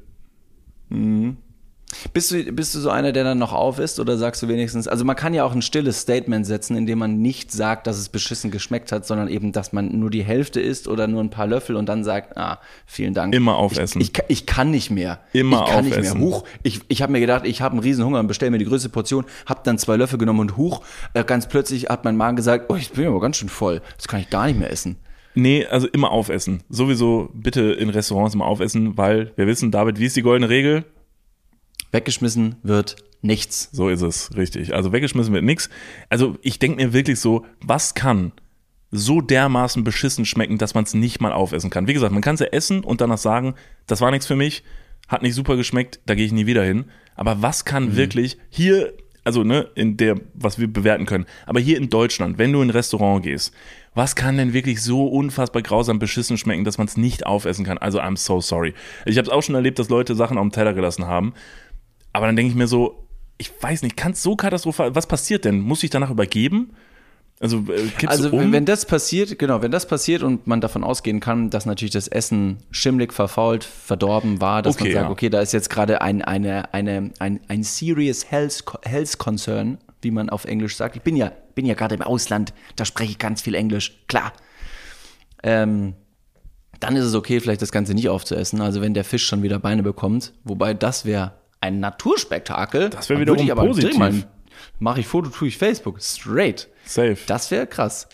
Bist 2.13 2.31
du, 2.31 2.43
bist 2.53 2.75
du 2.75 2.81
so 2.81 2.91
einer, 2.91 3.13
der 3.13 3.25
dann 3.25 3.39
noch 3.39 3.53
auf 3.53 3.79
ist 3.79 4.01
oder 4.01 4.17
sagst 4.17 4.43
du 4.43 4.49
wenigstens, 4.49 4.89
also 4.89 5.05
man 5.05 5.17
kann 5.17 5.35
ja 5.35 5.45
auch 5.45 5.53
ein 5.53 5.63
stilles 5.63 6.01
Statement 6.01 6.47
setzen, 6.47 6.77
indem 6.77 6.99
man 6.99 7.19
nicht 7.19 7.53
sagt, 7.53 7.87
dass 7.87 7.99
es 7.99 8.09
beschissen 8.09 8.51
geschmeckt 8.51 8.93
hat, 8.93 9.07
sondern 9.07 9.29
eben, 9.29 9.53
dass 9.53 9.73
man 9.73 9.99
nur 9.99 10.11
die 10.11 10.23
Hälfte 10.25 10.61
isst 10.61 10.89
oder 10.89 11.07
nur 11.07 11.23
ein 11.23 11.31
paar 11.31 11.47
Löffel 11.47 11.77
und 11.77 11.87
dann 11.89 12.05
sagt, 12.05 12.37
ah, 12.37 12.59
vielen 12.87 13.15
Dank. 13.15 13.35
Immer 13.35 13.57
aufessen. 13.57 14.01
Ich, 14.01 14.09
ich, 14.09 14.13
kann- 14.13 14.27
ich 14.29 14.47
kann 14.47 14.71
nicht 14.71 14.91
mehr. 14.91 15.21
Immer 15.33 15.65
ich 15.65 15.71
kann 15.71 15.85
nicht 15.85 15.95
aufessen. 15.99 16.19
mehr. 16.21 16.27
Huch, 16.29 16.45
ich, 16.63 16.81
ich 16.89 17.03
habe 17.03 17.13
mir 17.13 17.21
gedacht, 17.21 17.47
ich 17.47 17.61
habe 17.63 17.73
einen 17.73 17.83
riesen 17.83 18.05
Hunger 18.05 18.21
und 18.21 18.27
bestell 18.27 18.51
mir 18.51 18.59
die 18.59 18.65
größte 18.65 18.89
Portion, 18.89 19.25
hab 19.47 19.65
dann 19.65 19.79
zwei 19.79 19.97
Löffel 19.97 20.19
genommen 20.19 20.41
und 20.41 20.57
huch, 20.57 20.83
äh, 21.15 21.25
ganz 21.25 21.49
plötzlich 21.49 21.89
hat 21.89 22.05
mein 22.05 22.17
Magen 22.17 22.37
gesagt, 22.37 22.67
oh, 22.69 22.77
ich 22.77 22.91
bin 22.91 23.07
aber 23.07 23.21
ganz 23.21 23.37
schön 23.37 23.49
voll, 23.49 23.83
das 23.97 24.09
kann 24.09 24.21
ich 24.21 24.31
gar 24.31 24.47
nicht 24.47 24.59
mehr 24.59 24.71
essen. 24.71 24.97
Nee, 25.35 25.65
also 25.67 25.87
immer 25.89 26.11
aufessen. 26.11 26.63
Sowieso 26.69 27.31
bitte 27.33 27.73
in 27.73 27.89
Restaurants 27.89 28.35
immer 28.35 28.45
aufessen, 28.45 28.99
weil 28.99 29.33
wir 29.37 29.47
wissen, 29.47 29.71
David, 29.71 29.99
wie 29.99 30.05
ist 30.05 30.15
die 30.17 30.21
goldene 30.23 30.51
Regel? 30.51 30.85
Weggeschmissen 31.93 32.57
wird 32.63 32.97
nichts. 33.23 33.69
So 33.73 33.89
ist 33.89 34.03
es, 34.03 34.35
richtig. 34.37 34.75
Also 34.75 34.93
weggeschmissen 34.93 35.33
wird 35.33 35.45
nix. 35.45 35.71
Also 36.09 36.37
ich 36.43 36.59
denke 36.59 36.85
mir 36.85 36.93
wirklich 36.93 37.21
so, 37.21 37.47
was 37.61 37.95
kann 37.95 38.33
so 38.91 39.21
dermaßen 39.21 39.85
beschissen 39.85 40.27
schmecken, 40.27 40.59
dass 40.59 40.75
man 40.75 40.85
es 40.85 40.95
nicht 40.95 41.21
mal 41.21 41.33
aufessen 41.33 41.71
kann? 41.71 41.87
Wie 41.87 41.95
gesagt, 41.95 42.13
man 42.13 42.23
kann 42.23 42.35
es 42.35 42.41
ja 42.41 42.49
essen 42.49 42.85
und 42.85 43.01
danach 43.01 43.19
sagen, 43.19 43.55
das 43.87 44.01
war 44.01 44.11
nichts 44.11 44.27
für 44.27 44.37
mich, 44.37 44.65
hat 45.09 45.23
nicht 45.23 45.35
super 45.35 45.57
geschmeckt, 45.57 46.01
da 46.07 46.15
gehe 46.15 46.27
ich 46.27 46.33
nie 46.33 46.47
wieder 46.47 46.65
hin. 46.65 46.87
Aber 47.15 47.41
was 47.41 47.65
kann 47.65 47.97
wirklich 47.97 48.39
hier, 48.51 48.93
also 49.25 49.45
ne, 49.45 49.69
in 49.75 49.97
der, 49.97 50.17
was 50.35 50.59
wir 50.59 50.71
bewerten 50.71 51.07
können, 51.07 51.27
aber 51.47 51.61
hier 51.61 51.79
in 51.79 51.89
Deutschland, 51.89 52.39
wenn 52.39 52.53
du 52.53 52.61
in 52.61 52.69
ein 52.69 52.71
Restaurant 52.71 53.23
gehst, 53.23 53.55
was 53.95 54.15
kann 54.15 54.37
denn 54.37 54.53
wirklich 54.53 54.83
so 54.83 55.07
unfassbar 55.07 55.63
grausam 55.63 55.99
beschissen 55.99 56.37
schmecken, 56.39 56.65
dass 56.65 56.79
man 56.79 56.87
es 56.87 56.97
nicht 56.97 57.27
aufessen 57.27 57.65
kann? 57.65 57.79
Also 57.79 58.01
I'm 58.01 58.17
so 58.17 58.41
sorry. 58.41 58.75
Ich 59.07 59.17
habe 59.17 59.27
es 59.27 59.33
auch 59.33 59.43
schon 59.43 59.55
erlebt, 59.55 59.79
dass 59.79 59.89
Leute 59.89 60.15
Sachen 60.15 60.39
auf 60.39 60.45
dem 60.45 60.53
Teller 60.53 60.73
gelassen 60.73 61.07
haben. 61.07 61.35
Aber 62.13 62.27
dann 62.27 62.37
denke 62.37 62.51
ich 62.51 62.57
mir 62.57 62.67
so, 62.67 63.07
ich 63.39 63.51
weiß 63.61 63.83
nicht, 63.83 63.97
kann 63.97 64.13
es 64.13 64.23
so 64.23 64.37
katastrophal, 64.37 64.95
was 64.95 65.07
passiert 65.07 65.45
denn? 65.45 65.61
Muss 65.61 65.83
ich 65.83 65.91
danach 65.91 66.11
übergeben? 66.11 66.73
Also, 67.41 67.65
äh, 67.73 68.07
Also 68.07 68.29
um? 68.31 68.39
wenn- 68.39 68.53
wenn 68.53 68.65
das 68.67 68.87
passiert, 68.87 69.37
genau, 69.39 69.63
wenn 69.63 69.73
das 69.73 69.87
passiert 69.87 70.23
und 70.23 70.47
man 70.47 70.61
davon 70.61 70.85
ausgehen 70.85 71.19
kann, 71.19 71.51
dass 71.51 71.67
natürlich 71.67 71.91
das 71.93 72.07
Essen 72.07 72.59
schimmlig, 72.71 73.13
verfault, 73.13 73.65
verdorben 73.65 74.41
war, 74.41 74.63
dass 74.63 74.77
Okay, 74.77 74.85
man 74.85 74.93
sagt, 74.93 75.05
ja. 75.07 75.11
okay, 75.11 75.29
da 75.29 75.41
ist 75.41 75.53
jetzt 75.53 75.69
gerade 75.71 76.03
ein, 76.03 76.23
eine, 76.23 76.73
eine, 76.73 77.11
ein, 77.19 77.41
ein 77.49 77.65
serious 77.65 78.31
health, 78.31 78.63
health 78.85 79.19
concern, 79.19 79.79
wie 80.03 80.13
man 80.13 80.31
auf 80.31 80.45
Englisch 80.45 80.77
sagt. 80.77 80.95
Ich 80.95 81.03
bin 81.03 81.17
ja, 81.17 81.33
bin 81.57 81.67
ja 81.67 81.75
gerade 81.75 81.97
im 81.97 82.03
Ausland, 82.03 82.53
da 82.77 82.85
spreche 82.85 83.11
ich 83.13 83.19
ganz 83.19 83.43
viel 83.43 83.57
Englisch, 83.57 84.05
klar. 84.07 84.33
Ähm, 85.43 85.95
dann 86.79 86.97
ist 86.97 87.05
es 87.05 87.15
okay, 87.15 87.41
vielleicht 87.41 87.63
das 87.63 87.73
Ganze 87.73 87.95
nicht 87.95 88.09
aufzuessen. 88.09 88.61
Also 88.61 88.81
wenn 88.81 88.95
der 88.95 89.05
Fisch 89.05 89.27
schon 89.27 89.43
wieder 89.43 89.59
Beine 89.59 89.83
bekommt, 89.83 90.33
wobei 90.45 90.75
das 90.75 91.05
wäre 91.05 91.33
ein 91.63 91.81
Naturspektakel. 91.81 92.91
Das 92.91 93.09
wäre 93.09 93.21
wiederum 93.21 93.43
ich 93.43 93.51
aber 93.51 93.65
positiv. 93.65 94.27
Mache 94.79 95.01
ich 95.01 95.07
Foto, 95.07 95.31
tue 95.31 95.49
ich 95.49 95.57
Facebook. 95.57 96.03
Straight. 96.03 96.69
Safe. 96.85 97.17
Das 97.27 97.51
wäre 97.51 97.67
krass. 97.67 98.09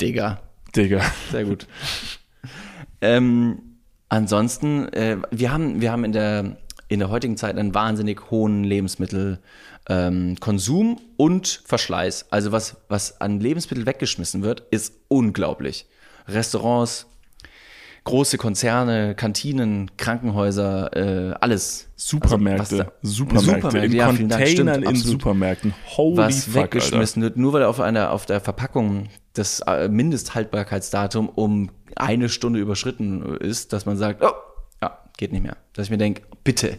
Digga. 0.00 0.40
Digga. 0.74 1.00
Sehr 1.30 1.44
gut. 1.44 1.68
ähm, 3.00 3.78
ansonsten, 4.08 4.88
äh, 4.92 5.18
wir 5.30 5.52
haben, 5.52 5.80
wir 5.80 5.92
haben 5.92 6.02
in 6.04 6.10
der, 6.12 6.56
in 6.88 6.98
der 6.98 7.10
heutigen 7.10 7.36
Zeit 7.36 7.56
einen 7.58 7.74
wahnsinnig 7.74 8.30
hohen 8.30 8.64
Lebensmittelkonsum 8.64 10.88
ähm, 10.88 10.98
und 11.16 11.62
Verschleiß. 11.66 12.26
Also 12.30 12.50
was, 12.50 12.78
was 12.88 13.20
an 13.20 13.38
Lebensmitteln 13.40 13.86
weggeschmissen 13.86 14.42
wird, 14.42 14.62
ist 14.70 14.94
unglaublich. 15.08 15.86
Restaurants, 16.26 17.06
große 18.04 18.38
Konzerne, 18.38 19.14
Kantinen, 19.14 19.90
Krankenhäuser, 19.96 21.30
äh, 21.30 21.34
alles. 21.40 21.88
Supermärkte. 21.96 22.62
Also, 22.62 22.92
was 23.02 23.10
Supermärkte. 23.12 23.54
Supermärkte, 23.54 23.86
in 23.86 23.92
ja, 23.92 24.04
Dank, 24.06 24.16
stimmt, 24.16 24.32
Containern 24.32 24.82
in. 24.82 24.96
Supermärkten. 24.96 25.74
Holy 25.96 26.16
was 26.18 26.44
fuck, 26.44 26.54
weggeschmissen 26.54 27.22
wird, 27.22 27.36
nur 27.36 27.52
weil 27.54 27.64
auf 27.64 27.80
einer 27.80 28.10
auf 28.10 28.26
der 28.26 28.40
Verpackung 28.40 29.08
das 29.32 29.60
äh, 29.60 29.88
Mindesthaltbarkeitsdatum 29.88 31.28
um 31.28 31.70
eine 31.96 32.28
Stunde 32.28 32.60
überschritten 32.60 33.36
ist, 33.36 33.72
dass 33.72 33.86
man 33.86 33.96
sagt, 33.96 34.22
oh, 34.22 34.32
ja, 34.82 34.98
geht 35.16 35.32
nicht 35.32 35.42
mehr. 35.42 35.56
Dass 35.72 35.86
ich 35.86 35.90
mir 35.90 35.98
denke, 35.98 36.22
bitte. 36.44 36.78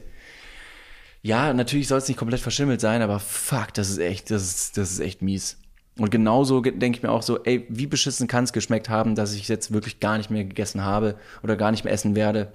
Ja, 1.22 1.54
natürlich 1.54 1.88
soll 1.88 1.98
es 1.98 2.08
nicht 2.08 2.18
komplett 2.18 2.40
verschimmelt 2.40 2.80
sein, 2.80 3.02
aber 3.02 3.20
fuck, 3.20 3.74
das 3.74 3.90
ist 3.90 3.98
echt, 3.98 4.30
das 4.30 4.44
ist, 4.44 4.78
das 4.78 4.92
ist 4.92 5.00
echt 5.00 5.22
mies. 5.24 5.58
Und 5.98 6.12
genauso 6.12 6.62
ge- 6.62 6.78
denke 6.78 6.98
ich 6.98 7.04
mir 7.04 7.12
auch 7.12 7.22
so, 7.22 7.42
ey, 7.44 7.66
wie 7.70 7.88
beschissen 7.88 8.28
kann 8.28 8.44
es 8.44 8.52
geschmeckt 8.54 8.90
haben, 8.90 9.16
dass 9.16 9.34
ich 9.34 9.44
es 9.44 9.48
jetzt 9.48 9.72
wirklich 9.74 10.00
gar 10.00 10.18
nicht 10.18 10.30
mehr 10.30 10.44
gegessen 10.44 10.84
habe 10.84 11.16
oder 11.42 11.56
gar 11.56 11.72
nicht 11.72 11.86
mehr 11.86 11.94
essen 11.94 12.16
werde. 12.16 12.52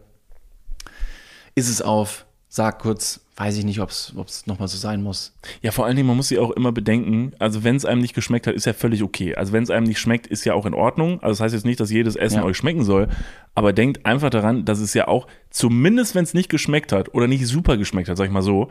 Ist 1.55 1.69
es 1.69 1.81
auf, 1.83 2.27
sag 2.49 2.81
kurz, 2.81 3.21
weiß 3.37 3.57
ich 3.57 3.65
nicht, 3.65 3.81
ob 3.81 3.89
es 3.89 4.13
nochmal 4.47 4.69
so 4.69 4.77
sein 4.77 5.03
muss. 5.03 5.33
Ja, 5.63 5.71
vor 5.73 5.87
allen 5.87 5.97
Dingen, 5.97 6.07
man 6.07 6.17
muss 6.19 6.29
sich 6.29 6.39
auch 6.39 6.51
immer 6.51 6.73
bedenken, 6.73 7.33
also 7.39 7.65
wenn 7.65 7.77
es 7.77 7.87
einem 7.87 8.03
nicht 8.03 8.15
geschmeckt 8.15 8.47
hat, 8.47 8.55
ist 8.55 8.67
ja 8.67 8.75
völlig 8.75 9.03
okay. 9.03 9.35
Also 9.35 9.53
wenn 9.55 9.63
es 9.63 9.71
einem 9.71 9.87
nicht 9.87 9.99
schmeckt, 9.99 10.27
ist 10.27 10.45
ja 10.45 10.53
auch 10.53 10.67
in 10.67 10.75
Ordnung. 10.75 11.15
Also 11.23 11.31
das 11.31 11.41
heißt 11.41 11.55
jetzt 11.55 11.65
nicht, 11.65 11.81
dass 11.81 11.91
jedes 11.91 12.17
Essen 12.17 12.39
Ja. 12.39 12.45
euch 12.45 12.59
schmecken 12.59 12.85
soll, 12.85 13.09
aber 13.55 13.73
denkt 13.73 14.05
einfach 14.05 14.29
daran, 14.31 14.67
dass 14.67 14.79
es 14.81 14.93
ja 14.93 15.09
auch, 15.09 15.27
zumindest 15.49 16.15
wenn 16.15 16.25
es 16.25 16.35
nicht 16.35 16.51
geschmeckt 16.51 16.93
hat 16.93 17.15
oder 17.15 17.27
nicht 17.27 17.47
super 17.47 17.79
geschmeckt 17.79 18.11
hat, 18.11 18.19
sag 18.19 18.27
ich 18.27 18.33
mal 18.33 18.43
so, 18.43 18.69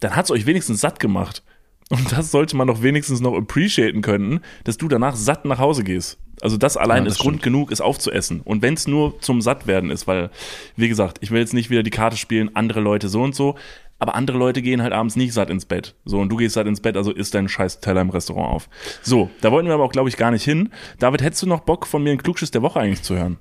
dann 0.00 0.16
hat 0.16 0.24
es 0.24 0.30
euch 0.32 0.46
wenigstens 0.46 0.80
satt 0.80 0.98
gemacht. 0.98 1.44
Und 1.90 2.12
das 2.12 2.30
sollte 2.30 2.56
man 2.56 2.68
doch 2.68 2.82
wenigstens 2.82 3.20
noch 3.20 3.36
appreciaten 3.36 4.00
können, 4.00 4.40
dass 4.64 4.78
du 4.78 4.88
danach 4.88 5.16
satt 5.16 5.44
nach 5.44 5.58
Hause 5.58 5.84
gehst. 5.84 6.18
Also 6.40 6.56
das 6.56 6.76
allein 6.76 7.02
Ja, 7.02 7.04
das 7.06 7.14
ist 7.14 7.20
Grund 7.20 7.42
genug, 7.42 7.70
es 7.70 7.80
aufzuessen. 7.80 8.40
Und 8.40 8.62
wenn 8.62 8.74
es 8.74 8.86
nur 8.86 9.20
zum 9.20 9.42
Sattwerden 9.42 9.90
ist, 9.90 10.06
weil, 10.06 10.30
wie 10.76 10.88
gesagt, 10.88 11.18
ich 11.20 11.30
will 11.30 11.40
jetzt 11.40 11.52
nicht 11.52 11.68
wieder 11.68 11.82
die 11.82 11.90
Karte 11.90 12.16
spielen, 12.16 12.54
andere 12.54 12.80
Leute 12.80 13.08
so 13.08 13.22
und 13.22 13.34
so, 13.34 13.56
aber 13.98 14.14
andere 14.14 14.38
Leute 14.38 14.62
gehen 14.62 14.82
halt 14.82 14.94
abends 14.94 15.16
nicht 15.16 15.34
satt 15.34 15.50
ins 15.50 15.66
Bett. 15.66 15.94
So, 16.06 16.18
und 16.20 16.30
du 16.30 16.36
gehst 16.36 16.54
satt 16.54 16.66
ins 16.66 16.80
Bett, 16.80 16.96
also 16.96 17.12
isst 17.12 17.34
deinen 17.34 17.48
scheiß 17.48 17.80
Teller 17.80 18.00
im 18.00 18.10
Restaurant 18.10 18.54
auf. 18.54 18.68
So, 19.02 19.28
da 19.42 19.52
wollten 19.52 19.68
wir 19.68 19.74
aber 19.74 19.84
auch, 19.84 19.92
glaube 19.92 20.08
ich, 20.08 20.16
gar 20.16 20.30
nicht 20.30 20.44
hin. 20.44 20.70
David, 20.98 21.22
hättest 21.22 21.42
du 21.42 21.46
noch 21.46 21.60
Bock, 21.60 21.86
von 21.86 22.02
mir 22.02 22.10
einen 22.10 22.22
Klugschiss 22.22 22.50
der 22.50 22.62
Woche 22.62 22.80
eigentlich 22.80 23.02
zu 23.02 23.16
hören? 23.16 23.36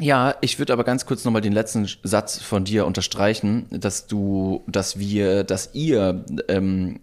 Ja, 0.00 0.36
ich 0.40 0.58
würde 0.58 0.72
aber 0.72 0.84
ganz 0.84 1.04
kurz 1.04 1.24
nochmal 1.24 1.42
den 1.42 1.52
letzten 1.52 1.88
Satz 2.04 2.40
von 2.40 2.64
dir 2.64 2.86
unterstreichen, 2.86 3.66
dass 3.70 4.06
du, 4.06 4.62
dass 4.66 4.98
wir, 4.98 5.44
dass 5.44 5.74
ihr 5.74 6.24
ähm, 6.48 7.00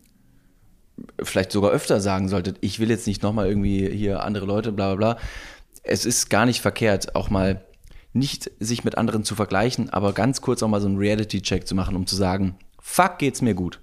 vielleicht 1.22 1.52
sogar 1.52 1.72
öfter 1.72 2.02
sagen 2.02 2.30
solltet, 2.30 2.58
ich 2.62 2.80
will 2.80 2.90
jetzt 2.90 3.08
nicht 3.08 3.24
nochmal 3.24 3.48
irgendwie 3.48 3.90
hier 3.90 4.24
andere 4.24 4.46
Leute, 4.46 4.72
bla 4.72 4.96
bla 4.96 5.14
bla. 5.14 5.22
Es 5.84 6.06
ist 6.06 6.30
gar 6.30 6.46
nicht 6.46 6.62
verkehrt, 6.62 7.16
auch 7.16 7.30
mal 7.30 7.64
nicht 8.14 8.52
sich 8.60 8.84
mit 8.84 8.98
anderen 8.98 9.24
zu 9.24 9.36
vergleichen, 9.36 9.90
aber 9.90 10.14
ganz 10.14 10.42
kurz 10.42 10.64
auch 10.64 10.68
mal 10.68 10.82
so 10.82 10.88
einen 10.88 10.98
Reality-Check 10.98 11.68
zu 11.68 11.76
machen, 11.76 11.96
um 11.96 12.08
zu 12.08 12.16
sagen, 12.16 12.56
fuck, 12.80 13.20
geht's 13.20 13.42
mir 13.42 13.54
gut. 13.54 13.80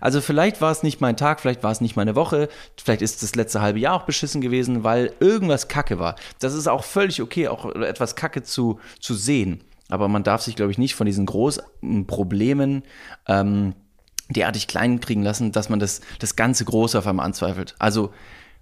Also 0.00 0.20
vielleicht 0.20 0.60
war 0.60 0.72
es 0.72 0.82
nicht 0.82 1.00
mein 1.00 1.16
Tag, 1.16 1.40
vielleicht 1.40 1.62
war 1.62 1.70
es 1.70 1.80
nicht 1.80 1.96
meine 1.96 2.14
Woche, 2.14 2.48
vielleicht 2.82 3.02
ist 3.02 3.22
das 3.22 3.34
letzte 3.34 3.60
halbe 3.60 3.78
Jahr 3.78 3.94
auch 3.94 4.04
beschissen 4.04 4.40
gewesen, 4.40 4.84
weil 4.84 5.12
irgendwas 5.20 5.68
Kacke 5.68 5.98
war. 5.98 6.16
Das 6.38 6.54
ist 6.54 6.66
auch 6.66 6.84
völlig 6.84 7.20
okay, 7.20 7.48
auch 7.48 7.74
etwas 7.74 8.16
Kacke 8.16 8.42
zu, 8.42 8.80
zu 9.00 9.14
sehen. 9.14 9.62
Aber 9.88 10.08
man 10.08 10.22
darf 10.22 10.40
sich, 10.40 10.56
glaube 10.56 10.72
ich, 10.72 10.78
nicht 10.78 10.94
von 10.94 11.06
diesen 11.06 11.26
großen 11.26 12.06
Problemen 12.06 12.82
ähm, 13.28 13.74
derartig 14.32 14.66
klein 14.68 15.00
kriegen 15.00 15.22
lassen, 15.22 15.52
dass 15.52 15.68
man 15.68 15.80
das, 15.80 16.00
das 16.18 16.36
ganze 16.36 16.64
Große 16.64 16.98
auf 16.98 17.06
einmal 17.06 17.26
anzweifelt. 17.26 17.74
Also 17.78 18.12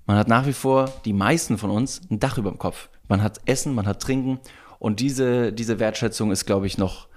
man 0.06 0.16
hat 0.16 0.28
nach 0.28 0.46
wie 0.46 0.52
vor, 0.52 0.92
die 1.04 1.12
meisten 1.12 1.58
von 1.58 1.70
uns, 1.70 2.00
ein 2.10 2.20
Dach 2.20 2.38
über 2.38 2.50
dem 2.50 2.58
Kopf. 2.58 2.88
Man 3.08 3.22
hat 3.22 3.40
Essen, 3.44 3.74
man 3.74 3.86
hat 3.86 4.00
Trinken 4.00 4.40
und 4.78 5.00
diese, 5.00 5.52
diese 5.52 5.78
Wertschätzung 5.78 6.30
ist, 6.32 6.46
glaube 6.46 6.66
ich, 6.66 6.78
noch, 6.78 7.08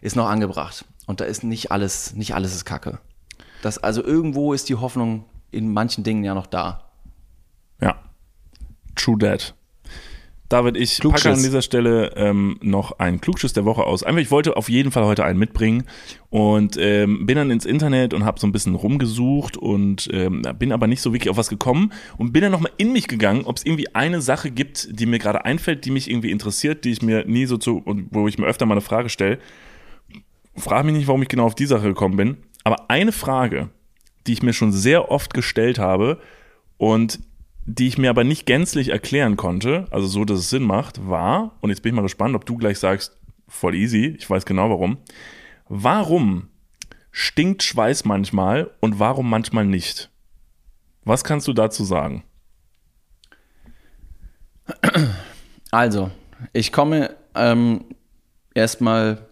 ist 0.00 0.16
noch 0.16 0.28
angebracht. 0.28 0.84
Und 1.06 1.20
da 1.20 1.24
ist 1.24 1.44
nicht 1.44 1.70
alles, 1.72 2.14
nicht 2.14 2.34
alles 2.34 2.54
ist 2.54 2.64
Kacke. 2.64 2.98
Das, 3.62 3.78
also 3.78 4.02
irgendwo 4.02 4.52
ist 4.52 4.68
die 4.68 4.74
Hoffnung 4.74 5.24
in 5.50 5.72
manchen 5.72 6.04
Dingen 6.04 6.24
ja 6.24 6.34
noch 6.34 6.46
da. 6.46 6.90
Ja. 7.80 7.98
True 8.94 9.18
that. 9.18 9.54
David, 10.48 10.76
ich 10.76 11.00
packe 11.00 11.30
an 11.30 11.42
dieser 11.42 11.60
Stelle 11.60 12.12
ähm, 12.14 12.58
noch 12.62 12.98
einen 13.00 13.20
Klugschiss 13.20 13.52
der 13.52 13.64
Woche 13.64 13.82
aus. 13.82 14.04
Einfach, 14.04 14.20
ich 14.20 14.30
wollte 14.30 14.56
auf 14.56 14.68
jeden 14.68 14.92
Fall 14.92 15.04
heute 15.04 15.24
einen 15.24 15.38
mitbringen 15.38 15.84
und 16.30 16.76
ähm, 16.78 17.26
bin 17.26 17.36
dann 17.36 17.50
ins 17.50 17.64
Internet 17.64 18.14
und 18.14 18.24
habe 18.24 18.38
so 18.38 18.46
ein 18.46 18.52
bisschen 18.52 18.76
rumgesucht 18.76 19.56
und 19.56 20.08
ähm, 20.12 20.42
bin 20.58 20.70
aber 20.70 20.86
nicht 20.86 21.02
so 21.02 21.12
wirklich 21.12 21.30
auf 21.30 21.36
was 21.36 21.48
gekommen 21.48 21.92
und 22.16 22.32
bin 22.32 22.42
dann 22.42 22.52
nochmal 22.52 22.70
in 22.76 22.92
mich 22.92 23.08
gegangen, 23.08 23.44
ob 23.44 23.56
es 23.56 23.66
irgendwie 23.66 23.92
eine 23.94 24.20
Sache 24.20 24.52
gibt, 24.52 24.88
die 25.00 25.06
mir 25.06 25.18
gerade 25.18 25.44
einfällt, 25.44 25.84
die 25.84 25.90
mich 25.90 26.08
irgendwie 26.08 26.30
interessiert, 26.30 26.84
die 26.84 26.92
ich 26.92 27.02
mir 27.02 27.24
nie 27.26 27.46
so 27.46 27.56
zu, 27.56 27.78
und 27.78 28.08
wo 28.12 28.28
ich 28.28 28.38
mir 28.38 28.46
öfter 28.46 28.66
mal 28.66 28.74
eine 28.74 28.82
Frage 28.82 29.08
stelle. 29.08 29.38
Frage 30.54 30.86
mich 30.86 30.96
nicht, 30.96 31.08
warum 31.08 31.22
ich 31.22 31.28
genau 31.28 31.46
auf 31.46 31.54
die 31.56 31.66
Sache 31.66 31.88
gekommen 31.88 32.16
bin, 32.16 32.36
aber 32.62 32.88
eine 32.88 33.12
Frage, 33.12 33.70
die 34.26 34.32
ich 34.32 34.42
mir 34.42 34.52
schon 34.52 34.72
sehr 34.72 35.10
oft 35.10 35.34
gestellt 35.34 35.78
habe 35.78 36.18
und 36.78 37.18
die 37.66 37.88
ich 37.88 37.98
mir 37.98 38.10
aber 38.10 38.22
nicht 38.24 38.46
gänzlich 38.46 38.90
erklären 38.90 39.36
konnte, 39.36 39.86
also 39.90 40.06
so, 40.06 40.24
dass 40.24 40.38
es 40.38 40.50
Sinn 40.50 40.62
macht, 40.62 41.06
war, 41.08 41.56
und 41.60 41.70
jetzt 41.70 41.82
bin 41.82 41.90
ich 41.90 41.96
mal 41.96 42.02
gespannt, 42.02 42.36
ob 42.36 42.46
du 42.46 42.56
gleich 42.56 42.78
sagst, 42.78 43.18
voll 43.48 43.74
easy, 43.74 44.14
ich 44.18 44.28
weiß 44.30 44.46
genau 44.46 44.70
warum. 44.70 44.98
Warum 45.68 46.48
stinkt 47.10 47.64
Schweiß 47.64 48.04
manchmal 48.04 48.70
und 48.80 49.00
warum 49.00 49.28
manchmal 49.28 49.66
nicht? 49.66 50.10
Was 51.04 51.24
kannst 51.24 51.48
du 51.48 51.52
dazu 51.52 51.84
sagen? 51.84 52.24
Also, 55.72 56.10
ich 56.52 56.72
komme 56.72 57.16
ähm, 57.34 57.84
erstmal 58.54 59.26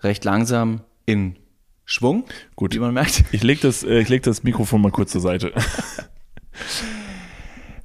recht 0.00 0.24
langsam 0.24 0.82
in 1.06 1.36
Schwung, 1.84 2.24
Gut. 2.56 2.74
wie 2.74 2.78
man 2.78 2.94
merkt. 2.94 3.24
Ich 3.32 3.42
leg 3.42 3.60
das, 3.60 3.82
äh, 3.82 4.00
ich 4.00 4.08
leg 4.08 4.22
das 4.22 4.42
Mikrofon 4.42 4.82
mal 4.82 4.90
kurz 4.90 5.12
zur 5.12 5.20
Seite. 5.20 5.52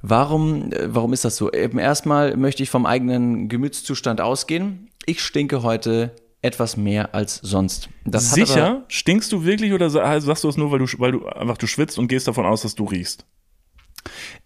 Warum, 0.02 0.72
äh, 0.72 0.94
warum 0.94 1.12
ist 1.12 1.24
das 1.24 1.36
so? 1.36 1.50
Eben 1.52 1.78
erstmal 1.78 2.36
möchte 2.36 2.62
ich 2.62 2.70
vom 2.70 2.86
eigenen 2.86 3.48
Gemütszustand 3.48 4.20
ausgehen. 4.20 4.90
Ich 5.06 5.22
stinke 5.22 5.62
heute 5.62 6.14
etwas 6.42 6.76
mehr 6.76 7.14
als 7.14 7.36
sonst. 7.36 7.88
Das 8.04 8.32
hat 8.32 8.38
aber- 8.38 8.46
Sicher? 8.46 8.84
Stinkst 8.88 9.32
du 9.32 9.44
wirklich 9.44 9.72
oder 9.72 9.88
sa- 9.88 10.20
sagst 10.20 10.44
du 10.44 10.48
das 10.48 10.56
nur, 10.58 10.70
weil 10.70 10.78
du, 10.80 10.86
weil 10.98 11.12
du 11.12 11.26
einfach 11.26 11.56
du 11.56 11.66
schwitzt 11.66 11.98
und 11.98 12.08
gehst 12.08 12.28
davon 12.28 12.44
aus, 12.44 12.62
dass 12.62 12.74
du 12.74 12.84
riechst? 12.84 13.24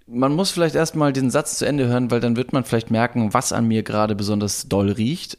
Man 0.06 0.32
muss 0.34 0.52
vielleicht 0.52 0.76
erstmal 0.76 1.12
den 1.12 1.30
Satz 1.30 1.58
zu 1.58 1.64
Ende 1.66 1.88
hören, 1.88 2.10
weil 2.12 2.20
dann 2.20 2.36
wird 2.36 2.52
man 2.52 2.64
vielleicht 2.64 2.92
merken, 2.92 3.34
was 3.34 3.52
an 3.52 3.66
mir 3.66 3.82
gerade 3.82 4.14
besonders 4.14 4.68
doll 4.68 4.90
riecht. 4.92 5.38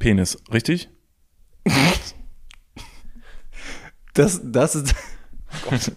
Penis, 0.00 0.38
richtig? 0.52 0.88
Das, 4.14 4.40
das 4.42 4.74
ist. 4.74 4.94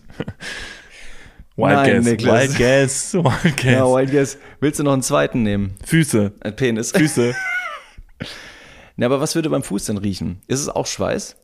Wild 1.55 1.73
Nein, 1.73 1.93
guess, 1.95 2.05
Niklas. 2.05 2.41
wild 2.41 2.57
guess, 2.57 3.13
wild 3.43 3.57
guess. 3.57 3.71
Ja, 3.71 3.85
Wild 3.85 4.11
Guess. 4.11 4.37
Willst 4.59 4.79
du 4.79 4.83
noch 4.83 4.93
einen 4.93 5.03
zweiten 5.03 5.43
nehmen? 5.43 5.75
Füße, 5.85 6.33
Ein 6.39 6.55
Penis. 6.55 6.91
Füße. 6.95 7.35
Na, 8.95 9.05
aber 9.07 9.21
was 9.21 9.35
würde 9.35 9.49
beim 9.49 9.63
Fuß 9.63 9.85
denn 9.85 9.97
riechen? 9.97 10.41
Ist 10.47 10.59
es 10.59 10.69
auch 10.69 10.87
Schweiß? 10.87 11.35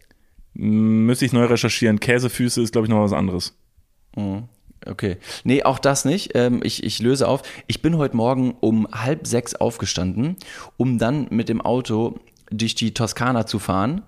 Müsste 0.54 1.26
ich 1.26 1.34
neu 1.34 1.46
recherchieren. 1.46 2.00
Käsefüße 2.00 2.62
ist, 2.62 2.72
glaube 2.72 2.86
ich, 2.88 2.90
noch 2.90 3.02
was 3.02 3.14
anderes. 3.14 3.56
Okay. 4.86 5.18
Nee, 5.44 5.64
auch 5.64 5.80
das 5.80 6.06
nicht. 6.06 6.32
Ähm, 6.36 6.62
ich, 6.64 6.84
ich 6.84 7.00
löse 7.00 7.28
auf. 7.28 7.44
Ich 7.68 7.82
bin 7.82 7.98
heute 7.98 8.16
Morgen 8.18 8.56
um 8.60 8.88
halb 8.92 9.28
sechs 9.28 9.56
aufgestanden, 9.56 10.38
um 10.78 10.98
dann 10.98 11.28
mit 11.30 11.50
dem 11.50 11.62
Auto 11.62 12.20
durch 12.52 12.76
die 12.76 12.94
Toskana 12.94 13.46
zu 13.46 13.60
fahren. 13.60 14.02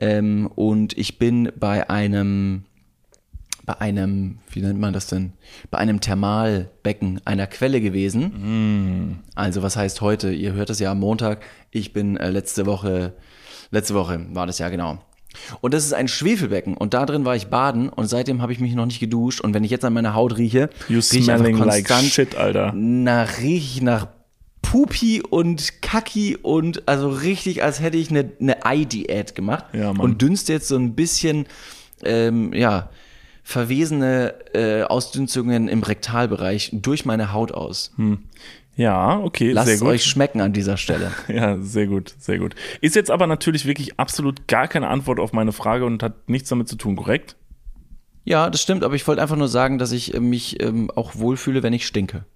Ähm, 0.00 0.48
und 0.54 0.96
ich 0.96 1.18
bin 1.18 1.52
bei 1.58 1.88
einem, 1.90 2.64
bei 3.68 3.78
einem, 3.82 4.38
wie 4.50 4.62
nennt 4.62 4.80
man 4.80 4.94
das 4.94 5.08
denn? 5.08 5.34
Bei 5.70 5.76
einem 5.76 6.00
Thermalbecken, 6.00 7.20
einer 7.26 7.46
Quelle 7.46 7.82
gewesen. 7.82 9.20
Also 9.34 9.62
was 9.62 9.76
heißt 9.76 10.00
heute? 10.00 10.32
Ihr 10.32 10.54
hört 10.54 10.70
es 10.70 10.78
ja 10.80 10.90
am 10.92 11.00
Montag. 11.00 11.42
Ich 11.70 11.92
bin 11.92 12.16
äh, 12.16 12.30
letzte 12.30 12.64
Woche, 12.64 13.12
letzte 13.70 13.92
Woche 13.94 14.24
war 14.32 14.46
das 14.46 14.58
ja 14.58 14.70
genau. 14.70 14.96
Und 15.60 15.74
das 15.74 15.84
ist 15.84 15.92
ein 15.92 16.08
Schwefelbecken 16.08 16.78
und 16.78 16.94
da 16.94 17.04
drin 17.04 17.26
war 17.26 17.36
ich 17.36 17.48
baden 17.48 17.90
und 17.90 18.06
seitdem 18.06 18.40
habe 18.40 18.52
ich 18.54 18.58
mich 18.58 18.74
noch 18.74 18.86
nicht 18.86 19.00
geduscht 19.00 19.42
und 19.42 19.52
wenn 19.52 19.64
ich 19.64 19.70
jetzt 19.70 19.84
an 19.84 19.92
meiner 19.92 20.14
Haut 20.14 20.38
rieche, 20.38 20.70
You 20.88 21.00
riech 21.00 21.12
ich 21.12 21.30
einfach 21.30 21.46
like 21.66 21.86
konstant 21.86 22.04
shit, 22.10 22.36
Alter. 22.36 22.72
nach 22.72 23.38
riech 23.38 23.76
ich 23.76 23.82
nach 23.82 24.08
pupi 24.62 25.22
und 25.28 25.82
kacki 25.82 26.38
und 26.40 26.88
also 26.88 27.10
richtig, 27.10 27.62
als 27.62 27.82
hätte 27.82 27.98
ich 27.98 28.08
eine, 28.08 28.30
eine 28.40 28.64
Ei-Diät 28.64 29.34
gemacht 29.34 29.66
Ja, 29.74 29.90
und 29.90 30.22
dünste 30.22 30.54
jetzt 30.54 30.68
so 30.68 30.76
ein 30.76 30.94
bisschen, 30.94 31.46
ähm, 32.02 32.54
ja, 32.54 32.88
verwesene 33.48 34.34
äh, 34.52 34.82
Ausdünstungen 34.82 35.68
im 35.68 35.82
Rektalbereich 35.82 36.68
durch 36.74 37.06
meine 37.06 37.32
Haut 37.32 37.50
aus. 37.50 37.94
Ja, 38.76 39.20
okay, 39.20 39.52
Lasst 39.52 39.68
sehr 39.68 39.78
gut. 39.78 39.88
euch 39.88 40.04
schmecken 40.04 40.42
an 40.42 40.52
dieser 40.52 40.76
Stelle. 40.76 41.12
Ja, 41.28 41.56
sehr 41.56 41.86
gut, 41.86 42.14
sehr 42.18 42.38
gut. 42.38 42.54
Ist 42.82 42.94
jetzt 42.94 43.10
aber 43.10 43.26
natürlich 43.26 43.64
wirklich 43.64 43.98
absolut 43.98 44.48
gar 44.48 44.68
keine 44.68 44.88
Antwort 44.88 45.18
auf 45.18 45.32
meine 45.32 45.52
Frage 45.52 45.86
und 45.86 46.02
hat 46.02 46.28
nichts 46.28 46.50
damit 46.50 46.68
zu 46.68 46.76
tun, 46.76 46.94
korrekt? 46.96 47.36
Ja, 48.26 48.50
das 48.50 48.60
stimmt, 48.60 48.84
aber 48.84 48.94
ich 48.96 49.08
wollte 49.08 49.22
einfach 49.22 49.36
nur 49.36 49.48
sagen, 49.48 49.78
dass 49.78 49.92
ich 49.92 50.12
äh, 50.12 50.20
mich 50.20 50.62
ähm, 50.62 50.90
auch 50.90 51.16
wohlfühle, 51.16 51.62
wenn 51.62 51.72
ich 51.72 51.86
stinke. 51.86 52.26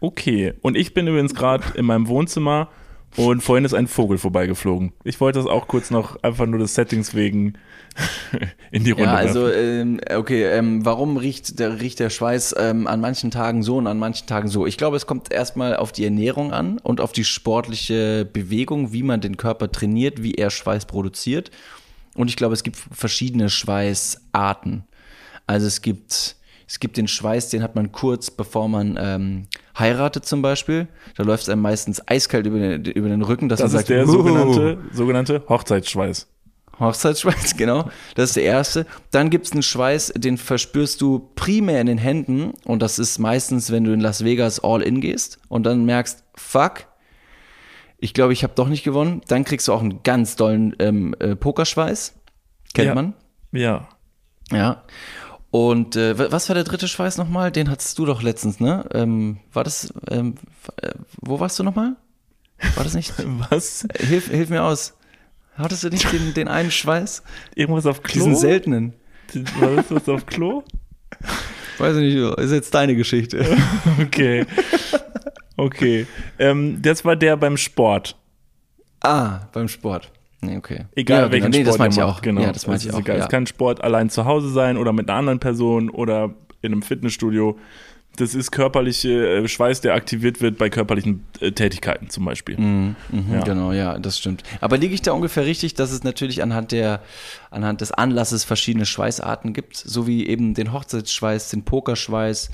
Okay. 0.00 0.52
Und 0.60 0.76
ich 0.76 0.92
bin 0.92 1.06
übrigens 1.06 1.34
gerade 1.34 1.64
in 1.74 1.86
meinem 1.86 2.06
Wohnzimmer 2.06 2.68
und 3.16 3.42
vorhin 3.42 3.64
ist 3.64 3.74
ein 3.74 3.88
Vogel 3.88 4.18
vorbeigeflogen. 4.18 4.92
Ich 5.02 5.20
wollte 5.20 5.38
das 5.38 5.48
auch 5.48 5.66
kurz 5.66 5.90
noch 5.90 6.22
einfach 6.22 6.46
nur 6.46 6.58
des 6.58 6.74
Settings 6.74 7.14
wegen 7.14 7.54
in 8.70 8.84
die 8.84 8.92
Runde 8.92 9.06
Ja, 9.06 9.14
also 9.14 9.50
ähm, 9.50 10.00
okay, 10.14 10.44
ähm, 10.44 10.84
warum 10.84 11.16
riecht 11.16 11.58
der, 11.58 11.80
riecht 11.80 11.98
der 11.98 12.10
Schweiß 12.10 12.54
ähm, 12.58 12.86
an 12.86 13.00
manchen 13.00 13.30
Tagen 13.30 13.62
so 13.62 13.76
und 13.76 13.86
an 13.86 13.98
manchen 13.98 14.26
Tagen 14.26 14.48
so? 14.48 14.66
Ich 14.66 14.76
glaube, 14.76 14.96
es 14.96 15.06
kommt 15.06 15.32
erstmal 15.32 15.76
auf 15.76 15.90
die 15.90 16.04
Ernährung 16.04 16.52
an 16.52 16.78
und 16.78 17.00
auf 17.00 17.12
die 17.12 17.24
sportliche 17.24 18.24
Bewegung, 18.24 18.92
wie 18.92 19.02
man 19.02 19.20
den 19.20 19.36
Körper 19.36 19.72
trainiert, 19.72 20.22
wie 20.22 20.34
er 20.34 20.50
Schweiß 20.50 20.86
produziert. 20.86 21.50
Und 22.14 22.28
ich 22.28 22.36
glaube, 22.36 22.54
es 22.54 22.62
gibt 22.62 22.76
verschiedene 22.76 23.48
Schweißarten. 23.48 24.84
Also 25.46 25.66
es 25.66 25.82
gibt 25.82 26.36
es 26.68 26.80
gibt 26.80 26.98
den 26.98 27.08
Schweiß, 27.08 27.48
den 27.48 27.62
hat 27.62 27.74
man 27.74 27.92
kurz 27.92 28.30
bevor 28.30 28.68
man 28.68 28.98
ähm, 29.00 29.46
heiratet 29.78 30.26
zum 30.26 30.42
Beispiel. 30.42 30.86
Da 31.16 31.22
läuft 31.22 31.44
es 31.44 31.48
einem 31.48 31.62
meistens 31.62 32.06
eiskalt 32.06 32.46
über 32.46 32.58
den, 32.58 32.84
über 32.84 33.08
den 33.08 33.22
Rücken, 33.22 33.48
dass 33.48 33.60
das 33.60 33.72
man 33.72 33.80
ist 33.80 33.88
sagt, 33.88 33.98
der 33.98 34.06
sogenannte, 34.06 34.78
sogenannte 34.92 35.42
Hochzeitsschweiß. 35.48 36.28
Hochzeitsschweiß, 36.78 37.56
genau. 37.56 37.88
Das 38.14 38.30
ist 38.30 38.36
der 38.36 38.44
erste. 38.44 38.86
Dann 39.10 39.30
gibt's 39.30 39.52
einen 39.52 39.62
Schweiß, 39.62 40.12
den 40.16 40.36
verspürst 40.36 41.00
du 41.00 41.30
primär 41.34 41.80
in 41.80 41.86
den 41.86 41.98
Händen. 41.98 42.52
Und 42.66 42.82
das 42.82 42.98
ist 42.98 43.18
meistens, 43.18 43.72
wenn 43.72 43.84
du 43.84 43.92
in 43.92 44.00
Las 44.00 44.22
Vegas 44.22 44.60
all 44.62 44.82
in 44.82 45.00
gehst 45.00 45.38
und 45.48 45.64
dann 45.64 45.86
merkst, 45.86 46.22
fuck, 46.34 46.86
ich 47.96 48.12
glaube, 48.12 48.34
ich 48.34 48.44
habe 48.44 48.52
doch 48.54 48.68
nicht 48.68 48.84
gewonnen. 48.84 49.22
Dann 49.26 49.44
kriegst 49.44 49.66
du 49.68 49.72
auch 49.72 49.80
einen 49.80 50.02
ganz 50.02 50.36
dollen 50.36 50.76
ähm, 50.78 51.14
äh, 51.18 51.34
Pokerschweiß. 51.34 52.14
Kennt 52.74 52.88
Ja. 52.88 52.94
man. 52.94 53.14
Ja. 53.52 53.88
Ja. 54.52 54.84
Und 55.50 55.96
äh, 55.96 56.18
wa- 56.18 56.26
was 56.30 56.48
war 56.48 56.54
der 56.54 56.64
dritte 56.64 56.88
Schweiß 56.88 57.16
nochmal? 57.16 57.50
Den 57.50 57.70
hattest 57.70 57.98
du 57.98 58.04
doch 58.06 58.22
letztens, 58.22 58.60
ne? 58.60 58.84
Ähm, 58.92 59.38
war 59.52 59.64
das, 59.64 59.92
ähm, 60.10 60.34
äh, 60.82 60.90
wo 61.22 61.40
warst 61.40 61.58
du 61.58 61.62
nochmal? 61.64 61.96
War 62.74 62.84
das 62.84 62.94
nicht? 62.94 63.14
Was? 63.50 63.86
hilf, 63.98 64.28
hilf 64.28 64.50
mir 64.50 64.62
aus. 64.62 64.94
Hattest 65.56 65.84
du 65.84 65.88
nicht 65.88 66.12
den, 66.12 66.34
den 66.34 66.48
einen 66.48 66.70
Schweiß? 66.70 67.22
Irgendwas 67.54 67.86
auf 67.86 68.02
Klo? 68.02 68.14
Diesen 68.14 68.36
seltenen. 68.36 68.92
Was 69.60 69.78
ist 69.84 69.90
das 69.90 70.08
auf 70.08 70.26
Klo? 70.26 70.62
Weiß 71.78 71.96
ich 71.96 72.14
nicht, 72.14 72.38
ist 72.38 72.50
jetzt 72.52 72.74
deine 72.74 72.94
Geschichte. 72.96 73.56
Okay. 74.00 74.44
Okay. 75.56 76.06
Ähm, 76.38 76.82
das 76.82 77.04
war 77.04 77.14
der 77.16 77.36
beim 77.36 77.56
Sport. 77.56 78.16
ah, 79.00 79.40
beim 79.52 79.68
Sport. 79.68 80.10
Nee, 80.40 80.56
okay. 80.56 80.86
Egal 80.94 81.22
ja, 81.24 81.32
welchen 81.32 81.50
genau. 81.50 81.58
nee, 81.58 81.64
Sport 81.64 81.80
das 81.80 81.94
ich 81.94 81.98
ihr 81.98 82.06
macht. 82.06 82.22
Genau. 82.22 82.40
Ja, 82.42 82.52
das 82.52 82.66
meinte 82.66 82.82
ich 82.84 82.88
ist 82.90 82.94
auch. 82.94 83.00
Egal. 83.00 83.18
Ja. 83.18 83.24
Es 83.24 83.28
kann 83.28 83.46
Sport 83.46 83.82
allein 83.82 84.08
zu 84.10 84.24
Hause 84.24 84.50
sein 84.50 84.76
oder 84.76 84.92
mit 84.92 85.08
einer 85.08 85.18
anderen 85.18 85.40
Person 85.40 85.90
oder 85.90 86.34
in 86.62 86.72
einem 86.72 86.82
Fitnessstudio. 86.82 87.58
Das 88.16 88.34
ist 88.34 88.50
körperliche 88.50 89.42
äh, 89.44 89.48
Schweiß, 89.48 89.80
der 89.80 89.94
aktiviert 89.94 90.40
wird 90.40 90.58
bei 90.58 90.70
körperlichen 90.70 91.24
äh, 91.40 91.52
Tätigkeiten 91.52 92.10
zum 92.10 92.24
Beispiel. 92.24 92.58
Mhm, 92.58 92.96
Ja. 93.32 93.42
Genau, 93.44 93.72
ja, 93.72 93.98
das 93.98 94.18
stimmt. 94.18 94.42
Aber 94.60 94.76
liege 94.76 94.94
ich 94.94 95.02
da 95.02 95.12
ungefähr 95.12 95.44
richtig, 95.44 95.74
dass 95.74 95.92
es 95.92 96.02
natürlich 96.02 96.42
anhand 96.42 96.72
der, 96.72 97.00
anhand 97.50 97.80
des 97.80 97.92
Anlasses 97.92 98.44
verschiedene 98.44 98.86
Schweißarten 98.86 99.52
gibt, 99.52 99.76
so 99.76 100.06
wie 100.08 100.26
eben 100.26 100.54
den 100.54 100.72
Hochzeitsschweiß, 100.72 101.50
den 101.50 101.64
Pokerschweiß 101.64 102.50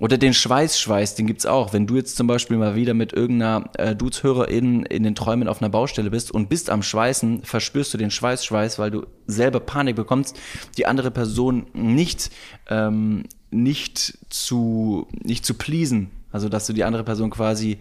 oder 0.00 0.16
den 0.16 0.32
Schweißschweiß, 0.32 1.14
den 1.14 1.26
gibt's 1.26 1.44
auch. 1.44 1.74
Wenn 1.74 1.86
du 1.86 1.94
jetzt 1.96 2.16
zum 2.16 2.26
Beispiel 2.26 2.56
mal 2.56 2.74
wieder 2.74 2.94
mit 2.94 3.12
irgendeiner 3.12 3.70
äh, 3.76 3.94
Dudes-Hörerin 3.94 4.82
in 4.84 5.02
den 5.02 5.14
Träumen 5.14 5.46
auf 5.46 5.60
einer 5.60 5.68
Baustelle 5.68 6.10
bist 6.10 6.30
und 6.30 6.48
bist 6.48 6.70
am 6.70 6.82
Schweißen, 6.82 7.44
verspürst 7.44 7.92
du 7.92 7.98
den 7.98 8.10
Schweißschweiß, 8.10 8.78
weil 8.78 8.90
du 8.90 9.06
selber 9.26 9.60
Panik 9.60 9.96
bekommst, 9.96 10.40
die 10.78 10.86
andere 10.86 11.10
Person 11.10 11.66
nicht, 11.74 12.30
ähm, 12.68 13.24
nicht 13.50 14.18
zu, 14.30 15.06
nicht 15.12 15.44
zu 15.44 15.52
pleasen. 15.54 16.10
Also, 16.32 16.48
dass 16.48 16.66
du 16.66 16.72
die 16.72 16.84
andere 16.84 17.04
Person 17.04 17.28
quasi 17.28 17.78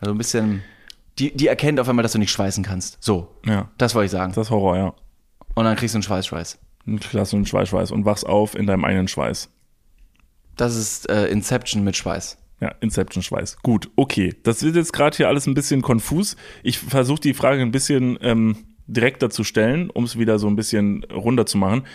so 0.00 0.10
ein 0.10 0.18
bisschen, 0.18 0.62
die, 1.18 1.36
die 1.36 1.48
erkennt 1.48 1.80
auf 1.80 1.88
einmal, 1.88 2.02
dass 2.02 2.12
du 2.12 2.18
nicht 2.18 2.32
schweißen 2.32 2.64
kannst. 2.64 2.96
So. 3.00 3.28
Ja. 3.44 3.68
Das 3.76 3.94
wollte 3.94 4.06
ich 4.06 4.12
sagen. 4.12 4.32
Das 4.32 4.46
ist 4.46 4.50
Horror, 4.50 4.76
ja. 4.78 4.94
Und 5.54 5.64
dann 5.64 5.76
kriegst 5.76 5.94
du 5.94 5.98
einen 5.98 6.02
Schweißschweiß. 6.04 6.58
Ein 6.86 7.00
klassischen 7.00 7.44
Schweißschweiß 7.44 7.90
und 7.90 8.06
wachst 8.06 8.24
auf 8.24 8.54
in 8.54 8.66
deinem 8.66 8.86
eigenen 8.86 9.08
Schweiß. 9.08 9.50
Das 10.58 10.76
ist 10.76 11.08
äh, 11.08 11.28
Inception 11.28 11.82
mit 11.84 11.96
Schweiß. 11.96 12.36
Ja, 12.60 12.74
Inception-Schweiß. 12.80 13.58
Gut, 13.62 13.88
okay. 13.94 14.34
Das 14.42 14.64
wird 14.64 14.74
jetzt 14.74 14.92
gerade 14.92 15.16
hier 15.16 15.28
alles 15.28 15.46
ein 15.46 15.54
bisschen 15.54 15.80
konfus. 15.80 16.36
Ich 16.64 16.78
versuche 16.80 17.20
die 17.20 17.32
Frage 17.32 17.62
ein 17.62 17.70
bisschen 17.70 18.18
ähm, 18.20 18.56
direkter 18.88 19.30
zu 19.30 19.44
stellen, 19.44 19.90
um 19.90 20.02
es 20.04 20.18
wieder 20.18 20.40
so 20.40 20.48
ein 20.48 20.56
bisschen 20.56 21.04
runder 21.04 21.46
zu 21.46 21.56
machen. 21.56 21.86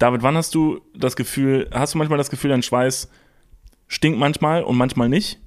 David, 0.00 0.22
wann 0.24 0.36
hast 0.36 0.54
du 0.56 0.80
das 0.96 1.14
Gefühl, 1.14 1.70
hast 1.72 1.94
du 1.94 1.98
manchmal 1.98 2.18
das 2.18 2.30
Gefühl, 2.30 2.50
dein 2.50 2.62
Schweiß 2.62 3.08
stinkt 3.86 4.18
manchmal 4.18 4.64
und 4.64 4.76
manchmal 4.76 5.08
nicht? 5.08 5.38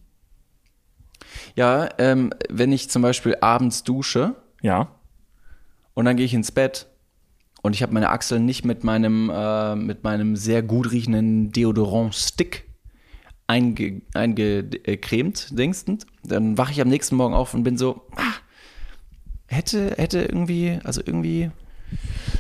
Ja, 1.55 1.89
ähm, 1.97 2.31
wenn 2.49 2.71
ich 2.71 2.89
zum 2.89 3.01
Beispiel 3.01 3.35
abends 3.41 3.83
dusche 3.83 4.35
Ja. 4.61 4.95
und 5.93 6.05
dann 6.05 6.15
gehe 6.15 6.25
ich 6.25 6.33
ins 6.33 6.51
Bett 6.53 6.87
und 7.61 7.75
ich 7.75 7.83
habe 7.83 7.93
meine 7.93 8.09
Achseln 8.09 8.45
nicht 8.45 8.65
mit 8.65 8.83
meinem, 8.83 9.31
äh, 9.33 9.75
mit 9.75 10.03
meinem 10.03 10.35
sehr 10.35 10.63
gut 10.63 10.91
riechenden 10.91 11.51
Deodorant-Stick 11.51 12.65
einge, 13.47 14.01
eingecremt, 14.13 15.57
dingstend, 15.57 16.05
dann 16.23 16.57
wache 16.57 16.71
ich 16.71 16.81
am 16.81 16.87
nächsten 16.87 17.15
Morgen 17.15 17.33
auf 17.33 17.53
und 17.53 17.63
bin 17.63 17.77
so, 17.77 18.01
ah, 18.15 18.33
hätte, 19.47 19.95
hätte 19.97 20.21
irgendwie, 20.21 20.79
also 20.83 21.01
irgendwie, 21.05 21.51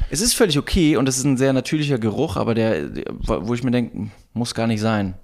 es 0.09 0.21
ist 0.21 0.33
völlig 0.33 0.57
okay 0.57 0.95
und 0.95 1.07
es 1.09 1.17
ist 1.17 1.25
ein 1.25 1.37
sehr 1.37 1.53
natürlicher 1.53 1.99
Geruch, 1.99 2.37
aber 2.37 2.55
der, 2.55 2.87
der 2.87 3.05
wo 3.19 3.53
ich 3.53 3.63
mir 3.63 3.71
denke, 3.71 4.09
muss 4.33 4.55
gar 4.55 4.67
nicht 4.67 4.81
sein. 4.81 5.15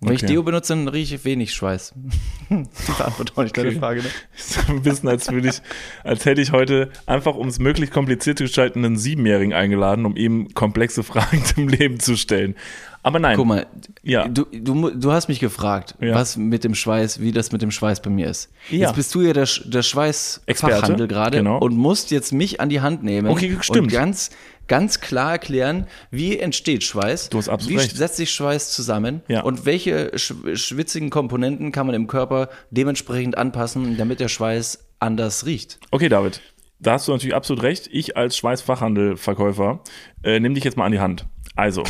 Und 0.00 0.08
wenn 0.08 0.16
ich 0.16 0.22
Okay. 0.24 0.32
Deo 0.32 0.42
benutze, 0.42 0.74
dann 0.74 0.88
rieche 0.88 1.14
ich 1.14 1.24
wenig 1.24 1.54
Schweiß. 1.54 1.94
Die 2.50 2.64
beantwortet 2.98 3.32
auch 3.38 3.42
nicht 3.42 3.56
deine 3.56 3.68
Okay. 3.70 3.78
Frage, 3.78 4.02
ne? 4.02 4.08
So 4.36 4.60
ein 4.72 4.82
bisschen, 4.82 5.08
als 5.08 5.30
würde 5.32 5.48
ich, 5.48 5.62
als 6.02 6.24
hätte 6.26 6.40
ich 6.42 6.52
heute 6.52 6.90
einfach, 7.06 7.34
um 7.36 7.48
es 7.48 7.58
möglich 7.58 7.90
kompliziert 7.90 8.38
zu 8.38 8.44
gestalten, 8.44 8.84
einen 8.84 8.96
Siebenjährigen 8.98 9.54
eingeladen, 9.54 10.04
um 10.04 10.16
ihm 10.16 10.52
komplexe 10.54 11.02
Fragen 11.04 11.42
zum 11.44 11.68
Leben 11.68 12.00
zu 12.00 12.16
stellen. 12.16 12.54
Aber 13.02 13.18
nein. 13.18 13.36
Guck 13.36 13.46
mal, 13.46 13.66
Ja. 14.02 14.26
du, 14.28 14.44
du, 14.50 14.88
du 14.90 15.12
hast 15.12 15.28
mich 15.28 15.38
gefragt, 15.38 15.94
Ja. 16.00 16.14
was 16.14 16.38
mit 16.38 16.64
dem 16.64 16.74
Schweiß, 16.74 17.20
wie 17.20 17.32
das 17.32 17.52
mit 17.52 17.60
dem 17.60 17.70
Schweiß 17.70 18.00
bei 18.00 18.08
mir 18.08 18.28
ist. 18.28 18.50
Ja. 18.70 18.78
Jetzt 18.86 18.94
bist 18.96 19.14
du 19.14 19.20
ja 19.20 19.34
der, 19.34 19.46
der 19.66 19.82
Schweißfachhandel 19.82 21.06
gerade 21.06 21.38
genau. 21.38 21.58
und 21.58 21.76
musst 21.76 22.10
jetzt 22.10 22.32
mich 22.32 22.60
an 22.60 22.68
die 22.70 22.80
Hand 22.80 23.02
nehmen 23.02 23.28
Okay, 23.28 23.56
stimmt. 23.60 23.82
und 23.88 23.92
ganz, 23.92 24.30
ganz 24.68 25.00
klar 25.00 25.32
erklären, 25.32 25.86
wie 26.10 26.38
entsteht 26.38 26.82
Schweiß, 26.84 27.28
Du 27.30 27.38
hast 27.38 27.48
absolut 27.48 27.76
wie 27.78 27.82
recht. 27.82 27.96
setzt 27.96 28.16
sich 28.16 28.30
Schweiß 28.30 28.70
zusammen 28.72 29.22
Ja. 29.28 29.42
und 29.42 29.66
welche 29.66 30.16
sch 30.18 30.34
schwitzigen 30.54 31.10
Komponenten 31.10 31.72
kann 31.72 31.86
man 31.86 31.94
im 31.94 32.06
Körper 32.06 32.48
dementsprechend 32.70 33.36
anpassen, 33.38 33.96
damit 33.96 34.20
der 34.20 34.28
Schweiß 34.28 34.84
anders 35.00 35.46
riecht. 35.46 35.78
Okay, 35.90 36.08
David, 36.08 36.40
da 36.80 36.92
hast 36.92 37.08
du 37.08 37.12
natürlich 37.12 37.34
absolut 37.34 37.62
recht. 37.62 37.88
Ich 37.92 38.16
als 38.16 38.36
Schweißfachhandelverkäufer 38.38 39.80
äh, 40.22 40.40
nehme 40.40 40.54
dich 40.54 40.64
jetzt 40.64 40.76
mal 40.76 40.86
an 40.86 40.92
die 40.92 41.00
Hand. 41.00 41.26
Also, 41.56 41.84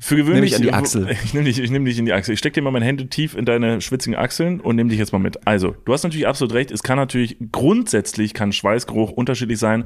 für 0.00 0.16
gewöhnlich. 0.16 0.34
Nimm 0.34 0.42
mich 0.42 0.56
an 0.56 0.62
die 0.62 0.72
Achsel. 0.72 1.16
Ich 1.24 1.34
nehme 1.34 1.44
dich, 1.44 1.58
ich 1.58 1.70
nehm 1.70 1.84
dich 1.84 1.98
in 1.98 2.06
die 2.06 2.12
Achsel. 2.12 2.32
Ich 2.32 2.38
stecke 2.38 2.54
dir 2.54 2.62
mal 2.62 2.70
meine 2.70 2.84
Hände 2.84 3.08
tief 3.08 3.34
in 3.34 3.44
deine 3.44 3.80
schwitzigen 3.80 4.16
Achseln 4.16 4.60
und 4.60 4.76
nehme 4.76 4.90
dich 4.90 4.98
jetzt 4.98 5.12
mal 5.12 5.18
mit. 5.18 5.46
Also, 5.46 5.74
du 5.84 5.92
hast 5.92 6.04
natürlich 6.04 6.28
absolut 6.28 6.54
recht. 6.54 6.70
Es 6.70 6.82
kann 6.82 6.96
natürlich 6.96 7.36
grundsätzlich 7.50 8.34
kann 8.34 8.52
Schweißgeruch 8.52 9.10
unterschiedlich 9.10 9.58
sein 9.58 9.84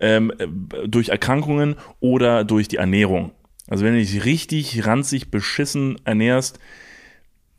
ähm, 0.00 0.32
äh, 0.38 0.46
durch 0.88 1.10
Erkrankungen 1.10 1.76
oder 2.00 2.44
durch 2.44 2.68
die 2.68 2.76
Ernährung. 2.76 3.32
Also, 3.68 3.84
wenn 3.84 3.94
du 3.94 4.00
dich 4.00 4.24
richtig 4.24 4.86
ranzig 4.86 5.30
beschissen 5.30 5.96
ernährst, 6.04 6.58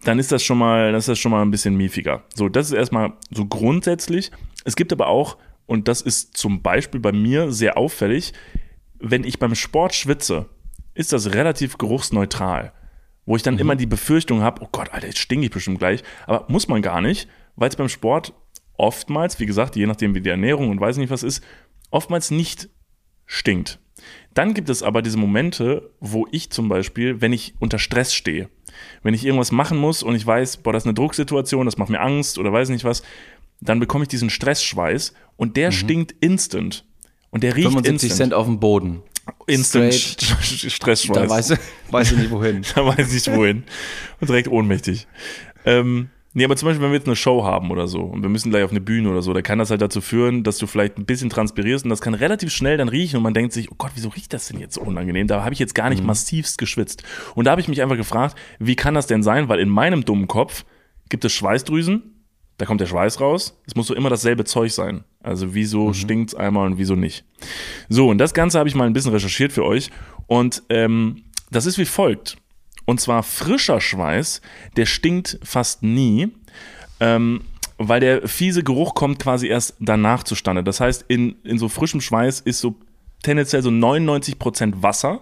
dann 0.03 0.19
ist 0.19 0.31
das 0.31 0.43
schon 0.43 0.57
mal, 0.57 0.91
das 0.91 1.03
ist 1.03 1.09
das 1.09 1.19
schon 1.19 1.31
mal 1.31 1.41
ein 1.41 1.51
bisschen 1.51 1.75
miefiger. 1.75 2.23
So, 2.35 2.49
das 2.49 2.67
ist 2.67 2.73
erstmal 2.73 3.13
so 3.31 3.45
grundsätzlich. 3.45 4.31
Es 4.65 4.75
gibt 4.75 4.91
aber 4.91 5.07
auch, 5.07 5.37
und 5.65 5.87
das 5.87 6.01
ist 6.01 6.35
zum 6.35 6.61
Beispiel 6.61 6.99
bei 6.99 7.13
mir 7.13 7.51
sehr 7.51 7.77
auffällig, 7.77 8.33
wenn 8.99 9.23
ich 9.23 9.39
beim 9.39 9.55
Sport 9.55 9.95
schwitze, 9.95 10.47
ist 10.93 11.13
das 11.13 11.33
relativ 11.33 11.77
geruchsneutral. 11.77 12.73
Wo 13.25 13.35
ich 13.35 13.43
dann 13.43 13.57
immer 13.57 13.75
die 13.75 13.85
Befürchtung 13.85 14.41
habe, 14.41 14.61
oh 14.61 14.67
Gott, 14.71 14.93
Alter, 14.93 15.07
jetzt 15.07 15.19
stinke 15.19 15.45
ich 15.45 15.51
bestimmt 15.51 15.79
gleich. 15.79 16.03
Aber 16.27 16.45
muss 16.49 16.67
man 16.67 16.81
gar 16.81 16.99
nicht, 16.99 17.29
weil 17.55 17.69
es 17.69 17.75
beim 17.75 17.89
Sport 17.89 18.33
oftmals, 18.77 19.39
wie 19.39 19.45
gesagt, 19.45 19.75
je 19.75 19.85
nachdem 19.85 20.13
wie 20.13 20.21
die 20.21 20.29
Ernährung 20.29 20.69
und 20.69 20.79
weiß 20.79 20.97
nicht 20.97 21.09
was 21.09 21.23
ist, 21.23 21.43
oftmals 21.89 22.31
nicht 22.31 22.69
stinkt. 23.25 23.79
Dann 24.33 24.53
gibt 24.53 24.69
es 24.69 24.83
aber 24.83 25.01
diese 25.01 25.17
Momente, 25.17 25.91
wo 25.99 26.27
ich 26.31 26.49
zum 26.49 26.67
Beispiel, 26.67 27.21
wenn 27.21 27.31
ich 27.31 27.53
unter 27.59 27.79
Stress 27.79 28.13
stehe, 28.13 28.49
Wenn 29.03 29.13
ich 29.13 29.25
irgendwas 29.25 29.51
machen 29.51 29.77
muss 29.77 30.03
und 30.03 30.15
ich 30.15 30.25
weiß, 30.25 30.57
boah, 30.57 30.73
das 30.73 30.83
ist 30.83 30.87
eine 30.87 30.95
Drucksituation, 30.95 31.65
das 31.65 31.77
macht 31.77 31.89
mir 31.89 32.01
Angst 32.01 32.37
oder 32.37 32.51
weiß 32.51 32.69
nicht 32.69 32.83
was, 32.83 33.03
dann 33.61 33.79
bekomme 33.79 34.03
ich 34.03 34.09
diesen 34.09 34.29
Stressschweiß 34.29 35.13
und 35.37 35.57
der 35.57 35.71
stinkt 35.71 36.15
instant. 36.19 36.85
Und 37.29 37.43
der 37.43 37.55
riecht 37.55 37.67
75 37.67 38.09
instant. 38.09 38.17
Cent 38.17 38.33
auf 38.33 38.45
dem 38.45 38.59
Boden. 38.59 39.01
Instant 39.47 39.93
Stressschweiß. 39.93 41.07
Da 41.07 41.29
weiß, 41.29 41.57
weiß 41.91 42.11
ich 42.11 42.17
nicht 42.17 42.31
wohin. 42.31 42.61
da 42.75 42.85
weiß 42.85 43.13
ich 43.13 43.27
wohin. 43.33 43.63
Und 44.19 44.29
direkt 44.29 44.47
ohnmächtig. 44.47 45.07
Ähm, 45.65 46.09
nee, 46.33 46.43
aber 46.43 46.55
zum 46.55 46.67
Beispiel, 46.67 46.83
wenn 46.83 46.91
wir 46.91 46.97
jetzt 46.97 47.07
eine 47.07 47.15
Show 47.15 47.43
haben 47.43 47.71
oder 47.71 47.87
so 47.87 48.01
und 48.01 48.21
wir 48.21 48.29
müssen 48.29 48.49
gleich 48.51 48.63
auf 48.63 48.71
eine 48.71 48.81
Bühne 48.81 49.09
oder 49.09 49.21
so, 49.21 49.33
da 49.33 49.41
kann 49.41 49.59
das 49.59 49.69
halt 49.69 49.81
dazu 49.81 50.01
führen, 50.01 50.43
dass 50.43 50.57
du 50.57 50.67
vielleicht 50.67 50.97
ein 50.97 51.05
bisschen 51.05 51.29
transpirierst 51.29 51.85
und 51.85 51.89
das 51.89 52.01
kann 52.01 52.13
relativ 52.13 52.51
schnell 52.51 52.77
dann 52.77 52.89
riechen 52.89 53.17
und 53.17 53.23
man 53.23 53.33
denkt 53.33 53.53
sich, 53.53 53.71
oh 53.71 53.75
Gott, 53.77 53.91
wieso 53.95 54.09
riecht 54.09 54.33
das 54.33 54.47
denn 54.47 54.59
jetzt 54.59 54.75
so 54.75 54.81
unangenehm? 54.81 55.27
Da 55.27 55.43
habe 55.43 55.53
ich 55.53 55.59
jetzt 55.59 55.75
gar 55.75 55.89
nicht 55.89 56.03
massivst 56.03 56.57
geschwitzt. 56.57 57.03
Und 57.35 57.45
da 57.45 57.51
habe 57.51 57.61
ich 57.61 57.67
mich 57.67 57.81
einfach 57.81 57.97
gefragt, 57.97 58.37
wie 58.59 58.75
kann 58.75 58.93
das 58.93 59.07
denn 59.07 59.23
sein? 59.23 59.47
Weil 59.49 59.59
in 59.59 59.69
meinem 59.69 60.05
dummen 60.05 60.27
Kopf 60.27 60.65
gibt 61.09 61.25
es 61.25 61.33
Schweißdrüsen, 61.33 62.12
da 62.57 62.65
kommt 62.65 62.81
der 62.81 62.85
Schweiß 62.85 63.19
raus. 63.19 63.59
Es 63.65 63.75
muss 63.75 63.87
so 63.87 63.95
immer 63.95 64.09
dasselbe 64.09 64.45
Zeug 64.45 64.71
sein. 64.71 65.03
Also 65.21 65.53
wieso 65.53 65.93
stinkt's 65.93 66.35
einmal 66.35 66.67
und 66.67 66.77
wieso 66.77 66.95
nicht? 66.95 67.25
So, 67.89 68.09
und 68.09 68.17
das 68.17 68.33
Ganze 68.33 68.59
habe 68.59 68.69
ich 68.69 68.75
mal 68.75 68.85
ein 68.85 68.93
bisschen 68.93 69.11
recherchiert 69.11 69.51
für 69.51 69.65
euch. 69.65 69.89
Und 70.27 70.63
ähm, 70.69 71.23
das 71.49 71.65
ist 71.65 71.77
wie 71.77 71.85
folgt. 71.85 72.37
Und 72.85 72.99
zwar 72.99 73.23
frischer 73.23 73.79
Schweiß, 73.79 74.41
der 74.75 74.85
stinkt 74.85 75.39
fast 75.43 75.83
nie, 75.83 76.29
ähm, 76.99 77.41
weil 77.77 77.99
der 77.99 78.27
fiese 78.27 78.63
Geruch 78.63 78.93
kommt 78.93 79.19
quasi 79.19 79.47
erst 79.47 79.75
danach 79.79 80.23
zustande. 80.23 80.63
Das 80.63 80.79
heißt, 80.79 81.05
in, 81.07 81.35
in 81.43 81.57
so 81.57 81.69
frischem 81.69 82.01
Schweiß 82.01 82.41
ist 82.41 82.59
so 82.59 82.75
tendenziell 83.23 83.63
so 83.63 83.69
99% 83.69 84.83
Wasser 84.83 85.21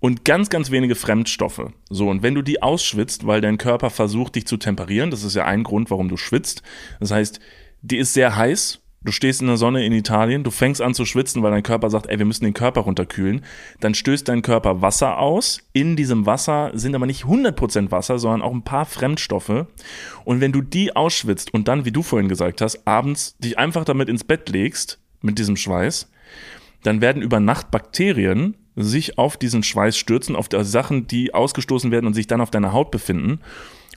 und 0.00 0.24
ganz, 0.24 0.50
ganz 0.50 0.70
wenige 0.70 0.94
Fremdstoffe. 0.94 1.70
So, 1.90 2.08
und 2.08 2.22
wenn 2.22 2.34
du 2.34 2.42
die 2.42 2.62
ausschwitzt, 2.62 3.26
weil 3.26 3.40
dein 3.40 3.58
Körper 3.58 3.90
versucht, 3.90 4.36
dich 4.36 4.46
zu 4.46 4.56
temperieren, 4.56 5.10
das 5.10 5.24
ist 5.24 5.34
ja 5.34 5.44
ein 5.44 5.64
Grund, 5.64 5.90
warum 5.90 6.08
du 6.08 6.16
schwitzt. 6.16 6.62
Das 7.00 7.10
heißt, 7.10 7.40
die 7.82 7.98
ist 7.98 8.14
sehr 8.14 8.36
heiß. 8.36 8.80
Du 9.00 9.12
stehst 9.12 9.40
in 9.40 9.46
der 9.46 9.56
Sonne 9.56 9.86
in 9.86 9.92
Italien, 9.92 10.42
du 10.42 10.50
fängst 10.50 10.82
an 10.82 10.92
zu 10.92 11.04
schwitzen, 11.04 11.42
weil 11.42 11.52
dein 11.52 11.62
Körper 11.62 11.88
sagt, 11.88 12.08
ey, 12.08 12.18
wir 12.18 12.26
müssen 12.26 12.44
den 12.44 12.52
Körper 12.52 12.80
runterkühlen. 12.80 13.44
Dann 13.80 13.94
stößt 13.94 14.26
dein 14.26 14.42
Körper 14.42 14.82
Wasser 14.82 15.18
aus. 15.18 15.60
In 15.72 15.94
diesem 15.94 16.26
Wasser 16.26 16.72
sind 16.74 16.96
aber 16.96 17.06
nicht 17.06 17.24
100% 17.24 17.92
Wasser, 17.92 18.18
sondern 18.18 18.42
auch 18.42 18.52
ein 18.52 18.64
paar 18.64 18.86
Fremdstoffe. 18.86 19.66
Und 20.24 20.40
wenn 20.40 20.50
du 20.50 20.62
die 20.62 20.96
ausschwitzt 20.96 21.54
und 21.54 21.68
dann, 21.68 21.84
wie 21.84 21.92
du 21.92 22.02
vorhin 22.02 22.28
gesagt 22.28 22.60
hast, 22.60 22.86
abends 22.88 23.36
dich 23.38 23.56
einfach 23.56 23.84
damit 23.84 24.08
ins 24.08 24.24
Bett 24.24 24.48
legst, 24.48 24.98
mit 25.20 25.38
diesem 25.38 25.56
Schweiß, 25.56 26.10
dann 26.82 27.00
werden 27.00 27.22
über 27.22 27.40
Nacht 27.40 27.70
Bakterien 27.70 28.56
sich 28.80 29.18
auf 29.18 29.36
diesen 29.36 29.62
Schweiß 29.62 29.96
stürzen, 29.96 30.36
auf 30.36 30.48
die 30.48 30.62
Sachen, 30.64 31.06
die 31.06 31.34
ausgestoßen 31.34 31.90
werden 31.90 32.06
und 32.06 32.14
sich 32.14 32.26
dann 32.26 32.40
auf 32.40 32.50
deiner 32.50 32.72
Haut 32.72 32.90
befinden 32.90 33.40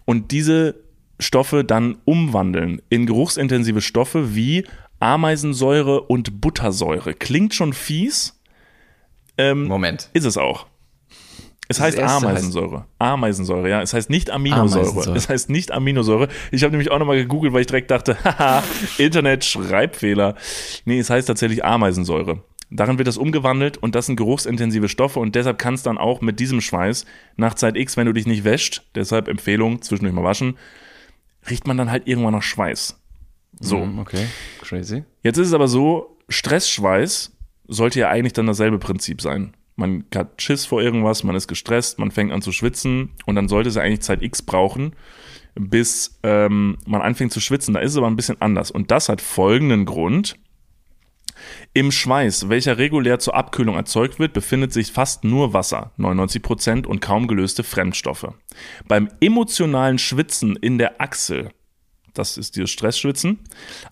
und 0.06 0.32
diese 0.32 0.76
Stoffe 1.20 1.64
dann 1.64 1.98
umwandeln 2.06 2.82
in 2.90 3.06
geruchsintensive 3.06 3.82
Stoffe 3.82 4.36
wie 4.36 4.66
Ameisensäure 5.00 6.02
und 6.02 6.42
Buttersäure. 6.42 7.14
Klingt 7.14 7.54
schon 7.54 7.74
fies, 7.74 8.40
ähm, 9.38 9.66
Moment. 9.68 10.10
ist 10.14 10.26
es 10.26 10.38
auch. 10.38 10.66
Es 11.68 11.80
heißt 11.80 11.98
erste 11.98 12.18
heißt- 12.26 12.30
Ameisensäure. 12.30 12.86
Ameisensäure, 13.00 13.70
ja. 13.70 13.82
Es 13.82 13.94
heißt 13.94 14.10
nicht 14.10 14.30
Aminosäure. 14.30 14.80
Ameisensäure. 14.82 15.18
Es 15.18 15.30
heißt 15.30 15.50
nicht 15.50 15.72
Aminosäure. 15.72 16.28
Ich 16.52 16.64
habe 16.64 16.72
nämlich 16.72 16.92
auch 16.92 17.00
nochmal 17.00 17.16
gegoogelt, 17.18 17.54
weil 17.54 17.62
ich 17.62 17.68
direkt 17.68 17.92
dachte, 17.92 18.18
haha, 18.26 18.62
Internet, 18.98 19.46
Schreibfehler. 19.46 20.36
Nee, 20.86 21.00
es 21.00 21.10
heißt 21.10 21.28
tatsächlich 21.28 21.64
Ameisensäure. 21.64 22.44
Darin 22.74 22.98
wird 22.98 23.08
das 23.08 23.18
umgewandelt 23.18 23.78
und 23.78 23.96
das 23.96 24.06
sind 24.06 24.16
geruchsintensive 24.16 24.88
Stoffe 24.88 25.20
und 25.20 25.36
deshalb 25.36 25.60
kann 25.60 25.74
es 25.74 25.84
dann 25.84 25.98
auch 25.98 26.22
mit 26.22 26.40
diesem 26.40 26.62
Schweiß 26.62 27.06
nach 27.36 27.54
Zeit 27.54 27.76
X, 27.76 27.98
wenn 27.98 28.08
du 28.08 28.14
dich 28.14 28.26
nicht 28.26 28.46
wäscht, 28.46 28.84
deshalb 28.96 29.28
Empfehlung, 29.28 29.82
zwischendurch 29.82 30.16
mal 30.16 30.24
waschen, 30.24 30.58
riecht 31.50 31.68
man 31.68 31.76
dann 31.78 31.92
halt 31.92 32.08
irgendwann 32.08 32.34
nach 32.34 32.42
Schweiß. 32.44 32.98
So. 33.60 33.82
Hm, 33.82 34.00
Okay, 34.00 34.26
crazy. 34.62 35.04
Jetzt 35.22 35.38
ist 35.38 35.48
es 35.48 35.54
aber 35.54 35.68
so, 35.68 36.18
Stressschweiß 36.30 37.36
sollte 37.68 38.00
ja 38.00 38.10
eigentlich 38.10 38.34
dann 38.34 38.48
dasselbe 38.48 38.80
Prinzip 38.80 39.22
sein. 39.22 39.54
Man 39.76 40.06
hat 40.16 40.42
Schiss 40.42 40.66
vor 40.66 40.82
irgendwas, 40.82 41.24
man 41.24 41.36
ist 41.36 41.48
gestresst, 41.48 42.00
man 42.00 42.12
fängt 42.12 42.32
an 42.32 42.42
zu 42.42 42.52
schwitzen 42.54 43.12
und 43.26 43.36
dann 43.36 43.48
sollte 43.50 43.70
es 43.70 43.76
ja 43.76 43.82
eigentlich 43.82 44.02
Zeit 44.02 44.22
X 44.22 44.42
brauchen, 44.42 44.96
bis 45.56 46.20
ähm, 46.24 46.78
man 46.86 47.02
anfängt 47.02 47.34
zu 47.34 47.42
schwitzen. 47.42 47.74
Da 47.74 47.82
ist 47.82 47.92
es 47.92 47.98
aber 47.98 48.08
ein 48.08 48.16
bisschen 48.16 48.40
anders. 48.42 48.72
Und 48.72 48.92
das 48.92 49.10
hat 49.10 49.20
folgenden 49.22 49.86
Grund. 49.86 50.38
Im 51.74 51.92
Schweiß, 51.92 52.50
welcher 52.50 52.78
regulär 52.78 53.20
zur 53.20 53.36
Abkühlung 53.36 53.76
erzeugt 53.76 54.20
wird, 54.20 54.34
befindet 54.34 54.74
sich 54.74 54.92
fast 54.92 55.24
nur 55.24 55.54
Wasser, 55.54 55.92
99% 55.98 56.86
und 56.86 57.02
kaum 57.02 57.28
gelöste 57.28 57.64
Fremdstoffe. 57.64 58.28
Beim 58.88 59.10
emotionalen 59.22 59.98
Schwitzen 59.98 60.56
in 60.56 60.78
der 60.78 61.02
Achsel, 61.02 61.52
das 62.14 62.38
ist 62.38 62.56
dieses 62.56 62.72
Stressschwitzen, 62.72 63.40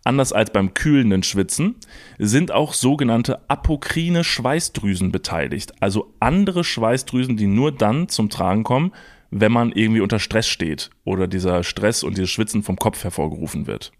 anders 0.03 0.33
als 0.33 0.51
beim 0.51 0.73
kühlenden 0.73 1.23
Schwitzen, 1.23 1.75
sind 2.17 2.51
auch 2.51 2.73
sogenannte 2.73 3.49
apokrine 3.49 4.23
Schweißdrüsen 4.23 5.11
beteiligt, 5.11 5.73
also 5.81 6.13
andere 6.19 6.63
Schweißdrüsen, 6.63 7.37
die 7.37 7.47
nur 7.47 7.71
dann 7.71 8.09
zum 8.09 8.29
Tragen 8.29 8.63
kommen, 8.63 8.91
wenn 9.31 9.51
man 9.51 9.71
irgendwie 9.71 10.01
unter 10.01 10.19
Stress 10.19 10.47
steht 10.47 10.89
oder 11.03 11.27
dieser 11.27 11.63
Stress 11.63 12.03
und 12.03 12.17
dieses 12.17 12.29
Schwitzen 12.31 12.63
vom 12.63 12.77
Kopf 12.77 13.03
hervorgerufen 13.03 13.67
wird. 13.67 13.91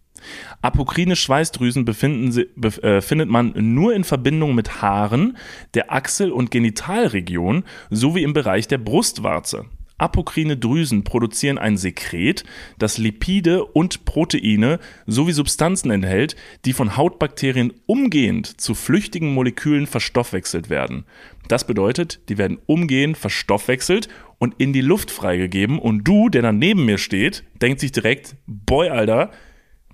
Apokrine 0.61 1.15
Schweißdrüsen 1.15 1.85
befinden, 1.85 2.45
äh, 2.63 3.01
findet 3.01 3.29
man 3.29 3.53
nur 3.55 3.93
in 3.93 4.03
Verbindung 4.03 4.55
mit 4.55 4.81
Haaren, 4.81 5.37
der 5.73 5.91
Achsel- 5.91 6.31
und 6.31 6.51
Genitalregion 6.51 7.63
sowie 7.89 8.23
im 8.23 8.33
Bereich 8.33 8.67
der 8.67 8.77
Brustwarze. 8.77 9.65
Apokrine 9.99 10.57
Drüsen 10.57 11.03
produzieren 11.03 11.57
ein 11.57 11.77
Sekret, 11.77 12.45
das 12.79 12.97
Lipide 12.97 13.65
und 13.65 14.05
Proteine 14.05 14.79
sowie 15.05 15.33
Substanzen 15.33 15.91
enthält, 15.91 16.35
die 16.65 16.73
von 16.73 16.95
Hautbakterien 16.97 17.73
umgehend 17.85 18.61
zu 18.61 18.73
flüchtigen 18.75 19.33
Molekülen 19.33 19.87
verstoffwechselt 19.87 20.69
werden. 20.69 21.05
Das 21.49 21.67
bedeutet, 21.67 22.21
die 22.29 22.37
werden 22.37 22.59
umgehend 22.65 23.17
verstoffwechselt 23.17 24.07
und 24.37 24.55
in 24.57 24.71
die 24.71 24.81
Luft 24.81 25.11
freigegeben 25.11 25.79
und 25.79 26.05
du, 26.05 26.29
der 26.29 26.41
dann 26.41 26.59
neben 26.59 26.85
mir 26.85 26.97
steht, 26.97 27.43
denkt 27.61 27.81
sich 27.81 27.91
direkt, 27.91 28.35
boy, 28.47 28.89
Alter, 28.89 29.31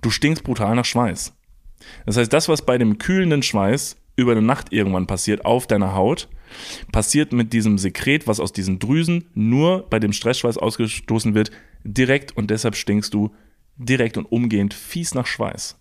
du 0.05 0.11
stinkst 0.11 0.43
brutal 0.43 0.75
nach 0.75 0.85
Schweiß. 0.85 1.33
Das 2.05 2.17
heißt, 2.17 2.31
das, 2.31 2.47
was 2.47 2.63
bei 2.65 2.77
dem 2.77 2.97
kühlenden 2.97 3.43
Schweiß 3.43 3.97
über 4.15 4.31
eine 4.31 4.41
Nacht 4.41 4.71
irgendwann 4.71 5.07
passiert 5.07 5.43
auf 5.45 5.67
deiner 5.67 5.93
Haut, 5.93 6.29
passiert 6.91 7.33
mit 7.33 7.51
diesem 7.53 7.77
Sekret, 7.77 8.27
was 8.27 8.39
aus 8.39 8.53
diesen 8.53 8.79
Drüsen 8.79 9.25
nur 9.33 9.89
bei 9.89 9.99
dem 9.99 10.13
Stressschweiß 10.13 10.57
ausgestoßen 10.57 11.33
wird, 11.35 11.51
direkt 11.83 12.37
und 12.37 12.49
deshalb 12.49 12.75
stinkst 12.75 13.13
du 13.13 13.35
direkt 13.77 14.17
und 14.17 14.25
umgehend 14.25 14.73
fies 14.73 15.13
nach 15.13 15.27
Schweiß. 15.27 15.75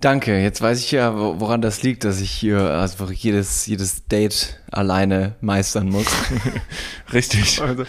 Danke, 0.00 0.38
jetzt 0.40 0.60
weiß 0.60 0.80
ich 0.80 0.90
ja, 0.92 1.16
wo- 1.18 1.40
woran 1.40 1.62
das 1.62 1.82
liegt, 1.82 2.04
dass 2.04 2.20
ich 2.20 2.30
hier 2.30 2.78
einfach 2.78 3.10
jedes, 3.10 3.66
jedes 3.66 4.06
Date 4.06 4.60
alleine 4.70 5.36
meistern 5.40 5.88
muss. 5.88 6.06
Richtig. 7.12 7.60
Also, 7.62 7.84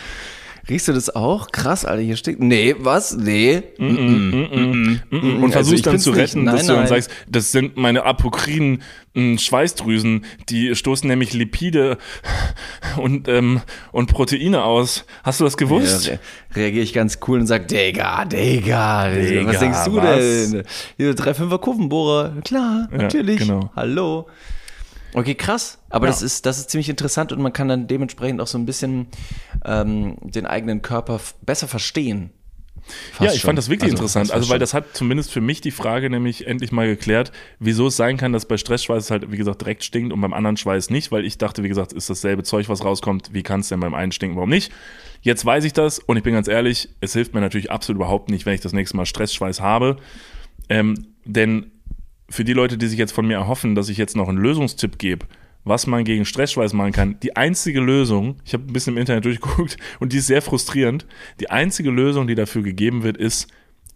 riechst 0.69 0.87
du 0.87 0.93
das 0.93 1.15
auch? 1.15 1.51
Krass, 1.51 1.85
Alter, 1.85 2.01
hier 2.01 2.15
steht. 2.15 2.39
Nee, 2.39 2.75
was? 2.79 3.15
Nee. 3.15 3.63
Und 3.79 5.01
Also 5.11 5.49
versuchst 5.51 5.73
ich 5.75 5.81
dann 5.83 5.99
zu 5.99 6.11
retten, 6.11 6.43
Nein, 6.43 6.55
dass 6.55 6.65
du 6.65 6.73
dann 6.73 6.79
nein. 6.81 6.87
sagst, 6.87 7.09
das 7.29 7.51
sind 7.51 7.77
meine 7.77 8.03
apokrinen 8.03 8.81
mh, 9.13 9.37
Schweißdrüsen, 9.39 10.25
die 10.49 10.75
stoßen 10.75 11.07
nämlich 11.07 11.33
Lipide 11.33 11.97
und, 12.97 13.27
ähm, 13.27 13.61
und 13.91 14.07
Proteine 14.11 14.63
aus. 14.63 15.05
Hast 15.23 15.39
du 15.39 15.43
das 15.43 15.57
gewusst? 15.57 16.07
Ja, 16.07 16.13
re 16.13 16.19
reagiere 16.55 16.83
ich 16.83 16.93
ganz 16.93 17.19
cool 17.27 17.39
und 17.39 17.47
sag, 17.47 17.67
Digga, 17.67 18.25
Digga, 18.25 19.09
Digga, 19.09 19.45
was 19.47 19.59
denkst 19.59 19.85
du 19.85 19.95
was? 19.95 20.51
denn? 20.51 20.63
Hier 20.97 21.13
3,5er 21.13 21.57
Kurvenbohrer, 21.59 22.33
klar, 22.43 22.87
natürlich. 22.91 23.39
genau. 23.39 23.69
Hallo. 23.75 24.27
Okay, 25.13 25.35
krass. 25.35 25.77
Aber 25.95 26.07
Ja. 26.07 26.11
das 26.11 26.21
ist, 26.21 26.45
das 26.45 26.57
ist 26.59 26.69
ziemlich 26.69 26.89
interessant 26.89 27.31
und 27.31 27.41
man 27.41 27.53
kann 27.53 27.69
dann 27.69 27.87
dementsprechend 27.87 28.41
auch 28.41 28.47
so 28.47 28.57
ein 28.57 28.65
bisschen 28.65 29.07
ähm, 29.63 30.17
den 30.21 30.45
eigenen 30.45 30.81
Körper 30.81 31.21
besser 31.45 31.69
verstehen. 31.69 32.31
Fast 33.13 33.21
Ja, 33.21 33.33
ich 33.33 33.39
schon. 33.39 33.47
fand 33.47 33.57
das 33.57 33.69
wirklich 33.69 33.91
Also, 33.93 34.03
interessant. 34.03 34.31
Also, 34.31 34.49
weil 34.49 34.59
das 34.59 34.73
hat 34.73 34.93
zumindest 34.93 35.31
für 35.31 35.39
mich 35.39 35.61
die 35.61 35.71
Frage 35.71 36.09
nämlich 36.09 36.47
endlich 36.47 36.73
mal 36.73 36.85
geklärt, 36.85 37.31
wieso 37.59 37.87
es 37.87 37.95
sein 37.95 38.17
kann, 38.17 38.33
dass 38.33 38.45
bei 38.45 38.57
Stressschweiß 38.57 39.05
es 39.05 39.09
halt, 39.09 39.31
wie 39.31 39.37
gesagt, 39.37 39.61
direkt 39.61 39.85
stinkt 39.85 40.11
und 40.11 40.19
beim 40.19 40.33
anderen 40.33 40.57
Schweiß 40.57 40.89
nicht, 40.89 41.13
weil 41.13 41.23
ich 41.25 41.37
dachte, 41.37 41.63
wie 41.63 41.69
gesagt, 41.69 41.93
ist 41.93 42.09
dasselbe 42.09 42.43
Zeug, 42.43 42.67
was 42.67 42.83
rauskommt. 42.83 43.29
Wie 43.31 43.41
kann 43.41 43.61
es 43.61 43.69
denn 43.69 43.79
beim 43.79 43.93
einen 43.93 44.11
stinken, 44.11 44.35
warum 44.35 44.49
nicht? 44.49 44.73
Jetzt 45.21 45.45
weiß 45.45 45.63
ich 45.63 45.71
das 45.71 45.99
und 45.99 46.17
ich 46.17 46.23
bin 46.23 46.33
ganz 46.33 46.49
ehrlich, 46.49 46.89
es 46.99 47.13
hilft 47.13 47.33
mir 47.33 47.39
natürlich 47.39 47.71
absolut 47.71 47.99
überhaupt 47.99 48.29
nicht, 48.29 48.45
wenn 48.45 48.53
ich 48.53 48.61
das 48.61 48.73
nächste 48.73 48.97
Mal 48.97 49.05
Stressschweiß 49.05 49.61
habe. 49.61 49.95
Ähm, 50.67 51.07
denn 51.23 51.71
für 52.29 52.43
die 52.43 52.53
Leute, 52.53 52.77
die 52.77 52.87
sich 52.87 52.99
jetzt 52.99 53.13
von 53.13 53.25
mir 53.25 53.35
erhoffen, 53.35 53.73
dass 53.75 53.87
ich 53.87 53.97
jetzt 53.97 54.17
noch 54.17 54.27
einen 54.27 54.37
Lösungstipp 54.37 54.99
gebe, 54.99 55.25
was 55.65 55.87
man 55.87 56.05
gegen 56.05 56.23
Stressschweiß 56.23 56.73
machen 56.73 56.93
kann, 56.93 57.19
die 57.21 57.35
einzige 57.35 57.81
Lösung, 57.81 58.37
ich 58.45 58.53
habe 58.53 58.63
ein 58.63 58.73
bisschen 58.73 58.93
im 58.93 58.99
Internet 58.99 59.25
durchgeguckt 59.25 59.77
und 59.99 60.13
die 60.13 60.17
ist 60.17 60.27
sehr 60.27 60.41
frustrierend, 60.41 61.05
die 61.39 61.49
einzige 61.49 61.89
Lösung, 61.89 62.27
die 62.27 62.35
dafür 62.35 62.61
gegeben 62.61 63.03
wird, 63.03 63.17
ist, 63.17 63.47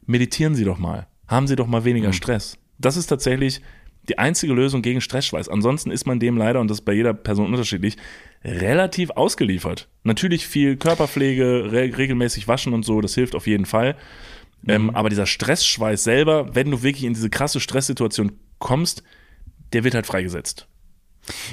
meditieren 0.05 0.55
Sie 0.55 0.65
doch 0.65 0.79
mal. 0.79 1.07
Haben 1.27 1.47
Sie 1.47 1.55
doch 1.55 1.67
mal 1.67 1.85
weniger 1.85 2.11
Stress. 2.11 2.57
Das 2.79 2.97
ist 2.97 3.07
tatsächlich 3.07 3.61
die 4.09 4.17
einzige 4.17 4.53
Lösung 4.53 4.81
gegen 4.81 5.01
Stressschweiß. 5.01 5.49
Ansonsten 5.49 5.91
ist 5.91 6.07
man 6.07 6.19
dem 6.19 6.37
leider, 6.37 6.59
und 6.59 6.69
das 6.69 6.79
ist 6.79 6.85
bei 6.85 6.93
jeder 6.93 7.13
Person 7.13 7.47
unterschiedlich, 7.47 7.97
relativ 8.43 9.11
ausgeliefert. 9.11 9.87
Natürlich 10.03 10.47
viel 10.47 10.77
Körperpflege, 10.77 11.71
re 11.71 11.95
regelmäßig 11.95 12.47
waschen 12.47 12.73
und 12.73 12.83
so, 12.83 13.01
das 13.01 13.13
hilft 13.13 13.35
auf 13.35 13.45
jeden 13.45 13.65
Fall. 13.65 13.95
Ähm, 14.67 14.89
aber 14.89 15.09
dieser 15.09 15.25
Stressschweiß 15.25 16.03
selber, 16.03 16.55
wenn 16.55 16.71
du 16.71 16.81
wirklich 16.81 17.03
in 17.03 17.13
diese 17.13 17.29
krasse 17.29 17.59
Stresssituation 17.59 18.33
kommst, 18.57 19.03
der 19.73 19.83
wird 19.83 19.93
halt 19.93 20.07
freigesetzt. 20.07 20.68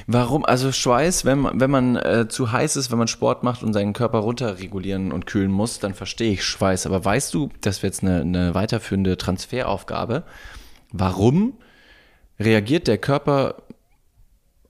Warum? 0.06 0.44
Also 0.44 0.72
Schweiß, 0.72 1.24
wenn 1.24 1.40
man, 1.40 1.60
wenn 1.60 1.70
man 1.70 1.96
äh, 1.96 2.26
zu 2.28 2.52
heiß 2.52 2.76
ist, 2.76 2.90
wenn 2.90 2.98
man 2.98 3.08
Sport 3.08 3.42
macht 3.42 3.62
und 3.62 3.72
seinen 3.72 3.92
Körper 3.92 4.18
runterregulieren 4.18 5.12
und 5.12 5.26
kühlen 5.26 5.50
muss, 5.50 5.78
dann 5.78 5.94
verstehe 5.94 6.32
ich 6.32 6.44
Schweiß. 6.44 6.86
Aber 6.86 7.04
weißt 7.04 7.32
du, 7.34 7.50
das 7.60 7.82
wäre 7.82 7.88
jetzt 7.88 8.02
eine, 8.02 8.20
eine 8.20 8.54
weiterführende 8.54 9.16
Transferaufgabe, 9.16 10.24
warum 10.92 11.54
reagiert 12.38 12.86
der 12.86 12.98
Körper 12.98 13.56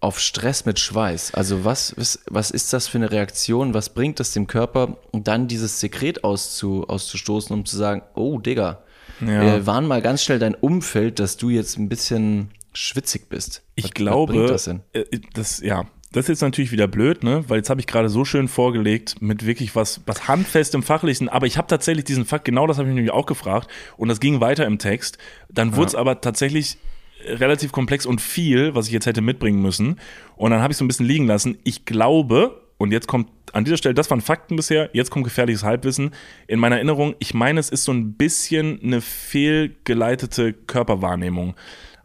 auf 0.00 0.20
Stress 0.20 0.64
mit 0.66 0.78
Schweiß? 0.78 1.34
Also 1.34 1.64
was, 1.64 1.94
was, 1.96 2.20
was 2.28 2.50
ist 2.50 2.72
das 2.72 2.86
für 2.86 2.98
eine 2.98 3.10
Reaktion? 3.10 3.74
Was 3.74 3.90
bringt 3.90 4.20
es 4.20 4.32
dem 4.32 4.46
Körper, 4.46 4.98
dann 5.12 5.48
dieses 5.48 5.80
Sekret 5.80 6.22
auszu, 6.24 6.84
auszustoßen, 6.88 7.54
um 7.54 7.64
zu 7.64 7.76
sagen, 7.76 8.02
oh 8.14 8.38
Digga, 8.38 8.80
Ja. 9.20 9.40
wir 9.40 9.66
waren 9.66 9.86
mal 9.86 10.02
ganz 10.02 10.22
schnell 10.22 10.38
dein 10.38 10.54
Umfeld, 10.54 11.18
dass 11.18 11.36
du 11.38 11.48
jetzt 11.50 11.78
ein 11.78 11.88
bisschen 11.88 12.50
schwitzig 12.76 13.28
bist. 13.28 13.62
Ich 13.74 13.84
Was- 13.84 13.90
was 13.90 13.94
glaube, 13.94 14.32
bringt 14.32 14.50
das 14.50 14.64
denn? 14.64 14.82
äh, 14.92 15.04
das, 15.34 15.60
ja, 15.60 15.86
das 16.12 16.24
ist 16.26 16.28
jetzt 16.28 16.40
natürlich 16.42 16.72
wieder 16.72 16.86
blöd, 16.88 17.24
ne? 17.24 17.44
Weil 17.48 17.58
jetzt 17.58 17.68
habe 17.70 17.80
ich 17.80 17.86
gerade 17.86 18.08
so 18.08 18.24
schön 18.24 18.48
vorgelegt 18.48 19.20
mit 19.20 19.44
wirklich 19.44 19.74
was, 19.74 20.00
was 20.06 20.28
handfestem 20.28 20.82
Fachlichen, 20.82 21.28
aber 21.28 21.46
ich 21.46 21.58
habe 21.58 21.66
tatsächlich 21.68 22.04
diesen 22.04 22.24
Fakt, 22.24 22.44
genau 22.44 22.66
das 22.66 22.78
habe 22.78 22.86
ich 22.88 22.94
mich 22.94 22.96
nämlich 22.96 23.12
auch 23.12 23.26
gefragt 23.26 23.68
und 23.96 24.08
das 24.08 24.20
ging 24.20 24.40
weiter 24.40 24.66
im 24.66 24.78
Text. 24.78 25.18
Dann 25.48 25.76
wurde 25.76 25.88
es 25.88 25.94
aber 25.94 26.20
tatsächlich 26.20 26.78
relativ 27.24 27.72
komplex 27.72 28.06
und 28.06 28.20
viel, 28.20 28.74
was 28.74 28.86
ich 28.86 28.92
jetzt 28.92 29.06
hätte 29.06 29.20
mitbringen 29.20 29.60
müssen. 29.60 29.98
Und 30.36 30.52
dann 30.52 30.60
habe 30.60 30.72
ich 30.72 30.76
so 30.76 30.84
ein 30.84 30.88
bisschen 30.88 31.06
liegen 31.06 31.26
lassen. 31.26 31.58
Ich 31.64 31.84
glaube, 31.84 32.62
und 32.78 32.92
jetzt 32.92 33.08
kommt 33.08 33.28
an 33.52 33.64
dieser 33.64 33.78
Stelle, 33.78 33.94
das 33.94 34.10
waren 34.10 34.20
Fakten 34.20 34.54
bisher, 34.56 34.90
jetzt 34.92 35.10
kommt 35.10 35.24
gefährliches 35.24 35.64
Halbwissen. 35.64 36.12
In 36.46 36.60
meiner 36.60 36.76
Erinnerung, 36.76 37.14
ich 37.18 37.34
meine, 37.34 37.58
es 37.58 37.68
ist 37.70 37.84
so 37.84 37.92
ein 37.92 38.12
bisschen 38.14 38.80
eine 38.82 39.00
fehlgeleitete 39.00 40.52
Körperwahrnehmung. 40.52 41.54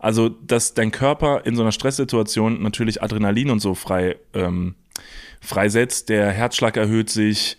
Also, 0.02 0.30
dass 0.30 0.74
dein 0.74 0.90
Körper 0.90 1.46
in 1.46 1.56
so 1.56 1.62
einer 1.62 1.72
Stresssituation 1.72 2.64
natürlich 2.64 3.04
Adrenalin 3.04 3.52
und 3.52 3.60
so 3.60 3.76
frei 3.76 4.16
ähm, 4.34 4.74
freisetzt, 5.42 6.10
der 6.10 6.32
Herzschlag 6.32 6.76
erhöht 6.76 7.12
sich, 7.12 7.56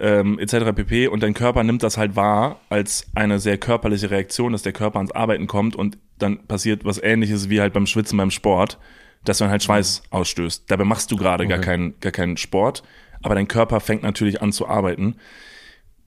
ähm, 0.00 0.38
etc. 0.38 0.74
pp. 0.74 1.08
Und 1.08 1.22
dein 1.22 1.34
Körper 1.34 1.64
nimmt 1.64 1.82
das 1.82 1.98
halt 1.98 2.16
wahr 2.16 2.60
als 2.70 3.04
eine 3.14 3.38
sehr 3.40 3.58
körperliche 3.58 4.10
Reaktion, 4.10 4.52
dass 4.52 4.62
der 4.62 4.72
Körper 4.72 5.00
ans 5.00 5.12
Arbeiten 5.12 5.46
kommt 5.46 5.76
und 5.76 5.98
dann 6.18 6.46
passiert 6.46 6.86
was 6.86 6.96
ähnliches 6.96 7.50
wie 7.50 7.60
halt 7.60 7.74
beim 7.74 7.84
Schwitzen 7.84 8.16
beim 8.16 8.30
Sport, 8.30 8.78
dass 9.26 9.40
man 9.40 9.50
halt 9.50 9.62
Schweiß 9.62 10.04
ausstößt. 10.08 10.64
Dabei 10.68 10.84
machst 10.84 11.10
du 11.10 11.16
gerade 11.16 11.46
gar, 11.46 11.58
keinen, 11.58 12.00
gar 12.00 12.12
keinen 12.12 12.38
Sport, 12.38 12.84
aber 13.22 13.34
dein 13.34 13.48
Körper 13.48 13.80
fängt 13.80 14.02
natürlich 14.02 14.40
an 14.40 14.50
zu 14.50 14.66
arbeiten. 14.66 15.16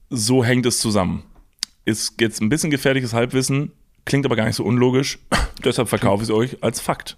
So 0.08 0.42
hängt 0.44 0.66
es 0.66 0.80
zusammen. 0.80 1.22
Ist 1.84 2.20
jetzt 2.20 2.40
ein 2.40 2.48
bisschen 2.48 2.72
gefährliches 2.72 3.12
Halbwissen, 3.12 3.70
klingt 4.04 4.26
aber 4.26 4.36
gar 4.36 4.46
nicht 4.46 4.56
so 4.56 4.64
unlogisch. 4.64 5.18
Deshalb 5.64 5.88
verkaufe 5.88 6.22
ich 6.22 6.28
es 6.28 6.34
euch 6.34 6.62
als 6.62 6.80
Fakt. 6.80 7.16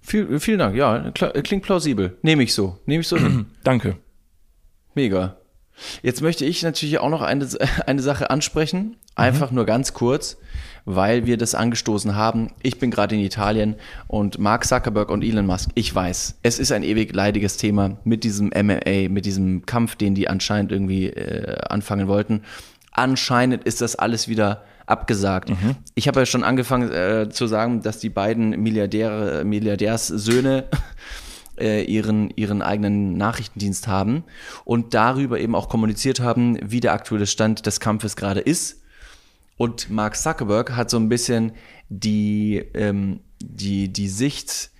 Viel, 0.00 0.38
vielen 0.38 0.58
Dank, 0.58 0.76
ja, 0.76 1.10
klingt 1.12 1.62
plausibel. 1.62 2.18
Nehme 2.22 2.42
ich 2.42 2.52
so. 2.52 2.78
Nehme 2.84 3.00
ich 3.00 3.08
so 3.08 3.16
hin. 3.16 3.46
Danke. 3.64 3.96
Mega. 4.94 5.38
Jetzt 6.02 6.22
möchte 6.22 6.44
ich 6.44 6.62
natürlich 6.62 6.98
auch 6.98 7.08
noch 7.08 7.22
eine, 7.22 7.48
eine 7.86 8.02
Sache 8.02 8.30
ansprechen, 8.30 8.96
einfach 9.14 9.50
nur 9.50 9.64
ganz 9.64 9.92
kurz, 9.94 10.36
weil 10.84 11.26
wir 11.26 11.36
das 11.36 11.54
angestoßen 11.54 12.14
haben. 12.14 12.50
Ich 12.62 12.78
bin 12.78 12.90
gerade 12.90 13.14
in 13.14 13.22
Italien 13.22 13.76
und 14.06 14.38
Mark 14.38 14.66
Zuckerberg 14.66 15.10
und 15.10 15.24
Elon 15.24 15.46
Musk, 15.46 15.70
ich 15.74 15.92
weiß, 15.92 16.38
es 16.42 16.58
ist 16.58 16.72
ein 16.72 16.82
ewig 16.82 17.14
leidiges 17.14 17.56
Thema 17.56 17.98
mit 18.04 18.24
diesem 18.24 18.48
MMA, 18.48 19.08
mit 19.08 19.24
diesem 19.24 19.66
Kampf, 19.66 19.96
den 19.96 20.14
die 20.14 20.28
anscheinend 20.28 20.70
irgendwie 20.70 21.06
äh, 21.08 21.58
anfangen 21.68 22.08
wollten. 22.08 22.42
Anscheinend 22.92 23.64
ist 23.64 23.80
das 23.80 23.96
alles 23.96 24.28
wieder 24.28 24.64
abgesagt. 24.86 25.50
Ich 25.94 26.08
habe 26.08 26.20
ja 26.20 26.26
schon 26.26 26.44
angefangen 26.44 26.90
äh, 26.92 27.28
zu 27.30 27.46
sagen, 27.46 27.82
dass 27.82 27.98
die 27.98 28.10
beiden 28.10 28.50
Milliardäre, 28.50 29.44
Milliardärssöhne 29.44 30.64
äh, 31.58 31.84
ihren, 31.84 32.30
ihren 32.30 32.62
eigenen 32.62 33.16
Nachrichtendienst 33.16 33.88
haben 33.88 34.24
und 34.64 34.94
darüber 34.94 35.38
eben 35.38 35.54
auch 35.54 35.68
kommuniziert 35.68 36.20
haben, 36.20 36.58
wie 36.62 36.80
der 36.80 36.92
aktuelle 36.92 37.26
Stand 37.26 37.66
des 37.66 37.80
Kampfes 37.80 38.16
gerade 38.16 38.40
ist. 38.40 38.82
Und 39.56 39.90
Mark 39.90 40.16
Zuckerberg 40.16 40.74
hat 40.74 40.90
so 40.90 40.96
ein 40.98 41.08
bisschen 41.08 41.52
die, 41.88 42.56
ähm, 42.74 43.20
die, 43.40 43.92
die 43.92 44.08
Sicht, 44.08 44.70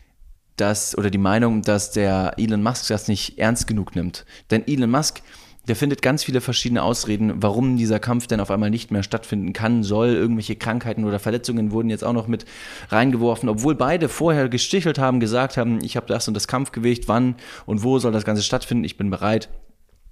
dass, 0.56 0.97
oder 0.97 1.10
die 1.10 1.18
Meinung, 1.18 1.62
dass 1.62 1.90
der 1.90 2.35
Elon 2.39 2.62
Musk 2.62 2.89
das 2.89 3.09
nicht 3.09 3.39
ernst 3.39 3.66
genug 3.66 3.94
nimmt. 3.94 4.24
Denn 4.51 4.66
Elon 4.66 4.90
Musk, 4.90 5.22
der 5.69 5.77
findet 5.77 6.03
ganz 6.03 6.24
viele 6.24 6.41
verschiedene 6.41 6.82
Ausreden, 6.82 7.43
warum 7.43 7.77
dieser 7.77 7.99
Kampf 7.99 8.27
denn 8.27 8.41
auf 8.41 8.51
einmal 8.51 8.70
nicht 8.70 8.91
mehr 8.91 9.03
stattfinden 9.03 9.53
kann, 9.53 9.82
soll. 9.82 10.09
Irgendwelche 10.09 10.57
Krankheiten 10.57 11.05
oder 11.05 11.19
Verletzungen 11.19 11.73
wurden 11.73 11.91
jetzt 11.91 12.05
auch 12.05 12.12
noch 12.12 12.28
mit 12.28 12.45
reingeworfen, 12.91 13.49
obwohl 13.49 13.74
beide 13.74 14.09
vorher 14.09 14.49
gestichelt 14.49 14.99
haben, 14.99 15.20
gesagt 15.20 15.57
haben, 15.57 15.82
ich 15.82 15.97
habe 15.97 16.07
das 16.07 16.28
und 16.28 16.35
das 16.35 16.49
Kampfgewicht, 16.49 17.09
wann 17.09 17.36
und 17.66 17.82
wo 17.82 17.99
soll 17.99 18.12
das 18.12 18.24
Ganze 18.24 18.43
stattfinden, 18.43 18.85
ich 18.85 18.97
bin 18.97 19.11
bereit 19.11 19.49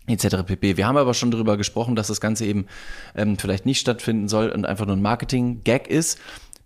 etc. 0.06 0.42
pp. 0.46 0.76
Wir 0.76 0.86
haben 0.86 0.96
aber 0.96 1.14
schon 1.14 1.30
darüber 1.30 1.56
gesprochen, 1.56 1.94
dass 1.94 2.08
das 2.08 2.20
Ganze 2.20 2.44
eben 2.44 2.66
ähm, 3.14 3.38
vielleicht 3.38 3.66
nicht 3.66 3.80
stattfinden 3.80 4.28
soll 4.28 4.48
und 4.50 4.66
einfach 4.66 4.86
nur 4.86 4.96
ein 4.96 5.02
Marketing-Gag 5.02 5.88
ist. 5.88 6.18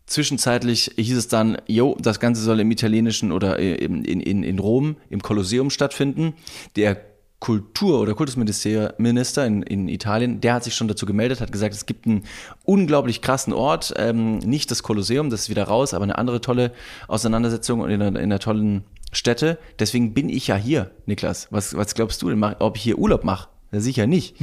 Zwischenzeitlich 0.06 0.92
hieß 0.96 1.16
es 1.16 1.28
dann, 1.28 1.58
jo, 1.66 1.96
das 2.00 2.20
Ganze 2.20 2.40
soll 2.40 2.60
im 2.60 2.70
italienischen 2.70 3.32
oder 3.32 3.58
äh, 3.58 3.74
in, 3.74 4.04
in, 4.04 4.42
in 4.42 4.58
Rom 4.58 4.96
im 5.10 5.20
Kolosseum 5.20 5.70
stattfinden. 5.70 6.34
Der 6.76 7.15
Kultur- 7.46 8.00
oder 8.00 8.14
Kultusminister 8.14 9.46
in, 9.46 9.62
in 9.62 9.86
Italien, 9.86 10.40
der 10.40 10.54
hat 10.54 10.64
sich 10.64 10.74
schon 10.74 10.88
dazu 10.88 11.06
gemeldet, 11.06 11.40
hat 11.40 11.52
gesagt, 11.52 11.76
es 11.76 11.86
gibt 11.86 12.04
einen 12.04 12.24
unglaublich 12.64 13.22
krassen 13.22 13.52
Ort, 13.52 13.94
ähm, 13.96 14.38
nicht 14.38 14.72
das 14.72 14.82
Kolosseum, 14.82 15.30
das 15.30 15.42
ist 15.42 15.48
wieder 15.48 15.62
raus, 15.62 15.94
aber 15.94 16.02
eine 16.02 16.18
andere 16.18 16.40
tolle 16.40 16.72
Auseinandersetzung 17.06 17.78
und 17.78 17.90
in 17.90 18.02
einer, 18.02 18.18
in 18.18 18.24
einer 18.24 18.40
tollen 18.40 18.82
Stätte. 19.12 19.58
Deswegen 19.78 20.12
bin 20.12 20.28
ich 20.28 20.48
ja 20.48 20.56
hier, 20.56 20.90
Niklas. 21.06 21.46
Was, 21.52 21.76
was 21.76 21.94
glaubst 21.94 22.20
du 22.20 22.30
denn, 22.30 22.42
ob 22.42 22.76
ich 22.76 22.82
hier 22.82 22.98
Urlaub 22.98 23.22
mache? 23.22 23.46
Ja, 23.70 23.78
sicher 23.78 24.08
nicht. 24.08 24.40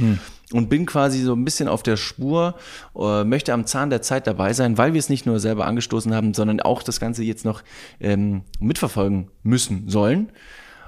Und 0.54 0.70
bin 0.70 0.86
quasi 0.86 1.20
so 1.20 1.34
ein 1.34 1.44
bisschen 1.44 1.68
auf 1.68 1.82
der 1.82 1.98
Spur, 1.98 2.54
äh, 2.98 3.22
möchte 3.24 3.52
am 3.52 3.66
Zahn 3.66 3.90
der 3.90 4.00
Zeit 4.00 4.26
dabei 4.26 4.54
sein, 4.54 4.78
weil 4.78 4.94
wir 4.94 4.98
es 4.98 5.10
nicht 5.10 5.26
nur 5.26 5.40
selber 5.40 5.66
angestoßen 5.66 6.14
haben, 6.14 6.32
sondern 6.32 6.62
auch 6.62 6.82
das 6.82 7.00
Ganze 7.00 7.22
jetzt 7.22 7.44
noch 7.44 7.62
ähm, 8.00 8.44
mitverfolgen 8.60 9.30
müssen 9.42 9.90
sollen. 9.90 10.32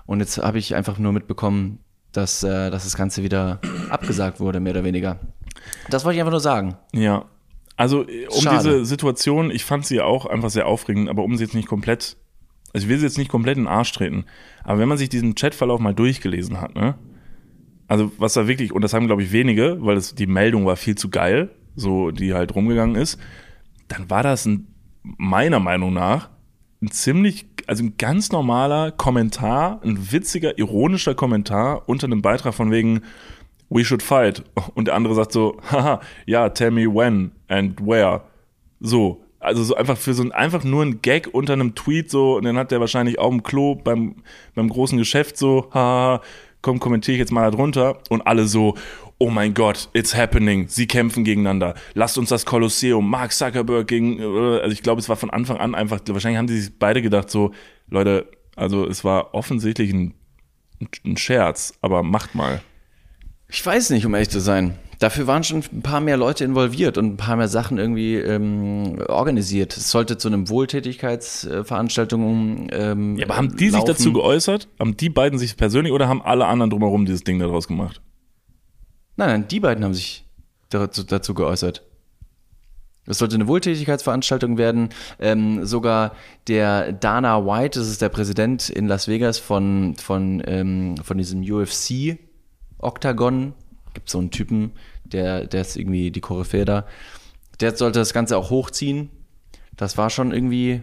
Und 0.07 0.21
jetzt 0.21 0.39
habe 0.39 0.59
ich 0.59 0.75
einfach 0.75 0.99
nur 0.99 1.13
mitbekommen, 1.13 1.81
dass, 2.17 2.43
äh, 2.43 2.71
dass 2.71 2.85
das 2.85 2.97
Ganze 2.97 3.23
wieder 3.23 3.61
abgesagt 3.91 4.41
wurde, 4.41 4.61
mehr 4.61 4.73
oder 4.73 4.85
weniger. 4.85 5.19
Das 5.91 6.05
wollte 6.05 6.17
ich 6.17 6.21
einfach 6.21 6.33
nur 6.33 6.41
sagen. 6.41 6.77
Ja. 6.93 7.27
Also 7.77 8.09
äh, 8.09 8.27
um 8.29 8.41
Schade. 8.41 8.57
diese 8.57 8.85
Situation, 8.85 9.51
ich 9.51 9.65
fand 9.65 9.87
sie 9.87 10.01
auch 10.01 10.27
einfach 10.27 10.51
sehr 10.51 10.67
aufregend, 10.67 11.09
aber 11.09 11.23
um 11.23 11.37
sie 11.37 11.45
jetzt 11.45 11.55
nicht 11.55 11.69
komplett, 11.69 12.17
also 12.73 12.87
ich 12.87 12.89
will 12.91 12.99
sie 12.99 13.05
jetzt 13.05 13.19
nicht 13.19 13.31
komplett 13.31 13.57
in 13.57 13.65
den 13.65 13.69
Arsch 13.69 13.93
treten, 13.93 14.25
aber 14.65 14.79
wenn 14.79 14.89
man 14.89 14.99
sich 14.99 15.09
diesen 15.09 15.35
Chatverlauf 15.35 15.81
mal 15.81 15.95
durchgelesen 15.95 16.61
hat, 16.61 16.75
ne? 16.75 16.95
Also 17.89 18.11
was 18.19 18.33
da 18.33 18.49
wirklich, 18.49 18.73
und 18.73 18.83
das 18.83 18.95
haben 18.95 19.07
glaube 19.07 19.23
ich 19.23 19.31
wenige, 19.31 19.77
weil 19.81 19.97
es, 19.97 20.15
die 20.15 20.27
Meldung 20.27 20.67
war 20.67 20.77
viel 20.77 20.97
zu 20.97 21.09
geil, 21.09 21.51
so 21.77 22.11
die 22.11 22.35
halt 22.35 22.55
rumgegangen 22.55 22.97
ist, 22.97 23.21
dann 23.87 24.11
war 24.11 24.25
das 24.25 24.47
ein, 24.47 24.67
meiner 25.03 25.61
Meinung 25.61 25.93
nach 25.93 26.31
ein 26.83 26.91
ziemlich, 26.91 27.47
also 27.67 27.85
ein 27.85 27.95
ganz 27.99 28.31
normaler 28.33 28.93
Kommentar, 28.93 29.81
ein 29.85 30.13
witziger, 30.13 30.59
ironischer 30.59 31.15
Kommentar 31.15 31.89
unter 31.89 32.07
einem 32.07 32.23
Beitrag 32.23 32.55
von 32.55 32.71
wegen 32.71 33.03
We 33.69 33.85
should 33.85 34.03
fight. 34.03 34.45
Und 34.75 34.87
der 34.87 34.95
andere 34.95 35.15
sagt 35.15 35.33
so, 35.33 35.57
haha, 35.71 36.01
ja, 36.27 36.49
tell 36.51 36.71
me 36.71 36.87
when 36.87 37.33
and 37.49 37.81
where. 37.81 38.23
So. 38.81 39.23
Also 39.41 39.63
so 39.63 39.75
einfach 39.75 39.97
für 39.97 40.15
so 40.15 40.23
ein, 40.23 40.33
einfach 40.33 40.65
nur 40.65 40.83
ein 40.83 41.03
Gag 41.03 41.29
unter 41.33 41.53
einem 41.53 41.75
Tweet 41.75 42.11
so, 42.11 42.37
und 42.37 42.45
dann 42.45 42.57
hat 42.57 42.71
der 42.71 42.81
wahrscheinlich 42.81 43.19
auf 43.19 43.31
dem 43.31 43.43
Klo 43.43 43.75
beim, 43.75 44.17
beim 44.55 44.69
großen 44.69 44.99
Geschäft 44.99 45.37
so, 45.37 45.69
haha, 45.73 46.21
komm, 46.63 46.81
kommentiere 46.81 47.15
ich 47.15 47.21
jetzt 47.21 47.33
mal 47.33 47.51
da 47.51 47.57
drunter. 47.57 47.99
Und 48.09 48.27
alle 48.27 48.47
so, 48.47 48.77
oh 49.19 49.31
mein 49.31 49.55
Gott, 49.55 49.89
it's 49.93 50.15
happening. 50.15 50.69
Sie 50.69 50.87
kämpfen 50.87 51.25
gegeneinander. 51.25 51.75
Lasst 51.95 52.19
uns 52.19 52.29
das 52.29 52.45
Kolosseum, 52.45 53.09
Mark 53.09 53.33
Zuckerberg 53.33 53.89
gegen, 53.89 54.21
äh, 54.21 54.61
also 54.61 54.73
ich 54.73 54.83
glaube, 54.83 55.01
es 55.01 55.09
war 55.09 55.17
von 55.17 55.31
Anfang 55.31 55.57
an 55.59 55.75
einfach, 55.75 56.01
wahrscheinlich 56.09 56.39
haben 56.39 56.47
die 56.47 56.61
sich 56.61 56.79
beide 56.79 57.03
gedacht 57.03 57.31
so, 57.31 57.53
Leute, 57.89 58.27
also 58.57 58.87
es 58.87 59.05
war 59.05 59.35
offensichtlich 59.35 59.93
ein, 59.93 60.15
ein 61.05 61.17
Scherz, 61.17 61.75
aber 61.81 62.03
macht 62.03 62.35
mal. 62.35 62.61
Ich 63.49 63.65
weiß 63.65 63.91
nicht, 63.91 64.05
um 64.07 64.15
ehrlich 64.15 64.31
zu 64.31 64.41
sein. 64.41 64.77
Dafür 64.99 65.27
waren 65.27 65.45
schon 65.45 65.63
ein 65.73 65.83
paar 65.83 66.01
mehr 66.01 66.17
Leute 66.17 66.43
involviert 66.43 66.97
und 66.97 67.05
ein 67.07 67.17
paar 67.19 67.37
mehr 67.37 67.49
Sachen 67.49 67.77
irgendwie 67.77 68.15
ähm, 68.17 68.99
organisiert. 69.09 69.77
Es 69.77 69.91
sollte 69.91 70.17
zu 70.17 70.29
einem 70.29 70.49
Wohltätigkeitsveranstaltung 70.49 72.69
ähm, 72.73 73.17
Ja, 73.17 73.27
aber 73.27 73.37
haben 73.37 73.55
die 73.57 73.67
sich 73.67 73.75
laufen. 73.75 73.89
dazu 73.89 74.15
geäußert? 74.15 74.69
Haben 74.81 74.97
die 74.97 75.11
beiden 75.11 75.39
sich 75.39 75.59
persönlich 75.59 75.93
oder 75.93 76.09
haben 76.09 76.23
alle 76.23 76.47
anderen 76.47 76.71
drumherum 76.71 77.05
dieses 77.05 77.25
Ding 77.25 77.39
daraus 77.39 77.69
gemacht? 77.69 78.01
Nein, 79.17 79.29
nein, 79.29 79.49
die 79.49 79.61
beiden 79.61 79.85
haben 79.85 79.95
sich 79.95 80.25
dazu, 80.69 81.03
dazu 81.05 81.35
geäußert. 81.35 81.83
Es 83.07 83.19
sollte 83.19 83.37
eine 83.37 83.47
Wohltätigkeitsveranstaltung 83.47 84.59
werden. 84.59 84.91
Ähm, 85.21 85.65
sogar 85.65 86.15
der 86.49 86.93
Dana 86.93 87.47
White, 87.47 87.79
das 87.79 87.89
ist 87.89 88.03
der 88.03 88.09
Präsident 88.09 88.69
in 88.69 88.89
Las 88.89 89.07
Vegas 89.07 89.39
von, 89.39 89.95
von, 89.97 90.43
ähm, 90.47 90.97
von 91.03 91.17
diesem 91.17 91.41
UFC 91.43 92.19
Octagon, 92.79 93.55
gibt 93.95 94.11
so 94.11 94.19
einen 94.19 94.31
Typen, 94.31 94.73
der, 95.05 95.47
der 95.47 95.63
ist 95.63 95.77
irgendwie 95.77 96.11
die 96.11 96.21
Koryphäe 96.21 96.65
da. 96.65 96.87
Der 97.61 97.75
sollte 97.77 98.01
das 98.01 98.13
Ganze 98.13 98.37
auch 98.37 98.51
hochziehen. 98.51 99.09
Das 99.77 99.97
war 99.97 100.11
schon 100.11 100.33
irgendwie, 100.33 100.83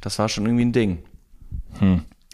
das 0.00 0.18
war 0.18 0.28
schon 0.28 0.44
irgendwie 0.44 0.64
ein 0.66 0.72
Ding. 0.72 0.98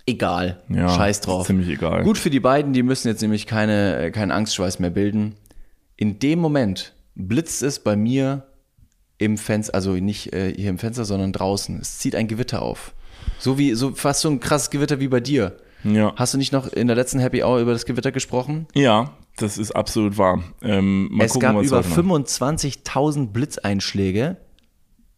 Egal. 0.06 0.62
Ja, 0.68 0.88
Scheiß 0.88 1.20
drauf. 1.22 1.46
ziemlich 1.46 1.68
egal. 1.68 2.04
Gut 2.04 2.18
für 2.18 2.30
die 2.30 2.40
beiden, 2.40 2.72
die 2.72 2.82
müssen 2.82 3.08
jetzt 3.08 3.22
nämlich 3.22 3.46
keine, 3.46 3.96
äh, 3.96 4.10
keinen 4.10 4.30
Angstschweiß 4.32 4.78
mehr 4.78 4.90
bilden. 4.90 5.34
In 5.96 6.18
dem 6.18 6.38
Moment 6.40 6.94
blitzt 7.14 7.62
es 7.62 7.78
bei 7.78 7.96
mir 7.96 8.46
im 9.18 9.38
Fenster, 9.38 9.74
also 9.74 9.92
nicht 9.94 10.32
äh, 10.34 10.52
hier 10.54 10.70
im 10.70 10.78
Fenster, 10.78 11.04
sondern 11.04 11.32
draußen. 11.32 11.78
Es 11.80 11.98
zieht 11.98 12.14
ein 12.16 12.28
Gewitter 12.28 12.62
auf. 12.62 12.94
So 13.38 13.58
wie, 13.58 13.74
so 13.74 13.94
fast 13.94 14.20
so 14.20 14.28
ein 14.28 14.40
krasses 14.40 14.70
Gewitter 14.70 15.00
wie 15.00 15.08
bei 15.08 15.20
dir. 15.20 15.56
Ja. 15.84 16.12
Hast 16.16 16.34
du 16.34 16.38
nicht 16.38 16.52
noch 16.52 16.66
in 16.66 16.86
der 16.86 16.96
letzten 16.96 17.18
Happy 17.20 17.42
Hour 17.42 17.60
über 17.60 17.72
das 17.72 17.86
Gewitter 17.86 18.12
gesprochen? 18.12 18.66
Ja, 18.74 19.12
das 19.36 19.56
ist 19.58 19.72
absolut 19.72 20.18
wahr. 20.18 20.42
Ähm, 20.62 21.08
mal 21.12 21.24
es 21.24 21.32
gucken, 21.32 21.54
gab 21.54 21.62
über 21.64 21.78
heute 21.78 21.88
noch- 21.88 21.96
25.000 21.96 23.32
Blitzeinschläge 23.32 24.36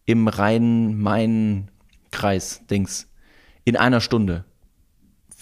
im 0.05 0.27
Rhein-Main-Kreis, 0.27 2.61
Dings, 2.69 3.07
in 3.65 3.75
einer 3.77 4.01
Stunde. 4.01 4.45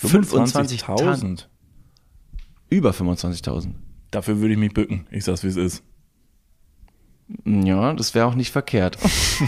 25.000. 0.05 0.85
25.000. 0.85 1.45
Über 2.69 2.91
25.000. 2.91 3.73
Dafür 4.11 4.39
würde 4.39 4.53
ich 4.53 4.59
mich 4.59 4.73
bücken. 4.73 5.07
Ich 5.11 5.23
sag's, 5.23 5.43
wie 5.43 5.47
es 5.47 5.55
ist. 5.55 5.83
Ja, 7.43 7.93
das 7.93 8.13
wäre 8.13 8.27
auch 8.27 8.35
nicht 8.35 8.51
verkehrt. 8.51 8.97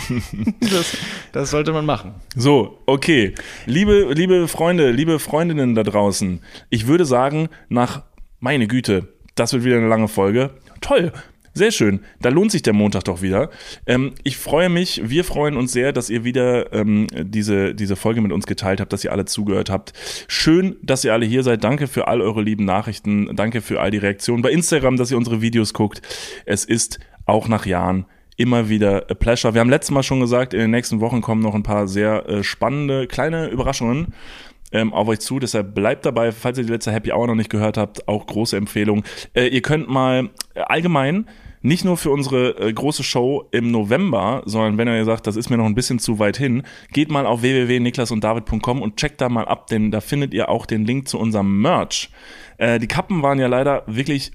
das, 0.62 0.98
das 1.32 1.52
sollte 1.52 1.74
man 1.74 1.86
machen. 1.86 2.16
So, 2.36 2.82
okay. 2.88 3.36
Liebe, 3.66 4.14
liebe 4.14 4.48
Freunde, 4.48 4.92
liebe 4.92 5.20
Freundinnen 5.20 5.76
da 5.76 5.84
draußen, 5.84 6.42
ich 6.70 6.88
würde 6.88 7.06
sagen, 7.06 7.50
nach, 7.70 8.04
meine 8.40 8.68
Güte, 8.68 9.14
das 9.36 9.54
wird 9.54 9.64
wieder 9.64 9.78
eine 9.78 9.88
lange 9.88 10.08
Folge. 10.08 10.56
Toll. 10.82 11.12
Sehr 11.58 11.72
schön. 11.72 12.02
Da 12.22 12.30
lohnt 12.30 12.52
sich 12.52 12.62
der 12.62 12.74
Montag 12.74 13.06
doch 13.06 13.24
wieder. 13.24 13.50
Ähm, 13.88 14.14
ich 14.24 14.38
freue 14.38 14.70
mich, 14.70 15.02
wir 15.04 15.24
freuen 15.24 15.58
uns 15.58 15.72
sehr, 15.72 15.92
dass 15.92 16.12
ihr 16.12 16.24
wieder 16.24 16.72
ähm, 16.72 17.08
diese, 17.12 17.74
diese 17.74 17.96
Folge 17.96 18.22
mit 18.22 18.32
uns 18.32 18.46
geteilt 18.46 18.80
habt, 18.80 18.94
dass 18.94 19.04
ihr 19.04 19.12
alle 19.12 19.26
zugehört 19.26 19.72
habt. 19.72 19.94
Schön, 20.28 20.76
dass 20.84 21.04
ihr 21.04 21.14
alle 21.14 21.26
hier 21.26 21.42
seid. 21.42 21.64
Danke 21.64 21.88
für 21.88 22.08
all 22.08 22.22
eure 22.22 22.44
lieben 22.44 22.64
Nachrichten. 22.64 23.36
Danke 23.36 23.62
für 23.62 23.82
all 23.82 23.90
die 23.90 23.98
Reaktionen 23.98 24.44
bei 24.44 24.52
Instagram, 24.52 24.98
dass 24.98 25.10
ihr 25.10 25.18
unsere 25.18 25.42
Videos 25.42 25.74
guckt. 25.74 26.04
Es 26.46 26.64
ist 26.64 27.00
auch 27.26 27.48
nach 27.48 27.66
Jahren 27.66 28.06
immer 28.36 28.70
wieder 28.70 29.10
a 29.10 29.16
pleasure. 29.16 29.56
Wir 29.56 29.62
haben 29.62 29.72
letztes 29.72 29.90
Mal 29.90 30.04
schon 30.04 30.20
gesagt, 30.20 30.54
in 30.54 30.60
den 30.60 30.70
nächsten 30.70 31.00
Wochen 31.00 31.22
kommen 31.22 31.42
noch 31.42 31.56
ein 31.56 31.64
paar 31.64 31.88
sehr 31.88 32.30
äh, 32.30 32.44
spannende 32.44 33.08
kleine 33.08 33.48
Überraschungen 33.48 34.14
ähm, 34.72 34.94
auf 34.94 35.08
euch 35.08 35.20
zu. 35.20 35.40
Deshalb 35.40 35.74
bleibt 35.74 36.06
dabei, 36.06 36.32
falls 36.32 36.58
ihr 36.58 36.66
die 36.66 36.72
letzte 36.72 36.92
Happy 36.92 37.12
Hour 37.12 37.28
noch 37.28 37.36
nicht 37.36 37.50
gehört 37.50 37.78
habt, 37.78 38.08
auch 38.08 38.26
große 38.26 38.56
Empfehlung. 38.56 39.04
Äh, 39.34 39.48
ihr 39.48 39.62
könnt 39.62 39.90
mal 39.90 40.30
äh, 40.54 40.62
allgemein 40.62 41.26
nicht 41.68 41.84
nur 41.84 41.98
für 41.98 42.12
unsere 42.12 42.58
äh, 42.60 42.72
große 42.72 43.04
Show 43.04 43.48
im 43.52 43.72
November, 43.72 44.42
sondern 44.46 44.78
wenn 44.78 44.88
ihr 44.88 45.06
sagt, 45.06 45.28
das 45.28 45.36
ist 45.36 45.50
mir 45.50 45.58
noch 45.58 45.66
ein 45.66 45.76
bisschen 45.76 46.00
zu 46.00 46.18
weit 46.18 46.38
hin, 46.38 46.64
geht 46.94 47.12
mal 47.12 47.26
auf 47.26 47.42
www.niklasunddavid.com 47.42 48.82
und 48.82 48.96
checkt 48.96 49.22
da 49.22 49.30
mal 49.30 49.46
ab, 49.46 49.68
denn 49.68 49.92
da 49.92 50.02
findet 50.02 50.34
ihr 50.34 50.50
auch 50.50 50.66
den 50.66 50.86
Link 50.86 51.08
zu 51.08 51.20
unserem 51.20 51.62
Merch. 51.62 52.10
Äh, 52.58 52.80
die 52.80 52.88
Kappen 52.88 53.22
waren 53.22 53.38
ja 53.40 53.48
leider 53.48 53.84
wirklich 53.86 54.32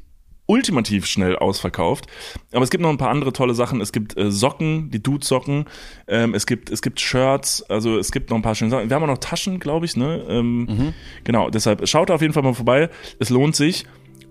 ultimativ 0.46 1.06
schnell 1.06 1.36
ausverkauft. 1.36 2.06
Aber 2.52 2.62
es 2.62 2.70
gibt 2.70 2.82
noch 2.82 2.90
ein 2.90 2.98
paar 2.98 3.08
andere 3.10 3.32
tolle 3.32 3.54
Sachen. 3.54 3.80
Es 3.80 3.92
gibt 3.92 4.18
äh, 4.18 4.30
Socken, 4.30 4.90
die 4.90 5.02
Dude-Socken. 5.02 5.64
Ähm, 6.08 6.34
es 6.34 6.46
gibt 6.46 6.68
es 6.70 6.82
gibt 6.82 7.00
Shirts. 7.00 7.62
Also 7.70 7.96
es 7.96 8.12
gibt 8.12 8.28
noch 8.28 8.36
ein 8.36 8.42
paar 8.42 8.54
schöne 8.54 8.70
Sachen. 8.70 8.90
Wir 8.90 8.94
haben 8.96 9.04
auch 9.04 9.08
noch 9.08 9.18
Taschen, 9.18 9.60
glaube 9.60 9.86
ich. 9.86 9.96
Ne? 9.96 10.22
Ähm, 10.28 10.92
Genau. 11.24 11.48
Deshalb 11.48 11.88
schaut 11.88 12.10
auf 12.10 12.20
jeden 12.20 12.34
Fall 12.34 12.42
mal 12.42 12.54
vorbei. 12.54 12.90
Es 13.18 13.30
lohnt 13.30 13.56
sich. 13.56 13.86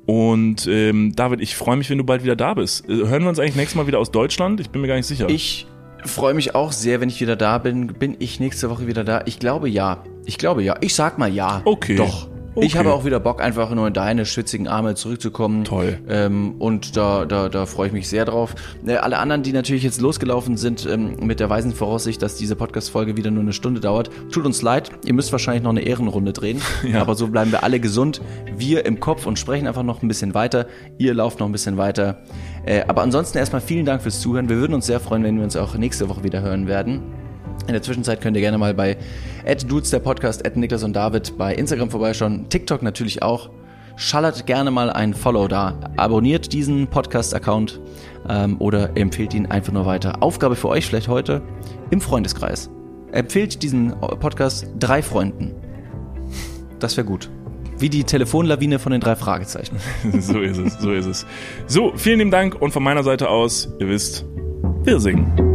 Und 0.06 0.68
ähm, 0.68 1.14
David, 1.16 1.42
ich 1.42 1.56
freue 1.56 1.78
mich, 1.78 1.90
wenn 1.90 1.98
du 1.98 2.04
bald 2.04 2.24
wieder 2.24 2.36
da 2.36 2.54
bist. 2.54 2.90
Äh, 2.90 3.08
Hören 3.08 3.24
wir 3.24 3.30
uns 3.30 3.40
eigentlich 3.40 3.56
nächstes 3.56 3.76
Mal 3.76 3.88
wieder 3.88 4.00
aus 4.00 4.12
Deutschland? 4.12 4.60
Ich 4.60 4.70
bin 4.70 4.82
mir 4.82 4.88
gar 4.88 4.96
nicht 4.96 5.06
sicher. 5.06 5.30
Ich 5.30 5.68
freue 6.06 6.34
mich 6.34 6.56
auch 6.56 6.72
sehr, 6.72 7.02
wenn 7.02 7.10
ich 7.10 7.22
wieder 7.22 7.36
da 7.36 7.58
bin. 7.60 7.88
Bin 7.88 8.16
ich 8.20 8.40
nächste 8.40 8.70
Woche 8.70 8.88
wieder 8.88 9.04
da? 9.04 9.22
Ich 9.26 9.40
glaube 9.40 9.70
ja. 9.70 10.04
Ich 10.26 10.38
glaube 10.38 10.64
ja. 10.64 10.76
Ich 10.82 10.96
sag 10.96 11.18
mal 11.18 11.32
ja. 11.32 11.62
Okay. 11.66 11.96
Doch. 11.96 12.31
Okay. 12.54 12.66
Ich 12.66 12.78
habe 12.78 12.94
auch 12.94 13.06
wieder 13.06 13.22
Bock, 13.22 13.42
einfach 13.42 13.74
nur 13.74 13.88
in 13.88 13.94
deine 13.94 14.26
schwitzigen 14.26 14.68
Arme 14.68 14.96
zurückzukommen. 14.96 15.64
Toll. 15.64 16.00
Ähm, 16.10 16.56
und 16.60 16.98
da, 16.98 17.24
da, 17.24 17.48
da 17.48 17.66
freue 17.66 17.88
ich 17.88 17.94
mich 17.94 18.10
sehr 18.10 18.26
drauf. 18.26 18.56
Äh, 18.86 18.96
alle 18.98 19.20
anderen, 19.20 19.42
die 19.42 19.54
natürlich 19.54 19.84
jetzt 19.84 20.02
losgelaufen 20.02 20.58
sind, 20.58 20.86
ähm, 20.86 21.16
mit 21.22 21.40
der 21.40 21.50
weisen 21.50 21.74
Voraussicht, 21.74 22.22
dass 22.22 22.36
diese 22.36 22.58
Podcast-Folge 22.58 23.16
wieder 23.16 23.32
nur 23.32 23.44
eine 23.44 23.54
Stunde 23.54 23.80
dauert, 23.80 24.10
tut 24.32 24.46
uns 24.46 24.62
leid. 24.62 24.90
Ihr 25.06 25.14
müsst 25.14 25.32
wahrscheinlich 25.32 25.64
noch 25.64 25.70
eine 25.70 25.82
Ehrenrunde 25.82 26.34
drehen. 26.34 26.62
Ja. 26.92 27.02
Aber 27.02 27.16
so 27.16 27.28
bleiben 27.28 27.52
wir 27.52 27.64
alle 27.64 27.80
gesund. 27.80 28.22
Wir 28.58 28.86
im 28.86 29.00
Kopf 29.00 29.26
und 29.26 29.38
sprechen 29.38 29.68
einfach 29.68 29.84
noch 29.84 30.02
ein 30.02 30.08
bisschen 30.08 30.34
weiter. 30.34 30.66
Ihr 30.98 31.14
lauft 31.14 31.40
noch 31.40 31.46
ein 31.46 31.52
bisschen 31.52 31.78
weiter. 31.78 32.22
Äh, 32.66 32.84
aber 32.88 33.02
ansonsten 33.04 33.38
erstmal 33.38 33.62
vielen 33.62 33.86
Dank 33.86 34.02
fürs 34.02 34.20
Zuhören. 34.20 34.50
Wir 34.50 34.58
würden 34.58 34.74
uns 34.74 34.88
sehr 34.88 35.00
freuen, 35.00 35.24
wenn 35.24 35.38
wir 35.38 35.44
uns 35.44 35.56
auch 35.56 35.76
nächste 35.76 36.10
Woche 36.10 36.24
wieder 36.24 36.42
hören 36.42 36.68
werden. 36.68 37.02
In 37.72 37.76
der 37.76 37.84
Zwischenzeit 37.84 38.20
könnt 38.20 38.36
ihr 38.36 38.42
gerne 38.42 38.58
mal 38.58 38.74
bei 38.74 38.98
Dudes, 39.66 39.92
der 39.92 40.00
Podcast, 40.00 40.44
Niklas 40.58 40.84
und 40.84 40.94
David 40.94 41.38
bei 41.38 41.56
Instagram 41.56 41.90
vorbeischauen. 41.90 42.50
TikTok 42.50 42.84
natürlich 42.84 43.24
auch. 43.24 43.50
Schallert 43.96 44.46
gerne 44.46 44.72
mal 44.72 44.90
ein 44.90 45.14
Follow 45.14 45.48
da. 45.48 45.80
Abonniert 45.96 46.52
diesen 46.52 46.88
Podcast-Account 46.88 47.80
ähm, 48.28 48.58
oder 48.60 48.98
empfehlt 48.98 49.34
ihn 49.34 49.46
einfach 49.46 49.72
nur 49.72 49.86
weiter. 49.86 50.22
Aufgabe 50.22 50.58
für 50.58 50.68
euch 50.68 50.86
vielleicht 50.86 51.08
heute 51.08 51.42
im 51.92 52.02
Freundeskreis. 52.02 52.70
Empfehlt 53.14 53.64
diesen 53.64 53.92
Podcast 54.20 54.68
drei 54.78 55.02
Freunden. 55.02 55.56
Das 56.80 56.98
wäre 56.98 57.08
gut. 57.08 57.30
Wie 57.78 57.88
die 57.88 58.04
Telefonlawine 58.04 58.80
von 58.80 58.92
den 58.92 59.00
drei 59.00 59.16
Fragezeichen. 59.16 59.78
so 60.20 60.42
ist 60.42 60.58
es, 60.58 60.78
so 60.78 60.92
ist 60.92 61.06
es. 61.06 61.26
So, 61.68 61.94
vielen 61.96 62.20
lieben 62.20 62.32
Dank 62.32 62.62
und 62.62 62.72
von 62.72 62.84
meiner 62.84 63.04
Seite 63.04 63.30
aus, 63.30 63.70
ihr 63.80 63.88
wisst, 63.88 64.26
wir 64.84 65.00
singen. 65.00 65.51